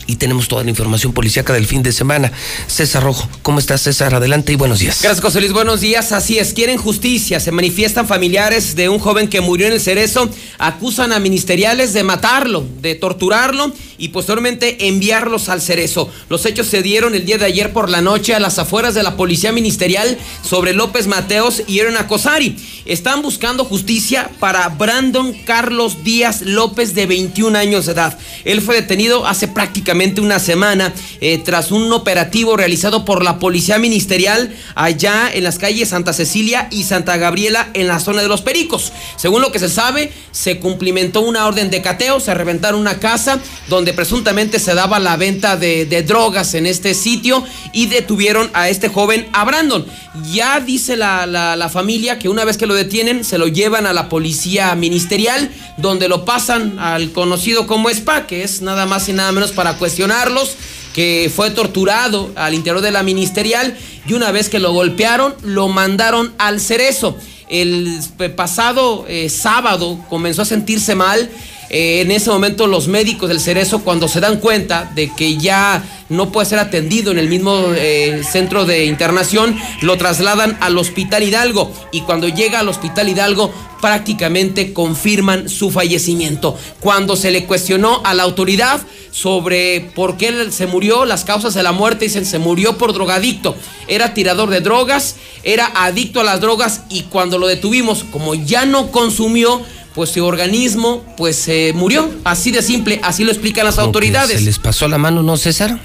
Y 0.07 0.17
tenemos 0.17 0.47
toda 0.47 0.63
la 0.63 0.69
información 0.69 1.13
policíaca 1.13 1.53
del 1.53 1.65
fin 1.65 1.83
de 1.83 1.91
semana. 1.91 2.31
César 2.67 3.03
Rojo, 3.03 3.27
¿cómo 3.41 3.59
estás 3.59 3.81
César? 3.81 4.13
Adelante 4.13 4.51
y 4.51 4.55
buenos 4.55 4.79
días. 4.79 5.01
Gracias 5.01 5.23
José 5.23 5.45
buenos 5.49 5.81
días. 5.81 6.11
Así 6.11 6.37
es, 6.37 6.53
quieren 6.53 6.77
justicia. 6.77 7.39
Se 7.39 7.51
manifiestan 7.51 8.07
familiares 8.07 8.75
de 8.75 8.89
un 8.89 8.99
joven 8.99 9.27
que 9.27 9.41
murió 9.41 9.67
en 9.67 9.73
el 9.73 9.81
Cerezo, 9.81 10.29
acusan 10.57 11.13
a 11.13 11.19
ministeriales 11.19 11.93
de 11.93 12.03
matarlo, 12.03 12.65
de 12.81 12.95
torturarlo 12.95 13.71
y 13.97 14.09
posteriormente 14.09 14.87
enviarlos 14.87 15.49
al 15.49 15.61
Cerezo. 15.61 16.09
Los 16.29 16.45
hechos 16.45 16.67
se 16.67 16.81
dieron 16.81 17.15
el 17.15 17.25
día 17.25 17.37
de 17.37 17.45
ayer 17.45 17.73
por 17.73 17.89
la 17.89 18.01
noche 18.01 18.35
a 18.35 18.39
las 18.39 18.59
afueras 18.59 18.93
de 18.93 19.03
la 19.03 19.15
Policía 19.15 19.51
Ministerial 19.51 20.17
sobre 20.43 20.73
López 20.73 21.07
Mateos 21.07 21.63
y 21.67 21.79
Erona 21.79 22.07
Cosari. 22.07 22.57
Están 22.85 23.21
buscando 23.21 23.65
justicia 23.65 24.29
para 24.39 24.67
Brandon 24.69 25.33
Carlos 25.45 26.03
Díaz 26.03 26.41
López 26.41 26.93
de 26.93 27.05
21 27.05 27.57
años 27.57 27.85
de 27.85 27.93
edad. 27.93 28.19
Él 28.43 28.61
fue 28.61 28.75
detenido 28.75 29.25
hace 29.25 29.47
prácticamente 29.47 29.94
una 29.95 30.39
semana 30.39 30.93
eh, 31.21 31.37
tras 31.37 31.71
un 31.71 31.91
operativo 31.93 32.57
realizado 32.57 33.05
por 33.05 33.23
la 33.23 33.39
Policía 33.39 33.79
Ministerial 33.79 34.53
allá 34.75 35.29
en 35.33 35.43
las 35.45 35.57
calles 35.57 35.89
Santa 35.89 36.11
Cecilia 36.11 36.67
y 36.69 36.83
Santa 36.83 37.15
Gabriela 37.15 37.69
en 37.73 37.87
la 37.87 38.01
zona 38.01 38.21
de 38.21 38.27
los 38.27 38.41
Pericos. 38.41 38.91
Según 39.15 39.41
lo 39.41 39.53
que 39.53 39.59
se 39.59 39.69
sabe, 39.69 40.11
se 40.31 40.59
cumplimentó 40.59 41.21
una 41.21 41.47
orden 41.47 41.69
de 41.71 41.81
cateo, 41.81 42.19
se 42.19 42.33
reventaron 42.33 42.81
una 42.81 42.99
casa 42.99 43.39
donde 43.69 43.93
presuntamente 43.93 44.59
se 44.59 44.73
daba 44.73 44.99
la 44.99 45.15
venta 45.15 45.55
de, 45.55 45.85
drogas 46.05 46.53
en 46.55 46.65
este 46.65 46.93
sitio 46.93 47.43
y 47.71 47.87
detuvieron 47.87 48.49
a 48.53 48.67
este 48.67 48.89
joven, 48.89 49.27
a 49.31 49.45
Brandon. 49.45 49.85
Ya 50.31 50.59
dice 50.59 50.97
la, 50.97 51.25
la, 51.25 51.55
la 51.55 51.69
familia 51.69 52.19
que 52.19 52.29
una 52.29 52.43
vez 52.43 52.57
que 52.57 52.67
lo 52.67 52.73
detienen, 52.73 53.23
se 53.23 53.37
lo 53.37 53.47
llevan 53.47 53.85
a 53.85 53.93
la 53.93 54.09
Policía 54.09 54.75
Ministerial, 54.75 55.49
donde 55.77 56.09
lo 56.09 56.25
pasan 56.25 56.79
al 56.79 57.11
conocido 57.11 57.65
como 57.65 57.89
SPA, 57.89 58.27
que 58.27 58.43
es 58.43 58.61
nada 58.61 58.85
más 58.85 59.07
y 59.09 59.13
nada 59.13 59.31
menos 59.31 59.51
para 59.51 59.77
cuestionarlos, 59.85 60.55
que 60.95 61.31
fue 61.33 61.51
torturado 61.51 62.31
al 62.35 62.55
interior 62.55 62.81
de 62.81 62.89
la 62.89 63.03
ministerial 63.03 63.77
y 64.07 64.13
una 64.13 64.31
vez 64.31 64.49
que 64.49 64.57
lo 64.57 64.73
golpearon, 64.73 65.35
lo 65.43 65.67
mandaron 65.67 66.33
al 66.39 66.59
cerezo. 66.59 67.15
El 67.49 67.99
pasado 68.35 69.05
eh, 69.07 69.29
sábado 69.29 70.03
comenzó 70.09 70.41
a 70.41 70.45
sentirse 70.45 70.95
mal. 70.95 71.29
Eh, 71.69 72.01
en 72.01 72.11
ese 72.11 72.29
momento 72.29 72.67
los 72.67 72.87
médicos 72.87 73.29
del 73.29 73.39
Cerezo 73.39 73.83
cuando 73.83 74.07
se 74.07 74.19
dan 74.19 74.39
cuenta 74.39 74.91
de 74.95 75.11
que 75.13 75.37
ya 75.37 75.83
no 76.09 76.31
puede 76.31 76.47
ser 76.47 76.59
atendido 76.59 77.11
en 77.11 77.17
el 77.17 77.29
mismo 77.29 77.65
eh, 77.75 78.21
centro 78.29 78.65
de 78.65 78.85
internación, 78.85 79.57
lo 79.81 79.97
trasladan 79.97 80.57
al 80.61 80.77
Hospital 80.77 81.23
Hidalgo 81.23 81.71
y 81.91 82.01
cuando 82.01 82.27
llega 82.27 82.59
al 82.59 82.69
Hospital 82.69 83.09
Hidalgo 83.09 83.51
prácticamente 83.81 84.73
confirman 84.73 85.49
su 85.49 85.71
fallecimiento. 85.71 86.57
Cuando 86.79 87.15
se 87.15 87.31
le 87.31 87.45
cuestionó 87.45 88.01
a 88.03 88.13
la 88.13 88.23
autoridad 88.23 88.81
sobre 89.11 89.91
por 89.95 90.17
qué 90.17 90.51
se 90.51 90.67
murió, 90.67 91.05
las 91.05 91.23
causas 91.23 91.53
de 91.53 91.63
la 91.63 91.71
muerte 91.71 92.05
dicen 92.05 92.25
se 92.25 92.39
murió 92.39 92.77
por 92.77 92.93
drogadicto, 92.93 93.55
era 93.87 94.13
tirador 94.13 94.49
de 94.49 94.61
drogas, 94.61 95.15
era 95.43 95.71
adicto 95.75 96.19
a 96.19 96.23
las 96.23 96.41
drogas 96.41 96.81
y 96.89 97.03
cuando 97.03 97.37
lo 97.37 97.47
detuvimos, 97.47 98.03
como 98.03 98.35
ya 98.35 98.65
no 98.65 98.91
consumió, 98.91 99.61
pues 99.95 100.11
su 100.11 100.23
organismo 100.25 101.03
pues 101.17 101.35
se 101.37 101.71
murió, 101.73 102.09
así 102.25 102.51
de 102.51 102.61
simple, 102.61 102.99
así 103.03 103.23
lo 103.23 103.31
explican 103.31 103.65
las 103.65 103.75
Como 103.75 103.87
autoridades. 103.87 104.37
¿Se 104.39 104.45
les 104.45 104.59
pasó 104.59 104.87
la 104.87 104.97
mano, 104.97 105.23
no, 105.23 105.37
César? 105.37 105.79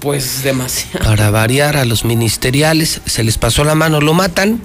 Pues 0.00 0.42
demasiado. 0.44 1.00
Para 1.04 1.30
variar 1.30 1.76
a 1.76 1.84
los 1.84 2.04
ministeriales, 2.04 3.00
se 3.06 3.24
les 3.24 3.38
pasó 3.38 3.64
la 3.64 3.74
mano, 3.74 4.00
lo 4.00 4.14
matan, 4.14 4.60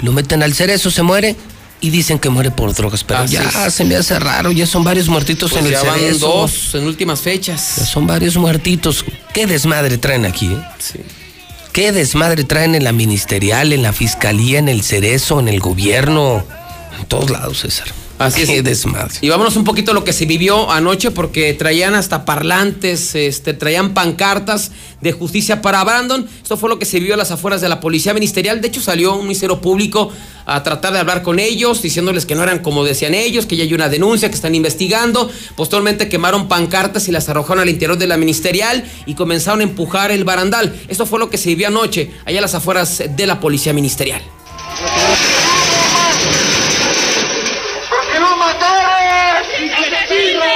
lo 0.00 0.12
meten 0.12 0.42
al 0.42 0.52
cerezo, 0.52 0.90
se 0.90 1.02
muere 1.02 1.36
y 1.80 1.88
dicen 1.88 2.18
que 2.18 2.28
muere 2.28 2.50
por 2.50 2.74
drogas. 2.74 3.04
Pero 3.04 3.20
Así 3.20 3.34
ya 3.34 3.44
es. 3.66 3.72
se 3.74 3.84
me 3.86 3.96
hace 3.96 4.18
raro, 4.18 4.50
ya 4.52 4.66
son 4.66 4.84
varios 4.84 5.08
muertitos 5.08 5.50
Pues 5.52 5.62
en 5.62 5.66
el 5.68 5.72
ya 5.72 5.82
van 5.84 5.98
cerezo. 6.00 6.26
dos 6.28 6.74
en 6.74 6.86
últimas 6.86 7.20
fechas. 7.20 7.76
Ya 7.78 7.86
son 7.86 8.06
varios 8.06 8.36
muertitos. 8.36 9.04
¿Qué 9.32 9.46
desmadre 9.46 9.96
traen 9.96 10.26
aquí? 10.26 10.52
eh? 10.52 11.04
¿Qué 11.72 11.92
desmadre 11.92 12.42
traen 12.44 12.74
en 12.74 12.82
la 12.84 12.92
ministerial, 12.92 13.72
en 13.72 13.82
la 13.82 13.92
fiscalía, 13.92 14.58
en 14.58 14.68
el 14.68 14.82
cerezo, 14.82 15.38
en 15.40 15.48
el 15.48 15.60
gobierno? 15.60 16.44
En 16.98 17.06
todos 17.06 17.30
lados, 17.30 17.60
César. 17.60 17.86
Así 18.20 18.44
Qué 18.44 18.58
es. 18.58 18.64
desmadre. 18.64 19.14
Y 19.22 19.28
vámonos 19.30 19.56
un 19.56 19.64
poquito 19.64 19.92
a 19.92 19.94
lo 19.94 20.04
que 20.04 20.12
se 20.12 20.26
vivió 20.26 20.70
anoche 20.70 21.10
porque 21.10 21.54
traían 21.54 21.94
hasta 21.94 22.24
parlantes, 22.24 23.14
este, 23.14 23.54
traían 23.54 23.94
pancartas 23.94 24.72
de 25.00 25.12
justicia 25.12 25.62
para 25.62 25.82
Brandon. 25.82 26.28
Esto 26.42 26.56
fue 26.56 26.68
lo 26.68 26.78
que 26.78 26.84
se 26.84 26.98
vivió 27.00 27.14
a 27.14 27.16
las 27.16 27.30
afueras 27.30 27.62
de 27.62 27.68
la 27.70 27.80
policía 27.80 28.12
ministerial. 28.12 28.60
De 28.60 28.68
hecho, 28.68 28.80
salió 28.82 29.14
un 29.14 29.22
ministerio 29.22 29.60
público 29.60 30.12
a 30.44 30.62
tratar 30.62 30.92
de 30.92 30.98
hablar 30.98 31.22
con 31.22 31.38
ellos, 31.38 31.80
diciéndoles 31.80 32.26
que 32.26 32.34
no 32.34 32.42
eran 32.42 32.58
como 32.58 32.84
decían 32.84 33.14
ellos, 33.14 33.46
que 33.46 33.56
ya 33.56 33.64
hay 33.64 33.72
una 33.72 33.88
denuncia, 33.88 34.28
que 34.28 34.34
están 34.34 34.54
investigando. 34.54 35.30
Posteriormente 35.56 36.08
quemaron 36.08 36.48
pancartas 36.48 37.08
y 37.08 37.12
las 37.12 37.28
arrojaron 37.30 37.62
al 37.62 37.68
interior 37.70 37.96
de 37.96 38.06
la 38.06 38.18
ministerial 38.18 38.84
y 39.06 39.14
comenzaron 39.14 39.60
a 39.60 39.62
empujar 39.62 40.10
el 40.10 40.24
barandal. 40.24 40.78
Esto 40.88 41.06
fue 41.06 41.18
lo 41.18 41.30
que 41.30 41.38
se 41.38 41.48
vivió 41.48 41.68
anoche, 41.68 42.10
allá 42.26 42.38
a 42.38 42.42
las 42.42 42.54
afueras 42.54 43.02
de 43.08 43.26
la 43.26 43.40
policía 43.40 43.72
ministerial. 43.72 44.20
¿Por 47.88 48.12
qué 48.12 48.20
no 48.20 48.36
mataron? 48.36 48.90
¡Asesinos! 50.04 50.46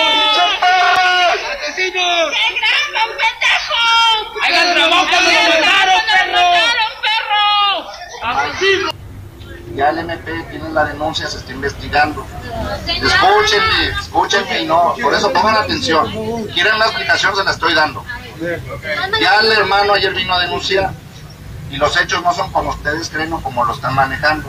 ¡Qué 2.15 2.47
gran 2.55 3.11
pendejo! 3.19 3.81
¡Hagan 4.43 4.69
la 4.79 4.87
boca, 4.87 5.17
nos 5.21 5.33
mataron, 5.61 6.93
perro! 7.03 7.45
Ya 9.75 9.91
el 9.91 9.99
MP 9.99 10.45
tiene 10.51 10.69
la 10.71 10.85
denuncia, 10.85 11.29
se 11.29 11.39
está 11.39 11.51
investigando. 11.53 12.25
Escúchenme, 12.87 13.87
escúchenme 14.01 14.63
y 14.63 14.67
no, 14.67 14.95
por 15.03 15.13
eso 15.15 15.33
pongan 15.33 15.57
atención. 15.57 16.13
Quieren 16.53 16.79
la 16.79 16.87
explicación, 16.87 17.35
se 17.35 17.43
la 17.43 17.51
estoy 17.51 17.75
dando. 17.75 18.05
Ya 19.21 19.41
el 19.41 19.53
hermano 19.53 19.95
ayer 19.95 20.15
vino 20.15 20.35
a 20.35 20.41
denunciar 20.41 20.93
y 21.71 21.77
los 21.77 21.97
hechos 22.01 22.23
no 22.23 22.33
son 22.33 22.53
como 22.53 22.71
ustedes 22.71 23.09
creen 23.09 23.33
o 23.33 23.43
como 23.43 23.65
lo 23.65 23.75
están 23.75 23.95
manejando. 23.95 24.49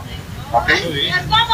¿Ok? 0.52 0.70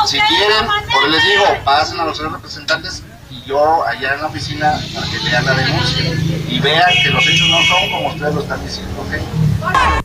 Si 0.06 0.20
quieren, 0.20 0.68
por 0.92 1.08
les 1.08 1.24
digo, 1.24 1.46
pasen 1.64 2.00
a 2.02 2.06
los 2.06 2.20
representantes 2.20 3.04
yo 3.52 3.86
allá 3.86 4.14
en 4.16 4.22
la 4.22 4.28
oficina 4.28 4.82
para 4.94 5.08
que 5.08 5.20
lean 5.20 5.46
la 5.46 5.54
denuncia 5.54 6.04
y 6.48 6.60
vean 6.60 6.90
que 7.04 7.10
los 7.10 7.28
hechos 7.28 7.50
no 7.50 7.62
son 7.64 7.92
como 7.92 8.08
ustedes 8.10 8.34
lo 8.34 8.42
están 8.42 8.66
diciendo. 8.66 9.02
¿Ok? 9.02 10.02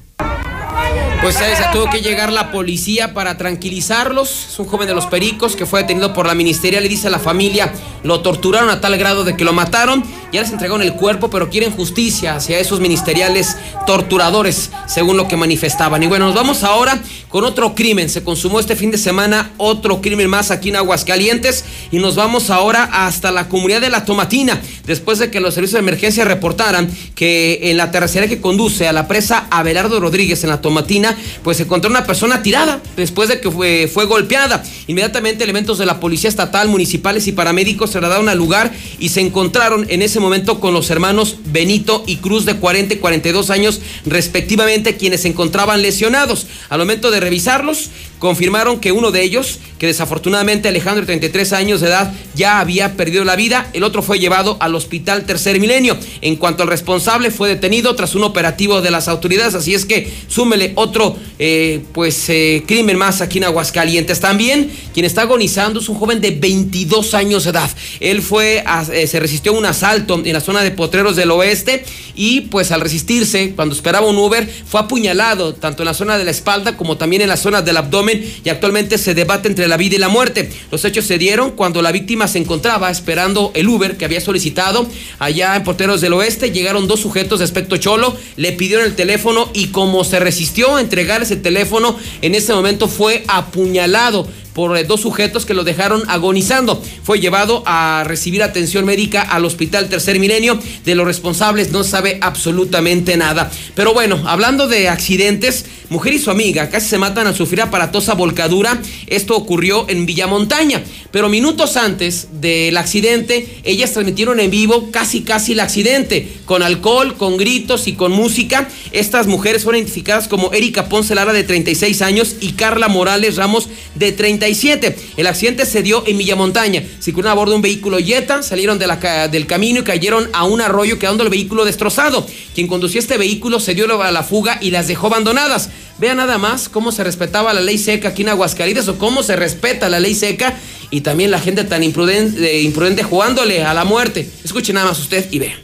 Pues 1.23 1.41
eh, 1.41 1.57
se 1.57 1.65
tuvo 1.73 1.89
que 1.91 2.03
llegar 2.03 2.33
la 2.33 2.51
policía 2.53 3.15
para 3.15 3.39
tranquilizarlos. 3.39 4.49
Es 4.51 4.59
un 4.59 4.67
joven 4.67 4.87
de 4.87 4.95
los 4.95 5.07
Pericos 5.07 5.57
que 5.57 5.65
fue 5.65 5.81
detenido 5.81 6.13
por 6.13 6.27
la 6.27 6.35
ministerial 6.35 6.85
y 6.85 6.89
dice 6.89 7.09
a 7.09 7.11
la 7.11 7.19
familia, 7.19 7.73
lo 8.03 8.21
torturaron 8.21 8.69
a 8.69 8.81
tal 8.81 8.97
grado 8.99 9.25
de 9.25 9.37
que 9.37 9.45
lo 9.45 9.53
mataron. 9.53 10.05
Ya 10.37 10.43
les 10.43 10.53
entregaron 10.53 10.83
el 10.83 10.93
cuerpo, 10.93 11.31
pero 11.31 11.49
quieren 11.49 11.71
justicia 11.71 12.35
hacia 12.35 12.59
esos 12.59 12.79
ministeriales 12.79 13.57
torturadores, 13.87 14.71
según 14.87 15.17
lo 15.17 15.29
que 15.29 15.37
manifestaban. 15.39 16.03
Y 16.03 16.09
bueno, 16.09 16.27
nos 16.27 16.35
vamos 16.35 16.63
ahora 16.63 17.01
con 17.31 17.45
otro 17.45 17.75
crimen. 17.75 18.11
Se 18.11 18.23
consumó 18.23 18.61
este 18.61 18.77
fin 18.77 18.91
de 18.91 18.99
semana 18.99 19.53
otro 19.57 20.03
crimen 20.03 20.29
más 20.29 20.51
aquí 20.51 20.69
en 20.69 20.77
Aguascalientes 20.77 21.65
y 21.91 22.01
nos 22.01 22.17
vamos 22.17 22.51
ahora 22.51 22.85
hasta 22.85 23.33
la 23.33 23.49
comunidad 23.49 23.81
de 23.81 23.89
La 23.89 24.05
Tomatina, 24.05 24.61
después 24.85 25.19
de 25.19 25.31
que 25.31 25.41
los 25.41 25.55
servicios 25.55 25.73
de 25.73 25.89
emergencia 25.89 26.27
reportaran 26.27 26.91
que 27.15 27.71
en 27.71 27.79
la 27.79 27.91
terracería 27.91 28.29
que 28.29 28.43
conduce 28.43 28.87
a 28.87 28.93
la 28.93 29.09
presa 29.09 29.47
Abelardo 29.51 30.01
Rodríguez 30.01 30.45
en 30.45 30.51
La 30.51 30.61
Tomatina, 30.61 31.17
pues 31.45 31.57
se 31.57 31.63
encontró 31.63 31.91
una 31.91 32.05
persona 32.05 32.43
tirada 32.43 32.83
después 32.95 33.31
de 33.31 33.41
que 33.41 33.51
fue, 33.51 33.91
fue 33.91 34.05
golpeada. 34.05 34.63
Inmediatamente 34.87 35.45
elementos 35.45 35.79
de 35.79 35.87
la 35.87 35.99
policía 35.99 36.29
estatal, 36.29 36.69
municipales 36.69 37.27
y 37.27 37.33
paramédicos 37.33 37.89
se 37.89 38.01
trasladaron 38.01 38.29
al 38.29 38.37
lugar 38.37 38.71
y 38.99 39.09
se 39.09 39.23
encontraron 39.23 39.87
en 39.89 40.03
ese 40.03 40.21
momento 40.21 40.26
con 40.61 40.75
los 40.75 40.91
hermanos 40.91 41.37
Benito 41.47 42.03
y 42.07 42.17
Cruz 42.17 42.45
de 42.47 42.57
40 42.57 42.95
y 42.95 42.97
42 42.99 43.51
años 43.51 43.81
respectivamente, 44.05 44.97
quienes 44.97 45.23
se 45.23 45.29
encontraban 45.29 45.83
lesionados. 45.83 46.47
Al 46.69 46.81
momento 46.81 47.13
de 47.13 47.21
revisarlos, 47.21 47.91
confirmaron 48.19 48.81
que 48.81 48.93
uno 48.93 49.11
de 49.11 49.23
ellos, 49.23 49.59
que 49.79 49.87
desafortunadamente 49.87 50.69
Alejandro, 50.69 51.03
de 51.03 51.07
33 51.07 51.53
años 51.53 51.81
de 51.81 51.89
edad, 51.89 52.13
ya 52.35 52.61
había 52.61 52.97
perdido 52.97 53.25
la 53.25 53.37
vida. 53.37 53.69
El 53.73 53.85
otro 53.85 54.03
fue 54.03 54.19
llevado 54.19 54.57
al 54.61 54.75
hospital 54.75 55.25
Tercer 55.25 55.61
Milenio. 55.61 55.97
En 56.23 56.37
cuanto 56.37 56.63
al 56.63 56.69
responsable, 56.69 57.31
fue 57.31 57.49
detenido 57.49 57.95
tras 57.95 58.15
un 58.15 58.25
operativo 58.25 58.81
de 58.81 58.91
las 58.91 59.09
autoridades. 59.09 59.55
Así 59.55 59.75
es 59.75 59.85
que 59.85 60.13
súmele 60.29 60.73
otro 60.77 61.17
eh, 61.39 61.83
pues 61.93 62.29
eh, 62.29 62.63
crimen 62.67 62.97
más 62.97 63.21
aquí 63.21 63.39
en 63.39 63.45
Aguascalientes. 63.45 64.21
También 64.21 64.71
quien 64.95 65.05
está 65.05 65.23
agonizando 65.23 65.81
es 65.81 65.89
un 65.89 65.97
joven 65.97 66.21
de 66.21 66.31
22 66.31 67.15
años 67.15 67.45
de 67.45 67.51
edad. 67.51 67.71
Él 68.01 68.23
fue, 68.23 68.65
eh, 68.93 69.07
se 69.07 69.21
resistió 69.21 69.53
a 69.53 69.59
un 69.59 69.67
asalto 69.67 70.21
en 70.25 70.33
la 70.33 70.41
zona 70.41 70.63
de 70.63 70.71
Potreros 70.71 71.17
del 71.17 71.31
Oeste 71.31 71.85
y 72.15 72.43
pues 72.43 72.73
al 72.73 72.81
resistirse, 72.81 73.53
cuando 73.55 73.75
esperaba 73.75 74.07
un 74.07 74.17
Uber, 74.17 74.49
fue 74.67 74.81
apuñalado 74.81 75.55
tanto 75.55 75.83
en 75.83 75.87
la 75.87 75.95
zona 75.95 76.17
de 76.17 76.25
la 76.25 76.31
espalda 76.31 76.77
como 76.77 76.97
también 76.97 77.23
en 77.23 77.29
la 77.29 77.37
zona 77.37 77.63
del 77.63 77.77
abdomen 77.77 78.06
y 78.13 78.49
actualmente 78.49 78.99
se 78.99 79.15
debate 79.15 79.49
entre 79.49 79.69
la 79.69 79.77
vida 79.77 79.97
y 79.97 79.99
la 79.99 80.09
muerte. 80.09 80.51
Los 80.71 80.85
hechos 80.85 81.05
se 81.05 81.19
dieron 81.19 81.53
cuando 81.53 81.83
la 81.83 81.93
víctima 81.93 82.29
se 82.29 82.39
encontraba 82.39 82.91
esperando 82.91 83.53
el 83.55 83.69
Uber 83.69 83.97
que 83.97 84.05
había 84.05 84.21
solicitado 84.21 84.87
allá 85.19 85.57
en 85.57 85.65
Porteros 85.65 86.01
del 86.01 86.13
Oeste. 86.13 86.51
Llegaron 86.51 86.87
dos 86.87 87.01
sujetos 87.01 87.41
de 87.41 87.45
aspecto 87.45 87.77
cholo, 87.77 88.17
le 88.37 88.53
pidieron 88.53 88.87
el 88.87 88.95
teléfono 88.95 89.51
y 89.55 89.69
como 89.69 90.05
se 90.05 90.21
resistió 90.21 90.77
a 90.77 90.81
entregar 90.81 91.23
ese 91.23 91.37
teléfono, 91.37 91.97
en 92.23 92.35
ese 92.35 92.53
momento 92.53 92.89
fue 92.89 93.25
apuñalado 93.29 94.29
por 94.57 94.75
eh, 94.75 94.85
dos 94.85 95.03
sujetos 95.03 95.45
que 95.45 95.53
lo 95.53 95.65
dejaron 95.65 96.03
agonizando. 96.09 96.83
Fue 97.03 97.21
llevado 97.21 97.63
a 97.67 98.05
recibir 98.07 98.43
atención 98.43 98.87
médica 98.87 99.21
al 99.21 99.45
Hospital 99.45 99.91
Tercer 99.91 100.19
Milenio. 100.19 100.59
De 100.83 100.95
los 100.95 101.07
responsables 101.07 101.73
no 101.73 101.85
sabe 101.85 102.17
absolutamente 102.23 103.19
nada. 103.19 103.51
Pero 103.75 103.93
bueno, 103.93 104.23
hablando 104.27 104.67
de 104.67 104.89
accidentes, 104.89 105.67
mujer 105.91 106.15
y 106.15 106.19
su 106.19 106.31
amiga 106.31 106.71
casi 106.71 106.89
se 106.89 106.97
matan 106.97 107.27
al 107.27 107.37
sufrir 107.37 107.61
aparatosa 107.61 108.15
volcadura. 108.15 108.81
Esto 109.09 109.37
ocurrió 109.37 109.85
en 109.91 110.07
Villamontaña. 110.07 110.83
Pero 111.11 111.29
minutos 111.29 111.77
antes 111.77 112.29
del 112.41 112.79
accidente, 112.79 113.61
ellas 113.63 113.93
transmitieron 113.93 114.41
en 114.41 114.51
vivo 114.51 114.91
casi 114.91 115.21
casi 115.21 115.53
el 115.53 115.61
accidente, 115.61 116.33
con 116.47 116.63
alcohol, 116.63 117.17
con 117.17 117.37
gritos 117.37 117.89
y 117.89 117.93
con 117.93 118.13
música. 118.13 118.69
Estas 118.93 119.27
mujeres 119.27 119.65
fueron 119.65 119.81
identificadas 119.81 120.29
como 120.29 120.53
Erika 120.55 120.89
Ponce 120.89 121.15
Lara 121.15 121.35
de 121.35 121.45
36 121.45 122.01
años 122.01 122.37
y 122.41 122.53
Carla 122.53 122.89
Morales 122.89 123.37
Ramos 123.37 123.69
de 123.95 124.13
37. 124.47 124.97
El 125.17 125.27
accidente 125.27 125.67
se 125.67 125.83
dio 125.83 126.05
en 126.07 126.19
Villamontaña. 126.19 126.83
Circularon 127.01 127.33
a 127.33 127.35
bordo 127.35 127.53
de 127.53 127.57
un 127.57 127.63
vehículo 127.63 127.99
Jetta, 127.99 128.43
salieron 128.43 128.79
del 128.79 129.47
camino 129.47 129.81
y 129.81 129.83
cayeron 129.83 130.29
a 130.33 130.45
un 130.45 130.61
arroyo 130.61 130.99
quedando 130.99 131.25
el 131.25 131.31
vehículo 131.31 131.65
destrozado. 131.65 132.25
Quien 132.55 132.69
conducía 132.69 133.01
este 133.01 133.17
vehículo 133.17 133.59
se 133.59 133.75
dio 133.75 133.87
a 134.01 134.13
la 134.13 134.23
fuga 134.23 134.59
y 134.61 134.71
las 134.71 134.87
dejó 134.87 135.09
abandonadas. 135.09 135.71
Vean 135.99 136.19
nada 136.19 136.39
más 136.39 136.69
cómo 136.69 136.93
se 136.93 137.03
respetaba 137.03 137.55
la 137.55 137.61
ley 137.61 137.79
seca 137.79 138.11
aquí 138.11 138.23
en 138.23 138.29
Aguascalientes 138.29 138.87
o 138.89 138.99
cómo 138.99 139.23
se 139.23 139.35
respeta 139.35 139.89
la 139.89 139.99
ley 139.99 140.15
seca 140.15 140.57
y 140.91 141.01
también 141.01 141.31
la 141.31 141.41
gente 141.41 141.65
tan 141.65 141.83
imprudente, 141.83 142.61
imprudente 142.61 143.03
jugándole 143.03 143.65
a 143.65 143.75
la 143.75 143.85
muerte. 143.85 144.29
Escuche 144.45 144.73
nada 144.73 144.87
más 144.87 144.99
usted 145.01 145.27
y 145.33 145.39
vea. 145.41 145.59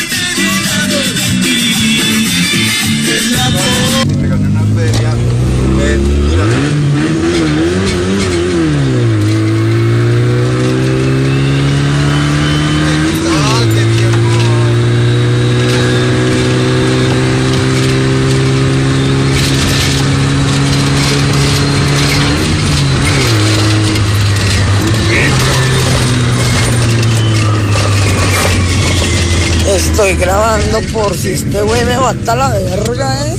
Estoy 29.98 30.16
grabando 30.18 30.80
por 30.94 31.18
si 31.18 31.30
este 31.30 31.60
güey 31.60 31.84
me 31.84 31.98
mata 31.98 32.36
la 32.36 32.50
verga, 32.50 33.30
¿eh? 33.30 33.36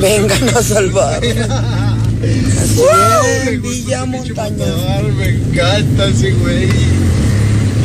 Vengan 0.00 0.56
a 0.56 0.62
salvar. 0.62 1.20
Así 1.22 2.82
es, 3.46 3.60
Villa 3.60 4.06
Montaña. 4.06 4.64
Me 5.18 5.28
encanta 5.28 6.06
ese 6.06 6.30
güey. 6.32 6.66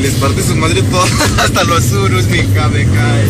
Les 0.01 0.13
parte 0.13 0.41
su 0.41 0.55
madre 0.55 0.81
todo, 0.83 1.03
hasta 1.37 1.65
los 1.65 1.83
surus, 1.83 2.23
mija, 2.27 2.69
me 2.69 2.85
cae. 2.85 3.25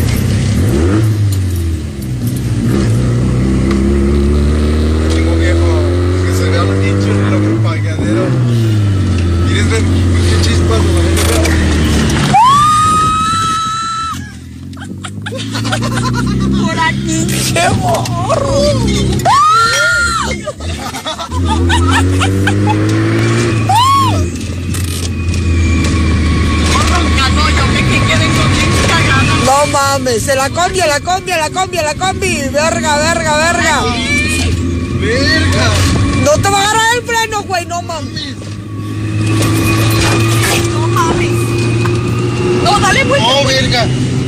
Tengo 5.12 5.36
viejo, 5.38 5.80
que 6.24 6.38
se 6.38 6.50
vea 6.50 6.62
lo 6.62 6.72
nicho 6.72 7.10
en 7.10 7.32
el 7.34 7.42
propagadero. 7.42 8.26
¿Quieres 9.48 9.70
ver 9.70 9.82
qué 9.82 10.36
chispas, 10.48 10.80
Por 11.34 11.45
qué 17.56 17.68
morro. 17.80 18.56
No 29.44 29.66
mames, 29.72 30.22
se 30.22 30.34
la 30.34 30.50
combi, 30.50 30.78
la 30.78 31.00
combi, 31.00 31.30
la 31.30 31.50
combi, 31.50 31.76
la 31.76 31.94
combi. 31.94 32.48
Verga, 32.52 32.96
verga, 32.98 33.36
verga. 33.36 33.82
Verga. 35.00 35.70
No 36.24 36.32
te 36.42 36.48
va 36.50 36.58
a 36.58 36.62
agarrar 36.62 36.96
el 36.96 37.02
freno, 37.04 37.42
güey, 37.42 37.66
no 37.66 37.82
mames. 37.82 38.34
No 40.72 40.86
mames. 40.88 41.30
No, 42.64 42.80
dale 42.80 43.04
vuelta. 43.04 43.26
No, 43.26 43.44
verga. 43.44 43.86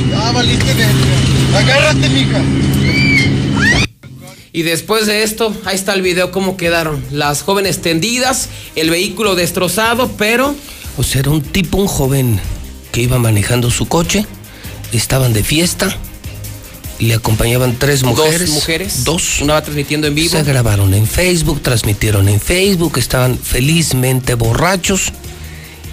Ya 0.09 0.31
valiste 0.31 0.73
verga. 0.73 1.57
Agárrate, 1.59 2.09
mija. 2.09 3.08
Y 4.59 4.63
después 4.63 5.05
de 5.05 5.23
esto, 5.23 5.55
ahí 5.63 5.75
está 5.75 5.93
el 5.93 6.01
video 6.01 6.31
cómo 6.31 6.57
quedaron. 6.57 7.01
Las 7.11 7.43
jóvenes 7.43 7.81
tendidas, 7.81 8.49
el 8.75 8.89
vehículo 8.89 9.35
destrozado, 9.35 10.11
pero... 10.17 10.53
O 10.97 11.03
sea, 11.03 11.21
era 11.21 11.31
un 11.31 11.41
tipo, 11.41 11.77
un 11.77 11.87
joven 11.87 12.41
que 12.91 13.01
iba 13.01 13.17
manejando 13.19 13.71
su 13.71 13.87
coche, 13.87 14.25
estaban 14.91 15.31
de 15.31 15.45
fiesta, 15.45 15.95
le 16.99 17.13
acompañaban 17.13 17.79
tres 17.79 18.03
mujeres. 18.03 18.47
Dos 18.47 18.49
mujeres. 18.49 19.03
Dos. 19.05 19.39
Una 19.39 19.53
va 19.53 19.61
transmitiendo 19.61 20.07
en 20.07 20.15
vivo. 20.15 20.31
Se 20.31 20.43
grabaron 20.43 20.93
en 20.93 21.07
Facebook, 21.07 21.61
transmitieron 21.61 22.27
en 22.27 22.41
Facebook, 22.41 22.97
estaban 22.97 23.37
felizmente 23.37 24.33
borrachos 24.33 25.13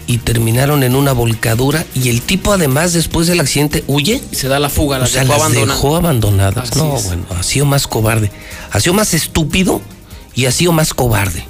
y 0.06 0.18
terminaron 0.18 0.82
en 0.82 0.94
una 0.96 1.12
volcadura. 1.12 1.84
Y 1.94 2.08
el 2.08 2.22
tipo, 2.22 2.52
además, 2.52 2.92
después 2.92 3.26
del 3.26 3.40
accidente, 3.40 3.82
huye. 3.86 4.20
Y 4.30 4.36
se 4.36 4.48
da 4.48 4.58
la 4.58 4.68
fuga, 4.68 4.96
O 4.98 5.00
las 5.00 5.10
sea, 5.10 5.22
dejó 5.22 5.32
las 5.34 5.42
abandonadas. 5.42 5.76
dejó 5.76 5.96
abandonadas. 5.96 6.70
Así 6.70 6.78
no, 6.78 6.96
es. 6.96 7.04
bueno, 7.04 7.26
ha 7.38 7.42
sido 7.42 7.66
más 7.66 7.86
cobarde. 7.86 8.30
Ha 8.70 8.80
sido 8.80 8.94
más 8.94 9.14
estúpido 9.14 9.80
y 10.34 10.46
ha 10.46 10.52
sido 10.52 10.72
más 10.72 10.94
cobarde. 10.94 11.44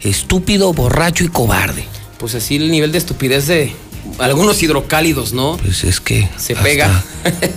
Estúpido, 0.00 0.72
borracho 0.72 1.24
y 1.24 1.28
cobarde. 1.28 1.84
Pues 2.18 2.34
así 2.34 2.56
el 2.56 2.70
nivel 2.70 2.92
de 2.92 2.98
estupidez 2.98 3.46
de 3.46 3.72
algunos 4.18 4.62
hidrocálidos, 4.62 5.32
¿no? 5.32 5.56
Pues 5.62 5.84
es 5.84 6.00
que. 6.00 6.28
Se 6.36 6.54
pega. 6.56 7.02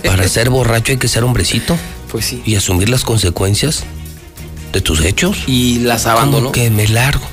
Para 0.04 0.28
ser 0.28 0.50
borracho 0.50 0.92
hay 0.92 0.98
que 0.98 1.08
ser 1.08 1.24
hombrecito. 1.24 1.76
Pues 2.10 2.26
sí. 2.26 2.42
Y 2.44 2.56
asumir 2.56 2.88
las 2.88 3.04
consecuencias 3.04 3.84
de 4.72 4.80
tus 4.80 5.00
hechos. 5.04 5.38
Y 5.46 5.78
las 5.80 6.06
abandonó. 6.06 6.52
Que 6.52 6.68
me 6.70 6.86
largo. 6.88 7.24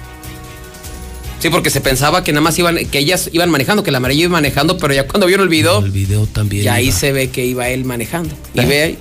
Sí, 1.40 1.50
porque 1.50 1.70
se 1.70 1.80
pensaba 1.82 2.24
que 2.24 2.32
nada 2.34 2.42
más 2.42 2.60
iban, 2.60 2.78
que 2.88 3.00
ellas 3.00 3.30
iban 3.32 3.50
manejando, 3.50 3.82
que 3.84 3.92
la 3.92 3.98
amarilla 4.00 4.24
iba 4.24 4.32
manejando, 4.34 4.78
pero 4.78 4.94
ya 4.94 5.08
cuando 5.08 5.26
vieron 5.26 5.44
el 5.46 5.50
video, 5.50 5.80
El 5.80 5.92
video 5.92 6.26
también. 6.28 6.66
y 6.66 6.68
ahí 6.68 6.88
iba. 6.88 6.98
se 6.98 7.12
ve 7.14 7.30
que 7.30 7.46
iba 7.46 7.70
él 7.70 7.86
manejando. 7.86 8.36
Y 8.54 8.66
ve 8.66 8.82
ahí, 8.84 8.98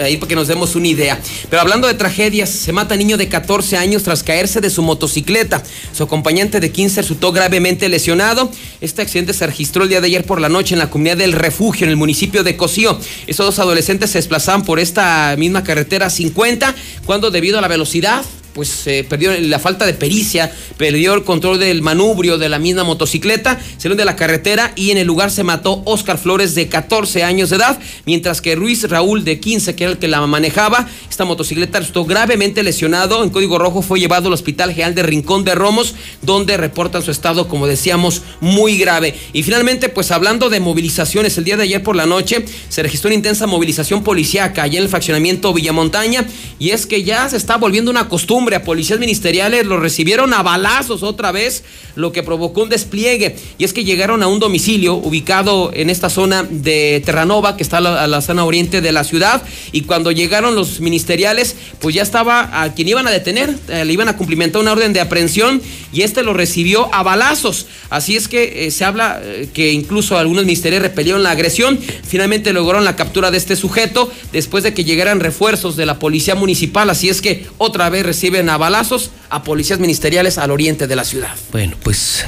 ahí 0.00 0.16
para 0.18 0.28
que 0.28 0.34
nos 0.36 0.46
demos 0.46 0.76
una 0.76 0.86
idea. 0.86 1.18
Pero 1.50 1.60
hablando 1.60 1.88
de 1.88 1.94
tragedias, 1.94 2.48
se 2.48 2.72
mata 2.72 2.94
niño 2.94 3.16
de 3.16 3.26
14 3.28 3.76
años 3.76 4.04
tras 4.04 4.22
caerse 4.22 4.60
de 4.60 4.70
su 4.70 4.82
motocicleta. 4.82 5.60
Su 5.92 6.04
acompañante 6.04 6.60
de 6.60 6.70
15 6.70 7.02
resultó 7.02 7.32
gravemente 7.32 7.88
lesionado. 7.88 8.50
Este 8.80 9.02
accidente 9.02 9.32
se 9.32 9.44
registró 9.44 9.82
el 9.82 9.88
día 9.88 10.00
de 10.00 10.06
ayer 10.06 10.24
por 10.24 10.40
la 10.40 10.48
noche 10.48 10.74
en 10.74 10.78
la 10.78 10.90
comunidad 10.90 11.16
del 11.16 11.32
Refugio, 11.32 11.84
en 11.86 11.90
el 11.90 11.96
municipio 11.96 12.44
de 12.44 12.56
Cocío. 12.56 13.00
Estos 13.26 13.46
dos 13.46 13.58
adolescentes 13.58 14.10
se 14.10 14.18
desplazaban 14.18 14.62
por 14.62 14.78
esta 14.78 15.34
misma 15.36 15.64
carretera 15.64 16.08
50 16.08 16.72
cuando 17.04 17.32
debido 17.32 17.58
a 17.58 17.62
la 17.62 17.68
velocidad 17.68 18.24
pues 18.58 18.88
eh, 18.88 19.06
perdió 19.08 19.30
la 19.38 19.60
falta 19.60 19.86
de 19.86 19.94
pericia, 19.94 20.50
perdió 20.76 21.14
el 21.14 21.22
control 21.22 21.60
del 21.60 21.80
manubrio 21.80 22.38
de 22.38 22.48
la 22.48 22.58
misma 22.58 22.82
motocicleta, 22.82 23.60
salió 23.76 23.96
de 23.96 24.04
la 24.04 24.16
carretera 24.16 24.72
y 24.74 24.90
en 24.90 24.98
el 24.98 25.06
lugar 25.06 25.30
se 25.30 25.44
mató 25.44 25.80
Oscar 25.84 26.18
Flores 26.18 26.56
de 26.56 26.66
14 26.66 27.22
años 27.22 27.50
de 27.50 27.56
edad, 27.56 27.78
mientras 28.04 28.40
que 28.40 28.56
Ruiz 28.56 28.82
Raúl 28.90 29.22
de 29.22 29.38
15, 29.38 29.76
que 29.76 29.84
era 29.84 29.92
el 29.92 29.98
que 30.00 30.08
la 30.08 30.26
manejaba, 30.26 30.88
esta 31.08 31.24
motocicleta 31.24 31.78
resultó 31.78 32.04
gravemente 32.04 32.64
lesionado, 32.64 33.22
en 33.22 33.30
código 33.30 33.60
rojo 33.60 33.80
fue 33.80 34.00
llevado 34.00 34.26
al 34.26 34.34
Hospital 34.34 34.70
General 34.70 34.96
de 34.96 35.04
Rincón 35.04 35.44
de 35.44 35.54
Romos, 35.54 35.94
donde 36.22 36.56
reportan 36.56 37.04
su 37.04 37.12
estado, 37.12 37.46
como 37.46 37.68
decíamos, 37.68 38.22
muy 38.40 38.76
grave. 38.76 39.14
Y 39.32 39.44
finalmente, 39.44 39.88
pues 39.88 40.10
hablando 40.10 40.50
de 40.50 40.58
movilizaciones, 40.58 41.38
el 41.38 41.44
día 41.44 41.56
de 41.56 41.62
ayer 41.62 41.84
por 41.84 41.94
la 41.94 42.06
noche 42.06 42.44
se 42.68 42.82
registró 42.82 43.06
una 43.06 43.14
intensa 43.14 43.46
movilización 43.46 44.02
policíaca 44.02 44.64
allá 44.64 44.78
en 44.78 44.82
el 44.82 44.90
fraccionamiento 44.90 45.54
Villamontaña, 45.54 46.26
y 46.58 46.70
es 46.70 46.86
que 46.86 47.04
ya 47.04 47.28
se 47.28 47.36
está 47.36 47.56
volviendo 47.56 47.92
una 47.92 48.08
costumbre 48.08 48.47
a 48.54 48.62
policías 48.62 48.98
ministeriales, 48.98 49.66
lo 49.66 49.78
recibieron 49.78 50.32
a 50.34 50.42
balazos 50.42 51.02
otra 51.02 51.32
vez, 51.32 51.64
lo 51.96 52.12
que 52.12 52.22
provocó 52.22 52.62
un 52.62 52.68
despliegue. 52.68 53.36
Y 53.58 53.64
es 53.64 53.72
que 53.72 53.84
llegaron 53.84 54.22
a 54.22 54.26
un 54.26 54.38
domicilio 54.38 54.94
ubicado 54.94 55.70
en 55.74 55.90
esta 55.90 56.10
zona 56.10 56.44
de 56.48 57.02
Terranova, 57.04 57.56
que 57.56 57.62
está 57.62 57.78
a 57.78 58.06
la, 58.06 58.20
zona 58.20 58.44
oriente 58.44 58.80
de 58.80 58.92
la 58.92 59.04
ciudad, 59.04 59.42
y 59.72 59.82
cuando 59.82 60.12
llegaron 60.12 60.54
los 60.54 60.80
ministeriales, 60.80 61.56
pues 61.80 61.94
ya 61.94 62.02
estaba 62.02 62.62
a 62.62 62.74
quien 62.74 62.88
iban 62.88 63.06
a 63.06 63.10
detener, 63.10 63.54
eh, 63.68 63.84
le 63.84 63.92
iban 63.92 64.08
a 64.08 64.16
cumplimentar 64.16 64.60
una 64.60 64.72
orden 64.72 64.92
de 64.92 65.00
aprehensión, 65.00 65.60
y 65.92 66.02
este 66.02 66.22
lo 66.22 66.34
recibió 66.34 66.92
a 66.94 67.02
balazos. 67.02 67.66
Así 67.90 68.16
es 68.16 68.28
que 68.28 68.66
eh, 68.66 68.70
se 68.70 68.84
habla 68.84 69.20
eh, 69.22 69.48
que 69.52 69.72
incluso 69.72 70.18
algunos 70.18 70.44
ministerios 70.44 70.82
repelieron 70.82 71.22
la 71.22 71.30
agresión, 71.30 71.78
finalmente 71.78 72.52
lograron 72.52 72.84
la 72.84 72.96
captura 72.96 73.30
de 73.30 73.38
este 73.38 73.56
sujeto 73.56 74.10
después 74.32 74.64
de 74.64 74.74
que 74.74 74.84
llegaran 74.84 75.20
refuerzos 75.20 75.76
de 75.76 75.86
la 75.86 75.98
policía 75.98 76.34
municipal, 76.34 76.90
así 76.90 77.08
es 77.08 77.20
que 77.20 77.46
otra 77.58 77.88
vez 77.90 78.04
a 78.48 78.56
balazos 78.56 79.10
a 79.30 79.42
policías 79.42 79.80
ministeriales 79.80 80.38
al 80.38 80.50
oriente 80.50 80.86
de 80.86 80.96
la 80.96 81.04
ciudad. 81.04 81.34
Bueno, 81.50 81.76
pues 81.82 82.24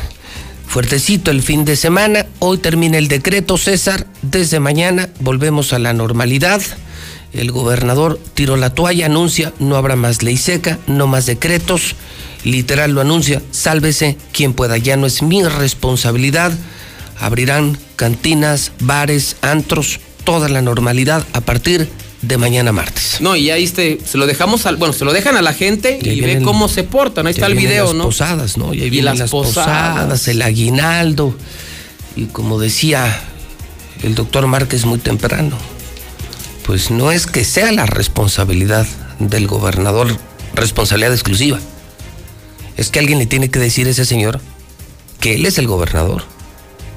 fuertecito 0.66 1.30
el 1.30 1.42
fin 1.42 1.64
de 1.64 1.76
semana. 1.76 2.26
Hoy 2.38 2.58
termina 2.58 2.98
el 2.98 3.08
decreto, 3.08 3.58
César. 3.58 4.06
Desde 4.22 4.60
mañana 4.60 5.08
volvemos 5.20 5.72
a 5.72 5.78
la 5.78 5.92
normalidad. 5.92 6.60
El 7.32 7.52
gobernador 7.52 8.18
tiró 8.34 8.56
la 8.56 8.70
toalla, 8.70 9.06
anuncia, 9.06 9.52
no 9.60 9.76
habrá 9.76 9.94
más 9.94 10.22
ley 10.22 10.36
seca, 10.36 10.78
no 10.86 11.06
más 11.06 11.26
decretos. 11.26 11.94
Literal 12.42 12.92
lo 12.92 13.00
anuncia, 13.00 13.42
sálvese 13.50 14.16
quien 14.32 14.52
pueda, 14.52 14.78
ya 14.78 14.96
no 14.96 15.06
es 15.06 15.22
mi 15.22 15.44
responsabilidad. 15.44 16.52
Abrirán 17.20 17.78
cantinas, 17.96 18.72
bares, 18.80 19.36
antros, 19.42 20.00
toda 20.24 20.48
la 20.48 20.62
normalidad 20.62 21.24
a 21.32 21.40
partir 21.40 21.88
de 22.22 22.36
mañana 22.36 22.72
martes. 22.72 23.16
No, 23.20 23.34
y 23.36 23.50
ahí 23.50 23.64
este, 23.64 23.98
se 24.04 24.18
lo 24.18 24.26
dejamos 24.26 24.66
al, 24.66 24.76
bueno, 24.76 24.92
se 24.92 25.04
lo 25.04 25.12
dejan 25.12 25.36
a 25.36 25.42
la 25.42 25.54
gente 25.54 25.98
Y 26.02 26.20
ve 26.20 26.42
cómo 26.42 26.68
se 26.68 26.84
portan. 26.84 27.26
Ahí 27.26 27.32
está 27.32 27.46
el 27.46 27.54
video, 27.54 27.86
las 27.86 27.94
¿no? 27.94 28.04
posadas, 28.04 28.56
¿no? 28.58 28.74
Y 28.74 28.82
ahí 28.82 28.88
Y 28.88 29.00
las 29.02 29.18
las 29.18 29.30
posadas. 29.30 29.94
posadas, 29.94 30.28
el 30.28 30.42
aguinaldo. 30.42 31.34
Y 32.16 32.26
como 32.26 32.58
decía 32.58 33.22
el 34.02 34.14
doctor 34.14 34.46
Márquez 34.46 34.84
muy 34.84 34.98
temprano, 34.98 35.56
pues 36.64 36.90
no 36.90 37.10
es 37.10 37.26
que 37.26 37.44
sea 37.44 37.72
la 37.72 37.86
responsabilidad 37.86 38.86
del 39.18 39.46
gobernador, 39.46 40.16
responsabilidad 40.54 41.12
exclusiva. 41.12 41.58
Es 42.76 42.90
que 42.90 42.98
alguien 42.98 43.18
le 43.18 43.26
tiene 43.26 43.50
que 43.50 43.58
decir 43.58 43.86
a 43.86 43.90
ese 43.90 44.04
señor 44.04 44.40
que 45.20 45.34
él 45.34 45.44
es 45.46 45.58
el 45.58 45.66
gobernador, 45.66 46.24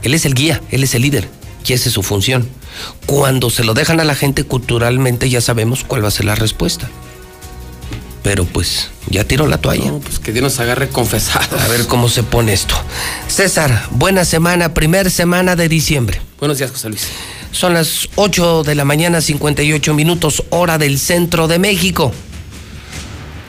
él 0.01 0.13
es 0.13 0.25
el 0.25 0.33
guía, 0.33 0.61
él 0.71 0.83
es 0.83 0.95
el 0.95 1.01
líder, 1.01 1.27
y 1.65 1.73
esa 1.73 1.89
es 1.89 1.93
su 1.93 2.03
función. 2.03 2.47
Cuando 3.05 3.49
se 3.49 3.63
lo 3.63 3.73
dejan 3.73 3.99
a 3.99 4.03
la 4.03 4.15
gente 4.15 4.43
culturalmente 4.43 5.29
ya 5.29 5.41
sabemos 5.41 5.83
cuál 5.83 6.03
va 6.03 6.07
a 6.07 6.11
ser 6.11 6.25
la 6.25 6.35
respuesta. 6.35 6.89
Pero 8.23 8.45
pues 8.45 8.89
ya 9.09 9.25
tiró 9.25 9.47
la 9.47 9.57
toalla. 9.57 9.91
No, 9.91 9.99
pues 9.99 10.19
que 10.19 10.31
Dios 10.31 10.43
nos 10.43 10.59
agarre 10.59 10.87
confesado. 10.89 11.59
A 11.59 11.67
ver 11.67 11.87
cómo 11.87 12.07
se 12.09 12.23
pone 12.23 12.53
esto. 12.53 12.75
César, 13.27 13.87
buena 13.91 14.23
semana, 14.23 14.73
primer 14.73 15.11
semana 15.11 15.55
de 15.55 15.67
diciembre. 15.67 16.21
Buenos 16.39 16.57
días, 16.57 16.71
José 16.71 16.89
Luis. 16.89 17.07
Son 17.51 17.73
las 17.73 18.09
8 18.15 18.63
de 18.63 18.75
la 18.75 18.85
mañana, 18.85 19.21
58 19.21 19.93
minutos, 19.93 20.43
hora 20.49 20.77
del 20.77 20.97
centro 20.97 21.47
de 21.47 21.59
México. 21.59 22.11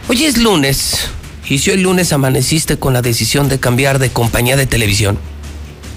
Hoy 0.09 0.25
es 0.25 0.37
lunes, 0.37 1.09
y 1.49 1.59
si 1.59 1.71
hoy 1.71 1.79
lunes 1.79 2.13
amaneciste 2.13 2.79
con 2.79 2.93
la 2.93 3.01
decisión 3.01 3.49
de 3.49 3.59
cambiar 3.59 3.99
de 3.99 4.11
compañía 4.11 4.57
de 4.57 4.67
televisión, 4.67 5.19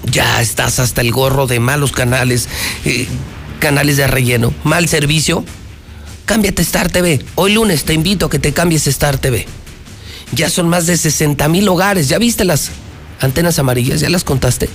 ya 0.04 0.40
estás 0.40 0.78
hasta 0.78 1.00
el 1.00 1.12
gorro 1.12 1.46
de 1.46 1.60
malos 1.60 1.92
canales, 1.92 2.48
eh, 2.84 3.06
canales 3.60 3.96
de 3.96 4.06
relleno, 4.06 4.52
mal 4.64 4.88
servicio, 4.88 5.44
cámbiate 6.24 6.62
Star 6.62 6.90
TV. 6.90 7.24
Hoy 7.34 7.54
lunes 7.54 7.84
te 7.84 7.94
invito 7.94 8.26
a 8.26 8.30
que 8.30 8.38
te 8.38 8.52
cambies 8.52 8.86
Star 8.86 9.18
TV. 9.18 9.46
Ya 10.32 10.50
son 10.50 10.68
más 10.68 10.86
de 10.86 10.96
60 10.96 11.48
mil 11.48 11.68
hogares. 11.68 12.08
¿Ya 12.08 12.18
viste 12.18 12.44
las 12.44 12.70
antenas 13.20 13.58
amarillas? 13.58 14.00
¿Ya 14.00 14.10
las 14.10 14.24
contaste? 14.24 14.68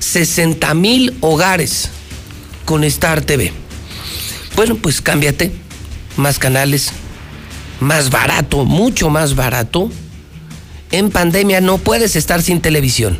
60 0.00 0.74
mil 0.74 1.16
hogares 1.20 1.88
con 2.64 2.84
Star 2.84 3.22
TV. 3.22 3.52
Bueno, 4.54 4.76
pues 4.76 5.00
cámbiate. 5.00 5.52
Más 6.16 6.38
canales. 6.38 6.90
Más 7.80 8.10
barato, 8.10 8.64
mucho 8.64 9.08
más 9.08 9.34
barato. 9.34 9.90
En 10.90 11.10
pandemia 11.10 11.62
no 11.62 11.78
puedes 11.78 12.16
estar 12.16 12.42
sin 12.42 12.60
televisión. 12.60 13.18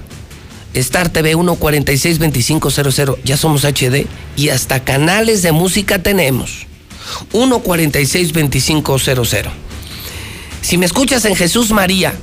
Star 0.74 1.08
TV 1.10 1.34
1462500. 1.34 3.18
Ya 3.24 3.36
somos 3.36 3.64
HD 3.64 4.06
y 4.36 4.48
hasta 4.48 4.84
canales 4.84 5.42
de 5.42 5.52
música 5.52 6.02
tenemos. 6.02 6.66
1462500. 7.32 9.50
Si 10.60 10.78
me 10.78 10.86
escuchas 10.86 11.24
en 11.24 11.36
Jesús 11.36 11.70
María, 11.72 12.14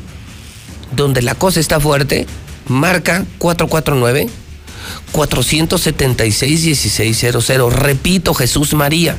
donde 0.95 1.21
la 1.21 1.35
cosa 1.35 1.59
está 1.59 1.79
fuerte, 1.79 2.25
marca 2.67 3.25
449 3.37 4.29
476 5.11 6.65
1600. 6.65 7.73
Repito, 7.73 8.33
Jesús 8.33 8.73
María. 8.73 9.15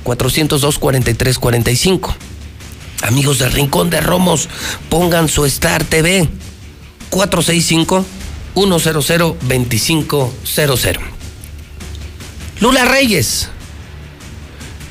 402 0.02 0.78
4345. 0.78 2.14
Amigos 3.02 3.40
del 3.40 3.52
Rincón 3.52 3.90
de 3.90 4.00
Romos, 4.00 4.48
pongan 4.88 5.28
su 5.28 5.44
Star 5.44 5.84
TV 5.84 6.28
465 7.10 8.06
100 8.54 9.38
2500. 9.40 10.96
Lula 12.60 12.84
Reyes 12.84 13.48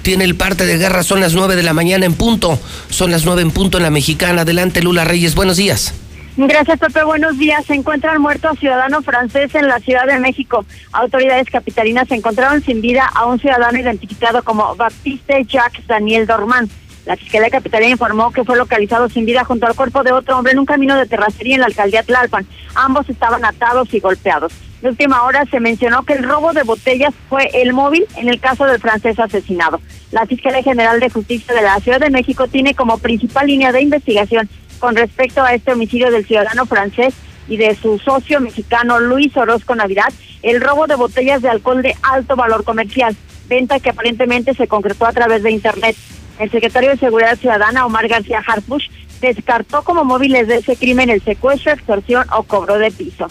tiene 0.01 0.23
el 0.23 0.35
parte 0.35 0.65
de 0.65 0.77
guerra, 0.77 1.03
son 1.03 1.19
las 1.19 1.33
9 1.33 1.55
de 1.55 1.63
la 1.63 1.73
mañana 1.73 2.05
en 2.05 2.13
punto, 2.13 2.59
son 2.89 3.11
las 3.11 3.25
9 3.25 3.41
en 3.41 3.51
punto 3.51 3.77
en 3.77 3.83
la 3.83 3.89
mexicana. 3.89 4.41
Adelante 4.41 4.81
Lula 4.81 5.03
Reyes, 5.03 5.35
buenos 5.35 5.57
días. 5.57 5.93
Gracias, 6.37 6.79
Pepe. 6.79 7.03
Buenos 7.03 7.37
días. 7.37 7.65
Se 7.65 7.73
encuentra 7.73 8.13
el 8.13 8.19
muerto 8.19 8.53
ciudadano 8.55 9.01
francés 9.01 9.53
en 9.53 9.67
la 9.67 9.79
Ciudad 9.79 10.05
de 10.07 10.17
México. 10.17 10.65
Autoridades 10.93 11.49
capitalinas 11.49 12.09
encontraron 12.11 12.63
sin 12.63 12.81
vida 12.81 13.05
a 13.13 13.25
un 13.25 13.37
ciudadano 13.39 13.77
identificado 13.77 14.41
como 14.41 14.75
Baptiste 14.75 15.45
Jacques 15.45 15.85
Daniel 15.87 16.25
Dormán. 16.25 16.69
La 17.05 17.17
Fiscalía 17.17 17.49
Capitalina 17.49 17.91
informó 17.91 18.31
que 18.31 18.43
fue 18.43 18.57
localizado 18.57 19.09
sin 19.09 19.25
vida 19.25 19.43
junto 19.43 19.65
al 19.65 19.75
cuerpo 19.75 20.03
de 20.03 20.11
otro 20.11 20.37
hombre 20.37 20.53
en 20.53 20.59
un 20.59 20.65
camino 20.65 20.95
de 20.95 21.07
terracería 21.07 21.55
en 21.55 21.61
la 21.61 21.67
alcaldía 21.67 22.03
Tlalpan. 22.03 22.45
Ambos 22.75 23.09
estaban 23.09 23.43
atados 23.43 23.93
y 23.93 23.99
golpeados. 23.99 24.53
De 24.81 24.89
última 24.89 25.23
hora 25.23 25.45
se 25.45 25.59
mencionó 25.59 26.03
que 26.03 26.13
el 26.13 26.23
robo 26.23 26.53
de 26.53 26.63
botellas 26.63 27.13
fue 27.29 27.49
el 27.53 27.73
móvil 27.73 28.05
en 28.17 28.29
el 28.29 28.39
caso 28.39 28.65
del 28.65 28.79
francés 28.79 29.19
asesinado. 29.19 29.79
La 30.11 30.25
Fiscalía 30.25 30.63
General 30.63 30.99
de 30.99 31.09
Justicia 31.09 31.53
de 31.53 31.61
la 31.61 31.79
Ciudad 31.79 31.99
de 31.99 32.09
México 32.09 32.47
tiene 32.47 32.73
como 32.73 32.97
principal 32.97 33.47
línea 33.47 33.71
de 33.71 33.81
investigación 33.81 34.49
con 34.79 34.95
respecto 34.95 35.43
a 35.43 35.53
este 35.53 35.73
homicidio 35.73 36.11
del 36.11 36.25
ciudadano 36.25 36.65
francés 36.65 37.13
y 37.47 37.57
de 37.57 37.75
su 37.75 37.99
socio 37.99 38.39
mexicano 38.39 38.99
Luis 38.99 39.35
Orozco 39.37 39.75
Navidad, 39.75 40.11
el 40.41 40.61
robo 40.61 40.87
de 40.87 40.95
botellas 40.95 41.41
de 41.41 41.49
alcohol 41.49 41.81
de 41.81 41.95
alto 42.01 42.35
valor 42.35 42.63
comercial, 42.63 43.15
venta 43.47 43.79
que 43.79 43.89
aparentemente 43.89 44.53
se 44.53 44.67
concretó 44.67 45.05
a 45.05 45.11
través 45.11 45.43
de 45.43 45.51
Internet. 45.51 45.95
El 46.41 46.49
secretario 46.49 46.89
de 46.89 46.97
Seguridad 46.97 47.37
Ciudadana, 47.37 47.85
Omar 47.85 48.07
García 48.07 48.43
Harfush, 48.43 48.89
descartó 49.21 49.83
como 49.83 50.03
móviles 50.03 50.47
de 50.47 50.55
ese 50.55 50.75
crimen 50.75 51.11
el 51.11 51.21
secuestro, 51.21 51.71
extorsión 51.71 52.25
o 52.35 52.41
cobro 52.41 52.79
de 52.79 52.89
piso. 52.89 53.27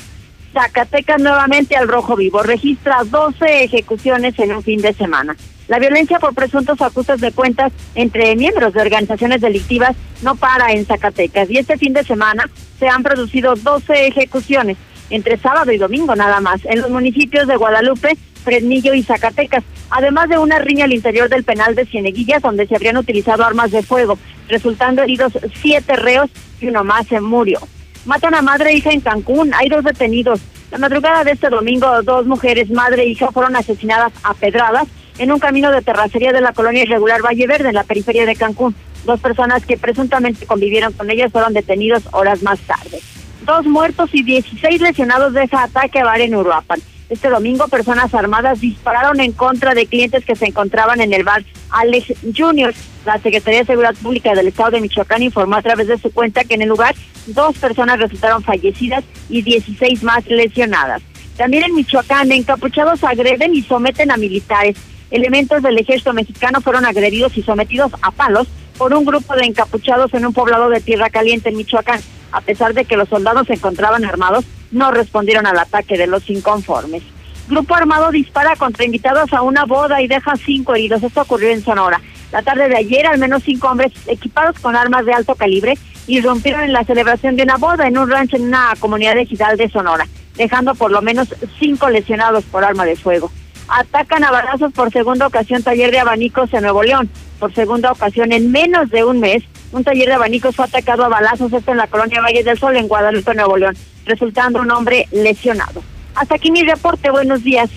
Zacatecas 0.53 1.21
nuevamente 1.21 1.75
al 1.75 1.89
rojo 1.89 2.15
vivo, 2.15 2.45
registra 2.45 3.03
12 3.03 3.65
ejecuciones 3.65 4.39
en 4.39 4.53
un 4.55 4.63
fin 4.63 4.81
de 4.81 4.93
semana. 4.93 5.35
La 5.67 5.81
violencia 5.81 6.21
por 6.21 6.37
presuntos 6.37 6.81
ajustes 6.81 7.21
de 7.21 7.33
cuentas 7.33 7.73
entre 7.97 8.37
miembros 8.37 8.75
de 8.75 8.81
organizaciones 8.81 9.41
delictivas 9.41 9.97
no 10.23 10.37
para 10.37 10.71
en 10.71 10.87
Zacatecas 10.87 11.51
y 11.51 11.59
este 11.59 11.79
fin 11.79 11.93
de 11.93 12.05
semana 12.05 12.49
se 12.79 12.89
han 12.89 13.03
producido 13.03 13.57
12 13.57 14.07
ejecuciones 14.07 14.77
entre 15.11 15.37
sábado 15.37 15.73
y 15.73 15.79
domingo 15.79 16.15
nada 16.15 16.41
más 16.41 16.65
en 16.65 16.81
los 16.81 16.91
municipios 16.91 17.49
de 17.49 17.57
Guadalupe, 17.57 18.17
Fresnillo 18.41 18.95
y 18.95 19.03
Zacatecas, 19.03 19.65
además 19.91 20.29
de 20.29 20.39
una 20.39 20.59
riña 20.59 20.85
al 20.85 20.93
interior 20.93 21.29
del 21.29 21.45
penal 21.45 21.75
de 21.75 21.87
Cieneguillas 21.87 22.43
donde 22.43 22.67
se 22.67 22.75
habrían 22.75 22.97
utilizado 22.97 23.45
armas 23.45 23.71
de 23.71 23.83
fuego, 23.83 24.19
resultando 24.49 25.03
heridos 25.03 25.33
siete 25.61 25.97
reos 25.97 26.31
y 26.61 26.69
uno 26.69 26.85
más 26.85 27.07
se 27.07 27.21
murió. 27.21 27.61
Matan 28.07 28.35
a 28.35 28.43
madre 28.43 28.71
e 28.71 28.77
hija 28.77 28.91
en 28.91 29.01
Cancún, 29.01 29.53
hay 29.55 29.69
dos 29.69 29.85
detenidos. 29.85 30.41
La 30.71 30.79
madrugada 30.79 31.25
de 31.25 31.33
este 31.33 31.51
domingo, 31.51 32.03
dos 32.03 32.27
mujeres, 32.27 32.71
madre 32.71 33.03
e 33.03 33.09
hija, 33.09 33.31
fueron 33.31 33.57
asesinadas 33.57 34.13
a 34.23 34.35
pedradas 34.35 34.87
en 35.19 35.33
un 35.33 35.39
camino 35.39 35.71
de 35.71 35.83
terracería 35.83 36.33
de 36.33 36.41
la 36.41 36.53
colonia 36.53 36.83
irregular 36.83 37.21
Valle 37.23 37.47
Verde, 37.47 37.69
en 37.69 37.75
la 37.75 37.85
periferia 37.85 38.25
de 38.25 38.37
Cancún. 38.37 38.75
Dos 39.05 39.21
personas 39.21 39.67
que 39.67 39.77
presuntamente 39.77 40.47
convivieron 40.47 40.93
con 40.93 41.11
ellas 41.11 41.33
fueron 41.33 41.53
detenidos 41.53 42.05
horas 42.13 42.43
más 42.43 42.59
tarde. 42.61 43.01
Dos 43.45 43.67
muertos 43.67 44.11
y 44.13 44.23
16 44.23 44.81
lesionados 44.81 45.33
de 45.33 45.45
ese 45.45 45.57
ataque 45.57 46.01
a 46.01 46.05
bar 46.05 46.21
en 46.21 46.35
Uruapan. 46.35 46.81
Este 47.11 47.29
domingo, 47.29 47.67
personas 47.67 48.15
armadas 48.15 48.61
dispararon 48.61 49.19
en 49.19 49.33
contra 49.33 49.75
de 49.75 49.87
clientes 49.87 50.25
que 50.25 50.37
se 50.37 50.47
encontraban 50.47 51.01
en 51.01 51.13
el 51.13 51.25
bar 51.25 51.43
Alex 51.71 52.15
Junior. 52.37 52.73
La 53.05 53.19
Secretaría 53.19 53.61
de 53.61 53.67
Seguridad 53.67 53.97
Pública 54.01 54.33
del 54.33 54.47
Estado 54.47 54.71
de 54.71 54.81
Michoacán 54.81 55.21
informó 55.21 55.57
a 55.57 55.63
través 55.63 55.89
de 55.89 55.99
su 55.99 56.13
cuenta 56.13 56.45
que 56.45 56.55
en 56.55 56.63
el 56.63 56.69
lugar 56.69 56.95
dos 57.27 57.59
personas 57.59 57.99
resultaron 57.99 58.45
fallecidas 58.45 59.03
y 59.29 59.43
16 59.43 60.05
más 60.05 60.25
lesionadas. 60.29 61.03
También 61.37 61.65
en 61.65 61.75
Michoacán, 61.75 62.31
encapuchados 62.31 63.03
agreden 63.03 63.57
y 63.57 63.63
someten 63.63 64.13
a 64.13 64.17
militares. 64.17 64.77
Elementos 65.11 65.65
del 65.65 65.79
ejército 65.79 66.13
mexicano 66.13 66.61
fueron 66.61 66.85
agredidos 66.85 67.37
y 67.37 67.43
sometidos 67.43 67.91
a 68.03 68.13
palos 68.13 68.47
por 68.79 68.95
un 68.95 69.05
grupo 69.05 69.35
de 69.35 69.47
encapuchados 69.47 70.15
en 70.15 70.27
un 70.27 70.33
poblado 70.33 70.71
de 70.71 70.81
Tierra 70.81 71.11
Caliente 71.11 71.49
en 71.49 71.57
Michoacán. 71.57 72.01
A 72.33 72.41
pesar 72.41 72.75
de 72.75 72.85
que 72.85 72.97
los 72.97 73.09
soldados 73.09 73.47
se 73.47 73.55
encontraban 73.55 74.05
armados, 74.05 74.45
no 74.71 74.91
respondieron 74.91 75.47
al 75.47 75.59
ataque 75.59 75.99
de 75.99 76.07
los 76.07 76.29
inconformes. 76.31 77.03
Grupo 77.49 77.75
armado 77.75 78.13
dispara 78.13 78.55
contra 78.57 78.85
invitados 78.85 79.33
a 79.33 79.43
una 79.43 79.65
boda 79.65 80.01
y 80.01 80.07
deja 80.07 80.37
cinco 80.37 80.75
heridos. 80.75 81.03
Esto 81.03 81.23
ocurrió 81.23 81.51
en 81.51 81.65
Sonora. 81.65 82.01
La 82.31 82.43
tarde 82.43 82.69
de 82.69 82.77
ayer, 82.77 83.07
al 83.07 83.19
menos 83.19 83.43
cinco 83.43 83.69
hombres 83.69 83.93
equipados 84.07 84.59
con 84.61 84.77
armas 84.77 85.05
de 85.05 85.13
alto 85.13 85.35
calibre 85.35 85.77
irrumpieron 86.07 86.63
en 86.63 86.73
la 86.73 86.85
celebración 86.85 87.37
de 87.37 87.43
una 87.43 87.57
boda 87.57 87.89
en 87.89 87.99
un 87.99 88.09
rancho 88.09 88.37
en 88.37 88.45
una 88.45 88.75
comunidad 88.79 89.19
ejidal 89.19 89.57
de 89.57 89.69
Sonora, 89.69 90.07
dejando 90.37 90.75
por 90.75 90.93
lo 90.93 91.03
menos 91.03 91.35
cinco 91.59 91.89
lesionados 91.89 92.45
por 92.45 92.65
arma 92.65 92.85
de 92.85 92.97
fuego. 92.97 93.31
Atacan 93.71 94.25
a 94.25 94.33
balazos 94.33 94.73
por 94.73 94.91
segunda 94.93 95.29
ocasión 95.29 95.63
taller 95.63 95.93
de 95.93 96.01
abanicos 96.01 96.53
en 96.53 96.63
Nuevo 96.63 96.83
León. 96.83 97.09
Por 97.39 97.55
segunda 97.55 97.93
ocasión 97.93 98.33
en 98.33 98.51
menos 98.51 98.91
de 98.91 99.05
un 99.05 99.21
mes, 99.21 99.45
un 99.73 99.85
taller 99.85 100.09
de 100.09 100.15
abanicos 100.15 100.57
fue 100.57 100.65
atacado 100.65 101.05
a 101.05 101.09
balazos, 101.09 101.53
esto 101.53 101.71
en 101.71 101.77
la 101.77 101.87
colonia 101.87 102.21
Valle 102.21 102.43
del 102.43 102.59
Sol, 102.59 102.77
en 102.77 102.89
Guadalupe, 102.89 103.35
Nuevo 103.35 103.57
León, 103.57 103.77
resultando 104.05 104.61
un 104.61 104.71
hombre 104.73 105.07
lesionado. 105.13 105.83
Hasta 106.17 106.35
aquí 106.35 106.51
mi 106.51 106.63
reporte, 106.65 107.11
buenos 107.11 107.45
días. 107.45 107.71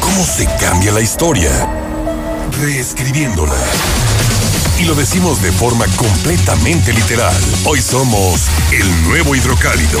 ¿Cómo 0.00 0.24
se 0.24 0.46
cambia 0.60 0.92
la 0.92 1.00
historia? 1.00 1.50
Reescribiéndola. 2.60 3.56
Y 4.78 4.84
lo 4.84 4.94
decimos 4.94 5.42
de 5.42 5.50
forma 5.52 5.84
completamente 5.96 6.92
literal. 6.92 7.34
Hoy 7.64 7.80
somos 7.80 8.48
el 8.72 9.08
nuevo 9.08 9.34
hidrocálido. 9.34 10.00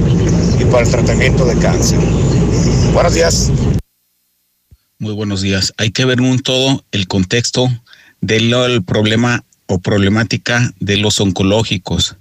y 0.61 0.65
para 0.67 0.85
el 0.85 0.91
tratamiento 0.91 1.47
de 1.47 1.59
cáncer. 1.59 1.99
Buenos 2.93 3.15
días. 3.15 3.51
Muy 4.99 5.15
buenos 5.15 5.41
días. 5.41 5.73
Hay 5.79 5.91
que 5.91 6.05
ver 6.05 6.21
un 6.21 6.39
todo 6.39 6.85
el 6.93 7.09
contexto 7.09 7.69
del 8.21 8.85
problema 8.85 9.43
o 9.67 9.79
problemática 9.79 10.73
de 10.81 10.99
los 10.99 11.19
oncológicos. 11.19 12.17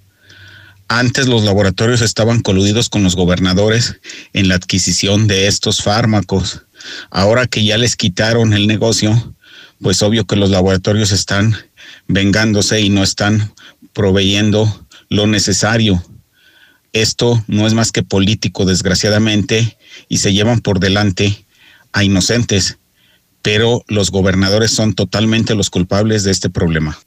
Antes 0.88 1.26
los 1.26 1.44
laboratorios 1.44 2.00
estaban 2.00 2.40
coludidos 2.40 2.88
con 2.88 3.02
los 3.02 3.14
gobernadores 3.14 4.00
en 4.32 4.48
la 4.48 4.54
adquisición 4.54 5.26
de 5.26 5.46
estos 5.48 5.82
fármacos. 5.82 6.62
Ahora 7.10 7.46
que 7.46 7.62
ya 7.64 7.76
les 7.76 7.96
quitaron 7.96 8.54
el 8.54 8.66
negocio, 8.66 9.34
pues 9.82 10.02
obvio 10.02 10.24
que 10.24 10.36
los 10.36 10.50
laboratorios 10.50 11.12
están 11.12 11.54
vengándose 12.08 12.80
y 12.80 12.88
no 12.88 13.02
están 13.02 13.52
proveyendo 13.92 14.86
lo 15.08 15.26
necesario. 15.26 16.02
Esto 16.92 17.42
no 17.46 17.66
es 17.66 17.74
más 17.74 17.92
que 17.92 18.02
político, 18.02 18.64
desgraciadamente, 18.64 19.78
y 20.08 20.18
se 20.18 20.32
llevan 20.32 20.60
por 20.60 20.80
delante 20.80 21.46
a 21.92 22.04
inocentes, 22.04 22.78
pero 23.40 23.84
los 23.88 24.10
gobernadores 24.10 24.70
son 24.70 24.94
totalmente 24.94 25.54
los 25.54 25.70
culpables 25.70 26.24
de 26.24 26.30
este 26.30 26.50
problema. 26.50 26.98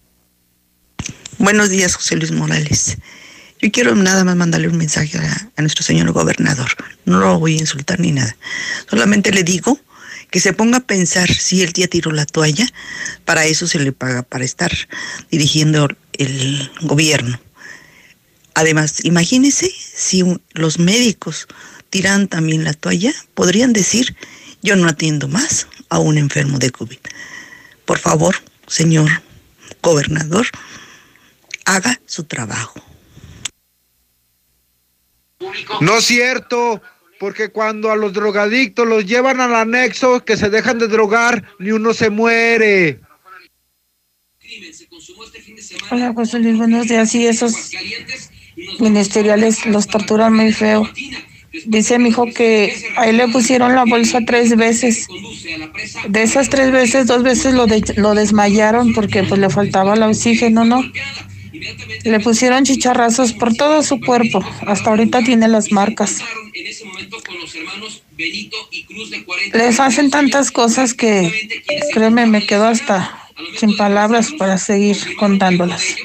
Buenos 1.38 1.70
días, 1.70 1.96
José 1.96 2.16
Luis 2.16 2.32
Morales. 2.32 2.98
Yo 3.62 3.72
quiero 3.72 3.96
nada 3.96 4.24
más 4.24 4.36
mandarle 4.36 4.68
un 4.68 4.78
mensaje 4.78 5.18
a, 5.18 5.52
a, 5.56 5.62
nuestro 5.62 5.84
señor 5.84 6.12
gobernador. 6.12 6.70
No 7.06 7.20
lo 7.20 7.40
voy 7.40 7.56
a 7.56 7.60
insultar 7.60 8.00
ni 8.00 8.12
nada. 8.12 8.36
Solamente 8.90 9.32
le 9.32 9.44
digo 9.44 9.80
que 10.36 10.42
se 10.42 10.52
ponga 10.52 10.80
a 10.80 10.86
pensar 10.86 11.34
si 11.34 11.62
el 11.62 11.72
día 11.72 11.88
tiró 11.88 12.12
la 12.12 12.26
toalla, 12.26 12.68
para 13.24 13.46
eso 13.46 13.68
se 13.68 13.80
le 13.80 13.94
paga, 13.94 14.22
para 14.22 14.44
estar 14.44 14.70
dirigiendo 15.32 15.88
el 16.12 16.70
gobierno. 16.82 17.40
Además, 18.54 19.06
imagínese 19.06 19.72
si 19.72 20.26
los 20.52 20.78
médicos 20.78 21.48
tiran 21.90 22.28
también 22.28 22.66
la 22.66 22.74
toalla, 22.74 23.14
podrían 23.34 23.72
decir, 23.72 24.18
yo 24.62 24.76
no 24.76 24.90
atiendo 24.90 25.30
más 25.30 25.68
a 25.88 26.00
un 26.00 26.18
enfermo 26.18 26.60
de 26.60 26.70
COVID. 26.70 27.00
Por 27.86 28.00
favor, 28.00 28.36
señor 28.68 29.10
gobernador, 29.82 30.48
haga 31.64 32.02
su 32.08 32.26
trabajo. 32.26 32.84
No 35.80 35.98
es 35.98 36.04
cierto, 36.04 36.82
porque 37.20 37.50
cuando 37.50 37.92
a 37.92 37.96
los 37.96 38.14
drogadictos 38.14 38.88
los 38.88 39.06
llevan 39.06 39.40
al 39.40 39.56
anexo 39.56 40.24
que 40.24 40.38
se 40.38 40.50
dejan 40.50 40.80
de 40.80 40.88
drogar, 40.88 41.44
ni 41.60 41.72
uno 41.72 41.94
se 41.94 42.10
muere. 42.10 43.00
Hola 45.92 46.14
José 46.14 46.40
Luis, 46.40 46.58
buenos 46.58 46.88
días. 46.88 47.10
Sí, 47.10 47.26
esos 47.26 47.72
ministeriales 48.80 49.66
los 49.66 49.88
torturan 49.88 50.34
muy 50.34 50.52
feo. 50.54 50.90
Dice 51.66 52.00
mi 52.00 52.10
hijo 52.10 52.26
que 52.34 52.76
a 52.98 53.08
él 53.08 53.18
le 53.18 53.28
pusieron 53.30 53.76
la 53.76 53.86
bolsa 53.86 54.20
tres 54.26 54.56
veces. 54.58 55.08
De 56.10 56.24
esas 56.24 56.50
tres 56.50 56.72
veces, 56.72 57.08
dos 57.08 57.24
veces 57.24 57.54
lo, 57.54 57.66
de, 57.66 57.82
lo 57.96 58.14
desmayaron 58.14 58.94
porque 58.94 59.24
pues 59.24 59.40
le 59.40 59.50
faltaba 59.50 59.94
el 59.94 60.04
oxígeno, 60.04 60.66
¿no? 60.66 60.84
Le 62.04 62.20
pusieron 62.20 62.64
chicharrazos 62.64 63.34
por 63.34 63.54
todo 63.56 63.82
su 63.84 64.00
cuerpo. 64.00 64.44
Hasta 64.66 64.90
ahorita 64.90 65.24
tiene 65.24 65.48
las 65.48 65.72
marcas. 65.72 66.20
Les 69.54 69.80
hacen 69.80 70.10
tantas 70.10 70.52
cosas 70.52 70.94
que, 70.94 71.32
créeme, 71.94 72.26
me 72.26 72.46
quedo 72.46 72.68
hasta 72.68 73.30
sin 73.58 73.76
palabras 73.76 74.32
para 74.38 74.58
seguir 74.58 74.98
contándolas. 75.18 75.96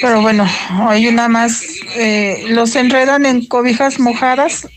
Pero 0.00 0.20
bueno, 0.20 0.48
hay 0.88 1.06
una 1.06 1.28
más. 1.28 1.62
Eh, 1.96 2.44
los 2.48 2.74
enredan 2.74 3.26
en 3.26 3.46
cobijas 3.46 3.98
mojadas 4.00 4.68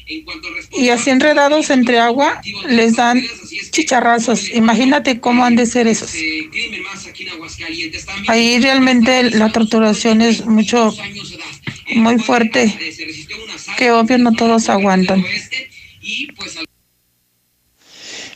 y 0.71 0.89
así 0.89 1.09
enredados 1.09 1.69
entre 1.69 1.99
agua 1.99 2.41
les 2.67 2.95
dan 2.95 3.23
chicharrazos. 3.71 4.49
Imagínate 4.49 5.19
cómo 5.19 5.45
han 5.45 5.55
de 5.55 5.65
ser 5.65 5.87
esos. 5.87 6.13
Ahí 8.27 8.59
realmente 8.59 9.31
la 9.31 9.51
torturación 9.51 10.21
es 10.21 10.45
mucho, 10.45 10.95
muy 11.95 12.19
fuerte, 12.19 12.77
que 13.77 13.91
obvio 13.91 14.17
no 14.17 14.33
todos 14.33 14.69
aguantan. 14.69 15.25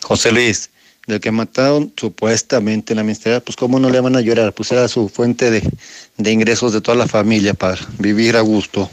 José 0.02 0.32
Luis, 0.32 0.72
del 1.10 1.20
que 1.20 1.32
mataron 1.32 1.92
supuestamente 1.98 2.94
en 2.94 2.98
la 2.98 3.04
ministeria, 3.04 3.40
pues 3.40 3.56
cómo 3.56 3.80
no 3.80 3.90
le 3.90 4.00
van 4.00 4.16
a 4.16 4.22
llorar, 4.22 4.54
pues 4.54 4.72
era 4.72 4.88
su 4.88 5.10
fuente 5.10 5.50
de, 5.50 5.68
de 6.18 6.32
ingresos 6.32 6.72
de 6.72 6.82
toda 6.82 6.96
la 6.96 7.08
familia 7.08 7.54
para 7.56 7.78
vivir 7.98 8.38
a 8.38 8.42
gusto. 8.42 8.90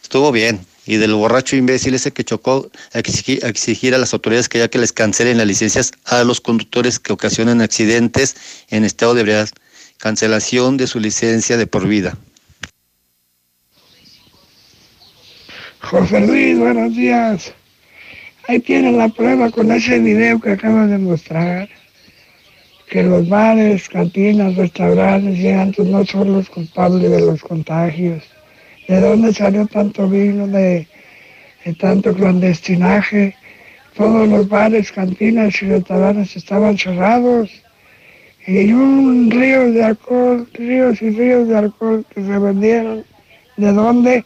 Estuvo 0.00 0.30
bien. 0.32 0.60
Y 0.86 0.96
del 0.96 1.14
borracho 1.14 1.56
imbécil 1.56 1.94
ese 1.94 2.12
que 2.12 2.24
chocó 2.24 2.70
a 2.94 2.98
exigir, 2.98 3.94
a 3.94 3.98
las 3.98 4.14
autoridades 4.14 4.48
que 4.48 4.58
ya 4.58 4.68
que 4.68 4.78
les 4.78 4.92
cancelen 4.92 5.38
las 5.38 5.46
licencias 5.46 5.92
a 6.04 6.24
los 6.24 6.40
conductores 6.40 6.98
que 6.98 7.12
ocasionan 7.12 7.60
accidentes 7.60 8.36
en 8.68 8.84
estado 8.84 9.14
de 9.14 9.20
ebriedad. 9.20 9.48
Cancelación 9.98 10.76
de 10.76 10.86
su 10.86 10.98
licencia 10.98 11.56
de 11.56 11.66
por 11.66 11.86
vida. 11.86 12.16
José 15.80 16.20
Luis, 16.20 16.58
buenos 16.58 16.96
días. 16.96 17.52
Ahí 18.48 18.60
tienen 18.60 18.98
la 18.98 19.08
prueba 19.08 19.50
con 19.50 19.70
ese 19.70 19.98
video 19.98 20.40
que 20.40 20.52
acabas 20.52 20.90
de 20.90 20.98
mostrar, 20.98 21.68
que 22.88 23.02
los 23.02 23.28
bares, 23.28 23.88
cantinas, 23.88 24.56
restaurantes 24.56 25.38
y 25.38 25.48
antes 25.48 25.86
no 25.86 26.04
son 26.04 26.32
los 26.32 26.50
culpables 26.50 27.10
de 27.10 27.20
los 27.20 27.40
contagios. 27.42 28.24
¿De 28.88 29.00
dónde 29.00 29.32
salió 29.32 29.66
tanto 29.66 30.08
vino, 30.08 30.48
de, 30.48 30.88
de 31.64 31.74
tanto 31.74 32.12
clandestinaje? 32.14 33.36
Todos 33.96 34.28
los 34.28 34.48
bares, 34.48 34.90
cantinas 34.90 35.62
y 35.62 35.66
restaurantes 35.66 36.34
estaban 36.34 36.76
cerrados 36.76 37.50
y 38.46 38.72
un 38.72 39.30
río 39.30 39.70
de 39.70 39.84
alcohol, 39.84 40.48
ríos 40.54 41.00
y 41.02 41.10
ríos 41.10 41.46
de 41.48 41.56
alcohol 41.56 42.04
que 42.12 42.22
se 42.22 42.38
vendieron. 42.38 43.04
¿De 43.56 43.72
dónde? 43.72 44.24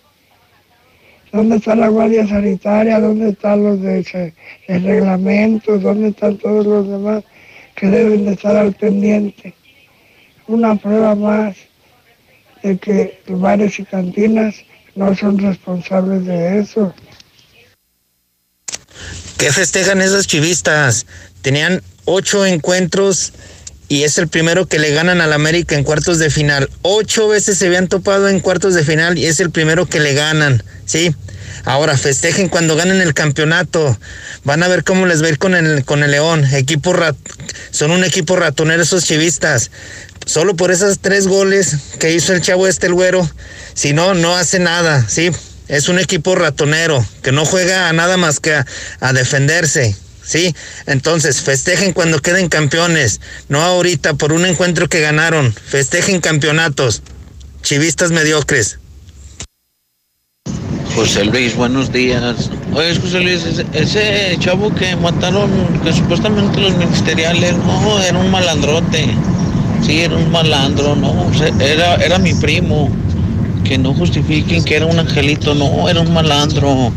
¿Dónde 1.35 1.57
está 1.57 1.75
la 1.75 1.89
Guardia 1.89 2.29
Sanitaria? 2.29 3.01
¿Dónde 3.01 3.31
están 3.31 3.65
los 3.65 3.83
de, 3.83 4.33
de 4.69 4.79
reglamentos? 4.79 5.83
¿Dónde 5.83 6.11
están 6.11 6.39
todos 6.39 6.65
los 6.65 6.89
demás 6.89 7.25
que 7.75 7.89
deben 7.89 8.25
de 8.25 8.35
estar 8.35 8.57
al 8.57 8.73
pendiente? 8.73 9.53
Una 10.47 10.77
prueba 10.77 11.17
más 11.17 11.57
de 12.63 12.79
que 12.79 13.21
bares 13.27 13.81
y 13.81 13.85
cantinas 13.85 14.55
no 14.95 15.13
son 15.17 15.37
responsables 15.39 16.25
de 16.25 16.61
eso. 16.61 16.95
¿Qué 19.37 19.51
festejan 19.51 20.01
esos 20.03 20.29
chivistas? 20.29 21.05
Tenían 21.43 21.83
ocho 22.05 22.47
encuentros 22.47 23.33
y 23.89 24.05
es 24.05 24.19
el 24.19 24.29
primero 24.29 24.67
que 24.67 24.79
le 24.79 24.93
ganan 24.93 25.21
al 25.21 25.33
América 25.33 25.75
en 25.75 25.83
cuartos 25.83 26.21
de 26.21 26.31
final. 26.31 26.71
Ocho 26.83 27.27
veces 27.27 27.59
se 27.59 27.67
habían 27.67 27.89
topado 27.89 28.29
en 28.29 28.39
cuartos 28.39 28.75
de 28.75 28.85
final 28.85 29.19
y 29.19 29.27
es 29.27 29.41
el 29.41 29.51
primero 29.51 29.87
que 29.87 29.99
le 29.99 30.15
ganan, 30.15 30.63
¿sí? 30.87 31.15
Ahora 31.65 31.97
festejen 31.97 32.49
cuando 32.49 32.77
ganen 32.77 33.01
el 33.01 33.15
campeonato. 33.15 33.99
Van 34.45 34.63
a 34.63 34.69
ver 34.69 34.85
cómo 34.85 35.07
les 35.07 35.23
va 35.23 35.27
a 35.27 35.31
ir 35.31 35.39
con 35.39 35.55
el, 35.55 35.85
con 35.85 36.03
el 36.03 36.11
León. 36.11 36.45
Equipo 36.53 36.95
son 37.71 37.91
un 37.91 38.05
equipo 38.05 38.37
ratonero 38.37 38.83
esos 38.83 39.05
chivistas. 39.05 39.71
Solo 40.27 40.57
por 40.57 40.71
esos 40.71 40.99
tres 41.01 41.27
goles 41.27 41.77
que 41.99 42.13
hizo 42.13 42.33
el 42.33 42.41
chavo 42.41 42.67
este 42.67 42.87
el 42.87 42.95
güero. 42.95 43.29
Si 43.75 43.93
no, 43.93 44.15
no 44.15 44.37
hace 44.37 44.59
nada, 44.59 45.07
¿sí? 45.09 45.31
Es 45.69 45.89
un 45.89 45.99
equipo 45.99 46.35
ratonero 46.35 47.05
que 47.23 47.33
no 47.33 47.45
juega 47.45 47.89
a 47.89 47.93
nada 47.93 48.17
más 48.17 48.41
que 48.41 48.55
a, 48.55 48.67
a 49.01 49.13
defenderse. 49.13 49.97
¿sí? 50.25 50.55
Entonces, 50.87 51.41
festejen 51.43 51.93
cuando 51.93 52.21
queden 52.21 52.49
campeones, 52.49 53.21
no 53.49 53.63
ahorita 53.63 54.15
por 54.15 54.33
un 54.33 54.47
encuentro 54.47 54.89
que 54.89 55.01
ganaron. 55.01 55.53
Festejen 55.53 56.21
campeonatos. 56.21 57.03
Chivistas 57.63 58.11
mediocres. 58.11 58.79
José 60.95 61.25
Luis, 61.25 61.57
buenos 61.57 61.91
días. 61.93 62.51
Oye, 62.73 62.95
José 62.95 63.21
Luis, 63.21 63.45
ese, 63.45 63.67
ese 63.73 64.37
chavo 64.39 64.73
que 64.73 64.95
mataron, 64.95 65.51
que 65.83 65.93
supuestamente 65.93 66.61
los 66.61 66.77
ministeriales, 66.77 67.57
no, 67.59 68.01
era 68.01 68.17
un 68.17 68.31
malandrote. 68.31 69.07
Sí, 69.85 70.03
era 70.03 70.17
un 70.17 70.31
malandro, 70.31 70.95
no, 70.95 71.13
era, 71.61 71.97
era 71.97 72.19
mi 72.19 72.33
primo. 72.35 72.89
Que 73.65 73.77
no 73.79 73.93
justifiquen 73.95 74.63
que 74.63 74.77
era 74.77 74.87
un 74.87 74.99
angelito, 74.99 75.55
no, 75.55 75.89
era 75.89 76.01
un 76.01 76.13
malandro. 76.13 76.93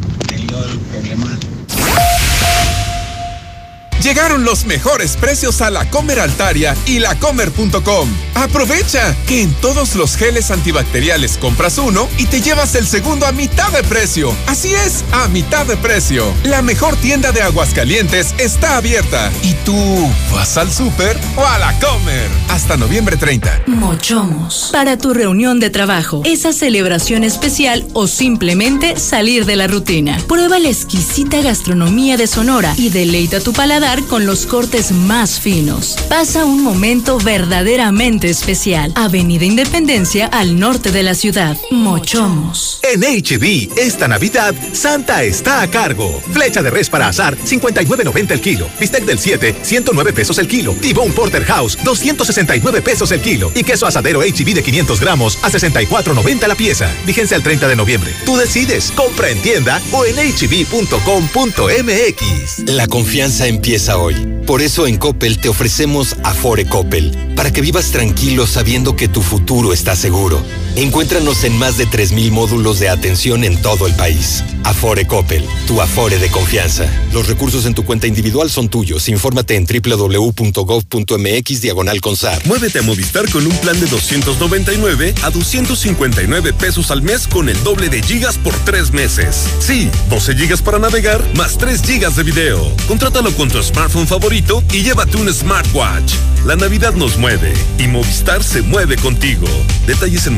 Llegaron 4.07 4.45
los 4.45 4.63
mejores 4.63 5.17
precios 5.17 5.59
a 5.59 5.69
la 5.69 5.89
Comer 5.89 6.21
Altaria 6.21 6.77
y 6.85 6.99
lacomer.com. 6.99 8.07
Aprovecha 8.35 9.13
que 9.27 9.41
en 9.41 9.53
todos 9.55 9.95
los 9.95 10.15
geles 10.15 10.49
antibacteriales 10.49 11.38
compras 11.38 11.77
uno 11.77 12.07
y 12.17 12.25
te 12.27 12.39
llevas 12.39 12.75
el 12.75 12.88
segundo 12.88 13.25
a 13.25 13.34
mitad 13.34 13.69
de 13.73 13.84
precio. 13.84 14.34
Así 14.45 14.73
es, 14.73 15.03
a 15.11 15.27
mitad 15.27 15.65
de 15.65 15.75
precio. 15.75 16.23
La 16.45 16.61
mejor 16.61 16.95
tienda 16.95 17.34
de 17.34 17.41
Aguascalientes 17.41 18.34
está 18.38 18.77
abierta. 18.77 19.29
¿Y 19.43 19.55
tú 19.65 19.75
vas 20.31 20.57
al 20.57 20.71
súper 20.71 21.19
o 21.35 21.45
a 21.45 21.57
la 21.57 21.77
Comer? 21.81 22.29
Hasta 22.47 22.77
noviembre 22.77 23.17
30. 23.17 23.63
Mochomos. 23.65 24.69
Para 24.71 24.97
tu 24.97 25.13
reunión 25.13 25.59
de 25.59 25.69
trabajo, 25.69 26.21
esa 26.23 26.53
celebración 26.53 27.25
especial 27.25 27.85
o 27.91 28.07
simplemente 28.07 28.97
salir 28.97 29.43
de 29.43 29.57
la 29.57 29.67
rutina. 29.67 30.17
Prueba 30.29 30.59
la 30.59 30.69
exquisita 30.69 31.41
gastronomía 31.41 32.15
de 32.15 32.27
Sonora 32.27 32.73
y 32.77 32.88
deleita 32.88 33.41
tu 33.41 33.51
paladar 33.51 33.97
con 34.03 34.26
los 34.26 34.45
cortes 34.45 34.91
más 34.91 35.40
finos. 35.40 35.95
Pasa 36.10 36.45
un 36.45 36.64
momento 36.64 37.18
verdaderamente 37.19 38.30
especial. 38.30 38.91
Avenida 38.95 39.45
Independencia 39.45 40.28
al 40.28 40.60
norte 40.60 40.91
de 40.91 41.03
la 41.03 41.15
ciudad. 41.15 41.57
Mochomos. 41.72 42.80
En 42.84 43.02
HB, 43.02 43.78
esta 43.78 44.07
Navidad, 44.07 44.53
Santa 44.74 45.24
está 45.24 45.61
a 45.61 45.69
cargo. 45.69 46.22
Flecha 46.32 46.61
de 46.61 46.69
res 46.69 46.90
para 46.90 47.07
azar, 47.07 47.38
59.90 47.38 48.32
el 48.32 48.41
kilo. 48.41 48.68
Bistec 48.80 49.06
del 49.06 49.19
7, 49.19 49.56
109 49.61 50.14
pesos 50.14 50.38
el 50.38 50.48
kilo. 50.48 50.74
Tibón 50.74 51.11
Porterhouse, 51.14 51.78
269 51.84 52.82
pesos 52.82 53.11
el 53.11 53.22
kilo. 53.22 53.52
Y 53.56 53.64
queso 53.64 53.86
asadero 53.88 54.22
HB 54.22 54.53
de 54.53 54.64
500 54.64 54.99
gramos 54.99 55.38
a 55.41 55.49
64.90 55.49 56.48
la 56.48 56.56
pieza. 56.56 56.94
Vigencia 57.06 57.38
el 57.38 57.44
30 57.44 57.68
de 57.68 57.76
noviembre. 57.76 58.14
Tú 58.26 58.36
decides. 58.38 58.91
Compra 58.91 59.30
en 59.30 59.41
tienda 59.41 59.82
o 59.91 60.06
en 60.06 60.15
hb.com.mx. 60.18 60.98
La 62.65 62.88
confianza 62.88 63.48
empieza 63.48 63.77
Por 64.48 64.62
eso 64.62 64.88
en 64.88 64.98
Coppel 64.98 65.38
te 65.38 65.49
ofrecemos 65.49 66.16
Afore 66.24 66.66
Coppel, 66.66 67.34
para 67.36 67.52
que 67.54 67.62
vivas 67.62 67.91
tranquilo 67.91 68.48
sabiendo 68.48 68.95
que 68.95 69.08
tu 69.08 69.22
futuro 69.22 69.72
está 69.72 69.95
seguro. 69.95 70.41
Encuéntranos 70.78 71.44
en 71.44 71.58
más 71.58 71.76
de 71.80 71.88
3.000 71.88 72.30
módulos 72.30 72.78
de 72.80 72.88
atención 72.88 73.44
en 73.44 73.60
todo 73.64 73.88
el 73.88 73.95
país. 73.95 74.44
Afore 74.64 75.08
Coppel, 75.08 75.44
tu 75.66 75.82
Afore 75.82 76.20
de 76.20 76.30
confianza. 76.30 76.86
Los 77.14 77.28
recursos 77.28 77.66
en 77.66 77.74
tu 77.74 77.84
cuenta 77.84 78.06
individual 78.06 78.52
son 78.52 78.70
tuyos. 78.70 79.10
Infórmate 79.10 79.56
en 79.56 79.66
www.gov.mx 79.66 80.41
diagonal 81.62 81.99
consar. 81.99 82.45
Muévete 82.45 82.78
a 82.78 82.84
Movistar 82.84 83.28
con 83.32 83.48
un 83.48 83.58
plan 83.58 83.80
de 83.80 83.88
299 83.88 85.16
a 85.24 85.32
259 85.32 86.54
pesos 86.54 86.91
al 86.91 87.02
mes 87.02 87.28
con 87.28 87.49
el 87.49 87.64
doble 87.64 87.90
de 87.90 88.04
gigas 88.04 88.38
por 88.38 88.54
tres 88.60 88.91
meses. 88.91 89.48
Sí, 89.60 89.90
12 90.12 90.36
gigas 90.36 90.62
para 90.62 90.78
navegar 90.78 91.24
más 91.36 91.58
3 91.58 91.82
gigas 91.82 92.16
de 92.18 92.22
video. 92.22 92.72
Contrátalo 92.88 93.32
con 93.36 93.49
tu 93.49 93.64
smartphone 93.64 94.06
favorito 94.06 94.64
y 94.72 94.84
llévate 94.84 95.18
un 95.18 95.34
smartwatch. 95.34 96.14
La 96.45 96.56
Navidad 96.56 96.94
nos 96.94 97.18
mueve 97.18 97.54
y 97.80 97.88
Movistar 97.88 98.44
se 98.44 98.62
mueve 98.62 98.95
contigo. 98.98 99.48
Detalles 99.88 100.28
en 100.28 100.36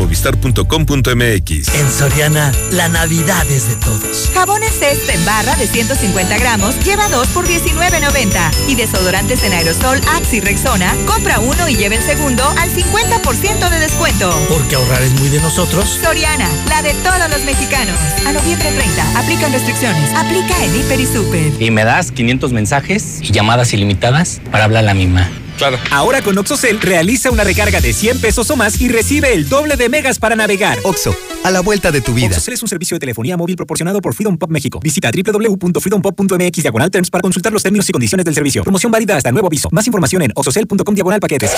En 1.74 1.92
Soriana, 1.92 2.52
la 2.72 2.88
Navidad 2.88 3.46
es 3.50 3.68
de 3.68 3.76
todos. 3.76 4.30
Jabones 4.34 4.72
Cesta 4.78 5.14
en 5.14 5.26
barra 5.26 5.56
de 5.56 5.68
150 5.68 6.38
gramos 6.38 6.80
lleva 6.84 7.10
2 7.10 7.28
por 7.30 7.48
19.90. 7.48 8.52
Y 8.68 8.76
desodorantes 8.76 9.44
en 9.44 9.54
aerosol 9.54 10.00
Axe 10.16 10.38
y 10.38 10.40
Rexona, 10.42 10.94
compra 11.06 11.40
uno 11.40 11.68
y 11.68 11.76
lleva 11.76 11.96
el 11.96 12.04
segundo 12.04 12.44
al 12.58 12.70
50% 12.70 13.70
de 13.70 13.80
descuento. 13.80 14.32
Porque 14.50 14.76
ahorrar 14.76 15.02
es 15.02 15.14
muy 15.20 15.30
de 15.30 15.42
nosotros. 15.42 16.00
Soriana, 16.04 16.48
la 16.68 16.82
de 16.82 16.94
todos 16.96 17.30
los 17.30 17.44
mexicanos. 17.44 17.96
A 18.26 18.32
noviembre 18.32 18.72
30, 18.72 19.20
aplican 19.20 19.52
restricciones. 19.52 20.14
Aplica 20.16 20.64
en 20.64 20.76
Hiper 20.76 21.00
y 21.00 21.06
Super. 21.06 21.62
Y 21.62 21.72
me 21.72 21.84
das 21.84 22.12
500 22.12 22.52
mensajes 22.52 23.20
y 23.22 23.32
llamadas 23.32 23.74
ilimitadas 23.74 24.42
para 24.52 24.66
hablar 24.66 24.84
a 24.84 24.88
la 24.88 24.94
misma. 24.94 25.30
Claro. 25.60 25.78
Ahora 25.92 26.22
con 26.22 26.38
OxoCell 26.38 26.80
realiza 26.80 27.30
una 27.30 27.44
recarga 27.44 27.82
de 27.82 27.94
100 27.94 28.22
pesos 28.22 28.50
o 28.50 28.56
más 28.56 28.80
y 28.82 28.88
recibe 28.88 29.34
el 29.34 29.48
doble 29.48 29.76
de 29.76 29.90
megas 29.90 30.18
para 30.18 30.36
navegar. 30.36 30.80
Oxo, 30.84 31.14
a 31.44 31.52
la 31.52 31.60
vuelta 31.60 31.92
de 31.92 32.02
tu 32.02 32.14
vida. 32.14 32.30
OxoCell 32.30 32.54
es 32.54 32.62
un 32.64 32.70
servicio 32.70 32.96
de 32.96 33.00
telefonía 33.00 33.38
móvil 33.38 33.56
proporcionado 33.56 34.02
por 34.02 34.16
Freedom 34.16 34.38
Pop 34.38 34.50
México. 34.50 34.80
Visita 34.82 35.12
www.freedompop.mx 35.12 36.62
diagonal 36.64 36.90
terms 36.90 37.10
para 37.10 37.22
consultar 37.22 37.52
los 37.52 37.62
términos 37.62 37.88
y 37.90 37.92
condiciones 37.92 38.26
del 38.26 38.34
servicio. 38.34 38.64
Promoción 38.64 38.92
válida 38.92 39.18
hasta 39.18 39.32
nuevo 39.32 39.48
aviso. 39.48 39.70
Más 39.72 39.86
información 39.86 40.22
en 40.22 40.32
oxocell.com 40.34 40.96
diagonal 40.96 41.20
paquetes. 41.20 41.52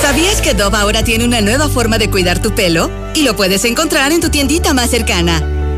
¿Sabías 0.00 0.40
que 0.40 0.54
Dove 0.54 0.76
ahora 0.78 1.04
tiene 1.04 1.24
una 1.24 1.40
nueva 1.40 1.68
forma 1.68 1.98
de 1.98 2.10
cuidar 2.10 2.40
tu 2.40 2.54
pelo? 2.54 2.90
Y 3.14 3.22
lo 3.22 3.36
puedes 3.36 3.64
encontrar 3.64 4.12
en 4.12 4.20
tu 4.20 4.30
tiendita 4.30 4.72
más 4.72 4.90
cercana. 4.90 5.42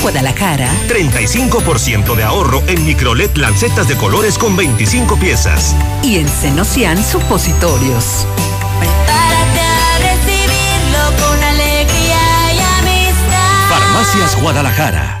Guadalajara, 0.00 0.70
35% 0.88 2.14
de 2.14 2.22
ahorro 2.22 2.62
en 2.66 2.84
microLED 2.84 3.30
lancetas 3.36 3.88
de 3.88 3.96
colores 3.96 4.38
con 4.38 4.56
25 4.56 5.16
piezas. 5.16 5.74
y 6.02 6.18
en 6.18 6.28
Senocian 6.28 7.02
Supositorios. 7.02 8.26
Prepárate 8.78 9.60
a 9.60 9.98
recibirlo 9.98 11.26
con 11.26 11.42
alegría 11.42 12.54
y 12.54 12.60
amistad. 12.80 13.68
Farmacias 13.68 14.40
Guadalajara. 14.40 15.19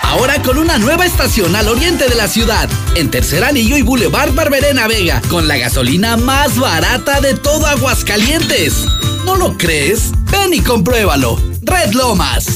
Ahora 0.03 0.41
con 0.43 0.59
una 0.59 0.79
nueva 0.79 1.05
estación 1.05 1.57
al 1.57 1.69
oriente 1.69 2.09
de 2.09 2.15
la 2.15 2.29
ciudad, 2.29 2.69
en 2.95 3.11
Tercer 3.11 3.45
Anillo 3.45 3.77
y 3.77 3.83
Boulevard 3.83 4.33
Barberena 4.35 4.87
Vega, 4.87 5.21
con 5.29 5.49
la 5.49 5.59
gasolina 5.59 6.17
más 6.17 6.59
barata 6.59 7.21
de 7.21 7.35
todo 7.35 7.67
Aguascalientes. 7.67 8.87
¿No 9.25 9.37
lo 9.37 9.59
crees? 9.59 10.13
Ven 10.31 10.55
y 10.55 10.61
compruébalo. 10.61 11.41
Red 11.63 11.93
Lomas. 11.93 12.47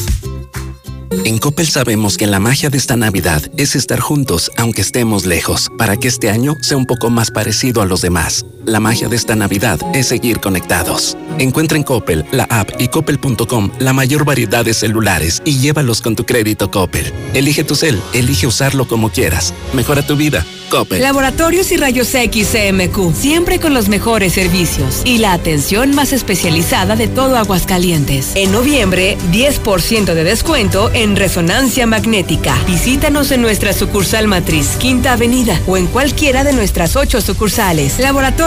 En 1.25 1.39
Coppel 1.39 1.69
sabemos 1.69 2.17
que 2.17 2.29
la 2.29 2.39
magia 2.39 2.71
de 2.71 2.79
esta 2.79 2.97
Navidad 2.97 3.43
es 3.57 3.75
estar 3.75 3.99
juntos 3.99 4.53
aunque 4.57 4.81
estemos 4.81 5.27
lejos, 5.27 5.71
para 5.77 5.97
que 5.97 6.07
este 6.07 6.31
año 6.31 6.55
sea 6.63 6.77
un 6.77 6.87
poco 6.87 7.11
más 7.11 7.33
parecido 7.33 7.83
a 7.83 7.87
los 7.87 8.01
demás. 8.01 8.47
La 8.67 8.79
magia 8.79 9.09
de 9.09 9.17
esta 9.17 9.35
Navidad 9.35 9.79
es 9.95 10.09
seguir 10.09 10.39
conectados. 10.39 11.17
Encuentra 11.39 11.79
en 11.79 11.83
Coppel, 11.83 12.27
la 12.31 12.45
app 12.45 12.69
y 12.79 12.89
coppel.com 12.89 13.71
la 13.79 13.93
mayor 13.95 14.25
variedad 14.25 14.65
de 14.65 14.75
celulares 14.75 15.41
y 15.45 15.59
llévalos 15.59 16.03
con 16.03 16.15
tu 16.15 16.27
crédito 16.27 16.71
Coppel. 16.71 17.13
Elige 17.33 17.65
tu 17.65 17.75
cel, 17.75 17.99
elige 18.13 18.47
usarlo 18.47 18.87
como 18.87 19.11
quieras. 19.11 19.55
Mejora 19.73 20.07
tu 20.07 20.17
vida. 20.17 20.45
Coppel. 20.71 21.03
Laboratorios 21.03 21.73
y 21.73 21.77
Rayos 21.77 22.15
X 22.15 22.51
CMQ, 22.53 23.13
siempre 23.13 23.59
con 23.59 23.75
los 23.75 23.89
mejores 23.89 24.35
servicios 24.35 25.03
y 25.05 25.19
la 25.19 25.33
atención 25.33 25.97
más 25.97 26.13
especializada 26.13 26.95
de 26.95 27.09
todo 27.09 27.37
Aguascalientes. 27.37 28.33
En 28.37 28.53
noviembre, 28.53 29.19
10% 29.33 30.15
de 30.15 30.23
descuento 30.23 30.91
en 30.95 31.17
resonancia 31.17 31.87
magnética. 31.87 32.57
Visítanos 32.69 33.33
en 33.33 33.43
nuestra 33.43 33.73
sucursal 33.73 34.29
matriz, 34.29 34.77
Quinta 34.79 35.15
Avenida, 35.15 35.61
o 35.67 35.77
en 35.77 35.89
cualquiera 35.89 36.45
de 36.45 36.53
nuestras 36.53 36.95
ocho 36.95 37.21
sucursales. 37.21 37.99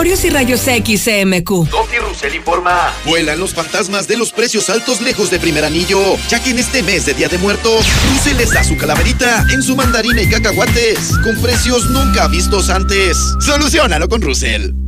Laboratorios 0.04 0.26
y 0.26 0.30
Rayos 0.32 0.68
X 0.68 1.06
CMQ. 1.06 1.70
Doki 1.70 1.98
Russell 1.98 2.36
informa. 2.36 2.94
Vuelan 3.06 3.40
los 3.40 3.54
fantasmas 3.54 4.06
de 4.06 4.18
los 4.18 4.34
precios 4.34 4.70
altos 4.70 5.00
lejos 5.00 5.32
de 5.32 5.40
primer 5.40 5.64
anillo, 5.64 6.18
ya 6.28 6.44
que 6.44 6.50
en 6.50 6.60
este 6.60 6.84
mes 6.84 7.06
de 7.06 7.14
Día 7.14 7.30
de 7.30 7.38
Muertos, 7.38 7.86
Russell 8.12 8.36
les 8.36 8.52
da 8.52 8.66
su 8.66 8.76
calaverita 8.76 9.46
en 9.54 9.64
su 9.64 9.78
mandarina 9.78 10.22
y 10.22 10.30
cacahuates, 10.30 11.18
con 11.24 11.42
precios 11.42 11.90
nunca 11.90 12.28
vistos 12.28 12.70
antes. 12.70 13.18
Solucionalo 13.40 14.10
con 14.10 14.22
Russell. 14.22 14.83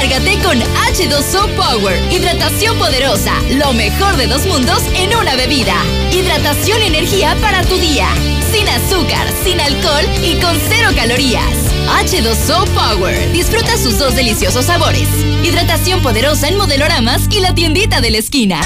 Recárgate 0.00 0.38
con 0.42 0.58
H2O 0.58 1.54
Power. 1.56 2.00
Hidratación 2.10 2.78
poderosa. 2.78 3.34
Lo 3.50 3.74
mejor 3.74 4.16
de 4.16 4.28
dos 4.28 4.46
mundos 4.46 4.82
en 4.94 5.14
una 5.14 5.36
bebida. 5.36 5.74
Hidratación 6.10 6.80
y 6.80 6.86
energía 6.86 7.36
para 7.42 7.62
tu 7.64 7.76
día. 7.76 8.08
Sin 8.50 8.66
azúcar, 8.66 9.28
sin 9.44 9.60
alcohol 9.60 10.04
y 10.22 10.40
con 10.40 10.58
cero 10.70 10.88
calorías. 10.96 11.52
H2O 12.02 12.66
Power. 12.68 13.30
Disfruta 13.32 13.76
sus 13.76 13.98
dos 13.98 14.16
deliciosos 14.16 14.64
sabores. 14.64 15.06
Hidratación 15.44 16.00
poderosa 16.00 16.48
en 16.48 16.56
modeloramas 16.56 17.28
y 17.30 17.40
la 17.40 17.54
tiendita 17.54 18.00
de 18.00 18.10
la 18.10 18.18
esquina. 18.18 18.62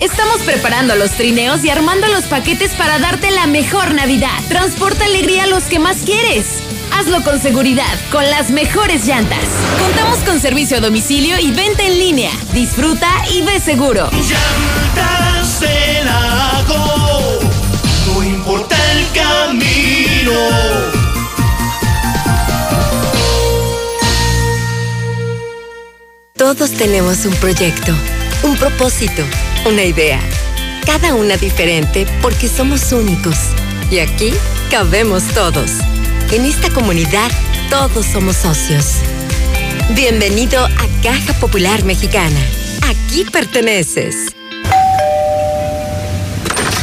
Estamos 0.00 0.40
preparando 0.42 0.94
los 0.94 1.12
trineos 1.12 1.64
y 1.64 1.70
armando 1.70 2.06
los 2.08 2.24
paquetes 2.24 2.72
para 2.72 2.98
darte 2.98 3.30
la 3.30 3.46
mejor 3.46 3.94
Navidad. 3.94 4.38
Transporta 4.48 5.06
alegría 5.06 5.44
a 5.44 5.46
los 5.46 5.64
que 5.64 5.78
más 5.78 5.98
quieres. 6.04 6.44
Hazlo 6.92 7.22
con 7.24 7.40
seguridad, 7.40 7.98
con 8.12 8.28
las 8.28 8.50
mejores 8.50 9.06
llantas. 9.06 9.44
Contamos 9.80 10.18
con 10.18 10.40
servicio 10.40 10.76
a 10.76 10.80
domicilio 10.80 11.38
y 11.38 11.50
venta 11.50 11.82
en 11.84 11.98
línea. 11.98 12.30
Disfruta 12.52 13.08
y 13.32 13.42
ve 13.42 13.58
seguro. 13.58 14.10
Llantas 14.12 15.60
de 15.60 16.04
Lago, 16.04 17.40
no 18.06 18.22
importa 18.22 18.76
el 18.92 19.06
camino. 19.12 20.32
Todos 26.36 26.70
tenemos 26.72 27.24
un 27.24 27.34
proyecto, 27.36 27.92
un 28.46 28.56
propósito, 28.56 29.22
una 29.66 29.82
idea. 29.82 30.20
Cada 30.84 31.14
una 31.14 31.36
diferente 31.36 32.06
porque 32.22 32.48
somos 32.48 32.92
únicos. 32.92 33.36
Y 33.90 33.98
aquí 33.98 34.32
cabemos 34.70 35.24
todos. 35.34 35.70
En 36.30 36.44
esta 36.44 36.70
comunidad 36.70 37.30
todos 37.70 38.06
somos 38.06 38.36
socios. 38.36 38.98
Bienvenido 39.94 40.64
a 40.64 41.02
Caja 41.02 41.32
Popular 41.40 41.84
Mexicana. 41.84 42.40
Aquí 42.88 43.24
perteneces. 43.24 44.32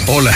Hola, 0.07 0.35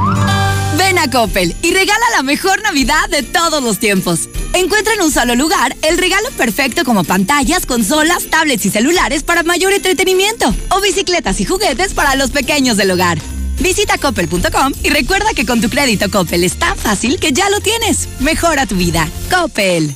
Ven 0.75 0.97
a 0.97 1.07
Coppel 1.07 1.55
y 1.61 1.71
regala 1.71 2.03
la 2.15 2.23
mejor 2.23 2.63
Navidad 2.63 3.07
de 3.09 3.21
todos 3.21 3.61
los 3.61 3.77
tiempos. 3.77 4.27
Encuentra 4.53 4.95
en 4.95 5.03
un 5.03 5.11
solo 5.11 5.35
lugar 5.35 5.77
el 5.83 5.99
regalo 5.99 6.31
perfecto 6.31 6.83
como 6.83 7.03
pantallas, 7.03 7.67
consolas, 7.67 8.25
tablets 8.25 8.65
y 8.65 8.71
celulares 8.71 9.21
para 9.21 9.43
mayor 9.43 9.71
entretenimiento 9.71 10.51
o 10.69 10.81
bicicletas 10.81 11.39
y 11.41 11.45
juguetes 11.45 11.93
para 11.93 12.15
los 12.15 12.31
pequeños 12.31 12.75
del 12.75 12.89
hogar. 12.89 13.19
Visita 13.59 13.99
coppel.com 13.99 14.73
y 14.81 14.89
recuerda 14.89 15.35
que 15.35 15.45
con 15.45 15.61
tu 15.61 15.69
crédito 15.69 16.09
Coppel 16.09 16.45
es 16.45 16.57
tan 16.57 16.75
fácil 16.75 17.19
que 17.19 17.33
ya 17.33 17.51
lo 17.51 17.59
tienes. 17.59 18.09
Mejora 18.19 18.65
tu 18.65 18.77
vida. 18.77 19.07
Coppel. 19.29 19.95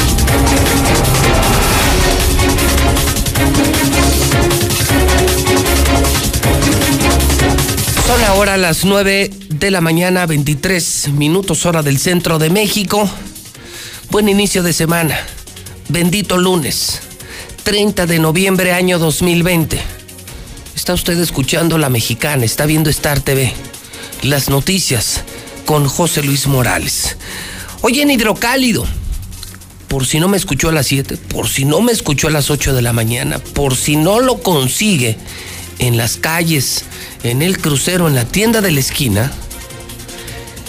Son 8.11 8.23
ahora 8.25 8.57
las 8.57 8.83
9 8.83 9.31
de 9.47 9.71
la 9.71 9.79
mañana, 9.79 10.25
23 10.25 11.11
minutos 11.13 11.65
hora 11.65 11.81
del 11.81 11.97
centro 11.97 12.39
de 12.39 12.49
México. 12.49 13.09
Buen 14.09 14.27
inicio 14.27 14.63
de 14.63 14.73
semana. 14.73 15.17
Bendito 15.87 16.35
lunes, 16.35 16.99
30 17.63 18.07
de 18.07 18.19
noviembre 18.19 18.73
año 18.73 18.99
2020. 18.99 19.79
Está 20.75 20.93
usted 20.93 21.17
escuchando 21.21 21.77
La 21.77 21.87
Mexicana, 21.87 22.43
está 22.43 22.65
viendo 22.65 22.89
Star 22.89 23.21
TV. 23.21 23.53
Las 24.23 24.49
noticias 24.49 25.21
con 25.63 25.87
José 25.87 26.21
Luis 26.21 26.47
Morales. 26.47 27.15
Hoy 27.79 28.01
en 28.01 28.11
Hidrocálido, 28.11 28.85
por 29.87 30.05
si 30.05 30.19
no 30.19 30.27
me 30.27 30.35
escuchó 30.35 30.67
a 30.67 30.73
las 30.73 30.87
7, 30.87 31.15
por 31.15 31.47
si 31.47 31.63
no 31.63 31.79
me 31.79 31.93
escuchó 31.93 32.27
a 32.27 32.31
las 32.31 32.49
8 32.49 32.73
de 32.73 32.81
la 32.81 32.91
mañana, 32.91 33.39
por 33.39 33.77
si 33.77 33.95
no 33.95 34.19
lo 34.19 34.43
consigue 34.43 35.17
en 35.81 35.97
las 35.97 36.15
calles, 36.15 36.85
en 37.23 37.41
el 37.41 37.57
crucero, 37.57 38.07
en 38.07 38.13
la 38.15 38.23
tienda 38.23 38.61
de 38.61 38.71
la 38.71 38.79
esquina, 38.79 39.31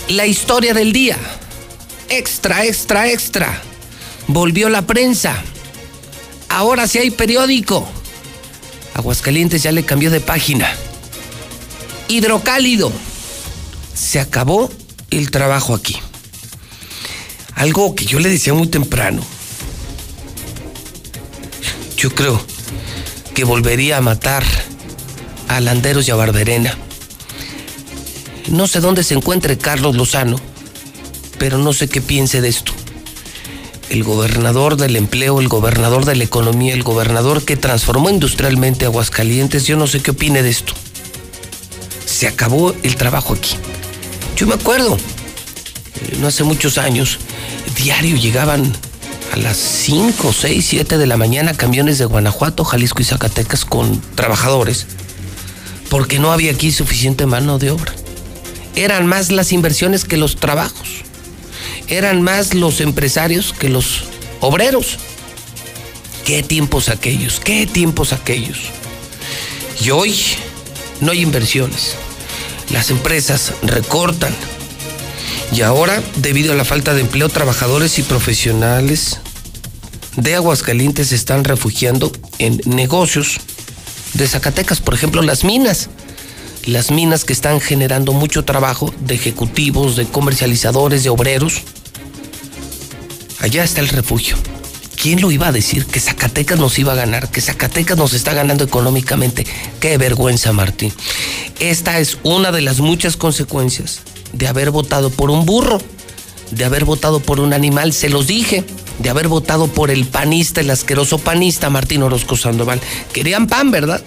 la 0.09 0.27
historia 0.27 0.73
del 0.75 0.93
día. 0.93 1.19
Extra, 2.09 2.65
extra, 2.65 3.11
extra. 3.11 3.63
Volvió 4.27 4.71
la 4.71 4.87
prensa. 4.87 5.43
Ahora 6.49 6.89
sí 6.89 6.99
hay 6.99 7.11
periódico. 7.11 7.87
Aguascalientes 8.95 9.63
ya 9.63 9.71
le 9.71 9.85
cambió 9.85 10.11
de 10.11 10.21
página. 10.21 10.75
Hidrocálido. 12.09 12.91
Se 13.95 14.19
acabó 14.19 14.71
el 15.11 15.31
trabajo 15.31 15.75
aquí. 15.75 15.99
Algo 17.55 17.95
que 17.95 18.07
yo 18.07 18.19
le 18.19 18.31
decía 18.31 18.55
muy 18.55 18.69
temprano. 18.69 19.23
Yo 21.99 22.15
creo 22.15 22.43
que 23.35 23.45
volvería 23.45 23.99
a 23.99 24.01
matar 24.01 24.43
a 25.57 25.61
y 25.61 26.11
a 26.11 26.15
Barberena. 26.15 26.75
No 28.49 28.67
sé 28.67 28.81
dónde 28.81 29.05
se 29.05 29.15
encuentre 29.15 29.59
Carlos 29.59 29.95
Lozano, 29.95 30.41
pero 31.39 31.59
no 31.59 31.75
sé 31.75 31.89
qué 31.89 32.01
piense 32.01 32.41
de 32.41 32.49
esto. 32.49 32.73
El 33.91 34.03
gobernador 34.03 34.77
del 34.77 34.97
empleo, 34.97 35.41
el 35.41 35.49
gobernador 35.49 36.07
de 36.07 36.17
la 36.17 36.25
economía, 36.25 36.73
el 36.73 36.83
gobernador 36.83 37.45
que 37.45 37.59
transformó 37.59 38.09
industrialmente 38.09 38.87
Aguascalientes, 38.87 39.67
yo 39.67 39.77
no 39.77 39.87
sé 39.87 40.01
qué 40.01 40.13
opine 40.13 40.43
de 40.43 40.49
esto. 40.49 40.73
Se 42.07 42.27
acabó 42.27 42.75
el 42.83 42.97
trabajo 42.97 43.35
aquí. 43.35 43.57
Yo 44.37 44.47
me 44.47 44.55
acuerdo, 44.55 44.97
eh, 44.97 46.17
no 46.19 46.29
hace 46.29 46.45
muchos 46.45 46.79
años, 46.79 47.19
diario 47.77 48.17
llegaban 48.17 48.73
a 49.33 49.37
las 49.37 49.59
5, 49.59 50.33
6, 50.33 50.67
7 50.67 50.97
de 50.97 51.07
la 51.07 51.19
mañana 51.19 51.53
camiones 51.53 51.99
de 51.99 52.07
Guanajuato, 52.07 52.65
Jalisco 52.65 53.03
y 53.03 53.05
Zacatecas 53.05 53.67
con 53.67 54.01
trabajadores 54.15 54.87
porque 55.93 56.19
no 56.19 56.33
había 56.33 56.53
aquí 56.53 56.73
suficiente 56.73 57.27
mano 57.27 57.59
de 57.59 57.71
obra. 57.71 57.93
Eran 58.75 59.07
más 59.07 59.31
las 59.31 59.53
inversiones 59.53 60.07
que 60.07 60.17
los 60.17 60.37
trabajos. 60.37 60.89
Eran 61.87 62.23
más 62.23 62.55
los 62.55 62.81
empresarios 62.81 63.53
que 63.53 63.69
los 63.69 64.05
obreros. 64.41 64.97
Qué 66.25 66.43
tiempos 66.43 66.89
aquellos, 66.89 67.41
qué 67.41 67.67
tiempos 67.67 68.15
aquellos. 68.15 68.59
Y 69.85 69.91
hoy 69.91 70.19
no 71.03 71.13
hay 71.13 71.21
inversiones. 71.21 71.97
Las 72.71 72.89
empresas 72.89 73.53
recortan. 73.61 74.35
Y 75.55 75.61
ahora, 75.61 76.03
debido 76.17 76.55
a 76.55 76.57
la 76.57 76.65
falta 76.65 76.95
de 76.95 77.03
empleo, 77.03 77.29
trabajadores 77.29 77.99
y 77.99 78.03
profesionales 78.03 79.19
de 80.17 80.37
Aguascalientes 80.37 81.09
se 81.09 81.17
están 81.17 81.45
refugiando 81.45 82.11
en 82.39 82.63
negocios 82.65 83.41
de 84.15 84.29
Zacatecas, 84.29 84.81
por 84.81 84.95
ejemplo, 84.95 85.23
las 85.23 85.45
minas. 85.45 85.89
Las 86.65 86.91
minas 86.91 87.25
que 87.25 87.33
están 87.33 87.61
generando 87.61 88.13
mucho 88.13 88.45
trabajo 88.45 88.95
de 89.01 89.15
ejecutivos, 89.15 89.97
de 89.97 90.07
comercializadores, 90.07 91.03
de 91.03 91.11
obreros. 91.11 91.63
Allá 93.41 93.65
está 93.65 93.81
el 93.81 93.89
refugio. 93.89 94.37
¿Quién 95.03 95.21
lo 95.21 95.33
iba 95.33 95.49
a 95.49 95.53
decir 95.53 95.85
que 95.87 95.99
Zacatecas 95.99 96.61
nos 96.61 96.79
iba 96.79 96.93
a 96.93 96.97
ganar, 96.97 97.29
que 97.29 97.41
Zacatecas 97.41 97.99
nos 97.99 98.13
está 98.13 98.35
ganando 98.35 98.63
económicamente? 98.63 99.45
Qué 99.81 99.99
vergüenza, 99.99 100.53
Martín. 100.53 100.93
Esta 101.59 101.99
es 101.99 102.19
una 102.23 102.53
de 102.53 102.61
las 102.61 102.79
muchas 102.79 103.17
consecuencias 103.17 104.03
de 104.33 104.47
haber 104.47 104.71
votado 104.71 105.11
por 105.11 105.33
un 105.33 105.45
burro, 105.45 105.81
de 106.53 106.65
haber 106.65 106.85
votado 106.85 107.19
por 107.21 107.41
un 107.41 107.53
animal, 107.53 107.93
se 107.93 108.09
los 108.09 108.29
dije 108.29 108.65
de 109.01 109.11
haber 109.11 109.27
votado 109.27 109.67
por 109.67 109.91
el 109.91 110.07
panista, 110.07 110.61
el 110.61 110.71
asqueroso 110.71 111.19
panista 111.19 111.69
Martín 111.71 112.03
Orozco 112.03 112.37
Sandoval. 112.37 112.81
Querían 113.13 113.49
pan, 113.49 113.71
¿verdad? 113.71 114.03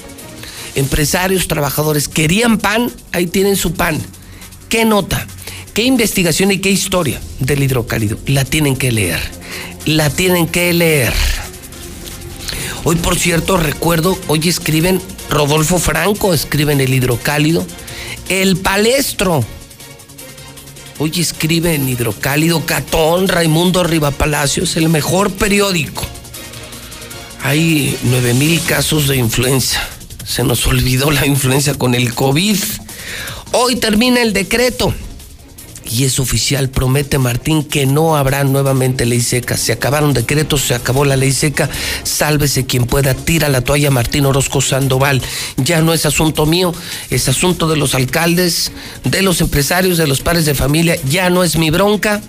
Empresarios, 0.75 1.47
trabajadores, 1.47 2.07
querían 2.07 2.57
pan, 2.57 2.91
ahí 3.11 3.27
tienen 3.27 3.57
su 3.57 3.73
pan. 3.73 3.99
¿Qué 4.69 4.85
nota? 4.85 5.27
¿Qué 5.73 5.83
investigación 5.83 6.51
y 6.51 6.59
qué 6.59 6.71
historia 6.71 7.19
del 7.39 7.63
hidrocálido? 7.63 8.17
La 8.27 8.45
tienen 8.45 8.77
que 8.77 8.91
leer. 8.91 9.19
La 9.85 10.09
tienen 10.09 10.47
que 10.47 10.71
leer. 10.73 11.13
Hoy, 12.83 12.95
por 12.95 13.17
cierto, 13.17 13.57
recuerdo, 13.57 14.17
hoy 14.27 14.47
escriben 14.47 15.01
Rodolfo 15.29 15.79
Franco 15.79 16.33
escribe 16.33 16.73
en 16.73 16.81
el 16.81 16.93
Hidrocálido. 16.93 17.65
El 18.29 18.57
Palestro. 18.57 19.43
Hoy 20.97 21.11
escribe 21.17 21.73
en 21.73 21.89
Hidrocálido 21.89 22.65
Catón 22.65 23.27
Raimundo 23.27 23.83
Riva 23.83 24.11
Palacios, 24.11 24.77
el 24.77 24.87
mejor 24.87 25.29
periódico. 25.29 26.05
Hay 27.43 27.97
9 28.03 28.33
mil 28.33 28.61
casos 28.63 29.09
de 29.09 29.17
influenza. 29.17 29.85
Se 30.25 30.43
nos 30.45 30.65
olvidó 30.67 31.11
la 31.11 31.25
influenza 31.25 31.73
con 31.73 31.95
el 31.95 32.13
COVID. 32.13 32.57
Hoy 33.51 33.75
termina 33.75 34.21
el 34.21 34.31
decreto 34.31 34.93
y 35.89 36.03
es 36.03 36.19
oficial, 36.19 36.69
promete 36.69 37.17
Martín 37.17 37.63
que 37.63 37.85
no 37.85 38.15
habrá 38.15 38.43
nuevamente 38.43 39.05
ley 39.05 39.21
seca. 39.21 39.57
Se 39.57 39.71
acabaron 39.71 40.13
decretos, 40.13 40.61
se 40.61 40.75
acabó 40.75 41.05
la 41.05 41.15
ley 41.15 41.31
seca. 41.31 41.69
Sálvese 42.03 42.65
quien 42.65 42.85
pueda, 42.85 43.13
tira 43.13 43.49
la 43.49 43.61
toalla 43.61 43.91
Martín 43.91 44.25
Orozco 44.25 44.61
Sandoval. 44.61 45.21
Ya 45.57 45.81
no 45.81 45.93
es 45.93 46.05
asunto 46.05 46.45
mío, 46.45 46.73
es 47.09 47.29
asunto 47.29 47.67
de 47.67 47.77
los 47.77 47.95
alcaldes, 47.95 48.71
de 49.03 49.21
los 49.21 49.41
empresarios, 49.41 49.97
de 49.97 50.07
los 50.07 50.21
padres 50.21 50.45
de 50.45 50.55
familia. 50.55 50.97
Ya 51.09 51.29
no 51.29 51.43
es 51.43 51.57
mi 51.57 51.69
bronca. 51.69 52.21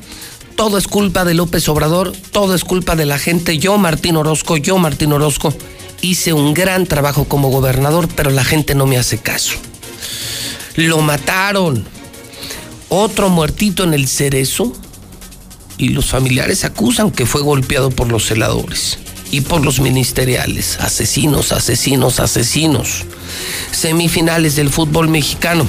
Todo 0.54 0.78
es 0.78 0.88
culpa 0.88 1.24
de 1.24 1.34
López 1.34 1.68
Obrador, 1.68 2.14
todo 2.32 2.54
es 2.54 2.64
culpa 2.64 2.96
de 2.96 3.04
la 3.04 3.18
gente. 3.18 3.58
Yo, 3.58 3.76
Martín 3.76 4.16
Orozco, 4.16 4.56
yo, 4.56 4.78
Martín 4.78 5.12
Orozco, 5.12 5.52
hice 6.00 6.32
un 6.32 6.54
gran 6.54 6.86
trabajo 6.86 7.24
como 7.24 7.50
gobernador, 7.50 8.08
pero 8.14 8.30
la 8.30 8.42
gente 8.42 8.74
no 8.74 8.86
me 8.86 8.96
hace 8.96 9.18
caso. 9.18 9.56
Lo 10.76 11.02
mataron 11.02 11.95
otro 12.88 13.28
muertito 13.28 13.84
en 13.84 13.94
el 13.94 14.08
cerezo 14.08 14.72
y 15.78 15.90
los 15.90 16.06
familiares 16.06 16.64
acusan 16.64 17.10
que 17.10 17.26
fue 17.26 17.42
golpeado 17.42 17.90
por 17.90 18.08
los 18.08 18.26
celadores 18.26 18.98
y 19.30 19.42
por 19.42 19.64
los 19.64 19.80
ministeriales. 19.80 20.78
Asesinos, 20.80 21.52
asesinos, 21.52 22.20
asesinos. 22.20 23.04
Semifinales 23.72 24.56
del 24.56 24.70
fútbol 24.70 25.08
mexicano. 25.08 25.66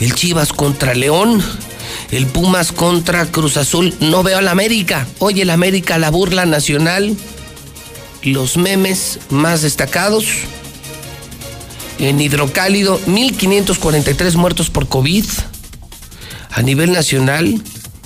El 0.00 0.14
Chivas 0.14 0.52
contra 0.52 0.94
León. 0.94 1.42
El 2.10 2.26
Pumas 2.26 2.72
contra 2.72 3.26
Cruz 3.26 3.56
Azul. 3.56 3.94
No 4.00 4.22
veo 4.22 4.38
al 4.38 4.48
América. 4.48 5.06
Oye, 5.18 5.42
el 5.42 5.50
América, 5.50 5.98
la 5.98 6.10
burla 6.10 6.46
nacional. 6.46 7.16
Los 8.22 8.56
memes 8.56 9.18
más 9.30 9.62
destacados. 9.62 10.26
En 11.98 12.20
hidrocálido, 12.20 13.00
1543 13.06 14.36
muertos 14.36 14.70
por 14.70 14.88
COVID. 14.88 15.24
A 16.50 16.62
nivel 16.62 16.92
nacional 16.92 17.60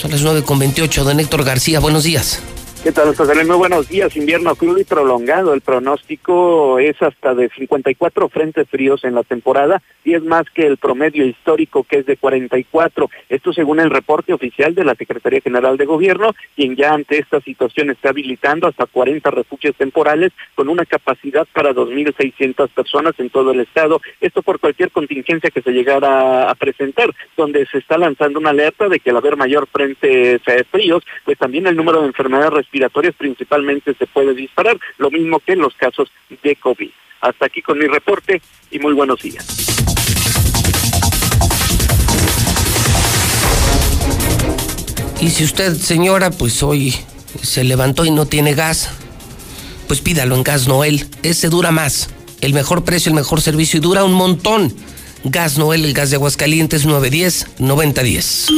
Son 0.00 0.12
las 0.12 0.22
9.28, 0.22 1.02
don 1.02 1.18
Héctor 1.18 1.42
García, 1.42 1.80
buenos 1.80 2.04
días. 2.04 2.38
¿Qué 2.82 2.90
tal, 2.90 3.14
José 3.14 3.44
Muy 3.44 3.54
buenos 3.54 3.88
días. 3.88 4.16
Invierno 4.16 4.56
crudo 4.56 4.80
y 4.80 4.82
prolongado. 4.82 5.54
El 5.54 5.60
pronóstico 5.60 6.80
es 6.80 7.00
hasta 7.00 7.32
de 7.32 7.48
54 7.48 8.28
frentes 8.28 8.68
fríos 8.68 9.04
en 9.04 9.14
la 9.14 9.22
temporada 9.22 9.80
y 10.02 10.14
es 10.14 10.24
más 10.24 10.50
que 10.50 10.66
el 10.66 10.78
promedio 10.78 11.24
histórico 11.24 11.84
que 11.84 11.98
es 11.98 12.06
de 12.06 12.16
44. 12.16 13.08
Esto 13.28 13.52
según 13.52 13.78
el 13.78 13.88
reporte 13.88 14.32
oficial 14.32 14.74
de 14.74 14.84
la 14.84 14.96
Secretaría 14.96 15.40
General 15.40 15.76
de 15.76 15.84
Gobierno, 15.84 16.34
quien 16.56 16.74
ya 16.74 16.92
ante 16.92 17.18
esta 17.18 17.40
situación 17.40 17.90
está 17.90 18.08
habilitando 18.08 18.66
hasta 18.66 18.86
40 18.86 19.30
refugios 19.30 19.76
temporales 19.76 20.32
con 20.56 20.68
una 20.68 20.84
capacidad 20.84 21.46
para 21.52 21.72
2.600 21.72 22.68
personas 22.70 23.14
en 23.18 23.30
todo 23.30 23.52
el 23.52 23.60
estado. 23.60 24.00
Esto 24.20 24.42
por 24.42 24.58
cualquier 24.58 24.90
contingencia 24.90 25.50
que 25.50 25.62
se 25.62 25.70
llegara 25.70 26.50
a 26.50 26.54
presentar, 26.56 27.14
donde 27.36 27.64
se 27.66 27.78
está 27.78 27.96
lanzando 27.96 28.40
una 28.40 28.50
alerta 28.50 28.88
de 28.88 28.98
que 28.98 29.10
al 29.10 29.18
haber 29.18 29.36
mayor 29.36 29.68
frentes 29.68 30.42
fríos, 30.72 31.04
pues 31.24 31.38
también 31.38 31.68
el 31.68 31.76
número 31.76 32.00
de 32.00 32.08
enfermedades 32.08 32.71
respiratorias 32.72 33.14
principalmente 33.16 33.94
se 33.94 34.06
puede 34.06 34.34
disparar, 34.34 34.78
lo 34.96 35.10
mismo 35.10 35.40
que 35.40 35.52
en 35.52 35.58
los 35.58 35.74
casos 35.74 36.10
de 36.42 36.56
COVID. 36.56 36.88
Hasta 37.20 37.44
aquí 37.46 37.60
con 37.60 37.78
mi 37.78 37.86
reporte 37.86 38.40
y 38.70 38.78
muy 38.78 38.94
buenos 38.94 39.20
días. 39.20 39.46
Y 45.20 45.28
si 45.28 45.44
usted, 45.44 45.74
señora, 45.74 46.30
pues 46.30 46.62
hoy 46.62 46.94
se 47.42 47.62
levantó 47.62 48.06
y 48.06 48.10
no 48.10 48.24
tiene 48.26 48.54
gas, 48.54 48.90
pues 49.86 50.00
pídalo 50.00 50.34
en 50.34 50.42
Gas 50.42 50.66
Noel. 50.66 51.04
Ese 51.22 51.50
dura 51.50 51.70
más. 51.70 52.08
El 52.40 52.54
mejor 52.54 52.84
precio, 52.84 53.10
el 53.10 53.14
mejor 53.14 53.42
servicio 53.42 53.76
y 53.76 53.80
dura 53.80 54.02
un 54.02 54.14
montón. 54.14 54.74
Gas 55.24 55.58
Noel, 55.58 55.84
el 55.84 55.92
gas 55.92 56.08
de 56.10 56.16
Aguascalientes 56.16 56.88
910-9010. 56.88 58.48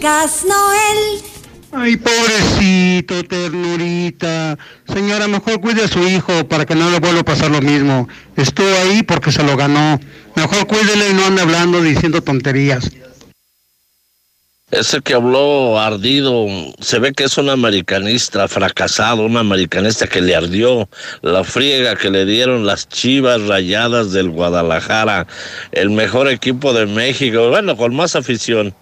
Gas 0.00 0.44
Noel 0.44 1.33
Ay, 1.76 1.96
pobrecito, 1.96 3.24
ternurita. 3.24 4.56
Señora, 4.86 5.26
mejor 5.26 5.60
cuide 5.60 5.82
a 5.82 5.88
su 5.88 6.06
hijo 6.06 6.46
para 6.46 6.64
que 6.64 6.76
no 6.76 6.88
le 6.88 7.00
vuelva 7.00 7.20
a 7.20 7.24
pasar 7.24 7.50
lo 7.50 7.60
mismo. 7.60 8.08
Estuvo 8.36 8.68
ahí 8.82 9.02
porque 9.02 9.32
se 9.32 9.42
lo 9.42 9.56
ganó. 9.56 9.98
Mejor 10.36 10.68
cuídele 10.68 11.10
y 11.10 11.14
no 11.14 11.26
ande 11.26 11.42
hablando 11.42 11.82
diciendo 11.82 12.22
tonterías. 12.22 12.90
Ese 14.70 15.00
que 15.00 15.14
habló 15.14 15.78
ardido, 15.78 16.46
se 16.78 17.00
ve 17.00 17.12
que 17.12 17.24
es 17.24 17.38
un 17.38 17.50
americanista 17.50 18.46
fracasado, 18.46 19.24
un 19.24 19.36
americanista 19.36 20.06
que 20.06 20.20
le 20.20 20.34
ardió 20.34 20.88
la 21.22 21.42
friega 21.42 21.96
que 21.96 22.10
le 22.10 22.24
dieron 22.24 22.66
las 22.66 22.88
chivas 22.88 23.42
rayadas 23.42 24.12
del 24.12 24.30
Guadalajara, 24.30 25.26
el 25.72 25.90
mejor 25.90 26.28
equipo 26.28 26.72
de 26.72 26.86
México, 26.86 27.50
bueno, 27.50 27.76
con 27.76 27.94
más 27.94 28.16
afición, 28.16 28.74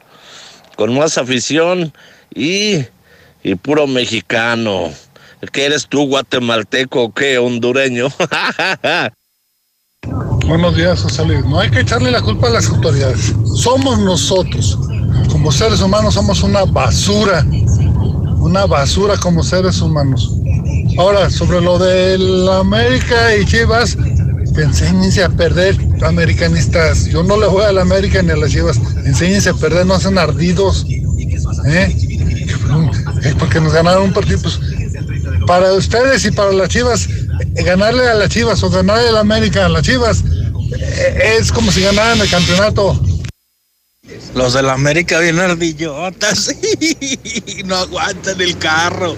con 0.76 0.94
más 0.94 1.18
afición 1.18 1.92
y, 2.34 2.86
y 3.42 3.54
puro 3.56 3.86
mexicano. 3.86 4.90
¿Qué 5.52 5.66
eres 5.66 5.88
tú, 5.88 6.06
guatemalteco 6.06 7.02
o 7.02 7.12
qué, 7.12 7.38
hondureño? 7.38 8.08
Buenos 10.46 10.76
días, 10.76 11.00
José. 11.00 11.24
No 11.24 11.60
hay 11.60 11.70
que 11.70 11.80
echarle 11.80 12.10
la 12.10 12.20
culpa 12.20 12.48
a 12.48 12.50
las 12.50 12.68
autoridades. 12.68 13.32
Somos 13.56 13.98
nosotros. 13.98 14.78
Como 15.30 15.50
seres 15.50 15.80
humanos 15.80 16.14
somos 16.14 16.42
una 16.42 16.64
basura. 16.64 17.44
Una 18.38 18.66
basura 18.66 19.16
como 19.16 19.42
seres 19.42 19.80
humanos. 19.80 20.30
Ahora, 20.98 21.30
sobre 21.30 21.60
lo 21.60 21.78
de 21.78 22.48
América 22.52 23.36
y 23.36 23.46
Chivas, 23.46 23.96
enséñense 24.56 25.22
a 25.22 25.28
perder, 25.28 25.76
americanistas. 26.02 27.06
Yo 27.06 27.22
no 27.22 27.36
le 27.38 27.46
voy 27.46 27.64
a 27.64 27.72
la 27.72 27.82
América 27.82 28.22
ni 28.22 28.30
a 28.30 28.36
las 28.36 28.50
Chivas. 28.50 28.78
Enséñense 29.04 29.50
a 29.50 29.54
perder, 29.54 29.86
no 29.86 29.94
hacen 29.94 30.18
ardidos. 30.18 30.86
¿Eh? 31.66 31.96
Es 33.22 33.34
porque 33.36 33.60
nos 33.60 33.72
ganaron 33.72 34.04
un 34.04 34.12
partido. 34.12 34.40
Pues, 34.42 34.60
para 35.46 35.72
ustedes 35.72 36.24
y 36.24 36.30
para 36.30 36.52
las 36.52 36.68
Chivas, 36.68 37.08
eh, 37.56 37.62
ganarle 37.62 38.06
a 38.08 38.14
las 38.14 38.28
Chivas 38.28 38.62
o 38.62 38.70
ganarle 38.70 39.08
a 39.08 39.12
la 39.12 39.20
América 39.20 39.66
a 39.66 39.68
las 39.68 39.82
Chivas 39.82 40.22
eh, 40.78 41.36
es 41.38 41.52
como 41.52 41.70
si 41.72 41.82
ganaran 41.82 42.20
el 42.20 42.30
campeonato. 42.30 43.00
Los 44.34 44.54
de 44.54 44.62
la 44.62 44.72
América 44.72 45.20
vienen 45.20 45.50
ardillotas 45.50 46.54
y 46.80 47.62
no 47.64 47.76
aguantan 47.76 48.40
el 48.40 48.56
carro. 48.58 49.16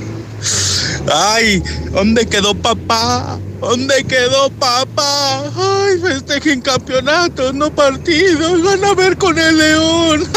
Ay, 1.13 1.63
¿dónde 1.93 2.27
quedó 2.27 2.55
papá? 2.55 3.39
¿Dónde 3.61 4.05
quedó 4.05 4.51
papá? 4.51 5.45
Ay, 5.57 5.99
festejen 6.01 6.61
campeonatos, 6.61 7.55
no 7.55 7.75
partidos. 7.75 8.63
Van 8.63 8.85
a 8.85 8.95
ver 8.95 9.17
con 9.17 9.39
el 9.39 9.57
León. 9.57 10.25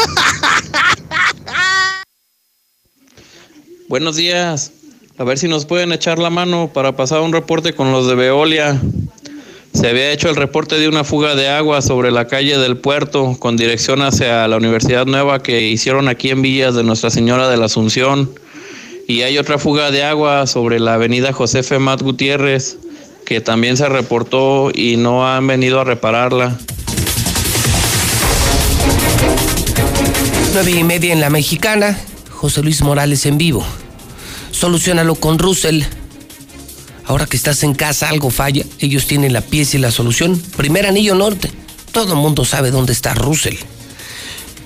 Buenos 3.88 4.16
días. 4.16 4.72
A 5.18 5.24
ver 5.24 5.38
si 5.38 5.48
nos 5.48 5.64
pueden 5.64 5.92
echar 5.92 6.18
la 6.18 6.30
mano 6.30 6.70
para 6.72 6.94
pasar 6.94 7.20
un 7.20 7.32
reporte 7.32 7.72
con 7.72 7.90
los 7.90 8.06
de 8.06 8.14
Veolia. 8.14 8.80
Se 9.74 9.88
había 9.88 10.10
hecho 10.10 10.28
el 10.28 10.36
reporte 10.36 10.78
de 10.78 10.88
una 10.88 11.04
fuga 11.04 11.34
de 11.34 11.48
agua 11.48 11.82
sobre 11.82 12.10
la 12.10 12.26
calle 12.26 12.58
del 12.58 12.78
puerto 12.78 13.36
con 13.38 13.56
dirección 13.56 14.02
hacia 14.02 14.48
la 14.48 14.56
Universidad 14.56 15.06
Nueva 15.06 15.42
que 15.42 15.68
hicieron 15.68 16.08
aquí 16.08 16.30
en 16.30 16.42
Villas 16.42 16.74
de 16.74 16.82
Nuestra 16.82 17.10
Señora 17.10 17.48
de 17.48 17.56
la 17.56 17.66
Asunción. 17.66 18.30
Y 19.10 19.22
hay 19.22 19.38
otra 19.38 19.56
fuga 19.58 19.90
de 19.90 20.04
agua 20.04 20.46
sobre 20.46 20.78
la 20.78 20.92
avenida 20.92 21.32
Josefe 21.32 21.78
Mat 21.78 22.02
Gutiérrez, 22.02 22.76
que 23.24 23.40
también 23.40 23.78
se 23.78 23.88
reportó 23.88 24.70
y 24.70 24.98
no 24.98 25.26
han 25.26 25.46
venido 25.46 25.80
a 25.80 25.84
repararla. 25.84 26.58
Nueve 30.52 30.72
y 30.72 30.84
media 30.84 31.14
en 31.14 31.22
la 31.22 31.30
mexicana. 31.30 31.98
José 32.32 32.62
Luis 32.62 32.82
Morales 32.82 33.24
en 33.24 33.38
vivo. 33.38 33.64
Solucionalo 34.50 35.14
con 35.14 35.38
Russell. 35.38 35.84
Ahora 37.06 37.24
que 37.24 37.38
estás 37.38 37.62
en 37.62 37.72
casa, 37.72 38.10
algo 38.10 38.28
falla. 38.28 38.66
Ellos 38.78 39.06
tienen 39.06 39.32
la 39.32 39.40
pieza 39.40 39.78
y 39.78 39.80
la 39.80 39.90
solución. 39.90 40.38
Primer 40.58 40.84
anillo 40.84 41.14
norte. 41.14 41.50
Todo 41.92 42.12
el 42.12 42.18
mundo 42.18 42.44
sabe 42.44 42.70
dónde 42.70 42.92
está 42.92 43.14
Russell. 43.14 43.56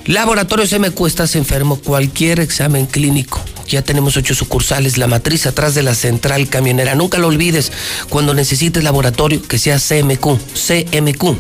Laboratorios 0.05 0.77
MQ, 0.77 1.07
estás 1.07 1.37
enfermo. 1.37 1.77
Cualquier 1.77 2.41
examen 2.41 2.87
clínico. 2.87 3.41
Ya 3.69 3.83
tenemos 3.83 4.17
ocho 4.17 4.35
sucursales. 4.35 4.99
La 4.99 5.07
matriz 5.07 5.47
atrás 5.47 5.75
de 5.75 5.83
la 5.83 5.95
central 5.95 6.49
camionera. 6.49 6.95
Nunca 6.95 7.19
lo 7.19 7.29
olvides. 7.29 7.73
Cuando 8.09 8.35
necesites 8.35 8.85
laboratorio, 8.85 9.43
que 9.43 9.59
sea 9.59 9.79
CMQ. 9.79 10.39
CMQ. 10.55 11.37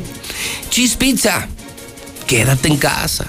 Cheese 0.71 0.97
Pizza. 0.97 1.49
Quédate 2.27 2.69
en 2.69 2.77
casa. 2.77 3.27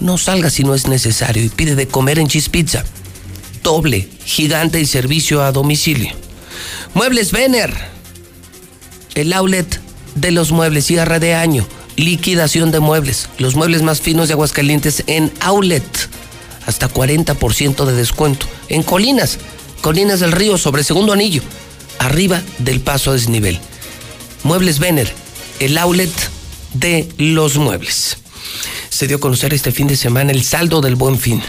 No 0.00 0.18
salgas 0.18 0.54
si 0.54 0.64
no 0.64 0.74
es 0.74 0.88
necesario 0.88 1.44
y 1.44 1.48
pide 1.48 1.74
de 1.74 1.86
comer 1.86 2.18
en 2.18 2.28
Cheese 2.28 2.50
Pizza. 2.50 2.84
Doble, 3.62 4.08
gigante 4.24 4.80
y 4.80 4.86
servicio 4.86 5.42
a 5.42 5.52
domicilio. 5.52 6.10
Muebles 6.94 7.32
Vener. 7.32 7.72
El 9.14 9.32
outlet 9.32 9.80
de 10.14 10.30
los 10.30 10.52
muebles. 10.52 10.86
Cierre 10.86 11.20
de 11.20 11.34
año. 11.34 11.66
Liquidación 11.96 12.70
de 12.70 12.80
muebles. 12.80 13.28
Los 13.38 13.54
muebles 13.54 13.82
más 13.82 14.00
finos 14.00 14.28
de 14.28 14.34
Aguascalientes 14.34 15.04
en 15.06 15.32
outlet. 15.40 15.84
Hasta 16.66 16.88
40% 16.88 17.84
de 17.84 17.92
descuento. 17.94 18.46
En 18.68 18.82
Colinas. 18.82 19.38
Colinas 19.80 20.20
del 20.20 20.32
Río 20.32 20.58
sobre 20.58 20.84
segundo 20.84 21.12
anillo. 21.12 21.42
Arriba 21.98 22.42
del 22.58 22.80
paso 22.80 23.10
a 23.10 23.14
desnivel. 23.14 23.58
Muebles 24.44 24.78
Vener. 24.78 25.12
El 25.60 25.78
outlet 25.78 26.12
de 26.74 27.08
los 27.18 27.56
muebles 27.56 28.16
se 28.92 29.06
dio 29.06 29.16
a 29.16 29.20
conocer 29.20 29.54
este 29.54 29.72
fin 29.72 29.86
de 29.86 29.96
semana 29.96 30.32
el 30.32 30.44
saldo 30.44 30.80
del 30.80 30.96
buen 30.96 31.18
fin. 31.18 31.42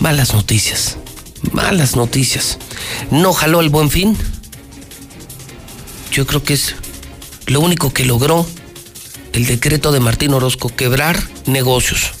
Malas 0.00 0.34
noticias, 0.34 0.96
malas 1.52 1.96
noticias. 1.96 2.58
¿No 3.10 3.32
jaló 3.32 3.60
el 3.60 3.70
buen 3.70 3.90
fin? 3.90 4.16
Yo 6.12 6.26
creo 6.26 6.42
que 6.42 6.54
es 6.54 6.74
lo 7.46 7.60
único 7.60 7.92
que 7.92 8.04
logró 8.04 8.46
el 9.32 9.46
decreto 9.46 9.90
de 9.90 10.00
Martín 10.00 10.32
Orozco, 10.32 10.68
quebrar 10.68 11.20
negocios. 11.46 12.12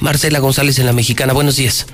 Marcela 0.00 0.38
González 0.38 0.78
en 0.78 0.86
la 0.86 0.92
Mexicana, 0.92 1.32
buenos 1.32 1.56
días. 1.56 1.86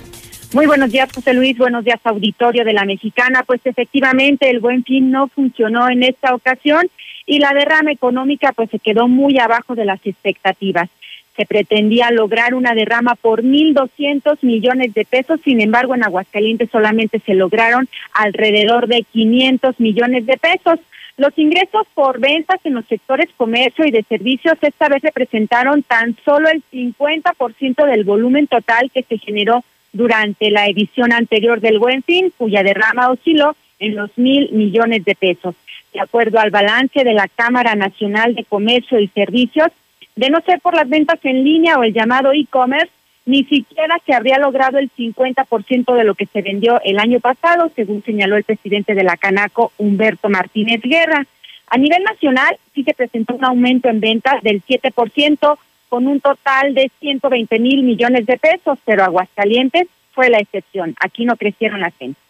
Muy 0.53 0.67
buenos 0.67 0.93
días, 0.93 1.11
José 1.13 1.35
Luis. 1.35 1.59
Buenos 1.59 1.85
días, 1.85 2.01
auditorio 2.05 2.65
de 2.65 2.73
la 2.73 2.85
Mexicana. 2.85 3.43
Pues 3.45 3.61
efectivamente 3.65 4.49
el 4.49 4.61
buen 4.61 4.85
fin 4.85 5.11
no 5.11 5.29
funcionó 5.29 5.89
en 5.89 6.03
esta 6.03 6.35
ocasión 6.35 6.89
y 7.27 7.41
la 7.41 7.53
derrama 7.53 7.91
económica 7.91 8.53
pues 8.53 8.71
se 8.71 8.79
quedó 8.79 9.09
muy 9.09 9.39
abajo 9.39 9.75
de 9.75 9.85
las 9.85 10.01
expectativas 10.05 10.89
se 11.37 11.45
pretendía 11.45 12.11
lograr 12.11 12.55
una 12.55 12.75
derrama 12.75 13.15
por 13.15 13.43
1.200 13.43 14.39
millones 14.41 14.95
de 14.95 15.05
pesos, 15.05 15.39
sin 15.45 15.61
embargo 15.61 15.95
en 15.95 16.03
Aguascalientes 16.03 16.71
solamente 16.71 17.21
se 17.21 17.35
lograron 17.35 17.89
alrededor 18.15 18.89
de 18.89 19.03
500 19.03 19.79
millones 19.79 20.25
de 20.27 20.39
pesos. 20.39 20.81
Los 21.17 21.37
ingresos 21.39 21.87
por 21.95 22.21
ventas 22.21 22.61
en 22.65 22.75
los 22.75 22.85
sectores 22.87 23.29
comercio 23.39 23.87
y 23.87 23.91
de 23.91 24.03
servicios 24.03 24.59
esta 24.61 24.89
vez 24.89 25.03
representaron 25.03 25.83
tan 25.83 26.15
solo 26.25 26.51
el 26.51 26.63
50% 26.71 27.87
del 27.87 28.05
volumen 28.05 28.47
total 28.47 28.91
que 28.93 29.03
se 29.03 29.17
generó 29.17 29.65
durante 29.95 30.51
la 30.51 30.67
edición 30.67 31.13
anterior 31.13 31.61
del 31.61 31.79
Buen 31.79 32.03
Fin, 32.03 32.33
cuya 32.37 32.63
derrama 32.63 33.09
osciló 33.11 33.57
en 33.79 33.97
los 33.97 34.11
mil 34.19 34.53
millones 34.53 35.07
de 35.07 35.15
pesos. 35.15 35.55
De 35.95 36.01
acuerdo 36.01 36.39
al 36.39 36.51
balance 36.51 37.03
de 37.03 37.15
la 37.15 37.29
Cámara 37.29 37.75
Nacional 37.75 38.35
de 38.35 38.45
Comercio 38.45 39.01
y 39.01 39.09
Servicios, 39.09 39.69
de 40.17 40.29
no 40.29 40.41
ser 40.43 40.61
por 40.61 40.75
las 40.75 40.89
ventas 40.89 41.19
en 41.23 41.45
línea 41.45 41.79
o 41.79 41.83
el 41.83 41.95
llamado 41.95 42.33
e-commerce, 42.33 42.93
ni 43.27 43.45
siquiera 43.45 44.01
se 44.07 44.15
habría 44.15 44.39
logrado 44.39 44.79
el 44.79 44.91
50% 44.91 45.95
de 45.95 46.05
lo 46.05 46.15
que 46.15 46.27
se 46.27 46.43
vendió 46.43 46.81
el 46.85 46.99
año 46.99 47.21
pasado, 47.21 47.71
según 47.75 48.03
señaló 48.05 48.37
el 48.37 48.45
presidente 48.45 48.95
de 48.95 49.03
la 49.03 49.17
Canaco, 49.17 49.73
Humberto 49.79 50.29
Martínez 50.29 50.81
Guerra. 50.83 51.27
A 51.69 51.77
nivel 51.77 52.05
nacional, 52.05 52.57
sí 52.73 52.85
se 52.85 52.95
presentó 52.95 53.35
un 53.35 53.45
aumento 53.45 53.89
en 53.89 53.99
ventas 53.99 54.41
del 54.43 54.63
7%, 54.63 55.59
con 55.89 56.07
un 56.07 56.21
total 56.21 56.75
de 56.75 56.91
120 57.01 57.59
mil 57.59 57.83
millones 57.83 58.27
de 58.27 58.39
pesos, 58.39 58.79
pero 58.85 59.05
Aguascalientes 59.05 59.89
fue 60.13 60.31
la 60.31 60.39
excepción. 60.39 60.95
Aquí 61.01 61.25
no 61.25 61.37
crecieron 61.37 61.81
las 61.81 61.97
ventas. 61.99 62.26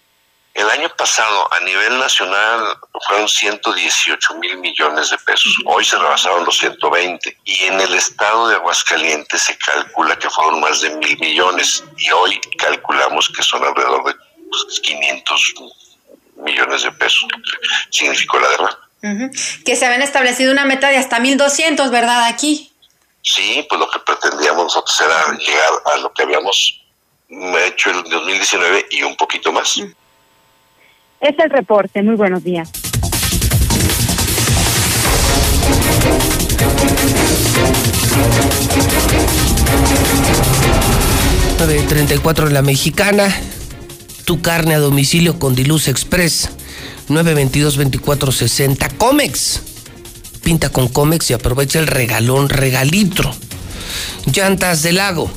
El 0.57 0.71
año 0.71 0.89
pasado 0.97 1.53
a 1.53 1.61
nivel 1.61 1.99
nacional 1.99 2.79
fueron 3.07 3.29
118 3.29 4.35
mil 4.37 4.57
millones 4.57 5.11
de 5.11 5.19
pesos. 5.19 5.55
Hoy 5.67 5.85
se 5.85 5.99
rebasaron 5.99 6.47
los 6.47 6.57
120. 6.57 7.37
Y 7.45 7.65
en 7.65 7.79
el 7.79 7.95
estado 7.95 8.49
de 8.49 8.55
Aguascalientes 8.55 9.43
se 9.43 9.59
calcula 9.59 10.19
que 10.19 10.31
fueron 10.31 10.61
más 10.61 10.81
de 10.81 10.89
mil 10.97 11.19
millones. 11.19 11.85
Y 11.99 12.11
hoy 12.11 12.41
calculamos 12.57 13.29
que 13.37 13.43
son 13.43 13.63
alrededor 13.65 14.07
de 14.07 14.15
500 14.81 15.55
pues, 15.59 15.73
millones 16.37 16.85
de 16.85 16.93
pesos. 16.93 17.29
Significó 17.91 18.39
la 18.39 18.49
derrama. 18.49 18.79
Que 19.63 19.77
se 19.77 19.85
habían 19.85 20.01
establecido 20.01 20.53
una 20.53 20.65
meta 20.65 20.89
de 20.89 20.97
hasta 20.97 21.19
1.200, 21.19 21.91
¿verdad? 21.91 22.25
Aquí. 22.25 22.73
Sí, 23.21 23.67
pues 23.69 23.79
lo 23.79 23.91
que 23.91 23.99
pretendíamos 23.99 24.65
nosotros 24.65 24.99
era 25.03 25.37
llegar 25.37 25.71
a 25.85 25.97
lo 25.99 26.15
que 26.15 26.23
habíamos 26.23 26.83
hecho 27.29 27.91
en 27.91 28.05
2019 28.05 28.87
y 28.91 29.03
un 29.03 29.17
poquito 29.17 29.53
más. 29.53 29.79
Es 31.21 31.35
el 31.39 31.51
reporte. 31.51 32.03
Muy 32.03 32.15
buenos 32.17 32.45
días. 32.45 32.71
cuatro 42.23 42.47
en 42.47 42.55
la 42.55 42.63
mexicana. 42.63 43.35
Tu 44.25 44.41
carne 44.43 44.75
a 44.75 44.79
domicilio 44.79 45.39
con 45.39 45.55
Diluz 45.55 45.89
Express. 45.89 46.51
922-2460. 47.09 48.97
Comex. 48.97 49.63
Pinta 50.43 50.69
con 50.69 50.89
Comex 50.89 51.31
y 51.31 51.35
aprovecha 51.35 51.79
el 51.79 51.87
regalón 51.87 52.49
regalitro. 52.49 53.33
Llantas 54.33 54.83
del 54.83 54.97
lago. 54.97 55.31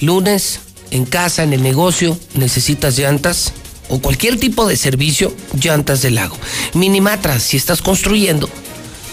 Lunes, 0.00 0.60
en 0.90 1.06
casa, 1.06 1.42
en 1.42 1.52
el 1.52 1.62
negocio, 1.62 2.18
necesitas 2.34 2.98
llantas 2.98 3.52
o 3.88 4.00
cualquier 4.00 4.38
tipo 4.38 4.66
de 4.66 4.76
servicio, 4.76 5.34
llantas 5.60 6.02
del 6.02 6.16
lago. 6.16 6.36
Minimatra, 6.74 7.40
si 7.40 7.56
estás 7.56 7.82
construyendo, 7.82 8.48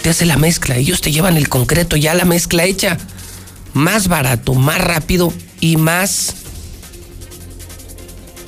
te 0.01 0.09
hace 0.09 0.25
la 0.25 0.37
mezcla. 0.37 0.77
Ellos 0.77 1.01
te 1.01 1.11
llevan 1.11 1.37
el 1.37 1.49
concreto, 1.49 1.95
ya 1.95 2.13
la 2.13 2.25
mezcla 2.25 2.65
hecha. 2.65 2.97
Más 3.73 4.07
barato, 4.07 4.53
más 4.53 4.79
rápido 4.79 5.33
y 5.59 5.77
más. 5.77 6.35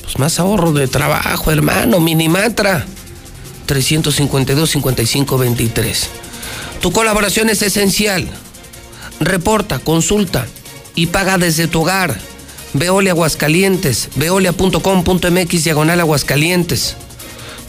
Pues 0.03 0.19
más 0.19 0.39
ahorro 0.39 0.71
de 0.73 0.87
trabajo, 0.87 1.51
hermano. 1.51 1.99
Minimatra. 1.99 2.85
352-5523. 3.67 6.07
Tu 6.81 6.91
colaboración 6.91 7.49
es 7.49 7.61
esencial. 7.61 8.27
Reporta, 9.19 9.79
consulta 9.79 10.45
y 10.93 11.07
paga 11.07 11.37
desde 11.37 11.67
tu 11.67 11.81
hogar. 11.81 12.17
Veolia 12.77 13.13
Aguascalientes, 13.13 14.09
veolia.com.mx 14.17 15.63
diagonal 15.63 16.01
Aguascalientes. 16.01 16.97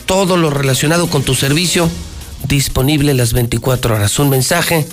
Todo 0.05 0.37
lo 0.37 0.51
relacionado 0.51 1.09
con 1.09 1.23
tu 1.23 1.37
servicio 1.37 1.89
disponible 2.49 3.15
las 3.15 3.33
24 3.33 3.95
horas. 3.95 4.19
Un 4.19 4.31
mensaje 4.31 4.85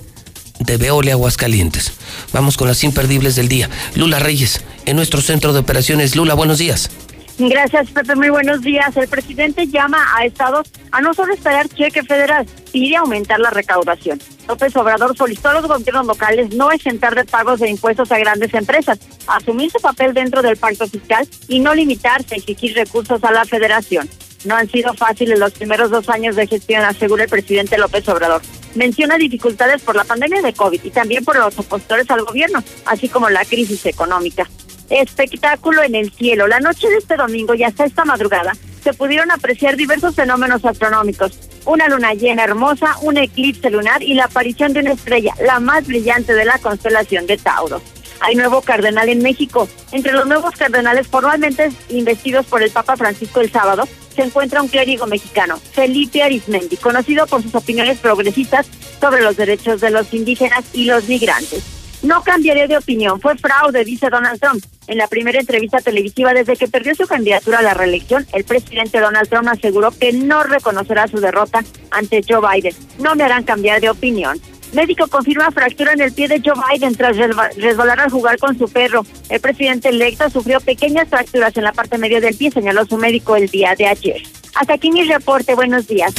de 0.59 0.77
Veolia 0.77 1.13
Aguascalientes. 1.13 1.93
Vamos 2.31 2.57
con 2.57 2.67
las 2.67 2.83
imperdibles 2.83 3.35
del 3.35 3.47
día. 3.47 3.71
Lula 3.95 4.19
Reyes, 4.19 4.63
en 4.85 4.97
nuestro 4.97 5.19
centro 5.19 5.51
de 5.51 5.61
operaciones. 5.61 6.15
Lula, 6.15 6.35
buenos 6.35 6.59
días. 6.59 6.91
Gracias, 7.39 7.89
Pepe. 7.89 8.15
Muy 8.15 8.29
buenos 8.29 8.61
días. 8.61 8.95
El 8.95 9.07
presidente 9.07 9.65
llama 9.65 9.97
a 10.15 10.25
estados 10.25 10.67
a 10.91 11.01
no 11.01 11.15
solo 11.15 11.33
estallar 11.33 11.67
cheque 11.69 12.03
federal, 12.03 12.45
pide 12.71 12.97
aumentar 12.97 13.39
la 13.39 13.49
recaudación. 13.49 14.21
López 14.47 14.75
Obrador 14.75 15.15
solicitó 15.15 15.49
a 15.49 15.53
los 15.53 15.67
gobiernos 15.67 16.05
locales 16.05 16.53
no 16.53 16.71
exentar 16.71 17.15
de 17.15 17.25
pagos 17.25 17.59
de 17.59 17.69
impuestos 17.69 18.11
a 18.11 18.19
grandes 18.19 18.53
empresas, 18.53 18.99
asumir 19.27 19.71
su 19.71 19.79
papel 19.79 20.13
dentro 20.13 20.41
del 20.41 20.57
pacto 20.57 20.87
fiscal 20.87 21.27
y 21.47 21.59
no 21.59 21.73
limitarse 21.73 22.35
a 22.35 22.37
exigir 22.37 22.75
recursos 22.75 23.23
a 23.23 23.31
la 23.31 23.45
federación. 23.45 24.09
No 24.45 24.55
han 24.55 24.69
sido 24.69 24.93
fáciles 24.93 25.39
los 25.39 25.53
primeros 25.53 25.89
dos 25.89 26.09
años 26.09 26.35
de 26.35 26.47
gestión, 26.47 26.83
asegura 26.83 27.23
el 27.23 27.29
presidente 27.29 27.77
López 27.77 28.07
Obrador. 28.09 28.41
Menciona 28.75 29.17
dificultades 29.17 29.81
por 29.81 29.95
la 29.95 30.03
pandemia 30.03 30.41
de 30.41 30.53
COVID 30.53 30.83
y 30.83 30.89
también 30.89 31.23
por 31.23 31.37
los 31.37 31.57
opositores 31.57 32.09
al 32.11 32.25
gobierno, 32.25 32.61
así 32.85 33.07
como 33.07 33.29
la 33.29 33.45
crisis 33.45 33.85
económica 33.85 34.49
espectáculo 34.89 35.83
en 35.83 35.95
el 35.95 36.11
cielo. 36.11 36.47
La 36.47 36.59
noche 36.59 36.89
de 36.89 36.97
este 36.97 37.15
domingo 37.15 37.53
y 37.53 37.63
hasta 37.63 37.85
esta 37.85 38.05
madrugada 38.05 38.53
se 38.83 38.93
pudieron 38.93 39.31
apreciar 39.31 39.77
diversos 39.77 40.15
fenómenos 40.15 40.65
astronómicos. 40.65 41.31
Una 41.65 41.87
luna 41.87 42.13
llena 42.13 42.43
hermosa, 42.43 42.97
un 43.01 43.17
eclipse 43.17 43.69
lunar 43.69 44.03
y 44.03 44.13
la 44.13 44.25
aparición 44.25 44.73
de 44.73 44.81
una 44.81 44.91
estrella, 44.91 45.33
la 45.41 45.59
más 45.59 45.87
brillante 45.87 46.33
de 46.33 46.45
la 46.45 46.57
constelación 46.57 47.25
de 47.25 47.37
Tauro. 47.37 47.81
hay 48.19 48.35
nuevo 48.35 48.61
cardenal 48.61 49.09
en 49.09 49.21
México. 49.21 49.67
Entre 49.91 50.13
los 50.13 50.25
nuevos 50.27 50.55
cardenales 50.55 51.07
formalmente 51.07 51.71
investidos 51.89 52.45
por 52.45 52.63
el 52.63 52.71
Papa 52.71 52.95
Francisco 52.95 53.41
el 53.41 53.51
sábado 53.51 53.87
se 54.15 54.21
encuentra 54.21 54.61
un 54.61 54.67
clérigo 54.67 55.07
mexicano, 55.07 55.57
Felipe 55.57 56.21
Arismendi, 56.21 56.77
conocido 56.77 57.25
por 57.25 57.41
sus 57.41 57.55
opiniones 57.55 57.97
progresistas 57.97 58.67
sobre 59.01 59.23
los 59.23 59.35
derechos 59.35 59.81
de 59.81 59.89
los 59.89 60.13
indígenas 60.13 60.63
y 60.73 60.85
los 60.85 61.07
migrantes. 61.07 61.63
No 62.03 62.21
cambiaré 62.21 62.67
de 62.67 62.77
opinión, 62.77 63.19
fue 63.19 63.37
fraude, 63.37 63.83
dice 63.83 64.09
Donald 64.09 64.39
Trump. 64.39 64.63
En 64.87 64.97
la 64.97 65.07
primera 65.07 65.39
entrevista 65.39 65.79
televisiva 65.79 66.33
desde 66.33 66.55
que 66.55 66.67
perdió 66.67 66.93
su 66.95 67.07
candidatura 67.07 67.59
a 67.59 67.61
la 67.61 67.73
reelección, 67.73 68.25
el 68.33 68.43
presidente 68.43 68.99
Donald 68.99 69.29
Trump 69.29 69.47
aseguró 69.47 69.91
que 69.91 70.11
no 70.11 70.43
reconocerá 70.43 71.07
su 71.07 71.19
derrota 71.19 71.63
ante 71.91 72.21
Joe 72.27 72.41
Biden. 72.41 72.75
No 72.99 73.15
me 73.15 73.23
harán 73.23 73.43
cambiar 73.43 73.81
de 73.81 73.89
opinión. 73.89 74.39
Médico 74.73 75.07
confirma 75.07 75.51
fractura 75.51 75.93
en 75.93 76.01
el 76.01 76.11
pie 76.11 76.27
de 76.27 76.41
Joe 76.43 76.55
Biden 76.71 76.95
tras 76.95 77.15
resbalar 77.15 77.99
al 77.99 78.09
jugar 78.09 78.39
con 78.39 78.57
su 78.57 78.67
perro. 78.67 79.05
El 79.29 79.39
presidente 79.39 79.89
electo 79.89 80.29
sufrió 80.29 80.59
pequeñas 80.59 81.07
fracturas 81.07 81.55
en 81.55 81.63
la 81.63 81.73
parte 81.73 81.97
media 81.97 82.19
del 82.19 82.35
pie, 82.35 82.51
señaló 82.51 82.83
su 82.85 82.97
médico 82.97 83.35
el 83.35 83.49
día 83.49 83.75
de 83.75 83.85
ayer. 83.85 84.21
Hasta 84.55 84.73
aquí 84.73 84.91
mi 84.91 85.03
reporte. 85.03 85.55
Buenos 85.55 85.87
días. 85.87 86.13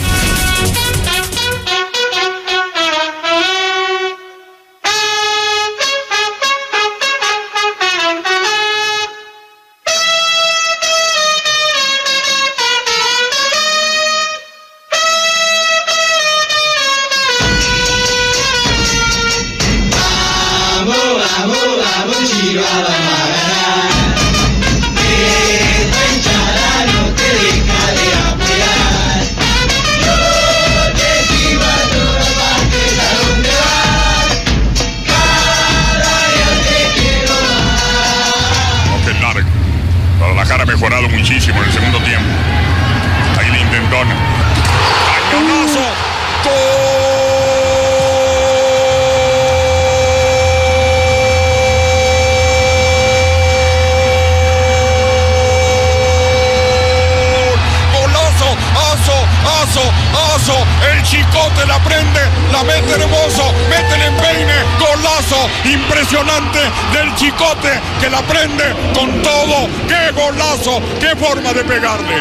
Impresionante 65.64 66.60
del 66.92 67.14
chicote 67.16 67.70
que 68.00 68.10
la 68.10 68.22
prende 68.22 68.64
con 68.94 69.10
todo. 69.22 69.68
¡Qué 69.88 70.10
golazo! 70.12 70.80
¡Qué 71.00 71.16
forma 71.16 71.52
de 71.52 71.64
pegarle! 71.64 72.14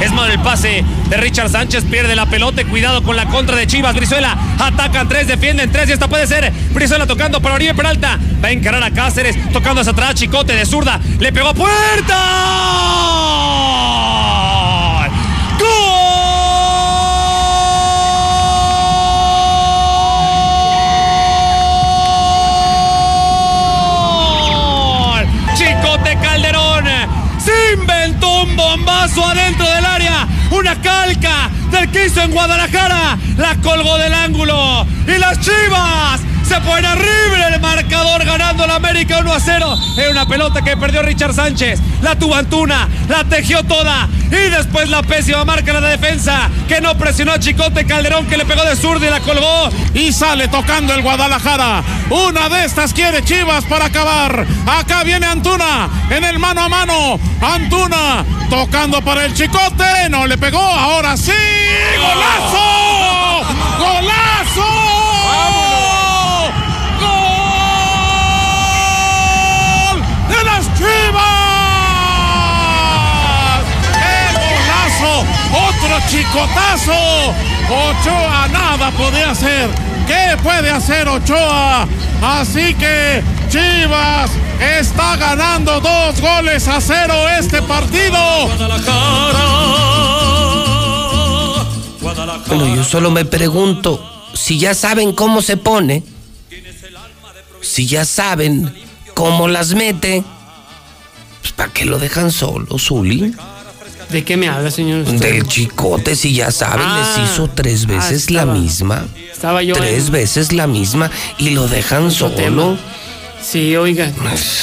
Es 0.00 0.12
mal 0.12 0.30
el 0.30 0.40
pase 0.40 0.84
de 1.08 1.16
Richard 1.16 1.50
Sánchez, 1.50 1.84
pierde 1.84 2.14
la 2.16 2.26
pelota, 2.26 2.64
cuidado 2.64 3.02
con 3.02 3.16
la 3.16 3.26
contra 3.26 3.56
de 3.56 3.66
Chivas, 3.66 3.94
Brizuela, 3.94 4.36
atacan 4.58 5.08
tres, 5.08 5.28
defienden 5.28 5.70
tres 5.70 5.88
y 5.88 5.92
esta 5.92 6.08
puede 6.08 6.26
ser 6.26 6.52
Brizuela 6.72 7.06
tocando 7.06 7.40
para 7.40 7.54
Oribe 7.54 7.74
Peralta, 7.74 8.18
va 8.42 8.48
a 8.48 8.52
encarar 8.52 8.82
a 8.82 8.90
Cáceres, 8.90 9.36
tocando 9.52 9.80
hacia 9.80 9.92
atrás, 9.92 10.14
Chicote 10.14 10.54
de 10.54 10.66
zurda, 10.66 11.00
le 11.20 11.32
pegó 11.32 11.48
a 11.48 11.54
puerta. 11.54 12.18
Bombazo 28.56 29.26
adentro 29.26 29.66
del 29.66 29.84
área. 29.84 30.28
Una 30.50 30.80
calca 30.80 31.50
del 31.70 31.90
que 31.90 32.06
en 32.06 32.30
Guadalajara. 32.30 33.18
La 33.36 33.56
colgó 33.56 33.96
del 33.98 34.12
ángulo. 34.14 34.86
Y 35.06 35.18
las 35.18 35.40
chivas 35.40 36.20
se 36.44 36.60
pone 36.60 36.86
arriba 36.86 37.48
el 37.52 37.60
marcador 37.60 38.24
ganando 38.24 38.66
la 38.66 38.76
América 38.76 39.18
1 39.20 39.32
a 39.32 39.40
0. 39.40 39.78
Es 39.96 40.10
una 40.10 40.26
pelota 40.26 40.62
que 40.62 40.76
perdió 40.76 41.02
Richard 41.02 41.34
Sánchez. 41.34 41.80
La 42.02 42.16
tuvo 42.16 42.34
Antuna, 42.34 42.88
la 43.08 43.24
tejió 43.24 43.62
toda. 43.62 44.08
Y 44.30 44.50
después 44.50 44.88
la 44.88 45.02
pésima 45.02 45.44
marca 45.44 45.72
de 45.72 45.80
la 45.80 45.88
defensa 45.88 46.50
que 46.68 46.80
no 46.80 46.96
presionó 46.96 47.32
a 47.32 47.38
Chicote 47.38 47.86
Calderón 47.86 48.26
que 48.26 48.36
le 48.36 48.44
pegó 48.44 48.64
de 48.64 48.76
zurdo 48.76 49.06
y 49.06 49.10
la 49.10 49.20
colgó. 49.20 49.70
Y 49.94 50.12
sale 50.12 50.48
tocando 50.48 50.92
el 50.94 51.02
Guadalajara. 51.02 51.82
Una 52.10 52.48
de 52.48 52.64
estas 52.64 52.92
quiere 52.92 53.22
Chivas 53.22 53.64
para 53.64 53.86
acabar. 53.86 54.46
Acá 54.66 55.04
viene 55.04 55.26
Antuna 55.26 55.88
en 56.10 56.24
el 56.24 56.38
mano 56.38 56.62
a 56.62 56.68
mano. 56.68 57.20
Antuna 57.40 58.24
tocando 58.50 59.00
para 59.02 59.24
el 59.24 59.34
Chicote. 59.34 60.08
No 60.10 60.26
le 60.26 60.36
pegó. 60.36 60.60
Ahora 60.60 61.16
sí. 61.16 61.32
¡Golazo! 61.98 63.44
¡Golazo! 63.78 64.23
Chicotazo. 76.08 77.34
Ochoa 77.68 78.48
nada 78.48 78.90
puede 78.92 79.24
hacer. 79.24 79.68
¿Qué 80.06 80.36
puede 80.42 80.70
hacer 80.70 81.08
Ochoa? 81.08 81.88
Así 82.22 82.74
que 82.74 83.22
Chivas 83.48 84.30
está 84.60 85.16
ganando 85.16 85.80
dos 85.80 86.20
goles 86.20 86.68
a 86.68 86.80
cero 86.80 87.14
este 87.38 87.62
partido. 87.62 88.18
Bueno, 92.46 92.76
yo 92.76 92.84
solo 92.84 93.10
me 93.10 93.24
pregunto 93.24 94.10
si 94.34 94.58
ya 94.58 94.74
saben 94.74 95.12
cómo 95.12 95.40
se 95.42 95.56
pone, 95.56 96.02
si 97.60 97.86
ya 97.86 98.04
saben 98.04 98.74
cómo 99.14 99.48
las 99.48 99.74
mete, 99.74 100.22
pues 101.40 101.52
¿para 101.52 101.72
qué 101.72 101.84
lo 101.84 101.98
dejan 101.98 102.30
solo, 102.30 102.78
Zuli? 102.78 103.34
¿De 104.14 104.22
qué 104.22 104.36
me 104.36 104.48
habla, 104.48 104.70
señor? 104.70 105.04
Del 105.06 105.44
chicote, 105.48 106.14
si 106.14 106.34
ya 106.34 106.52
saben, 106.52 106.86
les 106.86 107.18
ah, 107.18 107.24
hizo 107.24 107.48
tres 107.48 107.84
ah, 107.88 107.94
veces 107.94 108.30
la 108.30 108.46
misma. 108.46 109.08
Estaba 109.32 109.60
yo. 109.60 109.74
Tres 109.74 110.10
veces 110.10 110.52
la 110.52 110.68
misma 110.68 111.10
y 111.36 111.50
lo 111.50 111.66
dejan 111.66 112.12
solo. 112.12 112.78
Sí, 113.42 113.74
oiga. 113.74 114.12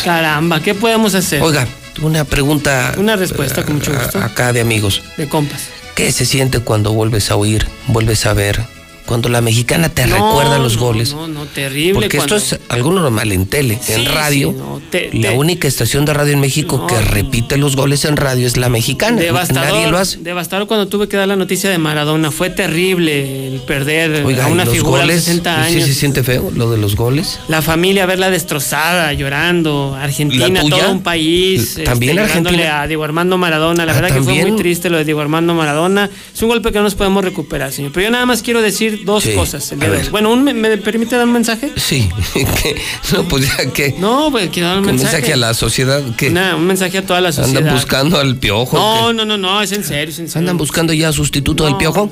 Caramba, 0.05 0.61
¿qué 0.61 0.73
podemos 0.73 1.15
hacer? 1.15 1.41
Oiga, 1.41 1.67
una 2.01 2.23
pregunta. 2.23 2.93
Una 2.97 3.17
respuesta, 3.17 3.65
con 3.65 3.75
mucho 3.75 3.93
gusto. 3.93 4.19
Acá 4.19 4.53
de 4.53 4.61
amigos. 4.61 5.03
De 5.17 5.27
compas. 5.27 5.63
¿Qué 5.95 6.13
se 6.13 6.25
siente 6.25 6.61
cuando 6.61 6.93
vuelves 6.93 7.29
a 7.29 7.35
oír, 7.35 7.67
vuelves 7.87 8.25
a 8.27 8.31
ver, 8.31 8.65
cuando 9.05 9.29
la 9.29 9.41
mexicana 9.41 9.89
te 9.89 10.05
recuerda 10.05 10.57
los 10.57 10.77
goles. 10.77 11.13
No, 11.13 11.27
no, 11.27 11.45
terrible. 11.45 11.93
Porque 11.93 12.17
esto 12.17 12.35
es 12.35 12.59
algo 12.69 12.91
normal 12.91 13.31
en 13.31 13.45
tele, 13.45 13.79
en 13.87 14.05
radio. 14.05 14.81
la 15.13 15.31
única 15.33 15.67
estación 15.67 16.05
de 16.05 16.13
radio 16.13 16.33
en 16.33 16.39
México 16.39 16.87
que 16.87 17.01
repite 17.01 17.57
los 17.57 17.75
goles 17.75 18.05
en 18.05 18.17
radio 18.17 18.47
es 18.47 18.57
la 18.57 18.69
mexicana. 18.69 19.19
Devastador, 19.19 19.73
Nadie 19.73 19.91
lo 19.91 19.97
hace. 19.97 20.17
Devastador 20.19 20.67
cuando 20.67 20.87
tuve 20.87 21.07
que 21.07 21.17
dar 21.17 21.27
la 21.27 21.35
noticia 21.35 21.69
de 21.69 21.77
Maradona. 21.77 22.31
Fue 22.31 22.49
terrible 22.49 23.47
el 23.47 23.61
perder 23.61 24.25
a 24.41 24.47
una 24.47 24.65
figura 24.65 25.05
de 25.05 25.13
60 25.13 25.63
años. 25.63 25.83
¿Sí 25.83 25.93
se 25.93 25.99
siente 25.99 26.23
feo 26.23 26.51
lo 26.55 26.71
de 26.71 26.77
los 26.77 26.95
goles? 26.95 27.39
La 27.47 27.61
familia 27.61 28.05
verla 28.05 28.29
destrozada, 28.29 29.11
llorando. 29.13 29.95
Argentina, 29.99 30.61
todo 30.61 30.91
un 30.91 31.03
país. 31.03 31.79
También 31.83 32.17
este, 32.17 32.31
Argentina. 32.37 32.81
a 32.81 32.87
Diego 32.87 33.03
Armando 33.03 33.37
Maradona. 33.37 33.85
La 33.85 33.91
ah, 33.91 33.95
verdad 33.95 34.15
que 34.15 34.23
fue 34.23 34.45
muy 34.45 34.55
triste 34.55 34.89
lo 34.89 34.97
de 34.97 35.05
Diego 35.05 35.21
Armando 35.21 35.53
Maradona. 35.53 36.09
Es 36.33 36.41
un 36.41 36.49
golpe 36.49 36.71
que 36.71 36.77
no 36.77 36.83
nos 36.83 36.95
podemos 36.95 37.23
recuperar, 37.23 37.71
señor. 37.71 37.91
Pero 37.93 38.05
yo 38.05 38.11
nada 38.11 38.25
más 38.25 38.41
quiero 38.41 38.61
decir 38.61 39.00
dos 39.03 39.25
cosas. 39.27 39.73
Bueno, 40.11 40.35
¿me, 40.35 40.77
permite 40.77 41.15
dar 41.15 41.25
un 41.25 41.33
mensaje? 41.33 41.71
Sí. 41.75 42.09
no, 43.13 43.27
pues 43.27 43.47
ya 43.47 43.71
que. 43.71 43.95
No, 43.97 44.29
pues 44.31 44.49
quiero 44.49 44.69
dar 44.69 44.79
un 44.79 44.85
mensaje. 44.85 45.07
Un 45.07 45.13
mensaje 45.13 45.33
a 45.33 45.37
la 45.37 45.53
sociedad. 45.53 46.03
que 46.15 46.29
un 46.29 46.67
mensaje 46.67 46.97
a 46.97 47.05
toda 47.05 47.21
la 47.21 47.31
sociedad. 47.31 47.59
¿Andan 47.59 47.75
buscando 47.75 48.19
al 48.19 48.37
piojo? 48.37 48.77
No, 48.77 49.13
no, 49.13 49.25
no, 49.25 49.37
no, 49.37 49.61
es 49.61 49.71
en 49.71 49.83
serio, 49.83 50.13
es 50.13 50.19
en 50.19 50.27
serio. 50.27 50.39
¿Andan 50.39 50.57
buscando 50.57 50.93
ya 50.93 51.11
sustituto 51.11 51.65
del 51.65 51.77
piojo? 51.77 52.09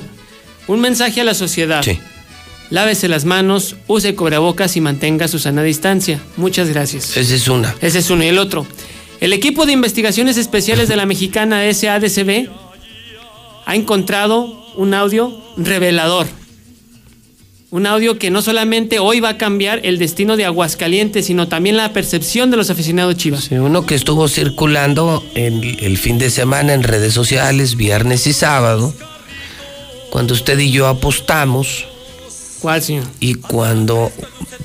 Un 0.66 0.80
mensaje 0.80 1.20
a 1.20 1.24
la 1.24 1.34
sociedad. 1.34 1.82
Sí. 1.82 1.98
Lávese 2.70 3.08
las 3.08 3.24
manos, 3.24 3.76
use 3.88 4.14
cubrebocas 4.14 4.76
y 4.76 4.80
mantenga 4.80 5.26
su 5.26 5.40
sana 5.40 5.62
distancia. 5.62 6.20
Muchas 6.36 6.68
gracias. 6.68 7.16
Esa 7.16 7.34
es 7.34 7.48
una. 7.48 7.74
Ese 7.80 7.98
es 7.98 8.10
uno. 8.10 8.22
Y 8.22 8.28
el 8.28 8.38
otro. 8.38 8.66
El 9.20 9.32
equipo 9.32 9.66
de 9.66 9.72
investigaciones 9.72 10.36
especiales 10.36 10.88
de 10.88 10.96
la 10.96 11.04
mexicana 11.04 11.62
SADCB 11.72 12.48
ha 13.66 13.74
encontrado 13.74 14.66
un 14.76 14.94
audio 14.94 15.36
revelador 15.56 16.26
Un 17.72 17.86
audio 17.86 18.18
que 18.18 18.30
no 18.30 18.42
solamente 18.42 18.98
hoy 18.98 19.20
va 19.20 19.30
a 19.30 19.38
cambiar 19.38 19.80
el 19.86 19.98
destino 19.98 20.36
de 20.36 20.44
Aguascalientes, 20.44 21.26
sino 21.26 21.46
también 21.46 21.76
la 21.76 21.92
percepción 21.92 22.50
de 22.50 22.56
los 22.56 22.68
aficionados 22.68 23.16
chivas. 23.16 23.44
Sí, 23.44 23.54
uno 23.54 23.86
que 23.86 23.94
estuvo 23.94 24.26
circulando 24.26 25.24
en 25.36 25.62
el 25.62 25.96
fin 25.96 26.18
de 26.18 26.30
semana 26.30 26.74
en 26.74 26.82
redes 26.82 27.14
sociales, 27.14 27.76
viernes 27.76 28.26
y 28.26 28.32
sábado, 28.32 28.92
cuando 30.10 30.34
usted 30.34 30.58
y 30.58 30.72
yo 30.72 30.88
apostamos. 30.88 31.86
¿Cuál, 32.60 32.82
señor? 32.82 33.04
Y 33.20 33.34
cuando, 33.34 34.10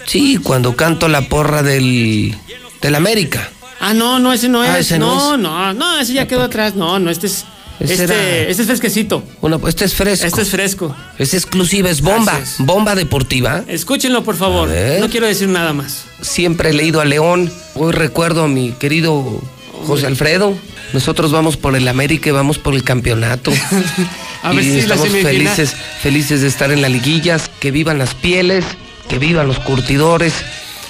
sí, 0.08 0.38
cuando 0.38 0.76
canto 0.76 1.08
la 1.08 1.30
porra 1.30 1.62
del, 1.62 2.36
del 2.82 2.96
América. 2.96 3.52
Ah, 3.80 3.94
no, 3.94 4.18
no, 4.18 4.34
ese 4.34 4.50
no 4.50 4.64
Ah, 4.64 4.80
es. 4.80 4.88
ese 4.88 4.98
no 4.98 5.14
no, 5.16 5.36
es. 5.36 5.40
no, 5.40 5.74
no, 5.74 6.00
ese 6.00 6.14
ya 6.14 6.28
quedó 6.28 6.42
atrás. 6.42 6.74
No, 6.76 6.98
no, 6.98 7.12
este 7.12 7.28
es. 7.28 7.46
Este, 7.80 8.50
este 8.50 8.62
es 8.62 8.68
fresquecito. 8.68 9.24
Bueno, 9.42 9.60
pues 9.60 9.74
este 9.74 9.86
es 9.86 9.94
fresco. 9.94 10.26
Este 10.26 10.42
es 10.42 10.50
fresco. 10.50 10.96
Es 11.18 11.34
exclusiva, 11.34 11.90
es 11.90 12.02
bomba, 12.02 12.40
bomba 12.60 12.96
deportiva. 12.96 13.64
Escúchenlo, 13.68 14.24
por 14.24 14.36
favor. 14.36 14.70
No 15.00 15.10
quiero 15.10 15.28
decir 15.28 15.50
nada 15.50 15.74
más. 15.74 16.06
Siempre 16.22 16.70
he 16.70 16.74
leído 16.74 17.02
a 17.02 17.06
León. 17.06 17.52
Hoy 17.76 17.92
recuerdo 17.92 18.44
a 18.44 18.48
mi 18.48 18.72
querido 18.72 19.42
José 19.86 20.08
Alfredo. 20.08 20.56
Nosotros 20.94 21.32
vamos 21.32 21.58
por 21.58 21.76
el 21.76 21.88
América 21.88 22.30
y 22.30 22.32
vamos 22.32 22.58
por 22.58 22.74
el 22.74 22.84
campeonato. 22.84 23.52
A 24.44 24.52
ver 24.54 24.64
y 24.64 24.72
si 24.72 24.80
estamos 24.80 25.10
felices, 25.10 25.76
felices 26.02 26.42
de 26.42 26.48
estar 26.48 26.72
en 26.72 26.82
las 26.82 26.92
liguillas. 26.92 27.50
Que 27.60 27.72
vivan 27.72 27.98
las 27.98 28.14
pieles, 28.14 28.64
que 29.10 29.20
vivan 29.20 29.48
los 29.48 29.60
curtidores, 29.60 30.34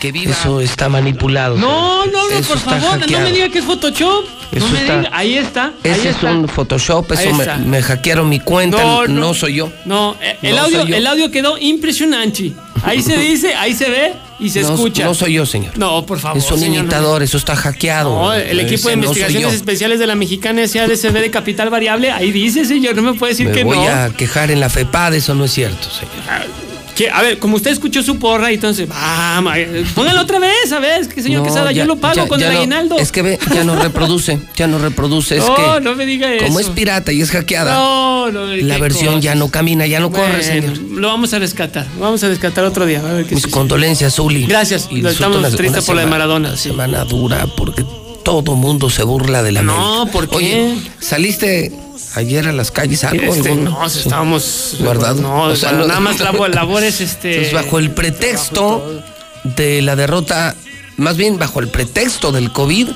que 0.05 0.11
viva. 0.11 0.31
Eso 0.31 0.61
está 0.61 0.89
manipulado. 0.89 1.57
No, 1.57 2.05
no, 2.05 2.29
no, 2.29 2.41
por 2.47 2.59
favor, 2.59 2.99
no 3.09 3.19
me 3.19 3.31
diga 3.31 3.49
que 3.49 3.59
es 3.59 3.65
Photoshop. 3.65 4.25
Eso 4.51 4.65
no 4.67 4.71
me 4.73 4.81
está- 4.81 4.97
diga. 4.97 5.09
Ahí 5.11 5.37
está. 5.37 5.65
ahí 5.83 5.91
Ese 5.91 6.09
es 6.09 6.23
un 6.23 6.47
Photoshop, 6.47 7.11
eso 7.11 7.29
me, 7.65 7.81
hackearon 7.81 8.29
mi 8.29 8.39
cuenta, 8.39 8.77
No, 8.77 9.07
no, 9.07 9.19
no. 9.21 9.33
soy 9.33 9.55
yo. 9.55 9.71
No, 9.85 10.15
eh, 10.21 10.37
el, 10.43 10.57
audio, 10.57 10.85
yo. 10.85 10.95
el 10.95 11.07
audio 11.07 11.31
quedó 11.31 11.57
impresionante. 11.57 12.53
Ahí 12.83 13.01
se 13.01 13.17
dice, 13.17 13.55
ahí 13.55 13.73
se 13.73 13.89
ve 13.89 14.13
y 14.39 14.49
se 14.49 14.59
escucha. 14.61 15.05
No 15.05 15.15
soy 15.15 15.33
yo, 15.33 15.45
señor. 15.45 15.75
No, 15.77 16.05
por 16.05 16.19
favor. 16.19 16.37
es 16.37 16.51
un 16.51 16.59
señor, 16.59 16.83
imitador, 16.83 17.23
eso 17.23 17.37
está 17.37 17.55
hackeado. 17.55 18.31
El 18.33 18.59
equipo 18.59 18.89
de 18.89 18.93
investigaciones 18.95 19.53
especiales 19.53 19.97
de 19.97 20.05
la 20.07 20.15
mexicana 20.15 20.67
SADCB 20.67 21.13
de 21.21 21.31
capital 21.31 21.69
variable, 21.69 22.11
ahí 22.11 22.31
dice, 22.31 22.63
señor, 22.65 22.95
no 22.95 23.01
me 23.01 23.13
puede 23.15 23.33
decir 23.33 23.47
Me 23.47 23.53
que 23.53 23.63
voy 23.63 23.77
no. 23.77 23.87
a 23.87 24.11
quejar 24.11 24.51
en 24.51 24.59
la 24.59 24.69
FEPAD, 24.69 25.15
eso 25.15 25.33
no 25.33 25.45
es 25.45 25.51
cierto, 25.51 25.87
señor. 25.89 26.64
Que, 26.95 27.09
a 27.09 27.21
ver, 27.21 27.39
como 27.39 27.57
usted 27.57 27.71
escuchó 27.71 28.01
su 28.03 28.17
porra, 28.19 28.51
entonces, 28.51 28.87
vamos, 28.87 29.53
eh, 29.57 29.83
póngalo 29.93 30.21
otra 30.21 30.39
vez, 30.39 30.71
a 30.71 30.79
ver, 30.79 31.05
que 31.09 31.21
señor 31.21 31.41
No, 31.41 31.47
Quesada, 31.47 31.73
ya- 31.73 31.83
yo 31.83 31.85
lo 31.87 31.97
pago 31.97 32.15
ya- 32.15 32.27
con 32.27 32.39
ya 32.39 32.47
el 32.47 32.53
no, 32.53 32.59
aguinaldo. 32.59 32.97
Es 32.97 33.11
que 33.11 33.21
ve, 33.21 33.37
ya 33.53 33.65
no 33.65 33.75
reproduce, 33.75 34.39
ya 34.55 34.67
no 34.67 34.77
reproduce. 34.79 35.35
Es 35.37 35.43
No, 35.47 35.55
que 35.55 35.81
no 35.81 35.93
me 35.95 36.05
diga 36.05 36.29
como 36.45 36.59
eso. 36.59 36.69
es 36.69 36.73
pirata 36.75 37.11
y 37.11 37.21
es 37.21 37.31
hackeada, 37.31 37.73
No, 37.73 38.31
no, 38.31 38.45
la 38.45 38.75
qué 38.75 38.81
versión 38.81 39.21
ya 39.21 39.35
no 39.35 39.49
camina, 39.49 39.85
ya 39.85 39.99
no 39.99 40.09
corre, 40.09 40.41
señor. 40.41 40.77
Lo 40.77 41.09
vamos 41.09 41.33
a 41.33 41.39
rescatar, 41.39 41.85
vamos 41.99 42.23
a 42.23 42.29
rescatar 42.29 42.63
otro 42.63 42.85
día. 42.85 42.99
A 43.01 43.11
ver 43.13 43.25
qué 43.25 43.35
Mis 43.35 43.47
condolencias, 43.47 44.15
Zuli. 44.15 44.45
Gracias, 44.45 44.87
Y 44.89 45.05
estamos 45.05 45.53
tristes 45.55 45.83
por 45.83 45.95
la 45.97 46.03
de 46.03 46.07
Maradona, 46.07 46.47
Una 46.49 46.57
sí. 46.57 46.69
semana 46.69 47.03
dura 47.03 47.45
porque 47.57 47.83
todo 48.23 48.55
mundo 48.55 48.89
se 48.89 49.03
burla 49.03 49.43
de 49.43 49.51
la 49.51 49.61
No, 49.63 50.03
América. 50.03 50.11
¿por 50.13 50.29
qué? 50.29 50.35
Oye, 50.37 50.77
¿saliste 50.99 51.71
ayer 52.15 52.47
a 52.47 52.51
las 52.51 52.71
calles 52.71 53.03
algo? 53.03 53.33
Este, 53.33 53.49
algún- 53.49 53.65
no, 53.65 53.89
si 53.89 53.99
estábamos 53.99 54.75
guardado. 54.79 55.21
No, 55.21 55.43
O 55.43 55.55
sea, 55.55 55.71
nada 55.73 55.99
más 55.99 56.19
labo- 56.19 56.47
labores 56.47 57.01
este 57.01 57.29
Entonces, 57.31 57.53
bajo 57.53 57.79
el 57.79 57.91
pretexto 57.91 59.01
de 59.43 59.81
la 59.81 59.95
derrota, 59.95 60.55
más 60.97 61.17
bien 61.17 61.37
bajo 61.37 61.59
el 61.59 61.67
pretexto 61.67 62.31
del 62.31 62.51
COVID, 62.51 62.89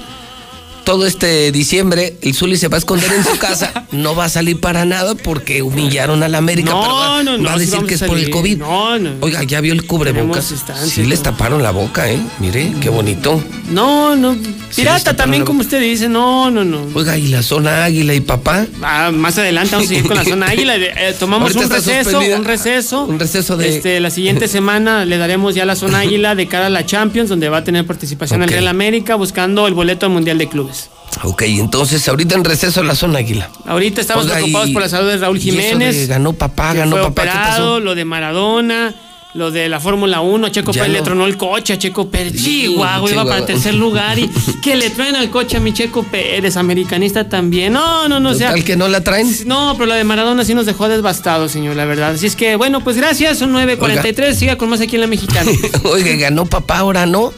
todo 0.90 1.06
este 1.06 1.52
diciembre 1.52 2.16
el 2.24 2.34
Zuli 2.34 2.58
se 2.58 2.68
va 2.68 2.78
a 2.78 2.80
esconder 2.80 3.12
en 3.14 3.24
su 3.24 3.38
casa, 3.40 3.86
no 3.92 4.16
va 4.16 4.26
a 4.26 4.30
salir 4.30 4.60
para 4.60 4.86
nada 4.86 5.14
porque 5.14 5.62
humillaron 5.62 6.24
a 6.24 6.28
la 6.30 6.40
América, 6.40 6.72
No, 6.72 6.82
pero 6.82 6.96
va, 6.96 7.22
no, 7.24 7.38
no, 7.38 7.44
va 7.44 7.54
a 7.54 7.58
decir 7.60 7.80
que 7.86 7.94
es 7.94 8.02
por 8.02 8.18
el. 8.18 8.32
COVID. 8.32 8.58
No, 8.58 8.98
no. 8.98 9.12
Oiga, 9.20 9.44
ya 9.44 9.62
vio 9.62 9.74
el 9.74 9.86
cubrebocas. 9.86 10.52
Sí 10.86 11.04
les 11.04 11.22
taparon 11.22 11.62
la 11.62 11.70
boca, 11.70 12.10
¿eh? 12.10 12.20
Mire, 12.40 12.74
qué 12.82 12.90
bonito. 12.90 13.40
No, 13.70 14.16
no. 14.16 14.36
Pirata 14.76 15.16
también, 15.16 15.46
como 15.46 15.62
usted 15.62 15.80
dice. 15.80 16.10
No, 16.10 16.50
no, 16.50 16.66
no. 16.66 16.88
Oiga, 16.96 17.20
y 17.20 17.28
la 17.28 17.44
zona 17.44 17.84
águila 17.84 18.16
y 18.16 18.22
papá. 18.22 18.66
Ah, 18.82 19.12
más 19.14 19.38
adelante 19.38 19.74
vamos 19.76 19.86
a 19.86 19.90
seguir 19.90 20.08
con 20.08 20.18
la 20.18 20.24
zona 20.24 20.48
águila. 20.48 20.74
Eh, 20.80 21.16
tomamos 21.20 21.50
Ahorita 21.56 21.66
un 21.66 21.72
receso, 21.72 22.04
suspendida. 22.10 22.38
un 22.38 22.46
receso. 22.46 23.06
Un 23.06 23.20
receso 23.20 23.58
de- 23.58 23.70
Este, 23.70 24.00
la 24.00 24.10
siguiente 24.10 24.48
semana 24.58 25.06
le 25.06 25.18
daremos 25.18 25.54
ya 25.54 25.66
la 25.66 25.76
zona 25.76 26.00
águila 26.00 26.34
de 26.36 26.48
cara 26.48 26.66
a 26.66 26.70
la 26.70 26.86
Champions, 26.86 27.30
donde 27.30 27.48
va 27.50 27.58
a 27.58 27.64
tener 27.64 27.86
participación 27.86 28.42
Ok. 28.42 28.48
el 28.48 28.54
Real 28.54 28.68
América 28.70 29.16
buscando 29.16 29.68
el 29.68 29.74
boleto 29.76 30.06
al 30.08 30.12
Mundial 30.14 30.38
de 30.40 30.48
Clubes. 30.48 30.79
Ok, 31.24 31.42
entonces 31.44 32.08
ahorita 32.08 32.36
en 32.36 32.44
receso 32.46 32.84
la 32.84 32.96
zona 32.96 33.20
águila. 33.20 33.50
Ahorita 33.66 34.02
estamos 34.02 34.24
Oiga, 34.26 34.36
preocupados 34.36 34.70
y- 34.70 34.74
por 34.74 34.82
la 34.84 34.90
salud 34.90 35.10
de 35.10 35.18
Raúl 35.18 35.38
eso 35.38 35.46
de 35.46 35.52
Jiménez. 35.52 36.08
ganó 36.08 36.34
papá, 36.34 36.74
ganó 36.74 36.92
fue 36.98 37.02
papá, 37.06 37.24
¿qué 37.24 37.30
operado, 37.30 37.50
pasó? 37.74 37.80
lo 37.80 37.96
de 37.96 38.06
Maradona, 38.06 38.94
lo 39.34 39.52
de 39.52 39.68
la 39.70 39.80
Fórmula 39.80 40.22
1, 40.22 40.50
Checo 40.50 40.72
Ya 40.72 40.82
Pérez 40.82 40.94
le 40.94 41.00
no. 41.00 41.04
tronó 41.06 41.26
el 41.26 41.36
coche 41.38 41.74
a 41.74 41.78
Checo 41.78 42.10
Pérez. 42.10 42.34
Chihuahua, 42.42 43.12
iba 43.12 43.26
para 43.26 43.46
tercer 43.46 43.74
lugar 43.76 44.18
y 44.18 44.30
que 44.64 44.76
le 44.76 44.90
traen 44.92 45.16
al 45.16 45.30
coche 45.30 45.58
a 45.58 45.60
mi 45.60 45.74
Checo 45.74 46.04
Pérez, 46.04 46.56
americanista 46.58 47.28
también. 47.28 47.74
No, 47.74 48.08
no, 48.08 48.20
no, 48.20 48.30
o 48.30 48.34
sea, 48.34 48.54
que 48.54 48.76
no 48.78 48.88
la 48.88 49.02
traen. 49.02 49.30
no, 49.46 49.74
pero 49.74 49.88
la 49.88 49.96
de 49.96 50.04
Maradona 50.04 50.46
sí 50.46 50.54
nos 50.54 50.66
dejó 50.68 50.88
devastados, 50.88 51.52
señor, 51.52 51.76
la 51.76 51.86
verdad. 51.86 52.12
Así 52.12 52.28
es 52.28 52.36
que, 52.36 52.56
bueno, 52.56 52.82
pues 52.84 52.96
gracias, 52.98 53.38
son 53.40 53.52
9.43, 53.54 54.34
siga 54.36 54.58
con 54.58 54.70
más 54.70 54.80
aquí 54.82 54.96
en 54.96 55.02
la 55.02 55.08
Mexicana. 55.08 55.52
Oiga, 55.84 56.16
ganó 56.16 56.46
papá, 56.46 56.80
ahora 56.80 57.06
no. 57.06 57.34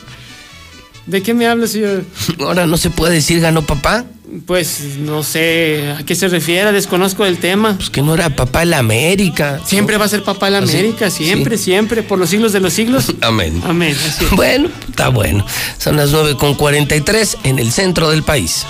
¿De 1.05 1.21
qué 1.23 1.33
me 1.33 1.47
habla, 1.47 1.67
señor? 1.67 2.05
Ahora 2.39 2.67
no 2.67 2.77
se 2.77 2.89
puede 2.89 3.15
decir 3.15 3.39
ganó 3.39 3.63
papá. 3.63 4.05
Pues 4.45 4.97
no 4.99 5.23
sé 5.23 5.93
a 5.99 6.05
qué 6.05 6.15
se 6.15 6.29
refiere, 6.29 6.71
desconozco 6.71 7.25
el 7.25 7.37
tema. 7.37 7.75
Pues 7.75 7.89
que 7.89 8.01
no 8.01 8.13
era 8.13 8.29
papá 8.29 8.63
el 8.63 8.73
América. 8.73 9.59
Siempre 9.65 9.97
va 9.97 10.05
a 10.05 10.07
ser 10.07 10.23
papá 10.23 10.49
la 10.49 10.59
¿Ah, 10.59 10.65
sí? 10.65 10.77
América, 10.77 11.09
siempre, 11.09 11.57
siempre, 11.57 12.01
por 12.01 12.17
los 12.17 12.29
siglos 12.29 12.53
de 12.53 12.61
los 12.61 12.71
siglos. 12.71 13.13
Amén. 13.21 13.61
Amén. 13.65 13.93
así 14.07 14.23
es. 14.23 14.31
Bueno, 14.31 14.69
está 14.89 15.09
bueno. 15.09 15.45
Son 15.77 15.97
las 15.97 16.13
9.43 16.13 17.37
en 17.43 17.59
el 17.59 17.71
centro 17.73 18.09
del 18.09 18.23
país. 18.23 18.65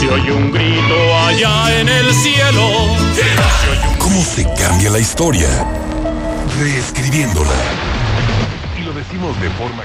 Se 0.00 0.08
oye 0.08 0.32
un 0.32 0.50
grito 0.50 1.16
allá 1.16 1.80
en 1.80 1.88
el 1.88 2.12
cielo. 2.12 2.68
¿Cómo 3.98 4.24
se 4.24 4.44
cambia 4.60 4.90
la 4.90 4.98
historia? 4.98 5.48
Reescribiéndola. 6.58 7.54
Y 8.80 8.84
lo 8.84 8.92
decimos 8.94 9.40
de 9.40 9.48
forma 9.50 9.84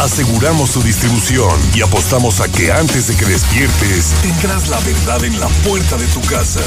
Aseguramos 0.00 0.70
su 0.70 0.82
distribución 0.82 1.56
y 1.72 1.80
apostamos 1.80 2.40
a 2.40 2.50
que 2.50 2.72
antes 2.72 3.06
de 3.06 3.16
que 3.16 3.26
despiertes 3.26 4.12
tendrás 4.22 4.68
la 4.68 4.80
verdad 4.80 5.22
en 5.22 5.38
la 5.38 5.46
puerta 5.64 5.96
de 5.96 6.06
tu 6.06 6.20
casa. 6.22 6.58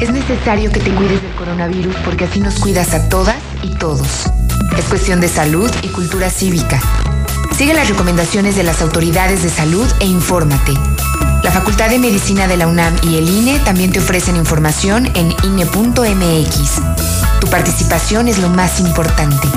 Es 0.00 0.10
necesario 0.10 0.72
que 0.72 0.80
te 0.80 0.94
cuides 0.94 1.20
del 1.22 1.34
coronavirus 1.34 1.94
porque 2.04 2.24
así 2.24 2.40
nos 2.40 2.54
cuidas 2.54 2.94
a 2.94 3.10
todas 3.10 3.36
y 3.62 3.74
todos. 3.74 4.24
Es 4.78 4.86
cuestión 4.86 5.20
de 5.20 5.28
salud 5.28 5.70
y 5.82 5.88
cultura 5.88 6.30
cívica. 6.30 6.80
Sigue 7.56 7.74
las 7.74 7.90
recomendaciones 7.90 8.56
de 8.56 8.62
las 8.62 8.80
autoridades 8.80 9.42
de 9.42 9.50
salud 9.50 9.86
e 10.00 10.06
infórmate. 10.06 10.72
La 11.50 11.54
Facultad 11.54 11.90
de 11.90 11.98
Medicina 11.98 12.46
de 12.46 12.56
la 12.56 12.68
UNAM 12.68 12.94
y 13.02 13.16
el 13.16 13.28
INE 13.28 13.58
también 13.58 13.90
te 13.90 13.98
ofrecen 13.98 14.36
información 14.36 15.06
en 15.16 15.34
INE.mx. 15.42 16.80
Tu 17.40 17.46
participación 17.48 18.28
es 18.28 18.38
lo 18.38 18.48
más 18.48 18.78
importante. 18.78 19.48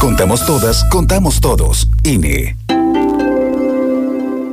Contamos 0.00 0.44
todas, 0.44 0.82
contamos 0.90 1.38
todos. 1.40 1.86
INE. 2.02 2.56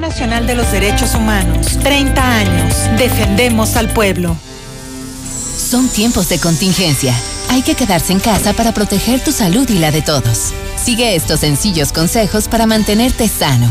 Nacional 0.00 0.46
de 0.46 0.54
los 0.54 0.72
Derechos 0.72 1.14
Humanos. 1.14 1.78
30 1.82 2.36
años. 2.36 2.74
Defendemos 2.98 3.76
al 3.76 3.92
pueblo. 3.92 4.36
Son 5.56 5.88
tiempos 5.88 6.28
de 6.28 6.38
contingencia. 6.38 7.14
Hay 7.50 7.62
que 7.62 7.74
quedarse 7.74 8.12
en 8.12 8.20
casa 8.20 8.52
para 8.54 8.72
proteger 8.72 9.20
tu 9.20 9.30
salud 9.30 9.68
y 9.68 9.78
la 9.78 9.90
de 9.90 10.02
todos. 10.02 10.52
Sigue 10.82 11.14
estos 11.14 11.40
sencillos 11.40 11.92
consejos 11.92 12.48
para 12.48 12.66
mantenerte 12.66 13.28
sano. 13.28 13.70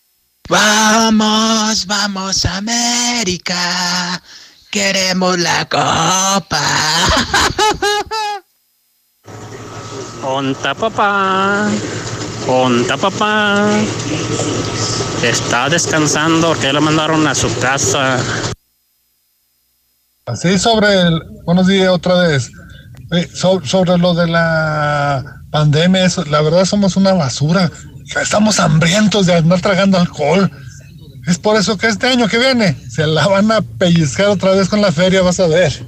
Vamos, 0.51 1.85
vamos 1.87 2.43
América. 2.43 4.21
Queremos 4.69 5.39
la 5.39 5.63
copa. 5.63 6.61
Onta 10.23 10.75
papá. 10.75 11.69
Onta 12.49 12.97
papá. 12.97 13.65
Está 15.23 15.69
descansando 15.69 16.49
porque 16.49 16.73
le 16.73 16.81
mandaron 16.81 17.25
a 17.27 17.33
su 17.33 17.47
casa. 17.59 18.17
Así 20.25 20.59
sobre 20.59 21.01
el. 21.01 21.21
Buenos 21.45 21.67
días 21.67 21.87
otra 21.87 22.27
vez. 22.27 22.51
Eh, 23.11 23.25
so- 23.33 23.63
sobre 23.63 23.97
lo 23.97 24.13
de 24.13 24.27
la 24.27 25.23
pandemia, 25.49 26.03
eso, 26.03 26.25
la 26.25 26.41
verdad 26.41 26.65
somos 26.65 26.97
una 26.97 27.13
basura. 27.13 27.71
Estamos 28.19 28.59
hambrientos 28.59 29.25
de 29.25 29.35
andar 29.35 29.61
tragando 29.61 29.97
alcohol. 29.97 30.51
Es 31.27 31.37
por 31.37 31.55
eso 31.55 31.77
que 31.77 31.87
este 31.87 32.07
año 32.07 32.27
que 32.27 32.37
viene 32.37 32.75
se 32.89 33.07
la 33.07 33.27
van 33.27 33.51
a 33.51 33.61
pellizcar 33.61 34.27
otra 34.27 34.51
vez 34.51 34.67
con 34.67 34.81
la 34.81 34.91
feria, 34.91 35.21
vas 35.21 35.39
a 35.39 35.47
ver. 35.47 35.85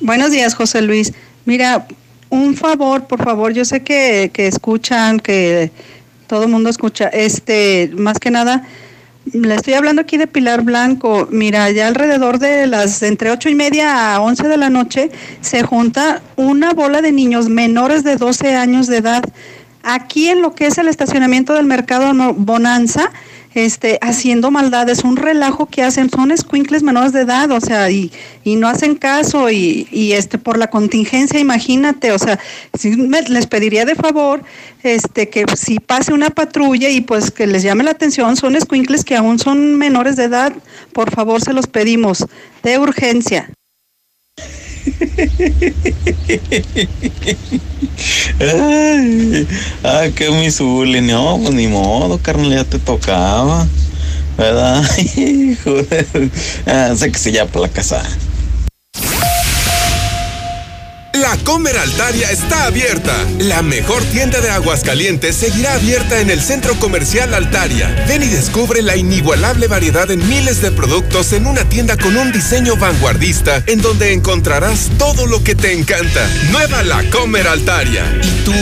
Buenos 0.00 0.30
días, 0.30 0.54
José 0.54 0.82
Luis. 0.82 1.12
Mira, 1.46 1.86
un 2.28 2.56
favor, 2.56 3.06
por 3.06 3.22
favor, 3.24 3.52
yo 3.52 3.64
sé 3.64 3.82
que, 3.82 4.30
que 4.32 4.46
escuchan, 4.46 5.20
que 5.20 5.70
todo 6.26 6.44
el 6.44 6.50
mundo 6.50 6.68
escucha, 6.68 7.08
este, 7.08 7.90
más 7.96 8.18
que 8.18 8.30
nada, 8.30 8.64
le 9.32 9.54
estoy 9.54 9.74
hablando 9.74 10.02
aquí 10.02 10.16
de 10.16 10.26
Pilar 10.26 10.62
Blanco. 10.62 11.28
Mira, 11.30 11.70
ya 11.70 11.88
alrededor 11.88 12.38
de 12.38 12.66
las 12.66 13.02
entre 13.02 13.30
ocho 13.30 13.48
y 13.48 13.54
media 13.54 14.14
a 14.14 14.20
11 14.20 14.46
de 14.46 14.56
la 14.56 14.70
noche 14.70 15.10
se 15.40 15.62
junta 15.62 16.22
una 16.36 16.72
bola 16.72 17.02
de 17.02 17.12
niños 17.12 17.48
menores 17.48 18.04
de 18.04 18.16
12 18.16 18.54
años 18.54 18.86
de 18.86 18.98
edad 18.98 19.24
aquí 19.86 20.28
en 20.28 20.42
lo 20.42 20.54
que 20.54 20.66
es 20.66 20.78
el 20.78 20.88
estacionamiento 20.88 21.54
del 21.54 21.64
mercado 21.64 22.12
Bonanza, 22.34 23.12
este, 23.54 23.98
haciendo 24.02 24.50
maldades, 24.50 25.04
un 25.04 25.16
relajo 25.16 25.66
que 25.66 25.82
hacen, 25.82 26.10
son 26.10 26.30
escuincles 26.30 26.82
menores 26.82 27.12
de 27.12 27.22
edad, 27.22 27.50
o 27.52 27.60
sea, 27.60 27.88
y, 27.90 28.12
y 28.44 28.56
no 28.56 28.68
hacen 28.68 28.96
caso, 28.96 29.48
y, 29.48 29.88
y 29.90 30.12
este, 30.12 30.38
por 30.38 30.58
la 30.58 30.68
contingencia, 30.68 31.40
imagínate, 31.40 32.12
o 32.12 32.18
sea, 32.18 32.38
les 33.28 33.46
pediría 33.46 33.86
de 33.86 33.94
favor, 33.94 34.42
este, 34.82 35.30
que 35.30 35.44
si 35.56 35.78
pase 35.78 36.12
una 36.12 36.30
patrulla 36.30 36.90
y 36.90 37.00
pues 37.00 37.30
que 37.30 37.46
les 37.46 37.62
llame 37.62 37.84
la 37.84 37.92
atención, 37.92 38.36
son 38.36 38.56
escuincles 38.56 39.04
que 39.04 39.16
aún 39.16 39.38
son 39.38 39.76
menores 39.76 40.16
de 40.16 40.24
edad, 40.24 40.52
por 40.92 41.10
favor 41.10 41.40
se 41.40 41.54
los 41.54 41.66
pedimos, 41.66 42.26
de 42.62 42.78
urgencia. 42.78 43.50
Ay, 48.40 49.46
ah, 49.82 50.04
qué 50.14 50.30
mi 50.30 50.50
Zuli, 50.50 51.00
no, 51.00 51.38
pues 51.42 51.54
ni 51.54 51.66
modo, 51.66 52.18
carnal, 52.18 52.50
ya 52.52 52.64
te 52.64 52.78
tocaba, 52.78 53.66
¿verdad? 54.36 54.82
Hijo 55.16 55.82
de- 55.82 56.30
ah, 56.66 56.94
sé 56.96 57.10
que 57.10 57.18
se 57.18 57.32
llama 57.32 57.50
la 57.60 57.68
casa. 57.68 58.02
La 61.20 61.34
Comer 61.44 61.78
Altaria 61.78 62.30
está 62.30 62.66
abierta. 62.66 63.14
La 63.38 63.62
mejor 63.62 64.02
tienda 64.04 64.40
de 64.42 64.50
Aguascalientes 64.50 65.34
seguirá 65.34 65.72
abierta 65.74 66.20
en 66.20 66.28
el 66.28 66.42
Centro 66.42 66.78
Comercial 66.78 67.32
Altaria. 67.32 68.04
Ven 68.06 68.22
y 68.22 68.26
descubre 68.26 68.82
la 68.82 68.96
inigualable 68.96 69.66
variedad 69.66 70.10
en 70.10 70.28
miles 70.28 70.60
de 70.60 70.72
productos 70.72 71.32
en 71.32 71.46
una 71.46 71.66
tienda 71.68 71.96
con 71.96 72.16
un 72.18 72.32
diseño 72.32 72.76
vanguardista 72.76 73.62
en 73.66 73.80
donde 73.80 74.12
encontrarás 74.12 74.90
todo 74.98 75.26
lo 75.26 75.42
que 75.42 75.54
te 75.54 75.72
encanta. 75.72 76.28
Nueva 76.50 76.82
La 76.82 77.02
Comer 77.08 77.48
Altaria. 77.48 78.04
¿Y 78.22 78.44
tú 78.44 78.52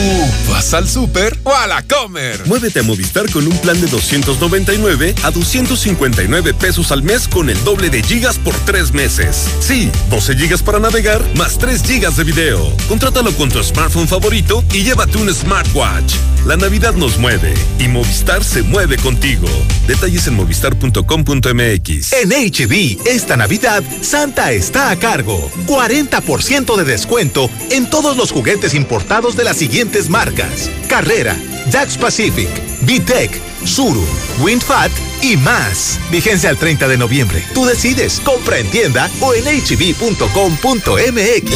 vas 0.49 0.73
al 0.73 0.87
súper 0.87 1.37
o 1.43 1.53
a 1.53 1.67
la 1.67 1.81
Comer? 1.81 2.45
Muévete 2.45 2.79
a 2.79 2.83
Movistar 2.83 3.29
con 3.31 3.45
un 3.45 3.57
plan 3.57 3.79
de 3.81 3.87
299 3.87 5.15
a 5.23 5.31
259 5.31 6.53
pesos 6.53 6.91
al 6.93 7.03
mes 7.03 7.27
con 7.27 7.49
el 7.49 7.61
doble 7.65 7.89
de 7.89 8.01
gigas 8.01 8.37
por 8.37 8.55
tres 8.65 8.93
meses. 8.93 9.45
Sí, 9.59 9.91
12 10.09 10.35
gigas 10.37 10.63
para 10.63 10.79
navegar 10.79 11.21
más 11.35 11.57
3 11.57 11.83
gigas 11.83 12.15
de 12.15 12.23
video. 12.23 12.44
Contrátalo 12.87 13.31
con 13.33 13.49
tu 13.49 13.63
smartphone 13.63 14.07
favorito 14.07 14.63
y 14.71 14.83
llévate 14.83 15.17
un 15.17 15.33
smartwatch. 15.33 16.13
La 16.45 16.55
Navidad 16.55 16.93
nos 16.93 17.17
mueve 17.17 17.55
y 17.79 17.87
Movistar 17.87 18.43
se 18.43 18.61
mueve 18.61 18.97
contigo. 18.97 19.47
Detalles 19.87 20.27
en 20.27 20.35
movistar.com.mx. 20.35 22.13
En 22.13 22.29
HB, 22.29 23.07
esta 23.07 23.35
Navidad, 23.35 23.83
Santa 24.01 24.51
está 24.51 24.91
a 24.91 24.99
cargo. 24.99 25.49
40% 25.65 26.75
de 26.75 26.83
descuento 26.83 27.49
en 27.71 27.89
todos 27.89 28.15
los 28.15 28.31
juguetes 28.31 28.75
importados 28.75 29.35
de 29.35 29.43
las 29.43 29.57
siguientes 29.57 30.09
marcas: 30.09 30.69
Carrera, 30.87 31.35
Dax 31.71 31.97
Pacific, 31.97 32.49
VTech, 32.81 33.41
Suru, 33.65 34.05
WindFat 34.41 34.91
y 35.25 35.37
más. 35.37 35.99
Vigencia 36.11 36.49
al 36.49 36.57
30 36.57 36.87
de 36.87 36.97
noviembre. 36.97 37.43
Tú 37.53 37.65
decides, 37.65 38.19
compra 38.19 38.59
en 38.59 38.69
tienda 38.69 39.09
o 39.21 39.33
en 39.33 39.45
hb.com.mx. 39.45 39.97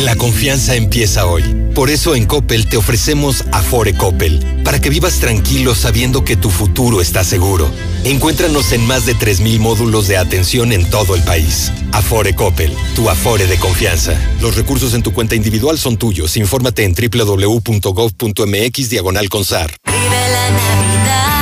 La 0.01 0.15
confianza 0.15 0.75
empieza 0.75 1.27
hoy. 1.27 1.43
Por 1.75 1.91
eso 1.91 2.15
en 2.15 2.25
Coppel 2.25 2.67
te 2.67 2.77
ofrecemos 2.77 3.43
Afore 3.51 3.93
Coppel, 3.93 4.61
para 4.63 4.81
que 4.81 4.89
vivas 4.89 5.19
tranquilo 5.19 5.75
sabiendo 5.75 6.25
que 6.25 6.35
tu 6.35 6.49
futuro 6.49 6.99
está 6.99 7.23
seguro. 7.23 7.71
Encuéntranos 8.03 8.71
en 8.71 8.87
más 8.87 9.05
de 9.05 9.15
3.000 9.15 9.59
módulos 9.59 10.07
de 10.07 10.17
atención 10.17 10.73
en 10.73 10.89
todo 10.89 11.15
el 11.15 11.21
país. 11.21 11.71
Afore 11.91 12.33
Coppel, 12.33 12.75
tu 12.95 13.07
Afore 13.09 13.45
de 13.45 13.57
confianza. 13.57 14.19
Los 14.41 14.55
recursos 14.55 14.95
en 14.95 15.03
tu 15.03 15.13
cuenta 15.13 15.35
individual 15.35 15.77
son 15.77 15.97
tuyos. 15.97 16.37
Infórmate 16.37 16.85
en 16.85 16.95
www.gov.mx 16.95 18.89
diagonal 18.89 19.29
consar. 19.29 19.75
Vive 19.85 21.38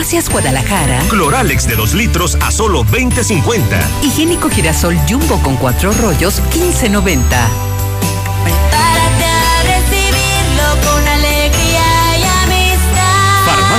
Farmacias 0.00 0.30
Guadalajara, 0.30 0.98
Cloralex 1.10 1.68
de 1.68 1.76
2 1.76 1.92
litros 1.92 2.38
a 2.40 2.50
solo 2.50 2.84
20.50. 2.84 3.62
higiénico 4.02 4.48
girasol 4.48 4.96
jumbo 5.06 5.38
con 5.42 5.56
cuatro 5.56 5.92
rollos, 5.92 6.40
15.90. 6.54 7.69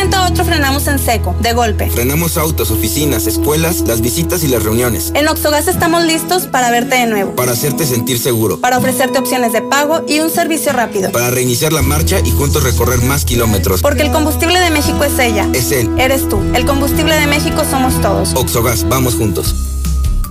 Momento 0.00 0.16
a 0.16 0.28
otro 0.28 0.46
frenamos 0.46 0.86
en 0.86 0.98
seco, 0.98 1.36
de 1.42 1.52
golpe. 1.52 1.90
Frenamos 1.90 2.38
autos, 2.38 2.70
oficinas, 2.70 3.26
escuelas, 3.26 3.82
las 3.82 4.00
visitas 4.00 4.42
y 4.42 4.48
las 4.48 4.62
reuniones. 4.62 5.12
En 5.14 5.28
Oxogas 5.28 5.68
estamos 5.68 6.04
listos 6.04 6.46
para 6.46 6.70
verte 6.70 6.94
de 6.94 7.06
nuevo, 7.06 7.36
Para 7.36 7.52
hacerte 7.52 7.84
sentir 7.84 8.18
seguro. 8.18 8.58
para 8.58 8.78
ofrecerte 8.78 9.18
opciones 9.18 9.52
de 9.52 9.60
pago 9.60 10.00
y 10.08 10.20
un 10.20 10.30
servicio 10.30 10.72
rápido. 10.72 11.12
Para 11.12 11.30
reiniciar 11.30 11.74
la 11.74 11.82
marcha 11.82 12.18
y 12.24 12.30
juntos 12.30 12.62
recorrer 12.62 13.02
más 13.02 13.26
kilómetros. 13.26 13.82
Porque 13.82 14.00
el 14.00 14.10
combustible 14.10 14.58
de 14.58 14.70
México 14.70 15.04
es 15.04 15.18
ella. 15.18 15.46
Es 15.52 15.70
él. 15.70 15.90
Eres 15.98 16.26
tú. 16.30 16.40
El 16.54 16.64
combustible 16.64 17.14
de 17.16 17.26
México 17.26 17.62
somos 17.70 18.00
todos. 18.00 18.32
Oxogas, 18.36 18.88
vamos 18.88 19.16
juntos. 19.16 19.54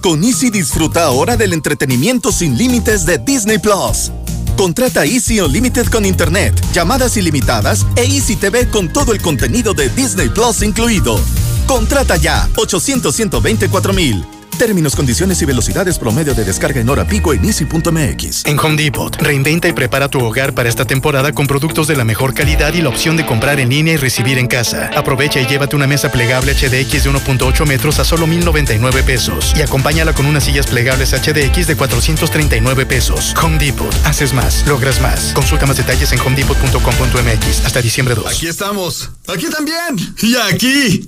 Con 0.02 0.24
Easy 0.24 0.50
disfruta 0.50 1.04
ahora 1.04 1.38
del 1.38 1.54
entretenimiento 1.54 2.32
sin 2.32 2.58
límites 2.58 3.06
de 3.06 3.20
Disney 3.20 3.60
Plus. 3.60 4.12
Contrata 4.60 5.06
Easy 5.06 5.40
Unlimited 5.40 5.88
con 5.88 6.06
Internet, 6.06 6.54
llamadas 6.74 7.16
ilimitadas 7.16 7.86
e 7.96 8.02
Easy 8.02 8.36
TV 8.36 8.70
con 8.70 8.92
todo 8.92 9.14
el 9.14 9.22
contenido 9.22 9.74
de 9.74 9.88
Disney 9.88 10.28
Plus 10.28 10.64
incluido. 10.64 11.18
Contrata 11.66 12.18
ya 12.18 12.50
800 12.58 13.16
124 13.16 13.94
mil. 13.94 14.39
Términos, 14.60 14.94
condiciones 14.94 15.42
y 15.42 15.46
velocidades 15.46 15.98
promedio 15.98 16.36
de 16.36 16.44
descarga 16.44 16.82
en 16.82 16.90
hora 16.90 17.08
pico 17.08 17.34
en 17.34 17.46
easy.mx. 17.46 18.46
En 18.46 18.60
Home 18.60 18.76
Depot, 18.76 19.16
reinventa 19.16 19.70
y 19.70 19.74
prepara 19.74 20.10
tu 20.10 20.20
hogar 20.20 20.54
para 20.54 20.68
esta 20.68 20.84
temporada 20.84 21.32
con 21.32 21.48
productos 21.48 21.88
de 21.88 21.96
la 21.96 22.04
mejor 22.04 22.34
calidad 22.34 22.74
y 22.74 22.82
la 22.82 22.90
opción 22.90 23.16
de 23.16 23.26
comprar 23.26 23.62
en 23.62 23.70
línea 23.70 23.94
y 23.94 23.98
recibir 23.98 24.38
en 24.38 24.48
casa. 24.48 24.92
Aprovecha 24.98 25.40
y 25.40 25.48
llévate 25.48 25.78
una 25.78 25.88
mesa 25.88 26.12
plegable 26.12 26.54
HDX 26.54 27.06
de 27.06 27.10
1.8 27.10 27.66
metros 27.66 28.00
a 28.00 28.04
solo 28.04 28.28
1,099 28.28 29.04
pesos 29.04 29.54
y 29.56 29.62
acompáñala 29.62 30.14
con 30.14 30.26
unas 30.26 30.44
sillas 30.44 30.68
plegables 30.68 31.14
HDX 31.14 31.66
de 31.66 31.78
439 31.78 32.86
pesos. 32.86 33.34
Home 33.42 33.58
Depot, 33.60 33.96
haces 34.04 34.34
más, 34.34 34.68
logras 34.68 35.00
más. 35.00 35.32
Consulta 35.34 35.68
más 35.68 35.78
detalles 35.78 36.12
en 36.12 36.20
homedepot.com.mx 36.20 37.66
hasta 37.66 37.82
diciembre 37.82 38.14
2. 38.14 38.28
Aquí 38.28 38.48
estamos. 38.48 39.10
Aquí 39.26 39.46
también. 39.50 40.16
Y 40.22 40.36
aquí. 40.36 41.08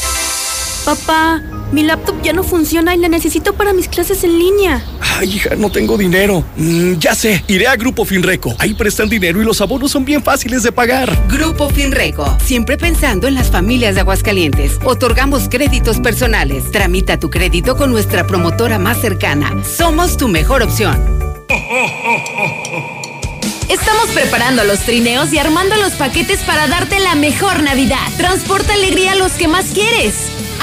Papá, 0.85 1.39
mi 1.71 1.83
laptop 1.83 2.21
ya 2.23 2.33
no 2.33 2.43
funciona 2.43 2.95
y 2.95 2.97
la 2.97 3.07
necesito 3.07 3.53
para 3.53 3.71
mis 3.71 3.87
clases 3.87 4.23
en 4.23 4.39
línea. 4.39 4.83
Ay, 4.99 5.35
hija, 5.35 5.55
no 5.55 5.69
tengo 5.71 5.95
dinero. 5.95 6.43
Mm, 6.55 6.93
ya 6.93 7.13
sé, 7.13 7.43
iré 7.47 7.67
a 7.67 7.75
Grupo 7.75 8.03
Finreco. 8.03 8.55
Ahí 8.57 8.73
prestan 8.73 9.07
dinero 9.07 9.39
y 9.41 9.45
los 9.45 9.61
abonos 9.61 9.91
son 9.91 10.05
bien 10.05 10.23
fáciles 10.23 10.63
de 10.63 10.71
pagar. 10.71 11.15
Grupo 11.29 11.69
Finreco, 11.69 12.35
siempre 12.43 12.77
pensando 12.77 13.27
en 13.27 13.35
las 13.35 13.51
familias 13.51 13.93
de 13.93 14.01
Aguascalientes. 14.01 14.79
Otorgamos 14.83 15.49
créditos 15.49 15.99
personales. 15.99 16.71
Tramita 16.71 17.19
tu 17.19 17.29
crédito 17.29 17.77
con 17.77 17.91
nuestra 17.91 18.25
promotora 18.25 18.79
más 18.79 18.99
cercana. 18.99 19.63
Somos 19.63 20.17
tu 20.17 20.27
mejor 20.27 20.63
opción. 20.63 20.97
Estamos 23.69 24.07
preparando 24.13 24.63
los 24.63 24.79
trineos 24.79 25.31
y 25.31 25.37
armando 25.37 25.75
los 25.75 25.93
paquetes 25.93 26.39
para 26.39 26.67
darte 26.67 26.99
la 26.99 27.13
mejor 27.15 27.61
Navidad. 27.61 28.05
Transporta 28.17 28.73
alegría 28.73 29.11
a 29.11 29.15
los 29.15 29.33
que 29.33 29.47
más 29.47 29.67
quieres. 29.67 30.15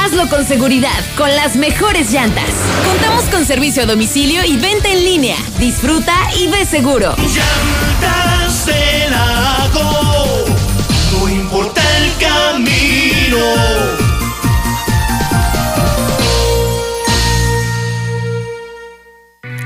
Hazlo 0.05 0.29
con 0.29 0.47
seguridad, 0.47 1.05
con 1.17 1.35
las 1.35 1.57
mejores 1.57 2.13
llantas. 2.13 2.51
Contamos 2.87 3.25
con 3.25 3.45
servicio 3.45 3.83
a 3.83 3.87
domicilio 3.87 4.45
y 4.45 4.57
venta 4.57 4.89
en 4.89 5.05
línea. 5.05 5.37
Disfruta 5.59 6.15
y 6.39 6.49
ve 6.49 6.65
seguro. 6.65 7.15
Llantas 7.17 8.67
no 11.13 11.29
importa 11.29 11.83
el 11.99 12.13
camino. 12.19 14.08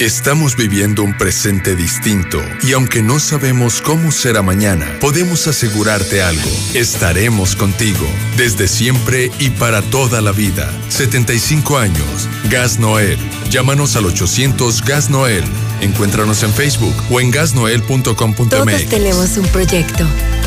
Estamos 0.02 0.56
viviendo 0.56 1.04
un 1.04 1.16
presente 1.16 1.76
distinto 1.76 2.42
y 2.64 2.72
aunque 2.72 3.04
no 3.04 3.20
sabemos 3.20 3.80
cómo 3.80 4.10
será 4.10 4.42
mañana, 4.42 4.98
podemos 5.00 5.46
asegurarte 5.46 6.20
algo. 6.20 6.50
Estaremos 6.74 7.54
contigo 7.54 8.04
desde 8.36 8.66
siempre 8.66 9.30
y 9.38 9.50
para 9.50 9.80
toda 9.80 10.20
la 10.20 10.32
vida. 10.32 10.68
75 10.88 11.78
años. 11.78 12.28
Gas 12.50 12.80
Noel. 12.80 13.16
Llámanos 13.48 13.94
al 13.94 14.06
800 14.06 14.82
Gas 14.82 15.08
Noel. 15.08 15.44
Encuéntranos 15.80 16.42
en 16.42 16.52
Facebook 16.52 16.96
o 17.08 17.20
en 17.20 17.30
gasnoel.com.mx. 17.30 18.48
Todos 18.48 18.86
tenemos 18.86 19.36
un 19.36 19.46
proyecto, 19.46 20.04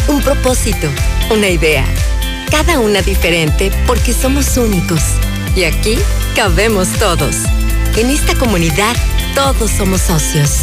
un 0.09 0.22
propósito, 0.22 0.90
una 1.32 1.48
idea. 1.48 1.85
Cada 2.51 2.80
una 2.80 3.01
diferente 3.01 3.72
porque 3.88 4.11
somos 4.11 4.58
únicos. 4.58 5.00
Y 5.56 5.64
aquí 5.64 5.98
cabemos 6.35 6.90
todos. 7.00 7.38
En 7.95 8.09
esta 8.09 8.35
comunidad 8.35 8.98
todos 9.35 9.69
somos 9.69 10.01
socios. 10.01 10.61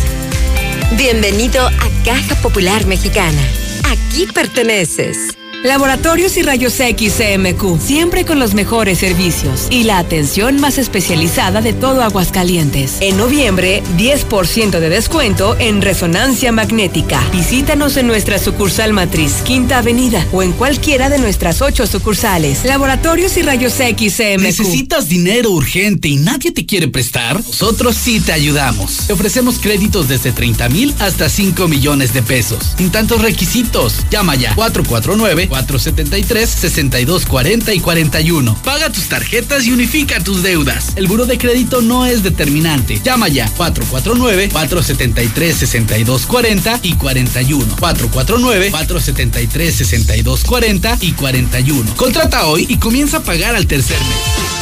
Bienvenido 0.97 1.65
a 1.67 2.05
Caja 2.05 2.34
Popular 2.36 2.86
Mexicana. 2.86 3.42
Aquí 3.91 4.26
perteneces. 4.26 5.42
Laboratorios 5.65 6.37
y 6.39 6.43
Rayos 6.43 6.81
X 6.81 7.15
CMQ, 7.19 7.81
siempre 7.81 8.25
con 8.25 8.41
los 8.41 8.53
mejores 8.53 8.99
servicios 8.99 9.69
y 9.71 9.85
la 9.85 9.99
atención 9.99 10.61
más 10.61 10.77
especializada 10.77 11.61
de 11.61 11.73
todo 11.73 12.03
Aguascalientes. 12.03 12.97
En 13.01 13.17
noviembre, 13.17 13.81
10% 13.97 14.81
de 14.81 14.89
descuento 14.89 15.57
en 15.61 15.81
resonancia 15.81 16.51
magnética. 16.51 17.23
Visítanos 17.31 17.97
en 17.97 18.09
nuestra 18.09 18.41
sucursal 18.41 18.93
matriz, 18.93 19.35
Quinta 19.45 19.79
Avenida, 19.79 20.27
o 20.33 20.43
en 20.43 20.51
cualquiera 20.51 21.09
de 21.09 21.19
nuestras 21.19 21.63
ocho 21.63 21.87
sucursales. 21.87 22.65
Laboratorios 22.65 23.37
y 23.37 23.43
Rayos 23.43 23.79
X 23.79 24.17
CMQ. 24.17 24.43
¿Necesitas 24.43 25.09
dinero 25.09 25.51
urgente 25.51 26.09
y 26.09 26.17
nadie 26.17 26.51
te 26.51 26.67
quiere 26.67 26.89
prestar? 26.89 27.37
Nosotros 27.37 27.97
sí 27.97 28.19
te 28.19 28.33
ayudamos. 28.33 29.07
Te 29.07 29.13
ofrecemos 29.13 29.61
créditos 29.61 30.09
desde 30.09 30.33
30 30.33 30.69
mil 30.71 30.93
hasta 30.99 31.29
5 31.29 31.69
millones 31.69 32.13
de 32.13 32.23
pesos. 32.23 32.75
Sin 32.77 32.91
tantos 32.91 33.23
requisitos. 33.23 33.99
Llama 34.11 34.35
ya 34.35 34.57
449 34.57 35.52
473 35.53 36.49
6240 36.49 37.75
y 37.75 37.81
41. 37.81 38.57
Paga 38.65 38.91
tus 38.91 39.05
tarjetas 39.09 39.67
y 39.67 39.73
unifica 39.73 40.19
tus 40.25 40.43
deudas. 40.43 40.93
El 40.97 41.09
buro 41.09 41.27
de 41.27 41.37
crédito 41.37 41.83
no 41.83 42.07
es 42.07 42.23
determinante. 42.23 43.03
Llama 43.05 43.29
ya 43.29 43.51
449 43.51 44.49
473 44.49 45.57
6240 45.57 46.81
y 46.83 46.95
41. 46.95 47.77
449 47.79 48.71
473 48.71 49.75
6240 49.75 50.99
y 51.03 51.13
41. 51.13 51.97
Contrata 51.97 52.47
hoy 52.47 52.67
y 52.71 52.79
comienza 52.79 53.19
a 53.19 53.23
pagar 53.23 53.55
al 53.55 53.67
tercer 53.67 53.99
mes. 54.01 54.53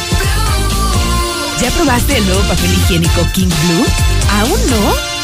¿Ya 1.61 1.71
probaste 1.71 2.17
el 2.17 2.25
nuevo 2.25 2.41
papel 2.41 2.73
higiénico 2.73 3.25
King 3.33 3.47
Blue? 3.47 3.85
¿Aún 4.29 4.59
no? 4.69 5.10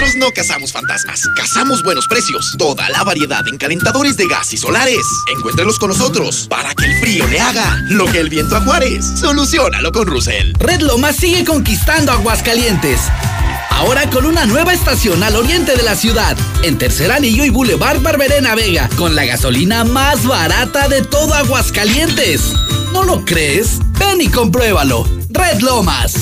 Nosotros 0.00 0.28
no 0.28 0.32
cazamos 0.32 0.72
fantasmas, 0.72 1.28
cazamos 1.36 1.82
buenos 1.82 2.06
precios. 2.08 2.54
Toda 2.56 2.88
la 2.88 3.04
variedad 3.04 3.46
en 3.46 3.58
calentadores 3.58 4.16
de 4.16 4.26
gas 4.26 4.50
y 4.54 4.56
solares. 4.56 5.04
Encuéntrelos 5.36 5.78
con 5.78 5.90
nosotros 5.90 6.46
para 6.48 6.74
que 6.74 6.86
el 6.86 7.00
frío 7.00 7.26
le 7.26 7.38
haga 7.38 7.82
lo 7.90 8.06
que 8.06 8.20
el 8.20 8.30
viento 8.30 8.56
a 8.56 8.62
Juárez. 8.62 9.04
Solucionalo 9.20 9.92
con 9.92 10.06
Russell. 10.06 10.54
Red 10.58 10.80
Lomas 10.80 11.16
sigue 11.16 11.44
conquistando 11.44 12.12
Aguascalientes. 12.12 12.98
Ahora 13.68 14.08
con 14.08 14.24
una 14.24 14.46
nueva 14.46 14.72
estación 14.72 15.22
al 15.22 15.36
oriente 15.36 15.76
de 15.76 15.82
la 15.82 15.94
ciudad, 15.94 16.34
en 16.62 16.78
Tercer 16.78 17.12
Anillo 17.12 17.44
y 17.44 17.50
Boulevard 17.50 18.00
Barberena 18.00 18.54
Vega, 18.54 18.88
con 18.96 19.14
la 19.14 19.26
gasolina 19.26 19.84
más 19.84 20.26
barata 20.26 20.88
de 20.88 21.02
todo 21.02 21.34
Aguascalientes. 21.34 22.54
¿No 22.94 23.02
lo 23.04 23.26
crees? 23.26 23.80
Ven 23.98 24.22
y 24.22 24.28
compruébalo. 24.28 25.06
Red 25.28 25.60
Lomas. 25.60 26.14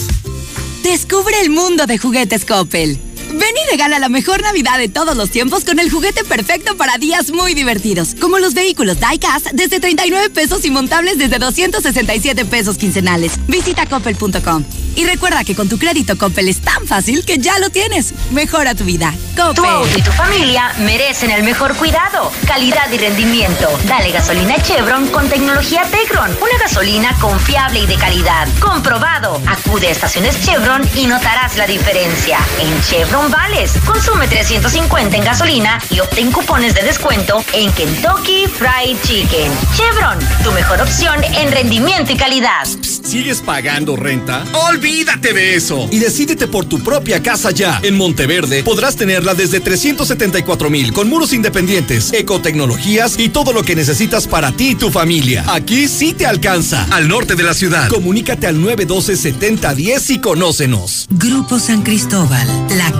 Descubre 0.82 1.40
el 1.40 1.50
mundo 1.50 1.86
de 1.86 1.96
juguetes 1.96 2.44
Coppel. 2.44 3.07
Ven 3.38 3.54
y 3.56 3.70
regala 3.70 4.00
la 4.00 4.08
mejor 4.08 4.42
Navidad 4.42 4.78
de 4.78 4.88
todos 4.88 5.16
los 5.16 5.30
tiempos 5.30 5.64
con 5.64 5.78
el 5.78 5.90
juguete 5.90 6.24
perfecto 6.24 6.76
para 6.76 6.98
días 6.98 7.30
muy 7.30 7.54
divertidos, 7.54 8.16
como 8.20 8.40
los 8.40 8.52
vehículos 8.52 8.98
Diecast 8.98 9.52
desde 9.52 9.78
39 9.78 10.30
pesos 10.30 10.64
y 10.64 10.70
montables 10.72 11.18
desde 11.18 11.38
267 11.38 12.44
pesos 12.46 12.76
quincenales. 12.78 13.38
Visita 13.46 13.86
coppel.com. 13.86 14.64
Y 14.96 15.06
recuerda 15.06 15.44
que 15.44 15.54
con 15.54 15.68
tu 15.68 15.78
crédito 15.78 16.18
Coppel 16.18 16.48
es 16.48 16.60
tan 16.60 16.84
fácil 16.84 17.24
que 17.24 17.38
ya 17.38 17.60
lo 17.60 17.70
tienes. 17.70 18.12
Mejora 18.32 18.74
tu 18.74 18.82
vida. 18.82 19.14
Coppel. 19.36 19.54
Tu 19.54 19.64
auto 19.64 19.98
y 19.98 20.02
tu 20.02 20.10
familia 20.10 20.72
merecen 20.78 21.30
el 21.30 21.44
mejor 21.44 21.76
cuidado, 21.76 22.32
calidad 22.48 22.90
y 22.90 22.98
rendimiento. 22.98 23.68
Dale 23.86 24.10
gasolina 24.10 24.60
Chevron 24.60 25.06
con 25.10 25.28
tecnología 25.28 25.84
Tecron. 25.84 26.32
Una 26.32 26.58
gasolina 26.60 27.16
confiable 27.20 27.78
y 27.78 27.86
de 27.86 27.94
calidad. 27.94 28.48
Comprobado. 28.58 29.40
Acude 29.46 29.86
a 29.86 29.90
estaciones 29.92 30.44
Chevron 30.44 30.82
y 30.96 31.06
notarás 31.06 31.56
la 31.56 31.68
diferencia. 31.68 32.40
En 32.58 32.82
Chevron 32.82 33.27
Vales, 33.30 33.72
consume 33.84 34.26
350 34.26 35.16
en 35.16 35.24
gasolina 35.24 35.80
y 35.90 36.00
obtén 36.00 36.32
cupones 36.32 36.74
de 36.74 36.82
descuento 36.82 37.44
en 37.52 37.70
Kentucky 37.72 38.46
Fried 38.46 38.96
Chicken. 39.04 39.50
Chevron, 39.76 40.18
tu 40.42 40.52
mejor 40.52 40.80
opción 40.80 41.22
en 41.24 41.52
rendimiento 41.52 42.12
y 42.12 42.16
calidad. 42.16 42.66
¿Sigues 43.08 43.40
pagando 43.40 43.96
renta? 43.96 44.44
Olvídate 44.68 45.32
de 45.32 45.54
eso 45.54 45.88
y 45.90 45.98
decídete 45.98 46.46
por 46.46 46.66
tu 46.66 46.82
propia 46.82 47.22
casa 47.22 47.50
ya. 47.50 47.80
En 47.82 47.96
Monteverde 47.96 48.62
podrás 48.62 48.96
tenerla 48.96 49.34
desde 49.34 49.60
374 49.60 50.68
mil 50.68 50.92
con 50.92 51.08
muros 51.08 51.32
independientes, 51.32 52.12
ecotecnologías 52.12 53.18
y 53.18 53.30
todo 53.30 53.52
lo 53.52 53.62
que 53.62 53.74
necesitas 53.76 54.26
para 54.26 54.52
ti 54.52 54.70
y 54.70 54.74
tu 54.74 54.90
familia. 54.90 55.44
Aquí 55.48 55.88
sí 55.88 56.12
te 56.12 56.26
alcanza. 56.26 56.86
Al 56.90 57.08
norte 57.08 57.34
de 57.34 57.44
la 57.44 57.54
ciudad. 57.54 57.88
Comunícate 57.88 58.46
al 58.46 58.56
912-7010 58.58 60.10
y 60.10 60.18
conócenos. 60.20 61.06
Grupo 61.10 61.58
San 61.58 61.82
Cristóbal, 61.82 62.46
la 62.76 62.92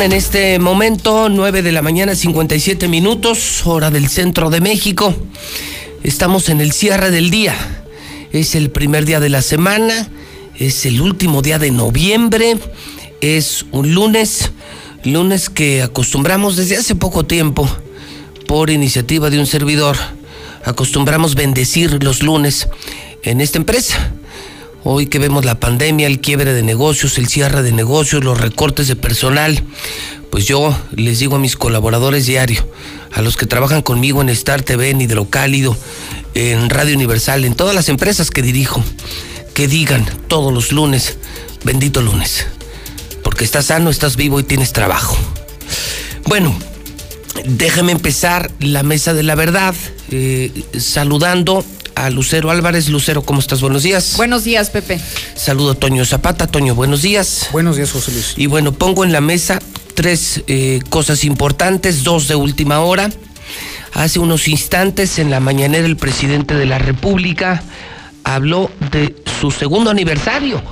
En 0.00 0.12
este 0.12 0.58
momento 0.58 1.28
9 1.28 1.62
de 1.62 1.72
la 1.72 1.82
mañana 1.82 2.14
57 2.14 2.86
minutos, 2.86 3.66
hora 3.66 3.90
del 3.90 4.08
centro 4.08 4.50
de 4.50 4.60
México. 4.60 5.12
Estamos 6.04 6.48
en 6.48 6.60
el 6.60 6.72
cierre 6.72 7.10
del 7.10 7.30
día. 7.30 7.56
Es 8.30 8.54
el 8.54 8.70
primer 8.70 9.04
día 9.04 9.20
de 9.20 9.30
la 9.30 9.42
semana, 9.42 10.08
es 10.54 10.86
el 10.86 11.00
último 11.00 11.42
día 11.42 11.58
de 11.58 11.72
noviembre, 11.72 12.56
es 13.20 13.66
un 13.72 13.94
lunes, 13.94 14.52
lunes 15.02 15.50
que 15.50 15.82
acostumbramos 15.82 16.56
desde 16.56 16.76
hace 16.76 16.94
poco 16.94 17.24
tiempo, 17.24 17.68
por 18.46 18.70
iniciativa 18.70 19.28
de 19.28 19.40
un 19.40 19.46
servidor, 19.46 19.96
acostumbramos 20.64 21.34
bendecir 21.34 22.04
los 22.04 22.22
lunes 22.22 22.68
en 23.22 23.40
esta 23.40 23.58
empresa. 23.58 24.12
Hoy 24.88 25.06
que 25.06 25.18
vemos 25.18 25.44
la 25.44 25.58
pandemia, 25.58 26.06
el 26.06 26.20
quiebre 26.20 26.54
de 26.54 26.62
negocios, 26.62 27.18
el 27.18 27.26
cierre 27.26 27.64
de 27.64 27.72
negocios, 27.72 28.22
los 28.22 28.40
recortes 28.40 28.86
de 28.86 28.94
personal, 28.94 29.64
pues 30.30 30.44
yo 30.44 30.78
les 30.94 31.18
digo 31.18 31.34
a 31.34 31.38
mis 31.40 31.56
colaboradores 31.56 32.24
diario, 32.24 32.64
a 33.10 33.20
los 33.20 33.36
que 33.36 33.46
trabajan 33.46 33.82
conmigo 33.82 34.22
en 34.22 34.28
Star 34.28 34.62
TV, 34.62 34.90
en 34.90 35.00
Hidrocálido, 35.00 35.76
en 36.34 36.70
Radio 36.70 36.94
Universal, 36.94 37.44
en 37.44 37.56
todas 37.56 37.74
las 37.74 37.88
empresas 37.88 38.30
que 38.30 38.42
dirijo, 38.42 38.80
que 39.54 39.66
digan 39.66 40.06
todos 40.28 40.54
los 40.54 40.70
lunes, 40.70 41.18
bendito 41.64 42.00
lunes, 42.00 42.46
porque 43.24 43.42
estás 43.42 43.66
sano, 43.66 43.90
estás 43.90 44.14
vivo 44.14 44.38
y 44.38 44.44
tienes 44.44 44.72
trabajo. 44.72 45.16
Bueno, 46.26 46.56
déjeme 47.44 47.90
empezar 47.90 48.52
la 48.60 48.84
mesa 48.84 49.14
de 49.14 49.24
la 49.24 49.34
verdad 49.34 49.74
eh, 50.12 50.52
saludando 50.78 51.64
a 51.96 52.10
Lucero 52.10 52.50
Álvarez. 52.50 52.88
Lucero, 52.88 53.22
¿cómo 53.22 53.40
estás? 53.40 53.60
Buenos 53.60 53.82
días. 53.82 54.14
Buenos 54.16 54.44
días, 54.44 54.70
Pepe. 54.70 55.00
Saludo 55.34 55.72
a 55.72 55.74
Toño 55.74 56.04
Zapata. 56.04 56.46
Toño, 56.46 56.76
buenos 56.76 57.02
días. 57.02 57.48
Buenos 57.50 57.76
días, 57.76 57.90
José 57.90 58.12
Luis. 58.12 58.34
Y 58.36 58.46
bueno, 58.46 58.72
pongo 58.72 59.02
en 59.02 59.12
la 59.12 59.20
mesa 59.20 59.60
tres 59.94 60.44
eh, 60.46 60.80
cosas 60.90 61.24
importantes, 61.24 62.04
dos 62.04 62.28
de 62.28 62.36
última 62.36 62.80
hora. 62.80 63.10
Hace 63.94 64.18
unos 64.18 64.46
instantes, 64.46 65.18
en 65.18 65.30
la 65.30 65.40
mañanera, 65.40 65.86
el 65.86 65.96
presidente 65.96 66.54
de 66.54 66.66
la 66.66 66.78
República 66.78 67.62
habló 68.24 68.70
de 68.92 69.16
su 69.40 69.50
segundo 69.50 69.90
aniversario. 69.90 70.62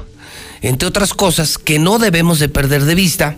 Entre 0.60 0.86
otras 0.86 1.14
cosas 1.14 1.56
que 1.56 1.78
no 1.78 1.98
debemos 1.98 2.38
de 2.38 2.48
perder 2.48 2.84
de 2.84 2.94
vista, 2.94 3.36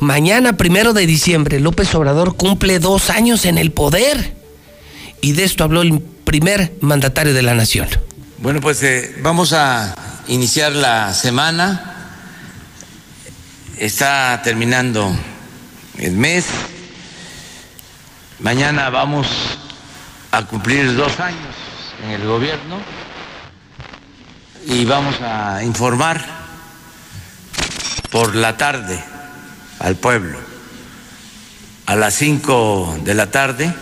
mañana, 0.00 0.56
primero 0.56 0.94
de 0.94 1.06
diciembre, 1.06 1.60
López 1.60 1.94
Obrador 1.94 2.36
cumple 2.36 2.78
dos 2.78 3.10
años 3.10 3.44
en 3.44 3.58
el 3.58 3.70
poder. 3.70 4.34
Y 5.20 5.32
de 5.32 5.44
esto 5.44 5.64
habló 5.64 5.82
el 5.82 6.02
primer 6.28 6.74
mandatario 6.82 7.32
de 7.32 7.40
la 7.40 7.54
nación. 7.54 7.88
Bueno, 8.36 8.60
pues 8.60 8.82
eh, 8.82 9.16
vamos 9.22 9.54
a 9.54 9.94
iniciar 10.26 10.72
la 10.72 11.14
semana. 11.14 12.10
Está 13.78 14.38
terminando 14.44 15.10
el 15.96 16.12
mes. 16.12 16.44
Mañana 18.40 18.90
vamos 18.90 19.26
a 20.30 20.44
cumplir 20.44 20.94
dos 20.96 21.18
años 21.18 21.54
en 22.04 22.10
el 22.10 22.26
gobierno 22.26 22.76
y 24.66 24.84
vamos 24.84 25.18
a 25.22 25.62
informar 25.62 26.22
por 28.10 28.34
la 28.34 28.58
tarde 28.58 29.02
al 29.78 29.96
pueblo. 29.96 30.38
A 31.86 31.96
las 31.96 32.12
cinco 32.12 32.98
de 33.02 33.14
la 33.14 33.30
tarde 33.30 33.72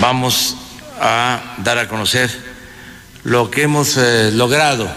vamos 0.00 0.56
a 1.00 1.56
dar 1.58 1.78
a 1.78 1.88
conocer 1.88 2.30
lo 3.24 3.50
que 3.50 3.62
hemos 3.62 3.96
eh, 3.96 4.30
logrado 4.32 4.88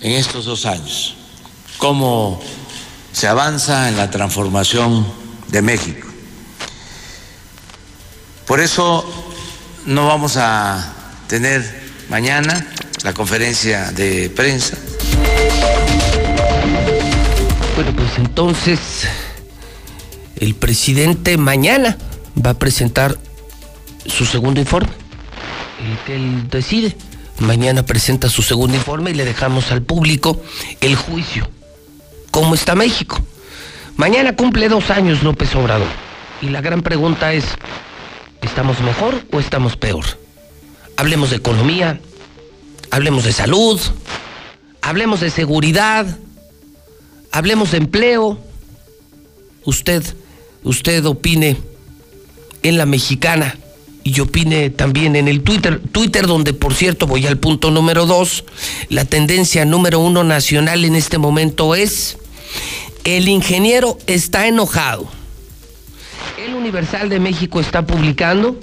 en 0.00 0.12
estos 0.12 0.44
dos 0.44 0.66
años, 0.66 1.16
cómo 1.78 2.40
se 3.12 3.26
avanza 3.26 3.88
en 3.88 3.96
la 3.96 4.10
transformación 4.10 5.06
de 5.48 5.62
México. 5.62 6.08
Por 8.46 8.60
eso 8.60 9.04
no 9.86 10.06
vamos 10.06 10.36
a 10.36 10.94
tener 11.28 11.62
mañana 12.08 12.66
la 13.02 13.14
conferencia 13.14 13.92
de 13.92 14.30
prensa. 14.30 14.76
Bueno, 17.74 17.92
pues 17.96 18.18
entonces 18.18 18.78
el 20.36 20.54
presidente 20.54 21.36
mañana 21.36 21.96
va 22.44 22.50
a 22.50 22.58
presentar 22.58 23.18
su 24.06 24.26
segundo 24.26 24.60
informe, 24.60 24.90
el 25.84 25.98
que 26.04 26.16
él 26.16 26.48
decide. 26.48 26.96
Mañana 27.38 27.84
presenta 27.84 28.28
su 28.28 28.42
segundo 28.42 28.76
informe 28.76 29.10
y 29.10 29.14
le 29.14 29.24
dejamos 29.24 29.72
al 29.72 29.82
público 29.82 30.40
el 30.80 30.94
juicio. 30.94 31.48
¿Cómo 32.30 32.54
está 32.54 32.74
México? 32.74 33.20
Mañana 33.96 34.36
cumple 34.36 34.68
dos 34.68 34.90
años 34.90 35.22
López 35.22 35.54
Obrador. 35.54 35.88
Y 36.42 36.48
la 36.48 36.60
gran 36.60 36.82
pregunta 36.82 37.32
es, 37.32 37.44
¿estamos 38.42 38.80
mejor 38.80 39.22
o 39.32 39.40
estamos 39.40 39.76
peor? 39.76 40.04
Hablemos 40.96 41.30
de 41.30 41.36
economía, 41.36 42.00
hablemos 42.90 43.24
de 43.24 43.32
salud, 43.32 43.80
hablemos 44.82 45.20
de 45.20 45.30
seguridad, 45.30 46.06
hablemos 47.32 47.70
de 47.70 47.78
empleo, 47.78 48.38
usted, 49.64 50.02
usted 50.62 51.04
opine 51.06 51.56
en 52.62 52.76
la 52.76 52.86
mexicana 52.86 53.56
y 54.04 54.20
opine 54.20 54.70
también 54.70 55.16
en 55.16 55.28
el 55.28 55.42
Twitter, 55.42 55.80
Twitter 55.92 56.26
donde 56.26 56.52
por 56.52 56.74
cierto 56.74 57.06
voy 57.06 57.26
al 57.26 57.38
punto 57.38 57.70
número 57.70 58.06
dos, 58.06 58.44
la 58.88 59.04
tendencia 59.04 59.64
número 59.64 60.00
uno 60.00 60.24
nacional 60.24 60.84
en 60.84 60.96
este 60.96 61.18
momento 61.18 61.74
es 61.74 62.18
el 63.04 63.28
ingeniero 63.28 63.98
está 64.06 64.46
enojado. 64.46 65.08
El 66.38 66.54
Universal 66.54 67.08
de 67.08 67.20
México 67.20 67.60
está 67.60 67.86
publicando 67.86 68.58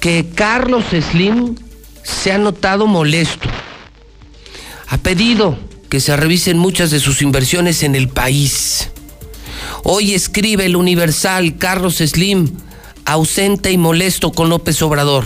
que 0.00 0.26
Carlos 0.34 0.84
Slim 0.90 1.56
se 2.02 2.32
ha 2.32 2.38
notado 2.38 2.86
molesto. 2.86 3.48
Ha 4.88 4.98
pedido 4.98 5.58
que 5.88 6.00
se 6.00 6.16
revisen 6.16 6.58
muchas 6.58 6.90
de 6.90 7.00
sus 7.00 7.22
inversiones 7.22 7.82
en 7.82 7.94
el 7.94 8.08
país. 8.08 8.90
Hoy 9.82 10.14
escribe 10.14 10.66
el 10.66 10.76
Universal 10.76 11.56
Carlos 11.56 11.96
Slim, 11.96 12.50
ausente 13.04 13.72
y 13.72 13.78
molesto 13.78 14.32
con 14.32 14.48
López 14.48 14.80
Obrador, 14.82 15.24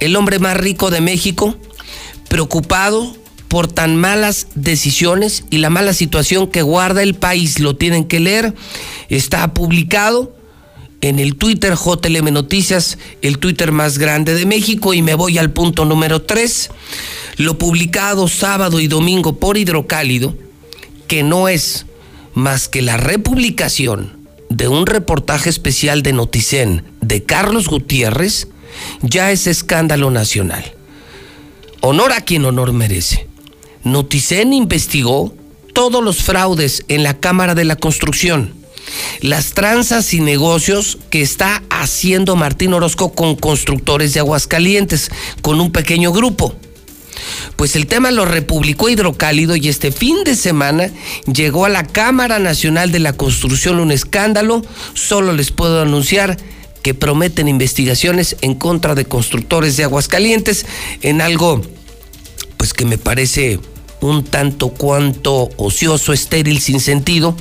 el 0.00 0.16
hombre 0.16 0.38
más 0.38 0.56
rico 0.56 0.90
de 0.90 1.00
México, 1.00 1.56
preocupado 2.28 3.16
por 3.48 3.68
tan 3.68 3.96
malas 3.96 4.48
decisiones 4.54 5.44
y 5.50 5.58
la 5.58 5.70
mala 5.70 5.92
situación 5.92 6.48
que 6.48 6.62
guarda 6.62 7.02
el 7.02 7.14
país. 7.14 7.60
Lo 7.60 7.76
tienen 7.76 8.04
que 8.04 8.20
leer. 8.20 8.54
Está 9.08 9.54
publicado 9.54 10.34
en 11.00 11.18
el 11.18 11.36
Twitter 11.36 11.74
JLM 11.74 12.32
Noticias, 12.32 12.98
el 13.22 13.38
Twitter 13.38 13.72
más 13.72 13.98
grande 13.98 14.34
de 14.34 14.46
México. 14.46 14.94
Y 14.94 15.02
me 15.02 15.14
voy 15.14 15.38
al 15.38 15.52
punto 15.52 15.84
número 15.84 16.22
3. 16.22 16.70
Lo 17.36 17.58
publicado 17.58 18.28
sábado 18.28 18.80
y 18.80 18.88
domingo 18.88 19.38
por 19.38 19.56
Hidrocálido, 19.56 20.36
que 21.06 21.22
no 21.22 21.48
es 21.48 21.86
más 22.34 22.68
que 22.68 22.82
la 22.82 22.96
republicación 22.96 24.15
de 24.48 24.68
un 24.68 24.86
reportaje 24.86 25.50
especial 25.50 26.02
de 26.02 26.12
Noticen 26.12 26.84
de 27.00 27.22
Carlos 27.22 27.68
Gutiérrez, 27.68 28.48
ya 29.02 29.30
es 29.30 29.46
escándalo 29.46 30.10
nacional. 30.10 30.74
Honor 31.80 32.12
a 32.12 32.20
quien 32.22 32.44
honor 32.44 32.72
merece. 32.72 33.28
Noticen 33.84 34.52
investigó 34.52 35.34
todos 35.72 36.02
los 36.02 36.22
fraudes 36.22 36.84
en 36.88 37.02
la 37.02 37.18
Cámara 37.18 37.54
de 37.54 37.64
la 37.64 37.76
Construcción, 37.76 38.54
las 39.20 39.52
tranzas 39.52 40.14
y 40.14 40.20
negocios 40.20 40.98
que 41.10 41.22
está 41.22 41.62
haciendo 41.70 42.36
Martín 42.36 42.72
Orozco 42.72 43.12
con 43.12 43.36
constructores 43.36 44.14
de 44.14 44.20
Aguascalientes, 44.20 45.10
con 45.42 45.60
un 45.60 45.72
pequeño 45.72 46.12
grupo. 46.12 46.54
Pues 47.56 47.76
el 47.76 47.86
tema 47.86 48.10
lo 48.10 48.24
republicó 48.24 48.88
Hidrocálido 48.88 49.56
y 49.56 49.68
este 49.68 49.92
fin 49.92 50.24
de 50.24 50.34
semana 50.34 50.90
llegó 51.32 51.64
a 51.64 51.70
la 51.70 51.86
Cámara 51.86 52.38
Nacional 52.38 52.92
de 52.92 52.98
la 52.98 53.12
Construcción 53.12 53.80
un 53.80 53.92
escándalo. 53.92 54.62
Solo 54.94 55.32
les 55.32 55.50
puedo 55.50 55.80
anunciar 55.80 56.36
que 56.82 56.94
prometen 56.94 57.48
investigaciones 57.48 58.36
en 58.42 58.54
contra 58.54 58.94
de 58.94 59.06
constructores 59.06 59.76
de 59.76 59.84
Aguascalientes 59.84 60.66
en 61.02 61.20
algo 61.20 61.62
pues 62.56 62.72
que 62.72 62.84
me 62.84 62.98
parece 62.98 63.58
un 64.00 64.24
tanto 64.24 64.68
cuanto 64.68 65.48
ocioso, 65.56 66.12
estéril, 66.12 66.60
sin 66.60 66.80
sentido, 66.80 67.36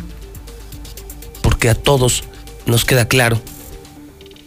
porque 1.41 1.69
a 1.69 1.75
todos 1.75 2.23
nos 2.65 2.85
queda 2.85 3.07
claro 3.07 3.39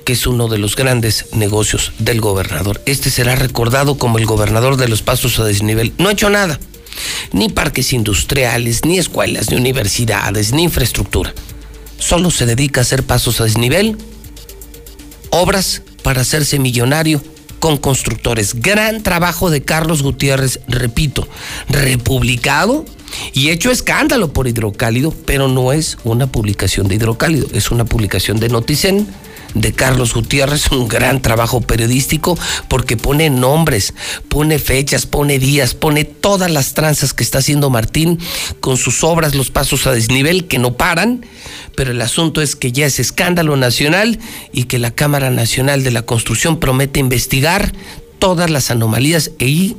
que 0.09 0.15
es 0.15 0.27
uno 0.27 0.49
de 0.49 0.57
los 0.57 0.75
grandes 0.75 1.27
negocios 1.33 1.93
del 1.99 2.23
gobernador. 2.23 2.81
Este 2.87 3.11
será 3.11 3.37
recordado 3.37 3.99
como 3.99 4.17
el 4.17 4.25
gobernador 4.25 4.79
de 4.79 4.89
los 4.89 5.03
pasos 5.03 5.39
a 5.39 5.45
desnivel. 5.45 5.93
No 5.99 6.09
ha 6.09 6.13
hecho 6.13 6.31
nada, 6.31 6.59
ni 7.33 7.51
parques 7.51 7.93
industriales, 7.93 8.87
ni 8.87 8.99
escuelas, 8.99 9.51
ni 9.51 9.59
universidades, 9.59 10.55
ni 10.55 10.63
infraestructura. 10.63 11.35
Solo 11.99 12.31
se 12.31 12.47
dedica 12.47 12.81
a 12.81 12.85
hacer 12.85 13.03
pasos 13.03 13.43
a 13.43 13.45
desnivel, 13.45 13.99
obras 15.29 15.83
para 16.03 16.23
hacerse 16.23 16.59
millonario 16.59 17.23
con 17.59 17.77
constructores. 17.77 18.63
Gran 18.63 19.03
trabajo 19.03 19.51
de 19.51 19.61
Carlos 19.61 20.03
Gutiérrez, 20.03 20.61
repito, 20.69 21.29
republicado 21.69 22.87
y 23.35 23.51
hecho 23.51 23.71
escándalo 23.71 24.33
por 24.33 24.49
Hidrocálido, 24.49 25.13
pero 25.27 25.49
no 25.49 25.71
es 25.71 25.99
una 26.03 26.33
publicación 26.33 26.89
de 26.89 26.95
Hidrocálido, 26.95 27.49
es 27.53 27.71
una 27.71 27.85
publicación 27.85 28.41
de 28.41 28.49
Noticen 28.49 29.07
de 29.55 29.73
Carlos 29.73 30.15
Gutiérrez, 30.15 30.71
un 30.73 30.89
gran 30.89 31.23
trabajo 31.23 31.61
periodístico 31.61 32.39
porque 32.69 32.97
pone 32.97 33.31
nombres, 33.31 33.95
pone 34.29 34.59
fechas, 34.59 35.07
pone 35.07 35.39
días, 35.39 35.75
pone 35.75 36.05
todas 36.05 36.51
las 36.51 36.75
tranzas 36.75 37.13
que 37.15 37.25
está 37.25 37.39
haciendo 37.39 37.71
Martín 37.71 38.19
con 38.61 38.77
sus 38.77 39.05
obras, 39.05 39.35
los 39.35 39.51
pasos 39.51 39.87
a 39.87 39.93
desnivel 39.93 40.47
que 40.47 40.59
no 40.59 40.75
paran, 40.75 41.25
pero 41.75 41.93
el 41.93 42.01
asunto 42.01 42.43
es 42.43 42.57
que 42.57 42.73
ya 42.73 42.87
es 42.87 42.99
escándalo 42.99 43.57
nacional 43.57 44.19
y 44.53 44.65
que 44.65 44.79
la 44.79 44.91
Cámara 44.91 45.31
Nacional 45.31 45.85
de 45.85 45.91
la 45.91 46.03
Construcción 46.03 46.59
promete 46.59 47.01
investigar 47.01 47.73
todas 48.19 48.51
las 48.51 48.71
anomalías 48.71 49.31
e 49.39 49.75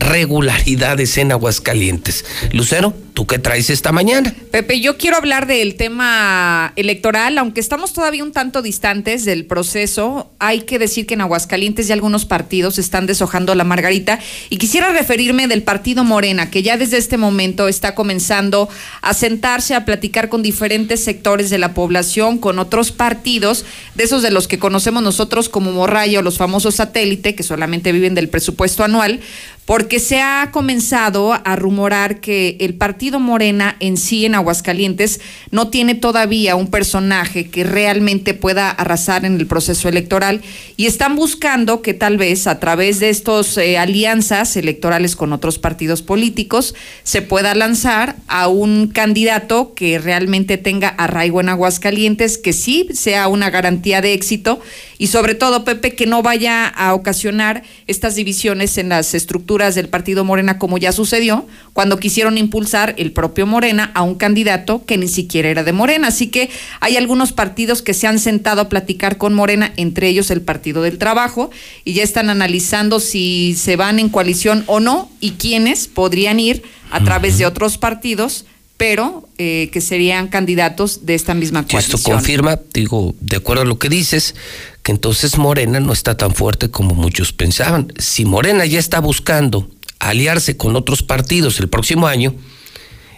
irregularidades 0.00 1.18
en 1.18 1.32
Aguascalientes. 1.32 2.24
Lucero, 2.52 2.94
¿tú 3.14 3.26
qué 3.28 3.38
traes 3.38 3.70
esta 3.70 3.92
mañana? 3.92 4.34
Pepe, 4.50 4.80
yo 4.80 4.98
quiero 4.98 5.16
hablar 5.16 5.46
del 5.46 5.76
tema 5.76 6.72
electoral, 6.74 7.38
aunque 7.38 7.60
estamos 7.60 7.92
todavía 7.92 8.24
un 8.24 8.32
tanto 8.32 8.60
distantes 8.60 9.24
del 9.24 9.46
proceso, 9.46 10.32
hay 10.40 10.62
que 10.62 10.80
decir 10.80 11.06
que 11.06 11.14
en 11.14 11.20
Aguascalientes 11.20 11.86
ya 11.86 11.94
algunos 11.94 12.24
partidos 12.24 12.76
están 12.78 13.06
deshojando 13.06 13.54
la 13.54 13.62
margarita 13.62 14.18
y 14.50 14.56
quisiera 14.56 14.92
referirme 14.92 15.46
del 15.46 15.62
partido 15.62 16.02
Morena, 16.02 16.50
que 16.50 16.64
ya 16.64 16.76
desde 16.76 16.98
este 16.98 17.16
momento 17.16 17.68
está 17.68 17.94
comenzando 17.94 18.68
a 19.00 19.14
sentarse 19.14 19.76
a 19.76 19.84
platicar 19.84 20.28
con 20.28 20.42
diferentes 20.42 21.02
sectores 21.02 21.50
de 21.50 21.58
la 21.58 21.72
población, 21.72 22.38
con 22.38 22.58
otros 22.58 22.90
partidos, 22.90 23.64
de 23.94 24.04
esos 24.04 24.22
de 24.22 24.32
los 24.32 24.48
que 24.48 24.58
conocemos 24.58 25.04
nosotros 25.04 25.48
como 25.48 25.70
Morraya 25.70 26.18
o 26.18 26.22
los 26.22 26.36
famosos 26.36 26.74
satélite, 26.74 27.36
que 27.36 27.44
solamente 27.44 27.92
viven 27.92 28.16
del 28.16 28.28
presupuesto 28.28 28.82
anual, 28.82 29.20
porque 29.66 29.98
se 29.98 30.20
ha 30.20 30.50
comenzado 30.52 31.32
a 31.32 31.56
rumorar 31.56 32.20
que 32.20 32.56
el 32.60 32.74
partido 32.74 33.03
Morena 33.12 33.76
en 33.80 33.96
sí 33.96 34.24
en 34.24 34.34
Aguascalientes 34.34 35.20
no 35.50 35.68
tiene 35.68 35.94
todavía 35.94 36.56
un 36.56 36.68
personaje 36.68 37.48
que 37.48 37.64
realmente 37.64 38.34
pueda 38.34 38.70
arrasar 38.70 39.24
en 39.24 39.36
el 39.36 39.46
proceso 39.46 39.88
electoral. 39.88 40.40
Y 40.76 40.86
están 40.86 41.16
buscando 41.16 41.82
que 41.82 41.94
tal 41.94 42.16
vez 42.16 42.46
a 42.46 42.58
través 42.58 43.00
de 43.00 43.10
estas 43.10 43.56
eh, 43.58 43.78
alianzas 43.78 44.56
electorales 44.56 45.16
con 45.16 45.32
otros 45.32 45.58
partidos 45.58 46.02
políticos 46.02 46.74
se 47.02 47.22
pueda 47.22 47.54
lanzar 47.54 48.16
a 48.26 48.48
un 48.48 48.88
candidato 48.88 49.74
que 49.74 49.98
realmente 49.98 50.56
tenga 50.56 50.88
arraigo 50.88 51.40
en 51.40 51.50
Aguascalientes, 51.50 52.38
que 52.38 52.52
sí 52.52 52.88
sea 52.92 53.28
una 53.28 53.50
garantía 53.50 54.00
de 54.00 54.14
éxito. 54.14 54.60
Y 54.98 55.08
sobre 55.08 55.34
todo, 55.34 55.64
Pepe, 55.64 55.94
que 55.94 56.06
no 56.06 56.22
vaya 56.22 56.66
a 56.66 56.94
ocasionar 56.94 57.62
estas 57.86 58.14
divisiones 58.14 58.78
en 58.78 58.88
las 58.88 59.14
estructuras 59.14 59.74
del 59.74 59.88
partido 59.88 60.24
Morena 60.24 60.58
como 60.58 60.78
ya 60.78 60.92
sucedió 60.92 61.46
cuando 61.72 61.98
quisieron 61.98 62.38
impulsar 62.38 62.93
el 62.98 63.12
propio 63.12 63.46
Morena 63.46 63.90
a 63.94 64.02
un 64.02 64.14
candidato 64.14 64.84
que 64.84 64.96
ni 64.96 65.08
siquiera 65.08 65.48
era 65.48 65.64
de 65.64 65.72
Morena. 65.72 66.08
Así 66.08 66.28
que 66.28 66.50
hay 66.80 66.96
algunos 66.96 67.32
partidos 67.32 67.82
que 67.82 67.94
se 67.94 68.06
han 68.06 68.18
sentado 68.18 68.60
a 68.60 68.68
platicar 68.68 69.18
con 69.18 69.34
Morena, 69.34 69.72
entre 69.76 70.08
ellos 70.08 70.30
el 70.30 70.42
Partido 70.42 70.82
del 70.82 70.98
Trabajo, 70.98 71.50
y 71.84 71.94
ya 71.94 72.02
están 72.02 72.30
analizando 72.30 73.00
si 73.00 73.54
se 73.58 73.76
van 73.76 73.98
en 73.98 74.08
coalición 74.08 74.64
o 74.66 74.80
no 74.80 75.10
y 75.20 75.32
quiénes 75.32 75.88
podrían 75.88 76.40
ir 76.40 76.62
a 76.90 77.02
través 77.02 77.38
de 77.38 77.46
otros 77.46 77.78
partidos 77.78 78.44
pero 78.76 79.28
eh, 79.38 79.70
que 79.72 79.80
serían 79.80 80.28
candidatos 80.28 81.06
de 81.06 81.14
esta 81.14 81.34
misma 81.34 81.62
coalición. 81.62 81.96
esto 81.96 82.10
confirma, 82.10 82.58
digo, 82.72 83.14
de 83.20 83.36
acuerdo 83.36 83.62
a 83.62 83.64
lo 83.64 83.78
que 83.78 83.88
dices, 83.88 84.34
que 84.82 84.92
entonces 84.92 85.38
Morena 85.38 85.80
no 85.80 85.92
está 85.92 86.16
tan 86.16 86.34
fuerte 86.34 86.70
como 86.70 86.94
muchos 86.94 87.32
pensaban. 87.32 87.92
Si 87.98 88.24
Morena 88.24 88.66
ya 88.66 88.80
está 88.80 89.00
buscando 89.00 89.70
aliarse 90.00 90.56
con 90.56 90.76
otros 90.76 91.02
partidos 91.02 91.60
el 91.60 91.68
próximo 91.68 92.06
año, 92.06 92.34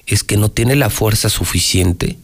es 0.06 0.22
que 0.22 0.36
no 0.36 0.50
tiene 0.50 0.76
la 0.76 0.90
fuerza 0.90 1.28
suficiente 1.28 2.16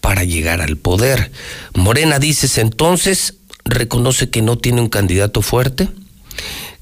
para 0.00 0.24
llegar 0.24 0.60
al 0.60 0.76
poder. 0.76 1.30
Morena, 1.74 2.18
dices 2.18 2.58
entonces, 2.58 3.34
reconoce 3.64 4.30
que 4.30 4.42
no 4.42 4.58
tiene 4.58 4.80
un 4.80 4.88
candidato 4.88 5.42
fuerte, 5.42 5.88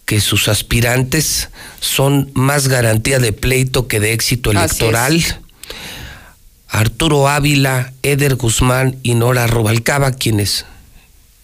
que 0.06 0.20
sus 0.20 0.48
aspirantes 0.48 1.50
son 1.80 2.30
más 2.34 2.68
garantía 2.68 3.18
de 3.18 3.32
pleito 3.32 3.86
que 3.86 4.00
de 4.00 4.12
éxito 4.12 4.50
electoral. 4.50 5.22
Arturo 6.68 7.28
Ávila, 7.28 7.92
Eder 8.02 8.36
Guzmán 8.36 8.96
y 9.02 9.14
Nora 9.14 9.46
Robalcaba, 9.46 10.12
quienes 10.12 10.64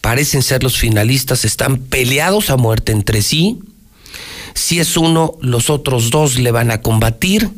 parecen 0.00 0.42
ser 0.42 0.62
los 0.62 0.78
finalistas, 0.78 1.44
están 1.44 1.78
peleados 1.78 2.48
a 2.48 2.56
muerte 2.56 2.92
entre 2.92 3.22
sí. 3.22 3.58
Si 4.54 4.78
es 4.80 4.96
uno, 4.96 5.34
los 5.42 5.68
otros 5.68 6.10
dos 6.10 6.38
le 6.38 6.52
van 6.52 6.70
a 6.70 6.80
combatir. 6.80 7.50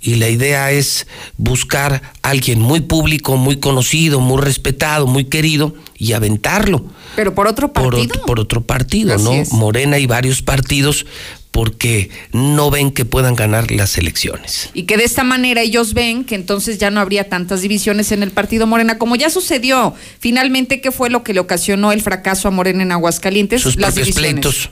Y 0.00 0.14
la 0.16 0.28
idea 0.28 0.70
es 0.70 1.06
buscar 1.36 2.02
a 2.22 2.28
alguien 2.30 2.60
muy 2.60 2.80
público, 2.80 3.36
muy 3.36 3.56
conocido, 3.58 4.20
muy 4.20 4.40
respetado, 4.40 5.06
muy 5.06 5.24
querido 5.24 5.74
y 5.96 6.12
aventarlo 6.12 6.84
Pero 7.16 7.34
por 7.34 7.48
otro 7.48 7.72
por, 7.72 7.90
partido. 7.94 8.14
ot- 8.14 8.24
por 8.26 8.38
otro 8.38 8.60
partido, 8.62 9.14
Así 9.14 9.24
¿no? 9.24 9.32
es. 9.32 9.52
Morena 9.52 9.98
y 9.98 10.06
varios 10.06 10.40
partidos 10.42 11.04
porque 11.50 12.10
no 12.32 12.70
ven 12.70 12.92
que 12.92 13.04
puedan 13.04 13.34
ganar 13.34 13.72
las 13.72 13.98
elecciones. 13.98 14.70
Y 14.74 14.84
que 14.84 14.96
de 14.96 15.02
esta 15.04 15.24
manera 15.24 15.62
ellos 15.62 15.94
ven 15.94 16.22
que 16.24 16.36
entonces 16.36 16.78
ya 16.78 16.90
no 16.92 17.00
habría 17.00 17.28
tantas 17.28 17.62
divisiones 17.62 18.12
en 18.12 18.22
el 18.22 18.30
partido 18.30 18.68
Morena, 18.68 18.98
como 18.98 19.16
ya 19.16 19.28
sucedió. 19.30 19.94
Finalmente, 20.20 20.80
¿qué 20.80 20.92
fue 20.92 21.10
lo 21.10 21.24
que 21.24 21.34
le 21.34 21.40
ocasionó 21.40 21.90
el 21.90 22.02
fracaso 22.02 22.46
a 22.46 22.52
Morena 22.52 22.84
en 22.84 22.92
Aguascalientes? 22.92 23.62
Sus 23.62 23.74
Las 23.76 23.94
propios 23.94 24.14
divisiones. 24.14 24.32
pleitos. 24.42 24.70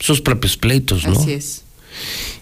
Sus 0.00 0.20
propios 0.20 0.58
pleitos, 0.58 1.06
¿no? 1.06 1.18
Así 1.18 1.32
es. 1.32 1.62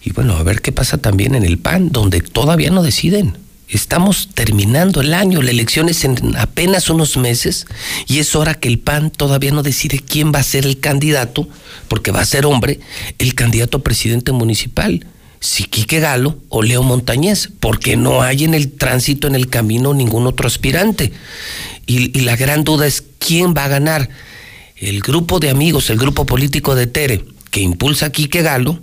Y 0.03 0.13
bueno, 0.13 0.37
a 0.37 0.43
ver 0.43 0.63
qué 0.63 0.73
pasa 0.73 0.99
también 0.99 1.35
en 1.35 1.45
el 1.45 1.59
PAN, 1.59 1.91
donde 1.91 2.21
todavía 2.21 2.71
no 2.71 2.83
deciden. 2.83 3.37
Estamos 3.69 4.31
terminando 4.35 5.01
el 5.01 5.15
año, 5.15 5.43
la 5.43 5.53
elección 5.53 5.89
es 5.89 6.05
en 6.05 6.37
apenas 6.37 6.91
unos 6.91 7.17
meses 7.17 7.67
y 8.09 8.19
es 8.19 8.35
hora 8.35 8.55
que 8.55 8.67
el 8.67 8.81
PAN 8.81 9.11
todavía 9.11 9.53
no 9.53 9.63
decide 9.63 10.01
quién 10.01 10.33
va 10.35 10.41
a 10.41 10.45
ser 10.45 10.67
el 10.67 10.81
candidato, 10.81 11.49
porque 11.87 12.11
va 12.11 12.21
a 12.21 12.27
ser 12.27 12.47
hombre, 12.47 12.81
el 13.19 13.37
candidato 13.37 13.79
a 13.79 13.83
presidente 13.85 14.33
municipal, 14.33 15.07
si 15.39 15.65
Quique 15.65 16.01
Galo 16.01 16.37
o 16.49 16.63
Leo 16.63 16.83
Montañez, 16.83 17.49
porque 17.61 17.97
no 17.97 18.23
hay 18.23 18.45
en 18.45 18.55
el 18.55 18.73
tránsito, 18.73 19.29
en 19.29 19.37
el 19.37 19.49
camino, 19.49 19.95
ningún 19.95 20.27
otro 20.27 20.49
aspirante. 20.49 21.13
Y, 21.87 22.21
la 22.21 22.37
gran 22.37 22.65
duda 22.65 22.87
es 22.87 23.05
quién 23.19 23.55
va 23.57 23.65
a 23.65 23.69
ganar. 23.69 24.11
El 24.77 25.01
grupo 25.01 25.41
de 25.41 25.51
amigos, 25.51 25.91
el 25.91 25.99
grupo 25.99 26.27
político 26.27 26.75
de 26.75 26.87
Tere, 26.87 27.25
que 27.51 27.61
impulsa 27.61 28.07
a 28.07 28.13
Quique 28.13 28.43
Galo, 28.43 28.81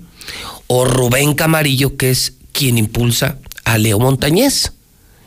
o 0.67 0.85
Rubén 0.85 1.33
Camarillo, 1.33 1.97
que 1.97 2.11
es 2.11 2.33
quien 2.51 2.77
impulsa 2.77 3.39
a 3.63 3.77
Leo 3.77 3.99
Montañez. 3.99 4.73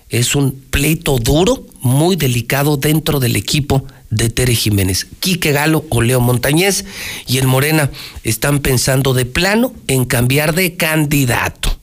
Es 0.09 0.35
un 0.35 0.53
pleito 0.71 1.19
duro, 1.19 1.67
muy 1.81 2.17
delicado 2.17 2.77
dentro 2.77 3.21
del 3.21 3.37
equipo 3.37 3.85
de 4.11 4.29
Tere 4.29 4.55
Jiménez. 4.55 5.07
Quique 5.21 5.53
Galo 5.53 5.85
o 5.89 6.03
Leo 6.03 6.21
Montañez 6.21 6.85
y 7.27 7.39
en 7.39 7.47
Morena 7.47 7.91
están 8.25 8.59
pensando 8.59 9.15
de 9.15 9.25
plano 9.25 9.73
en 9.87 10.05
cambiar 10.05 10.55
de 10.55 10.77
candidato. 10.77 11.79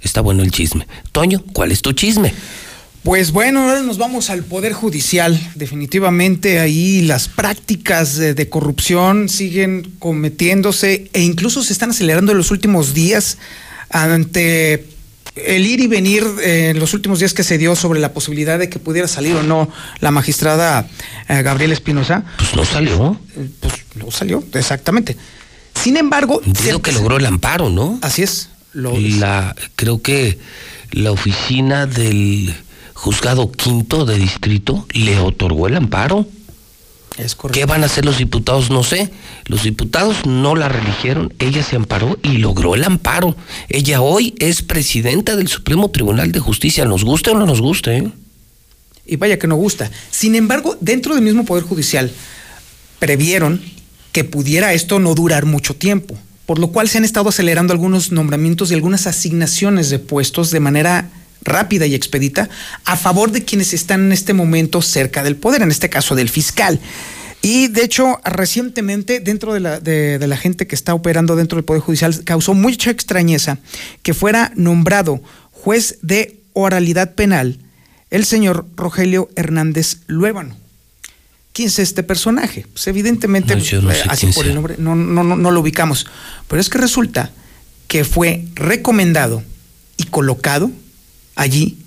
Está 0.00 0.20
bueno 0.20 0.42
el 0.42 0.52
chisme. 0.52 0.86
Toño, 1.10 1.42
¿cuál 1.52 1.72
es 1.72 1.82
tu 1.82 1.92
chisme? 1.92 2.32
Pues 3.06 3.30
bueno, 3.30 3.62
ahora 3.62 3.82
nos 3.82 3.98
vamos 3.98 4.30
al 4.30 4.42
Poder 4.42 4.72
Judicial. 4.72 5.40
Definitivamente 5.54 6.58
ahí 6.58 7.02
las 7.02 7.28
prácticas 7.28 8.16
de, 8.16 8.34
de 8.34 8.48
corrupción 8.48 9.28
siguen 9.28 9.92
cometiéndose 10.00 11.08
e 11.12 11.22
incluso 11.22 11.62
se 11.62 11.72
están 11.72 11.90
acelerando 11.90 12.32
en 12.32 12.38
los 12.38 12.50
últimos 12.50 12.94
días 12.94 13.38
ante 13.90 14.88
el 15.36 15.66
ir 15.66 15.78
y 15.78 15.86
venir 15.86 16.24
eh, 16.42 16.70
en 16.70 16.80
los 16.80 16.94
últimos 16.94 17.20
días 17.20 17.32
que 17.32 17.44
se 17.44 17.58
dio 17.58 17.76
sobre 17.76 18.00
la 18.00 18.12
posibilidad 18.12 18.58
de 18.58 18.68
que 18.68 18.80
pudiera 18.80 19.06
salir 19.06 19.36
o 19.36 19.44
no 19.44 19.70
la 20.00 20.10
magistrada 20.10 20.88
eh, 21.28 21.42
Gabriela 21.42 21.74
Espinosa. 21.74 22.24
Pues 22.38 22.56
no 22.56 22.64
salió. 22.64 23.20
Pues 23.60 23.72
no 23.94 24.10
salió, 24.10 24.42
exactamente. 24.52 25.16
Sin 25.80 25.96
embargo... 25.96 26.42
Entiendo 26.44 26.82
que 26.82 26.90
logró 26.90 27.18
el 27.18 27.26
amparo, 27.26 27.70
¿no? 27.70 28.00
Así 28.02 28.24
es. 28.24 28.48
Lo 28.72 28.98
la, 28.98 29.54
creo 29.76 30.02
que 30.02 30.40
la 30.90 31.12
oficina 31.12 31.86
del 31.86 32.52
juzgado 32.96 33.52
quinto 33.52 34.06
de 34.06 34.18
distrito 34.18 34.86
le 34.92 35.18
otorgó 35.18 35.68
el 35.68 35.76
amparo. 35.76 36.26
Es 37.18 37.34
correcto. 37.34 37.60
¿Qué 37.60 37.66
van 37.66 37.82
a 37.82 37.86
hacer 37.86 38.04
los 38.04 38.18
diputados? 38.18 38.70
No 38.70 38.82
sé. 38.82 39.10
Los 39.44 39.62
diputados 39.62 40.26
no 40.26 40.56
la 40.56 40.68
religieron, 40.68 41.32
ella 41.38 41.62
se 41.62 41.76
amparó 41.76 42.18
y 42.22 42.38
logró 42.38 42.74
el 42.74 42.84
amparo. 42.84 43.36
Ella 43.68 44.00
hoy 44.00 44.34
es 44.38 44.62
presidenta 44.62 45.36
del 45.36 45.48
Supremo 45.48 45.90
Tribunal 45.90 46.32
de 46.32 46.40
Justicia, 46.40 46.84
nos 46.84 47.04
guste 47.04 47.30
o 47.30 47.38
no 47.38 47.46
nos 47.46 47.60
guste. 47.60 47.98
¿eh? 47.98 48.10
Y 49.06 49.16
vaya 49.16 49.38
que 49.38 49.46
no 49.46 49.56
gusta. 49.56 49.90
Sin 50.10 50.34
embargo, 50.34 50.76
dentro 50.80 51.14
del 51.14 51.22
mismo 51.22 51.44
Poder 51.44 51.64
Judicial, 51.64 52.10
previeron 52.98 53.62
que 54.12 54.24
pudiera 54.24 54.72
esto 54.72 54.98
no 54.98 55.14
durar 55.14 55.44
mucho 55.44 55.76
tiempo, 55.76 56.16
por 56.46 56.58
lo 56.58 56.68
cual 56.68 56.88
se 56.88 56.98
han 56.98 57.04
estado 57.04 57.28
acelerando 57.28 57.72
algunos 57.72 58.10
nombramientos 58.10 58.70
y 58.70 58.74
algunas 58.74 59.06
asignaciones 59.06 59.90
de 59.90 59.98
puestos 59.98 60.50
de 60.50 60.60
manera 60.60 61.10
rápida 61.46 61.86
y 61.86 61.94
expedita 61.94 62.48
a 62.84 62.96
favor 62.96 63.32
de 63.32 63.44
quienes 63.44 63.72
están 63.72 64.06
en 64.06 64.12
este 64.12 64.34
momento 64.34 64.82
cerca 64.82 65.22
del 65.22 65.36
poder, 65.36 65.62
en 65.62 65.70
este 65.70 65.88
caso 65.88 66.14
del 66.14 66.28
fiscal. 66.28 66.80
Y 67.42 67.68
de 67.68 67.84
hecho, 67.84 68.20
recientemente, 68.24 69.20
dentro 69.20 69.54
de 69.54 69.60
la, 69.60 69.80
de, 69.80 70.18
de 70.18 70.26
la 70.26 70.36
gente 70.36 70.66
que 70.66 70.74
está 70.74 70.94
operando 70.94 71.36
dentro 71.36 71.56
del 71.56 71.64
Poder 71.64 71.82
Judicial, 71.82 72.24
causó 72.24 72.54
mucha 72.54 72.90
extrañeza 72.90 73.58
que 74.02 74.14
fuera 74.14 74.52
nombrado 74.56 75.22
juez 75.52 75.98
de 76.02 76.40
oralidad 76.54 77.14
penal 77.14 77.58
el 78.10 78.24
señor 78.24 78.66
Rogelio 78.76 79.28
Hernández 79.36 79.98
Luébano. 80.06 80.56
¿Quién 81.52 81.68
es 81.68 81.78
este 81.78 82.02
personaje? 82.02 82.66
Pues 82.72 82.86
evidentemente, 82.86 83.56
No, 83.56 83.62
yo 83.62 83.80
no 83.80 83.90
sé 83.90 84.00
eh, 84.00 84.04
así 84.08 84.26
por 84.26 84.46
el 84.46 84.54
nombre, 84.54 84.74
no, 84.78 84.94
no, 84.94 85.24
no, 85.24 85.36
no 85.36 85.50
lo 85.50 85.60
ubicamos. 85.60 86.06
Pero 86.48 86.60
es 86.60 86.68
que 86.68 86.78
resulta 86.78 87.30
que 87.88 88.04
fue 88.04 88.44
recomendado 88.54 89.42
y 89.96 90.04
colocado 90.04 90.70
allí 91.36 91.78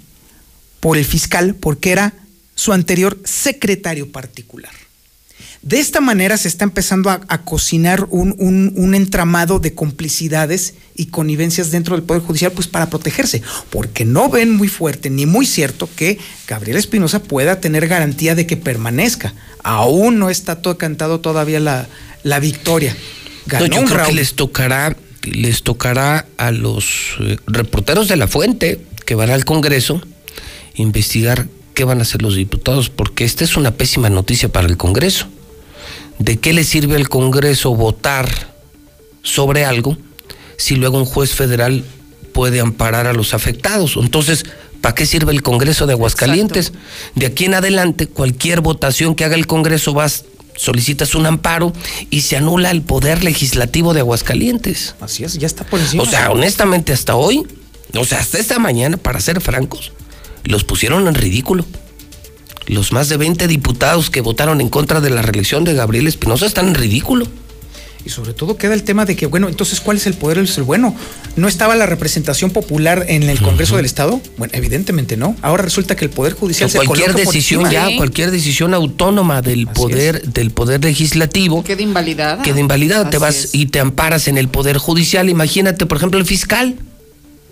por 0.79 0.97
el 0.97 1.03
fiscal 1.05 1.55
porque 1.55 1.91
era 1.91 2.13
su 2.55 2.71
anterior 2.73 3.19
secretario 3.25 4.11
particular. 4.11 4.71
De 5.61 5.77
esta 5.79 5.99
manera 5.99 6.37
se 6.37 6.47
está 6.47 6.63
empezando 6.63 7.09
a, 7.09 7.19
a 7.27 7.41
cocinar 7.41 8.07
un, 8.11 8.33
un- 8.37 8.71
un 8.77 8.95
entramado 8.95 9.59
de 9.59 9.73
complicidades 9.73 10.75
y 10.95 11.07
connivencias 11.07 11.69
dentro 11.69 11.97
del 11.97 12.05
Poder 12.05 12.21
Judicial, 12.23 12.53
pues 12.53 12.67
para 12.67 12.89
protegerse, 12.89 13.41
porque 13.69 14.05
no 14.05 14.29
ven 14.29 14.51
muy 14.55 14.69
fuerte 14.69 15.09
ni 15.09 15.25
muy 15.25 15.45
cierto 15.45 15.89
que 15.97 16.17
Gabriel 16.47 16.77
Espinosa 16.77 17.21
pueda 17.23 17.59
tener 17.59 17.89
garantía 17.89 18.35
de 18.35 18.47
que 18.47 18.55
permanezca. 18.55 19.33
Aún 19.63 20.17
no 20.17 20.29
está 20.29 20.61
todo 20.61 20.77
cantado 20.77 21.19
todavía 21.19 21.59
la, 21.59 21.89
la 22.23 22.39
victoria. 22.39 22.93
No, 22.93 23.51
Ganó 23.59 23.65
yo 23.67 23.81
un 23.81 23.87
creo 23.87 24.05
que 24.05 24.13
les 24.13 24.35
tocará, 24.35 24.95
les 25.23 25.63
tocará 25.63 26.25
a 26.37 26.51
los 26.51 26.85
eh, 27.19 27.37
reporteros 27.47 28.07
de 28.07 28.15
la 28.15 28.27
fuente 28.29 28.79
que 29.09 29.15
van 29.15 29.31
al 29.31 29.43
Congreso 29.43 30.03
investigar 30.75 31.47
qué 31.73 31.83
van 31.83 31.97
a 31.97 32.03
hacer 32.03 32.21
los 32.21 32.35
diputados, 32.35 32.91
porque 32.91 33.25
esta 33.25 33.43
es 33.43 33.57
una 33.57 33.71
pésima 33.71 34.07
noticia 34.07 34.49
para 34.49 34.67
el 34.67 34.77
Congreso. 34.77 35.25
¿De 36.19 36.37
qué 36.37 36.53
le 36.53 36.63
sirve 36.63 36.95
al 36.95 37.09
Congreso 37.09 37.73
votar 37.73 38.53
sobre 39.23 39.65
algo 39.65 39.97
si 40.57 40.75
luego 40.75 40.99
un 40.99 41.05
juez 41.05 41.31
federal 41.31 41.83
puede 42.33 42.59
amparar 42.59 43.07
a 43.07 43.13
los 43.13 43.33
afectados? 43.33 43.97
Entonces, 43.99 44.45
¿para 44.79 44.93
qué 44.93 45.07
sirve 45.07 45.31
el 45.31 45.41
Congreso 45.41 45.87
de 45.87 45.93
Aguascalientes? 45.93 46.71
De 47.15 47.25
aquí 47.25 47.45
en 47.45 47.55
adelante, 47.55 48.05
cualquier 48.05 48.61
votación 48.61 49.15
que 49.15 49.25
haga 49.25 49.33
el 49.33 49.47
Congreso 49.47 49.95
vas 49.95 50.25
solicitas 50.55 51.15
un 51.15 51.25
amparo 51.25 51.73
y 52.11 52.21
se 52.21 52.37
anula 52.37 52.69
el 52.69 52.83
poder 52.83 53.23
legislativo 53.23 53.95
de 53.95 54.01
Aguascalientes. 54.01 54.93
Así 55.01 55.23
es, 55.23 55.33
ya 55.33 55.47
está 55.47 55.63
por 55.63 55.79
encima. 55.79 56.03
O 56.03 56.05
sea, 56.05 56.29
honestamente, 56.29 56.93
hasta 56.93 57.15
hoy, 57.15 57.47
o 57.97 58.03
sea, 58.05 58.19
hasta 58.19 58.37
esta 58.37 58.59
mañana, 58.59 58.97
para 58.97 59.19
ser 59.19 59.41
francos, 59.41 59.91
los 60.43 60.63
pusieron 60.63 61.07
en 61.07 61.15
ridículo. 61.15 61.65
Los 62.67 62.91
más 62.91 63.09
de 63.09 63.17
20 63.17 63.47
diputados 63.47 64.09
que 64.09 64.21
votaron 64.21 64.61
en 64.61 64.69
contra 64.69 65.01
de 65.01 65.09
la 65.09 65.21
reelección 65.23 65.63
de 65.63 65.73
Gabriel 65.73 66.07
Espinosa 66.07 66.45
están 66.45 66.67
en 66.67 66.75
ridículo. 66.75 67.27
Y 68.05 68.11
sobre 68.11 68.33
todo 68.33 68.55
queda 68.55 68.73
el 68.75 68.83
tema 68.83 69.03
de 69.03 69.15
que, 69.17 69.25
bueno, 69.25 69.49
entonces, 69.49 69.81
¿cuál 69.81 69.97
es 69.97 70.07
el 70.07 70.13
poder? 70.13 70.37
Es 70.37 70.57
el 70.57 70.63
bueno. 70.63 70.95
¿No 71.35 71.49
estaba 71.49 71.75
la 71.75 71.85
representación 71.85 72.49
popular 72.51 73.05
en 73.09 73.23
el 73.23 73.41
Congreso 73.41 73.75
del 73.75 73.85
Estado? 73.85 74.21
Bueno, 74.37 74.53
evidentemente 74.55 75.17
no. 75.17 75.35
Ahora 75.41 75.63
resulta 75.63 75.97
que 75.97 76.05
el 76.05 76.11
Poder 76.11 76.33
Judicial 76.33 76.67
O 76.67 76.69
se 76.71 76.77
cualquier 76.77 77.07
coloca 77.07 77.23
por 77.25 77.33
decisión 77.33 77.65
encima. 77.65 77.89
ya, 77.89 77.97
cualquier 77.97 78.31
decisión 78.31 78.73
autónoma 78.73 79.41
del 79.41 79.67
poder, 79.67 80.21
del 80.29 80.51
poder 80.51 80.81
legislativo 80.83 81.63
Queda 81.63 81.81
invalidada. 81.81 82.41
queda 82.41 82.59
invalidada. 82.59 83.09
Te 83.09 83.17
vas 83.17 83.35
es. 83.45 83.55
y 83.55 83.65
te 83.65 83.79
amparas 83.81 84.27
en 84.29 84.37
el 84.37 84.47
poder 84.47 84.77
judicial. 84.77 85.27
Imagínate, 85.27 85.85
por 85.85 85.97
ejemplo, 85.97 86.19
el 86.19 86.25
fiscal. 86.25 86.75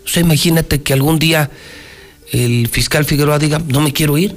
O 0.08 0.10
sea, 0.10 0.22
imagínate 0.22 0.82
que 0.82 0.94
algún 0.94 1.20
día 1.20 1.52
el 2.32 2.70
fiscal 2.70 3.04
Figueroa 3.04 3.40
diga, 3.40 3.60
no 3.68 3.82
me 3.82 3.92
quiero 3.92 4.18
ir. 4.18 4.34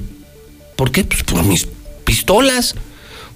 ¿Por 0.75 0.91
qué? 0.91 1.05
Pues 1.05 1.23
por 1.23 1.45
mis 1.45 1.69
pistolas. 2.05 2.75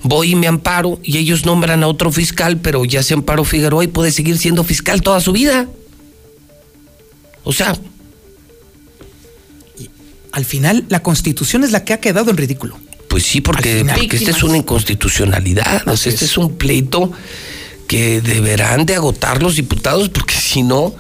Voy 0.02 0.32
y 0.32 0.34
me 0.34 0.48
amparo 0.48 0.98
y 1.02 1.16
ellos 1.16 1.46
nombran 1.46 1.82
a 1.84 1.86
otro 1.86 2.10
fiscal, 2.10 2.58
pero 2.58 2.84
ya 2.84 3.02
se 3.04 3.14
amparó 3.14 3.44
Figueroa 3.44 3.84
y 3.84 3.86
puede 3.86 4.10
seguir 4.10 4.36
siendo 4.36 4.64
fiscal 4.64 5.00
toda 5.00 5.20
su 5.20 5.32
vida. 5.32 5.68
O 7.44 7.52
sea, 7.52 7.78
Al 10.32 10.44
final, 10.44 10.84
la 10.88 11.00
Constitución 11.00 11.62
es 11.62 11.70
la 11.70 11.84
que 11.84 11.92
ha 11.92 12.00
quedado 12.00 12.28
en 12.32 12.36
ridículo. 12.36 12.76
Pues 13.06 13.22
sí, 13.22 13.40
porque, 13.40 13.78
final. 13.78 13.96
porque 13.96 14.16
esta 14.16 14.32
es 14.32 14.42
una 14.42 14.56
inconstitucionalidad. 14.56 15.86
O 15.86 15.96
sea, 15.96 16.12
este 16.12 16.24
es 16.24 16.36
un 16.36 16.56
pleito 16.56 17.12
que 17.86 18.20
deberán 18.20 18.84
de 18.86 18.96
agotar 18.96 19.40
los 19.40 19.54
diputados, 19.54 20.08
porque 20.08 20.34
si 20.34 20.64
no, 20.64 20.92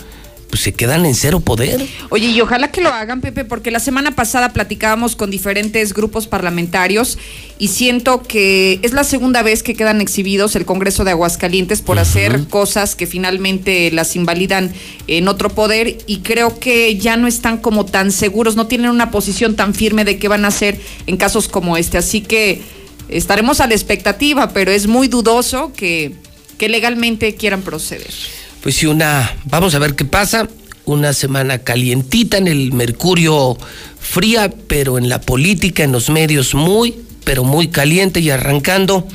pues 0.54 0.62
se 0.62 0.72
quedan 0.72 1.04
en 1.04 1.16
cero 1.16 1.40
poder. 1.40 1.84
Oye, 2.10 2.28
y 2.28 2.40
ojalá 2.40 2.70
que 2.70 2.80
lo 2.80 2.88
hagan, 2.88 3.20
Pepe, 3.20 3.44
porque 3.44 3.72
la 3.72 3.80
semana 3.80 4.12
pasada 4.12 4.52
platicábamos 4.52 5.16
con 5.16 5.28
diferentes 5.28 5.92
grupos 5.92 6.28
parlamentarios 6.28 7.18
y 7.58 7.66
siento 7.66 8.22
que 8.22 8.78
es 8.84 8.92
la 8.92 9.02
segunda 9.02 9.42
vez 9.42 9.64
que 9.64 9.74
quedan 9.74 10.00
exhibidos 10.00 10.54
el 10.54 10.64
Congreso 10.64 11.02
de 11.02 11.10
Aguascalientes 11.10 11.82
por 11.82 11.98
hacer 11.98 12.46
cosas 12.46 12.94
que 12.94 13.08
finalmente 13.08 13.90
las 13.90 14.14
invalidan 14.14 14.72
en 15.08 15.26
otro 15.26 15.48
poder 15.48 15.98
y 16.06 16.18
creo 16.18 16.56
que 16.60 16.98
ya 16.98 17.16
no 17.16 17.26
están 17.26 17.58
como 17.58 17.84
tan 17.84 18.12
seguros, 18.12 18.54
no 18.54 18.68
tienen 18.68 18.90
una 18.90 19.10
posición 19.10 19.56
tan 19.56 19.74
firme 19.74 20.04
de 20.04 20.20
qué 20.20 20.28
van 20.28 20.44
a 20.44 20.48
hacer 20.48 20.78
en 21.08 21.16
casos 21.16 21.48
como 21.48 21.76
este. 21.76 21.98
Así 21.98 22.20
que 22.20 22.62
estaremos 23.08 23.58
a 23.58 23.66
la 23.66 23.74
expectativa, 23.74 24.50
pero 24.50 24.70
es 24.70 24.86
muy 24.86 25.08
dudoso 25.08 25.72
que, 25.72 26.12
que 26.58 26.68
legalmente 26.68 27.34
quieran 27.34 27.62
proceder. 27.62 28.14
Pues 28.64 28.76
sí, 28.76 28.86
una, 28.86 29.30
vamos 29.44 29.74
a 29.74 29.78
ver 29.78 29.94
qué 29.94 30.06
pasa. 30.06 30.48
Una 30.86 31.12
semana 31.12 31.58
calientita 31.58 32.38
en 32.38 32.48
el 32.48 32.72
Mercurio 32.72 33.58
fría, 34.00 34.50
pero 34.68 34.96
en 34.96 35.10
la 35.10 35.20
política, 35.20 35.84
en 35.84 35.92
los 35.92 36.08
medios 36.08 36.54
muy, 36.54 36.94
pero 37.24 37.44
muy 37.44 37.68
caliente 37.68 38.20
y 38.20 38.30
arrancando 38.30 39.06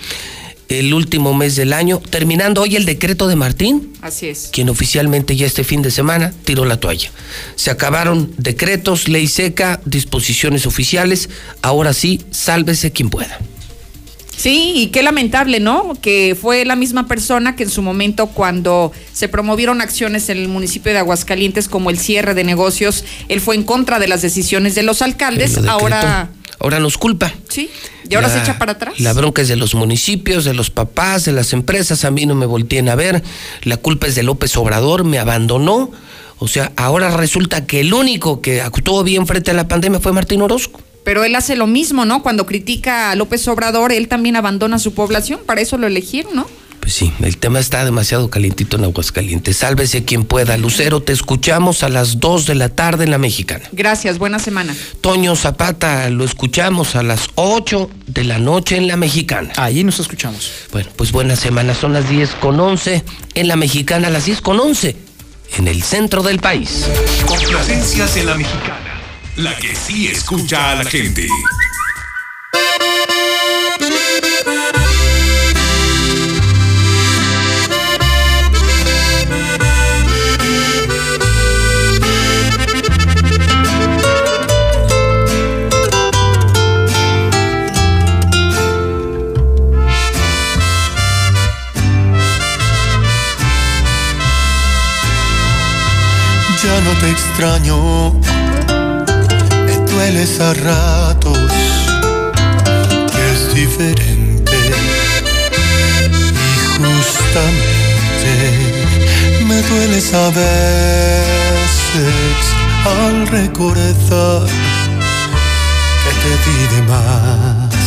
el 0.68 0.94
último 0.94 1.34
mes 1.34 1.56
del 1.56 1.74
año, 1.74 2.00
terminando 2.12 2.62
hoy 2.62 2.76
el 2.76 2.86
decreto 2.86 3.28
de 3.28 3.36
Martín, 3.36 3.94
Así 4.02 4.28
es. 4.28 4.50
quien 4.52 4.70
oficialmente 4.70 5.36
ya 5.36 5.48
este 5.48 5.64
fin 5.64 5.82
de 5.82 5.90
semana 5.90 6.32
tiró 6.46 6.64
la 6.64 6.80
toalla. 6.80 7.10
Se 7.56 7.72
acabaron 7.72 8.32
decretos, 8.38 9.08
ley 9.08 9.26
seca, 9.26 9.82
disposiciones 9.84 10.68
oficiales, 10.68 11.28
ahora 11.64 11.94
sí, 11.94 12.22
sálvese 12.30 12.92
quien 12.92 13.10
pueda. 13.10 13.40
Sí, 14.40 14.72
y 14.74 14.88
qué 14.88 15.04
lamentable, 15.04 15.60
¿no? 15.60 15.96
Que 16.02 16.34
fue 16.40 16.64
la 16.64 16.78
misma 16.78 17.08
persona 17.08 17.58
que 17.58 17.64
en 17.64 17.70
su 17.70 17.82
momento 17.82 18.28
cuando 18.28 18.94
se 19.12 19.28
promovieron 19.28 19.82
acciones 19.82 20.30
en 20.30 20.38
el 20.38 20.48
municipio 20.48 20.94
de 20.94 21.00
Aguascalientes 21.00 21.68
como 21.68 21.90
el 21.90 22.00
cierre 22.00 22.34
de 22.34 22.46
negocios, 22.46 23.04
él 23.28 23.42
fue 23.42 23.56
en 23.56 23.64
contra 23.64 24.00
de 24.00 24.08
las 24.08 24.22
decisiones 24.22 24.76
de 24.76 24.84
los 24.84 25.02
alcaldes, 25.02 25.58
ahora 25.68 26.30
Ahora 26.62 26.80
nos 26.80 26.98
culpa. 26.98 27.34
sí, 27.50 27.70
y 28.10 28.16
ahora 28.16 28.28
La- 28.30 28.34
se 28.34 28.40
echa 28.40 28.58
para 28.58 28.72
atrás. 28.74 29.00
La 29.00 29.12
bronca 29.12 29.42
es 29.42 29.50
de 29.50 29.58
los 29.58 29.76
municipios, 29.76 30.46
de 30.46 30.54
los 30.54 30.70
papás, 30.70 31.26
de 31.26 31.32
las 31.34 31.52
empresas. 31.54 32.06
A 32.06 32.12
mí 32.12 32.26
no 32.26 32.34
me 32.36 32.46
volteen 32.46 32.88
a 32.90 32.96
ver. 32.96 33.22
La 33.64 33.76
culpa 33.78 34.08
es 34.08 34.16
de 34.16 34.24
López 34.24 34.56
Obrador, 34.58 35.04
me 35.04 35.20
abandonó. 35.20 35.92
O 36.38 36.48
sea, 36.48 36.72
ahora 36.78 37.16
resulta 37.18 37.66
que 37.66 37.82
el 37.82 37.94
único 37.94 38.40
que 38.42 38.62
actuó 38.62 39.04
bien 39.04 39.28
frente 39.28 39.52
a 39.52 39.54
la 39.54 39.68
pandemia 39.68 40.00
fue 40.00 40.12
Martín 40.14 40.42
Orozco. 40.42 40.82
Pero 41.10 41.24
él 41.24 41.34
hace 41.34 41.56
lo 41.56 41.66
mismo, 41.66 42.06
¿no? 42.06 42.22
Cuando 42.22 42.46
critica 42.46 43.10
a 43.10 43.16
López 43.16 43.48
Obrador, 43.48 43.92
él 43.92 44.08
también 44.08 44.36
abandona 44.36 44.76
a 44.76 44.80
su 44.80 44.94
población, 44.94 45.40
para 45.44 45.60
eso 45.60 45.76
lo 45.80 45.88
elegieron, 45.88 46.36
¿no? 46.36 46.46
Pues 46.82 46.94
sí, 46.94 47.12
el 47.24 47.38
tema 47.38 47.60
está 47.60 47.84
demasiado 47.84 48.30
calientito 48.30 48.78
en 48.78 48.84
Aguascalientes. 48.84 49.58
Sálvese 49.58 50.06
quien 50.06 50.24
pueda. 50.24 50.56
Lucero, 50.58 51.02
te 51.02 51.12
escuchamos 51.12 51.82
a 51.82 51.90
las 51.90 52.20
2 52.20 52.46
de 52.46 52.54
la 52.54 52.70
tarde 52.70 53.06
en 53.06 53.10
la 53.10 53.18
Mexicana. 53.18 53.66
Gracias, 53.72 54.20
buena 54.20 54.38
semana. 54.38 54.76
Toño 55.02 55.36
Zapata, 55.36 56.08
lo 56.12 56.24
escuchamos 56.24 56.96
a 56.96 57.02
las 57.02 57.30
8 57.34 57.90
de 58.06 58.24
la 58.26 58.38
noche 58.38 58.78
en 58.78 58.88
la 58.88 58.96
Mexicana. 58.96 59.52
Ahí 59.58 59.84
nos 59.84 60.00
escuchamos. 60.00 60.52
Bueno, 60.72 60.92
pues 60.96 61.12
buena 61.12 61.36
semana. 61.36 61.74
Son 61.74 61.92
las 61.92 62.08
10 62.08 62.36
con 62.36 62.60
11 62.60 63.04
en 63.34 63.48
la 63.48 63.56
Mexicana, 63.56 64.10
a 64.10 64.12
las 64.12 64.26
10 64.26 64.42
con 64.42 64.60
11 64.60 64.96
en 65.58 65.68
el 65.68 65.82
centro 65.82 66.22
del 66.22 66.38
país. 66.38 66.86
Complacencias 67.26 68.16
en 68.16 68.28
la 68.28 68.36
mexicana. 68.36 68.89
La 69.40 69.56
que 69.56 69.74
sí 69.74 70.08
escucha 70.08 70.72
a 70.72 70.76
la 70.76 70.84
gente. 70.84 71.26
Ya 96.62 96.82
no 96.82 96.92
te 97.00 97.10
extraño, 97.10 98.19
dueles 100.00 100.40
a 100.40 100.54
ratos, 100.54 101.52
que 103.12 103.22
es 103.34 103.42
diferente. 103.54 104.58
Y 106.46 106.58
justamente 106.78 108.34
me 109.46 109.62
dueles 109.64 110.14
a 110.14 110.28
veces 110.30 110.96
al 112.86 113.28
recordar 113.28 114.48
que 116.02 116.12
te 116.24 116.32
di 116.46 116.60
de 116.76 116.82
más 116.94 117.82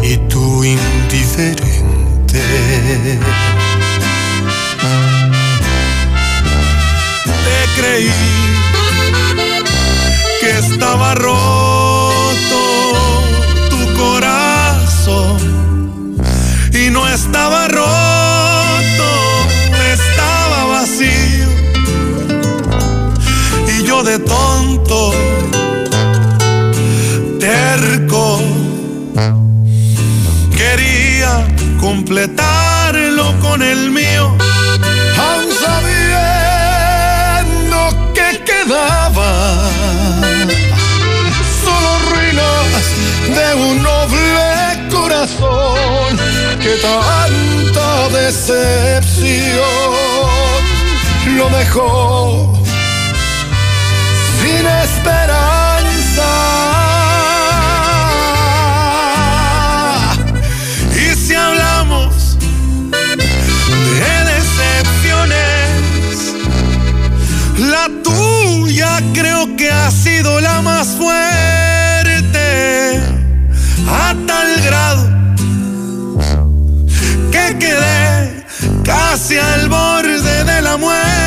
y 0.00 0.12
tú 0.28 0.62
indiferente. 0.62 2.42
te 7.44 7.58
creí 7.76 8.71
estaba 10.58 11.14
roto 11.14 12.58
tu 13.70 13.94
corazón 13.94 15.36
y 16.72 16.90
no 16.90 17.08
estaba 17.08 17.68
roto, 17.68 19.10
estaba 19.92 20.64
vacío 20.66 21.48
y 23.68 23.82
yo 23.84 24.02
de 24.02 24.18
tonto, 24.18 25.12
terco, 27.40 28.40
quería 30.56 31.46
completarlo 31.80 33.38
con 33.40 33.62
el 33.62 33.90
mío. 33.90 34.36
De 43.34 43.54
un 43.54 43.82
noble 43.82 44.88
corazón 44.90 46.18
que 46.60 46.76
tanta 46.76 48.08
decepción. 48.08 49.62
Lo 51.36 51.48
dejó 51.50 52.52
sin 54.40 54.66
esperanza. 54.66 56.30
Y 60.94 61.14
si 61.16 61.34
hablamos 61.34 62.36
de 64.00 64.14
decepciones 64.32 65.72
la 67.58 67.88
tuya 68.02 69.00
creo 69.14 69.56
que 69.56 69.70
ha 69.70 69.90
sido 69.90 70.40
la 70.40 70.60
más 70.62 70.88
fuerte, 70.88 71.51
casi 79.32 79.38
al 79.38 79.68
borde 79.68 80.44
de 80.44 80.62
la 80.62 80.76
muerte. 80.76 81.21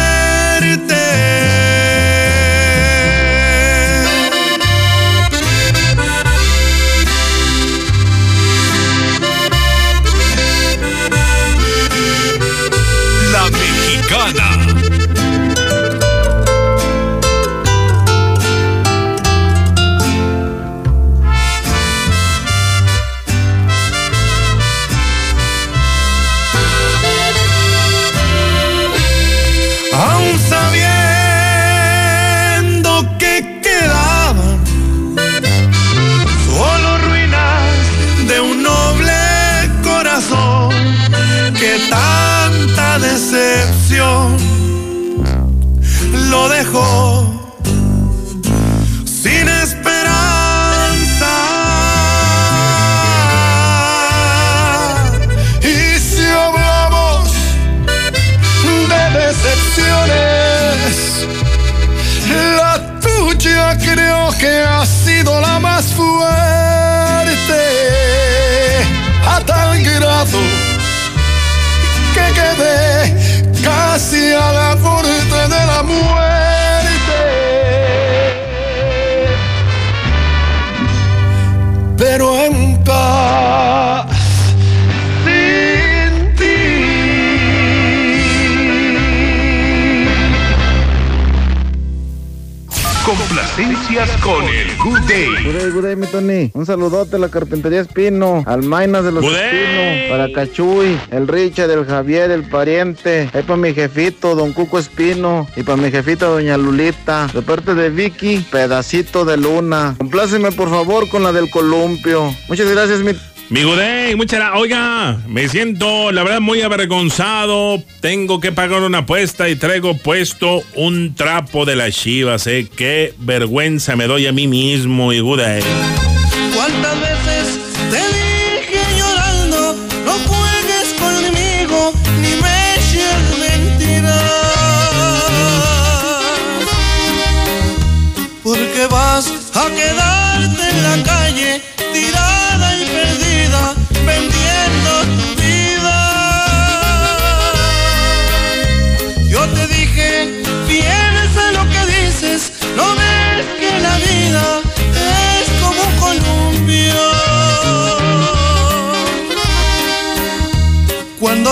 Mi 95.73 96.05
Tony. 96.05 96.51
Un 96.53 96.65
saludote 96.67 97.15
a 97.15 97.19
la 97.19 97.29
carpintería 97.29 97.81
Espino, 97.81 98.43
al 98.45 98.61
Mainas 98.61 99.03
de 99.03 99.11
los 99.11 99.23
Good 99.23 99.33
day. 99.33 99.45
Espino, 99.45 100.09
para 100.09 100.31
Cachuy, 100.31 100.99
el 101.09 101.27
Richard, 101.27 101.71
el 101.71 101.85
Javier, 101.85 102.29
el 102.29 102.47
pariente. 102.47 103.31
Ahí 103.33 103.41
para 103.41 103.57
mi 103.57 103.73
jefito, 103.73 104.35
don 104.35 104.53
Cuco 104.53 104.77
Espino, 104.77 105.47
y 105.55 105.63
para 105.63 105.77
mi 105.77 105.89
jefita, 105.89 106.27
doña 106.27 106.55
Lulita. 106.57 107.27
De 107.33 107.41
parte 107.41 107.73
de 107.73 107.89
Vicky, 107.89 108.45
pedacito 108.51 109.25
de 109.25 109.37
luna. 109.37 109.95
Compláceme, 109.97 110.51
por 110.51 110.69
favor, 110.69 111.09
con 111.09 111.23
la 111.23 111.31
del 111.31 111.49
columpio. 111.49 112.31
Muchas 112.47 112.69
gracias, 112.69 112.99
mi 112.99 113.13
Mi 113.49 113.63
Gudey, 113.63 114.15
muchas 114.15 114.39
gracias. 114.39 114.59
Oiga, 114.59 115.19
me 115.27 115.47
siento, 115.47 116.11
la 116.11 116.23
verdad, 116.23 116.41
muy 116.41 116.61
avergonzado. 116.61 117.81
Tengo 118.01 118.39
que 118.39 118.51
pagar 118.51 118.81
una 118.81 118.99
apuesta 118.99 119.47
y 119.49 119.55
traigo 119.55 119.95
puesto 119.97 120.63
un 120.75 121.13
trapo 121.13 121.63
de 121.65 121.75
las 121.75 121.95
chivas, 121.95 122.47
¿eh? 122.47 122.67
Qué 122.75 123.13
vergüenza 123.19 123.95
me 123.95 124.07
doy 124.07 124.25
a 124.25 124.31
mí 124.31 124.47
mismo, 124.47 125.13
y 125.13 125.19
Gudey. 125.19 125.61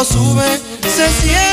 Sube 0.04 0.60
se 0.82 1.10
siente 1.22 1.53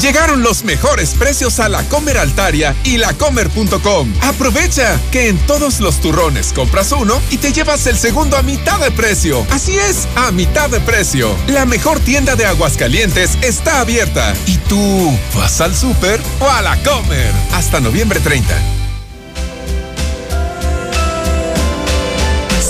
Llegaron 0.00 0.42
los 0.42 0.64
mejores 0.64 1.10
precios 1.10 1.60
a 1.60 1.68
la 1.68 1.82
Comer 1.88 2.18
Altaria 2.18 2.74
y 2.84 2.96
lacomer.com. 2.96 4.12
Aprovecha 4.22 5.00
que 5.10 5.28
en 5.28 5.38
todos 5.46 5.80
los 5.80 6.00
turrones 6.00 6.52
compras 6.52 6.92
uno 6.92 7.20
y 7.30 7.36
te 7.36 7.52
llevas 7.52 7.86
el 7.86 7.98
segundo 7.98 8.36
a 8.36 8.42
mitad 8.42 8.80
de 8.80 8.90
precio. 8.90 9.46
Así 9.50 9.76
es, 9.76 10.08
a 10.16 10.32
mitad 10.32 10.70
de 10.70 10.80
precio. 10.80 11.34
La 11.46 11.66
mejor 11.66 12.00
tienda 12.00 12.36
de 12.36 12.46
Aguascalientes 12.46 13.38
está 13.42 13.80
abierta. 13.80 14.34
¿Y 14.46 14.56
tú 14.58 15.16
vas 15.36 15.60
al 15.60 15.74
súper 15.76 16.20
o 16.40 16.48
a 16.48 16.62
la 16.62 16.76
Comer? 16.82 17.32
Hasta 17.52 17.80
noviembre 17.80 18.18
30. 18.20 18.54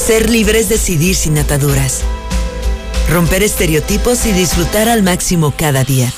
Ser 0.07 0.28
libre 0.28 0.59
es 0.59 0.68
decidir 0.68 1.15
sin 1.15 1.39
ataduras. 1.39 2.01
Romper 3.09 3.42
estereotipos 3.42 4.26
y 4.26 4.33
disfrutar 4.33 4.89
al 4.89 5.02
máximo 5.02 5.55
cada 5.57 5.84
día. 5.84 6.12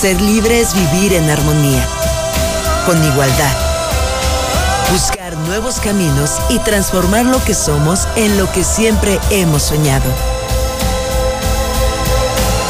Ser 0.00 0.18
libre 0.22 0.58
es 0.58 0.72
vivir 0.72 1.12
en 1.12 1.28
armonía, 1.28 1.86
con 2.86 3.04
igualdad. 3.04 3.54
Buscar 4.90 5.36
nuevos 5.36 5.74
caminos 5.74 6.36
y 6.48 6.58
transformar 6.60 7.26
lo 7.26 7.44
que 7.44 7.52
somos 7.52 8.08
en 8.16 8.38
lo 8.38 8.50
que 8.50 8.64
siempre 8.64 9.18
hemos 9.30 9.62
soñado. 9.62 10.10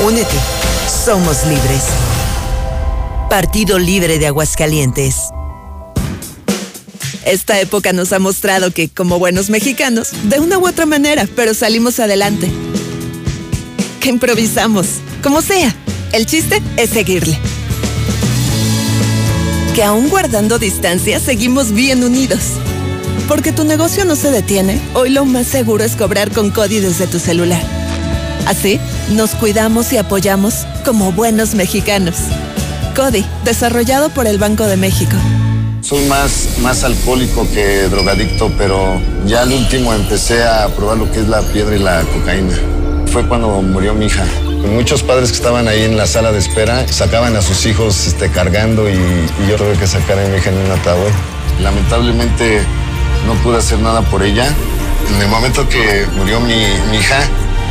Únete, 0.05 0.35
somos 1.05 1.47
libres. 1.47 1.85
Partido 3.29 3.79
Libre 3.79 4.19
de 4.19 4.27
Aguascalientes. 4.27 5.15
Esta 7.25 7.61
época 7.61 7.93
nos 7.93 8.13
ha 8.13 8.19
mostrado 8.19 8.73
que, 8.73 8.89
como 8.89 9.21
buenos 9.21 9.51
mexicanos, 9.51 10.09
de 10.25 10.41
una 10.41 10.59
u 10.59 10.67
otra 10.67 10.85
manera, 10.85 11.29
pero 11.37 11.55
salimos 11.55 12.01
adelante. 12.01 12.51
Que 14.01 14.09
improvisamos, 14.09 14.87
como 15.23 15.43
sea. 15.43 15.73
El 16.13 16.27
chiste 16.27 16.61
es 16.77 16.91
seguirle. 16.91 17.39
Que 19.77 19.85
aún 19.85 20.09
guardando 20.09 20.59
distancia, 20.59 21.21
seguimos 21.21 21.71
bien 21.71 22.03
unidos. 22.03 22.41
Porque 23.29 23.53
tu 23.53 23.63
negocio 23.63 24.05
no 24.05 24.17
se 24.17 24.33
detiene, 24.33 24.81
hoy 24.95 25.11
lo 25.11 25.25
más 25.25 25.47
seguro 25.47 25.85
es 25.85 25.95
cobrar 25.95 26.33
con 26.33 26.51
Cody 26.51 26.81
desde 26.81 27.07
tu 27.07 27.21
celular. 27.21 27.63
Así, 28.47 28.81
nos 29.11 29.37
cuidamos 29.37 29.93
y 29.93 29.99
apoyamos 29.99 30.67
como 30.85 31.13
buenos 31.13 31.55
mexicanos. 31.55 32.17
CODI, 32.97 33.25
desarrollado 33.45 34.09
por 34.09 34.27
el 34.27 34.39
Banco 34.39 34.67
de 34.67 34.77
México. 34.77 35.15
Soy 35.81 36.05
más, 36.07 36.59
más 36.61 36.83
alcohólico 36.83 37.47
que 37.55 37.85
drogadicto, 37.89 38.51
pero 38.59 39.01
ya 39.27 39.43
al 39.43 39.53
último 39.53 39.95
empecé 39.95 40.43
a 40.43 40.67
probar 40.75 40.99
lo 40.99 41.11
que 41.13 41.21
es 41.21 41.29
la 41.29 41.41
piedra 41.43 41.77
y 41.77 41.79
la 41.79 42.03
cocaína. 42.03 42.55
Fue 43.07 43.27
cuando 43.29 43.63
murió 43.63 43.95
mi 43.95 44.07
hija. 44.07 44.25
Muchos 44.71 45.03
padres 45.03 45.31
que 45.31 45.37
estaban 45.37 45.69
ahí 45.69 45.83
en 45.83 45.97
la 45.97 46.07
sala 46.07 46.33
de 46.33 46.39
espera 46.39 46.87
sacaban 46.89 47.37
a 47.37 47.43
sus 47.43 47.67
hijos 47.67 48.07
este, 48.07 48.31
cargando 48.31 48.89
y, 48.89 48.95
y 48.95 49.49
yo 49.49 49.57
tuve 49.57 49.77
que 49.79 49.87
sacar 49.87 50.19
a 50.19 50.27
mi 50.29 50.39
hija 50.39 50.51
en 50.51 50.57
un 50.59 50.71
ataúd. 50.71 51.11
Lamentablemente 51.61 52.63
no 53.27 53.35
pude 53.43 53.59
hacer 53.59 53.81
nada 53.81 54.01
por 54.03 54.23
ella. 54.23 54.55
En 55.15 55.21
el 55.21 55.29
momento 55.29 55.69
que 55.69 56.07
murió 56.17 56.41
mi, 56.41 56.55
mi 56.91 56.97
hija, 56.99 57.21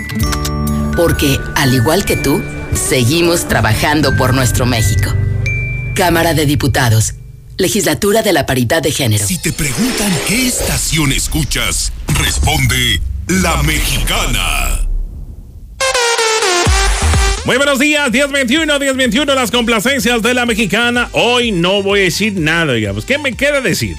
Porque, 0.94 1.40
al 1.56 1.74
igual 1.74 2.04
que 2.04 2.16
tú, 2.16 2.40
seguimos 2.88 3.48
trabajando 3.48 4.14
por 4.16 4.32
nuestro 4.32 4.64
México. 4.64 5.12
Cámara 5.96 6.34
de 6.34 6.46
Diputados. 6.46 7.14
Legislatura 7.56 8.22
de 8.22 8.32
la 8.32 8.46
Paridad 8.46 8.80
de 8.80 8.92
Género. 8.92 9.26
Si 9.26 9.38
te 9.38 9.52
preguntan 9.52 10.12
qué 10.28 10.46
estación 10.46 11.10
escuchas, 11.10 11.92
responde 12.16 13.00
La 13.26 13.60
Mexicana. 13.64 14.93
Muy 17.44 17.58
buenos 17.58 17.78
días, 17.78 18.10
1021, 18.10 18.78
1021, 18.78 19.34
las 19.34 19.50
complacencias 19.50 20.22
de 20.22 20.32
la 20.32 20.46
mexicana. 20.46 21.10
Hoy 21.12 21.52
no 21.52 21.82
voy 21.82 22.00
a 22.00 22.02
decir 22.04 22.32
nada, 22.32 22.72
digamos. 22.72 23.04
¿Qué 23.04 23.18
me 23.18 23.34
queda 23.34 23.60
decir? 23.60 23.98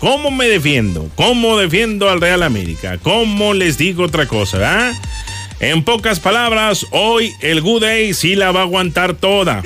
¿Cómo 0.00 0.30
me 0.30 0.48
defiendo? 0.48 1.10
¿Cómo 1.14 1.58
defiendo 1.58 2.08
al 2.08 2.22
Real 2.22 2.42
América? 2.42 2.96
¿Cómo 3.02 3.52
les 3.52 3.76
digo 3.76 4.04
otra 4.04 4.26
cosa? 4.26 4.56
¿verdad? 4.56 4.94
En 5.60 5.84
pocas 5.84 6.20
palabras, 6.20 6.86
hoy 6.90 7.34
el 7.42 7.60
Good 7.60 7.82
Day 7.82 8.14
sí 8.14 8.34
la 8.34 8.50
va 8.50 8.60
a 8.60 8.62
aguantar 8.62 9.12
toda. 9.12 9.62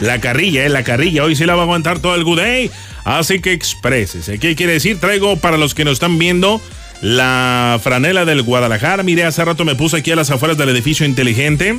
La 0.00 0.20
carrilla, 0.20 0.64
eh, 0.64 0.68
la 0.68 0.82
carrilla, 0.82 1.22
hoy 1.22 1.36
sí 1.36 1.44
la 1.44 1.54
va 1.54 1.60
a 1.60 1.64
aguantar 1.64 2.00
todo 2.00 2.16
el 2.16 2.24
Good 2.24 2.38
Day. 2.38 2.70
Así 3.04 3.38
que 3.38 3.52
exprésese. 3.52 4.40
¿Qué 4.40 4.56
quiere 4.56 4.72
decir? 4.72 4.98
Traigo 4.98 5.36
para 5.36 5.56
los 5.56 5.74
que 5.74 5.84
nos 5.84 5.94
están 5.94 6.18
viendo 6.18 6.60
la 7.00 7.80
franela 7.82 8.24
del 8.24 8.42
Guadalajara. 8.42 9.02
Mire, 9.02 9.24
hace 9.24 9.44
rato 9.44 9.64
me 9.64 9.74
puse 9.74 9.98
aquí 9.98 10.10
a 10.10 10.16
las 10.16 10.30
afueras 10.30 10.58
del 10.58 10.68
edificio 10.68 11.06
inteligente. 11.06 11.78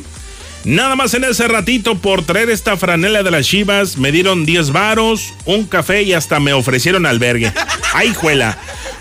Nada 0.66 0.98
más 0.98 1.14
en 1.14 1.24
ese 1.24 1.48
ratito 1.48 1.96
por 1.96 2.24
traer 2.24 2.50
esta 2.50 2.76
franela 2.76 3.24
de 3.24 3.32
las 3.32 3.48
chivas 3.48 3.98
me 3.98 4.12
dieron 4.12 4.46
10 4.46 4.72
varos, 4.72 5.34
un 5.46 5.66
café 5.66 6.04
y 6.04 6.12
hasta 6.14 6.42
me 6.42 6.52
ofrecieron 6.52 7.06
albergue. 7.06 7.54
¡Ay, 7.94 8.14
juela! 8.14 8.58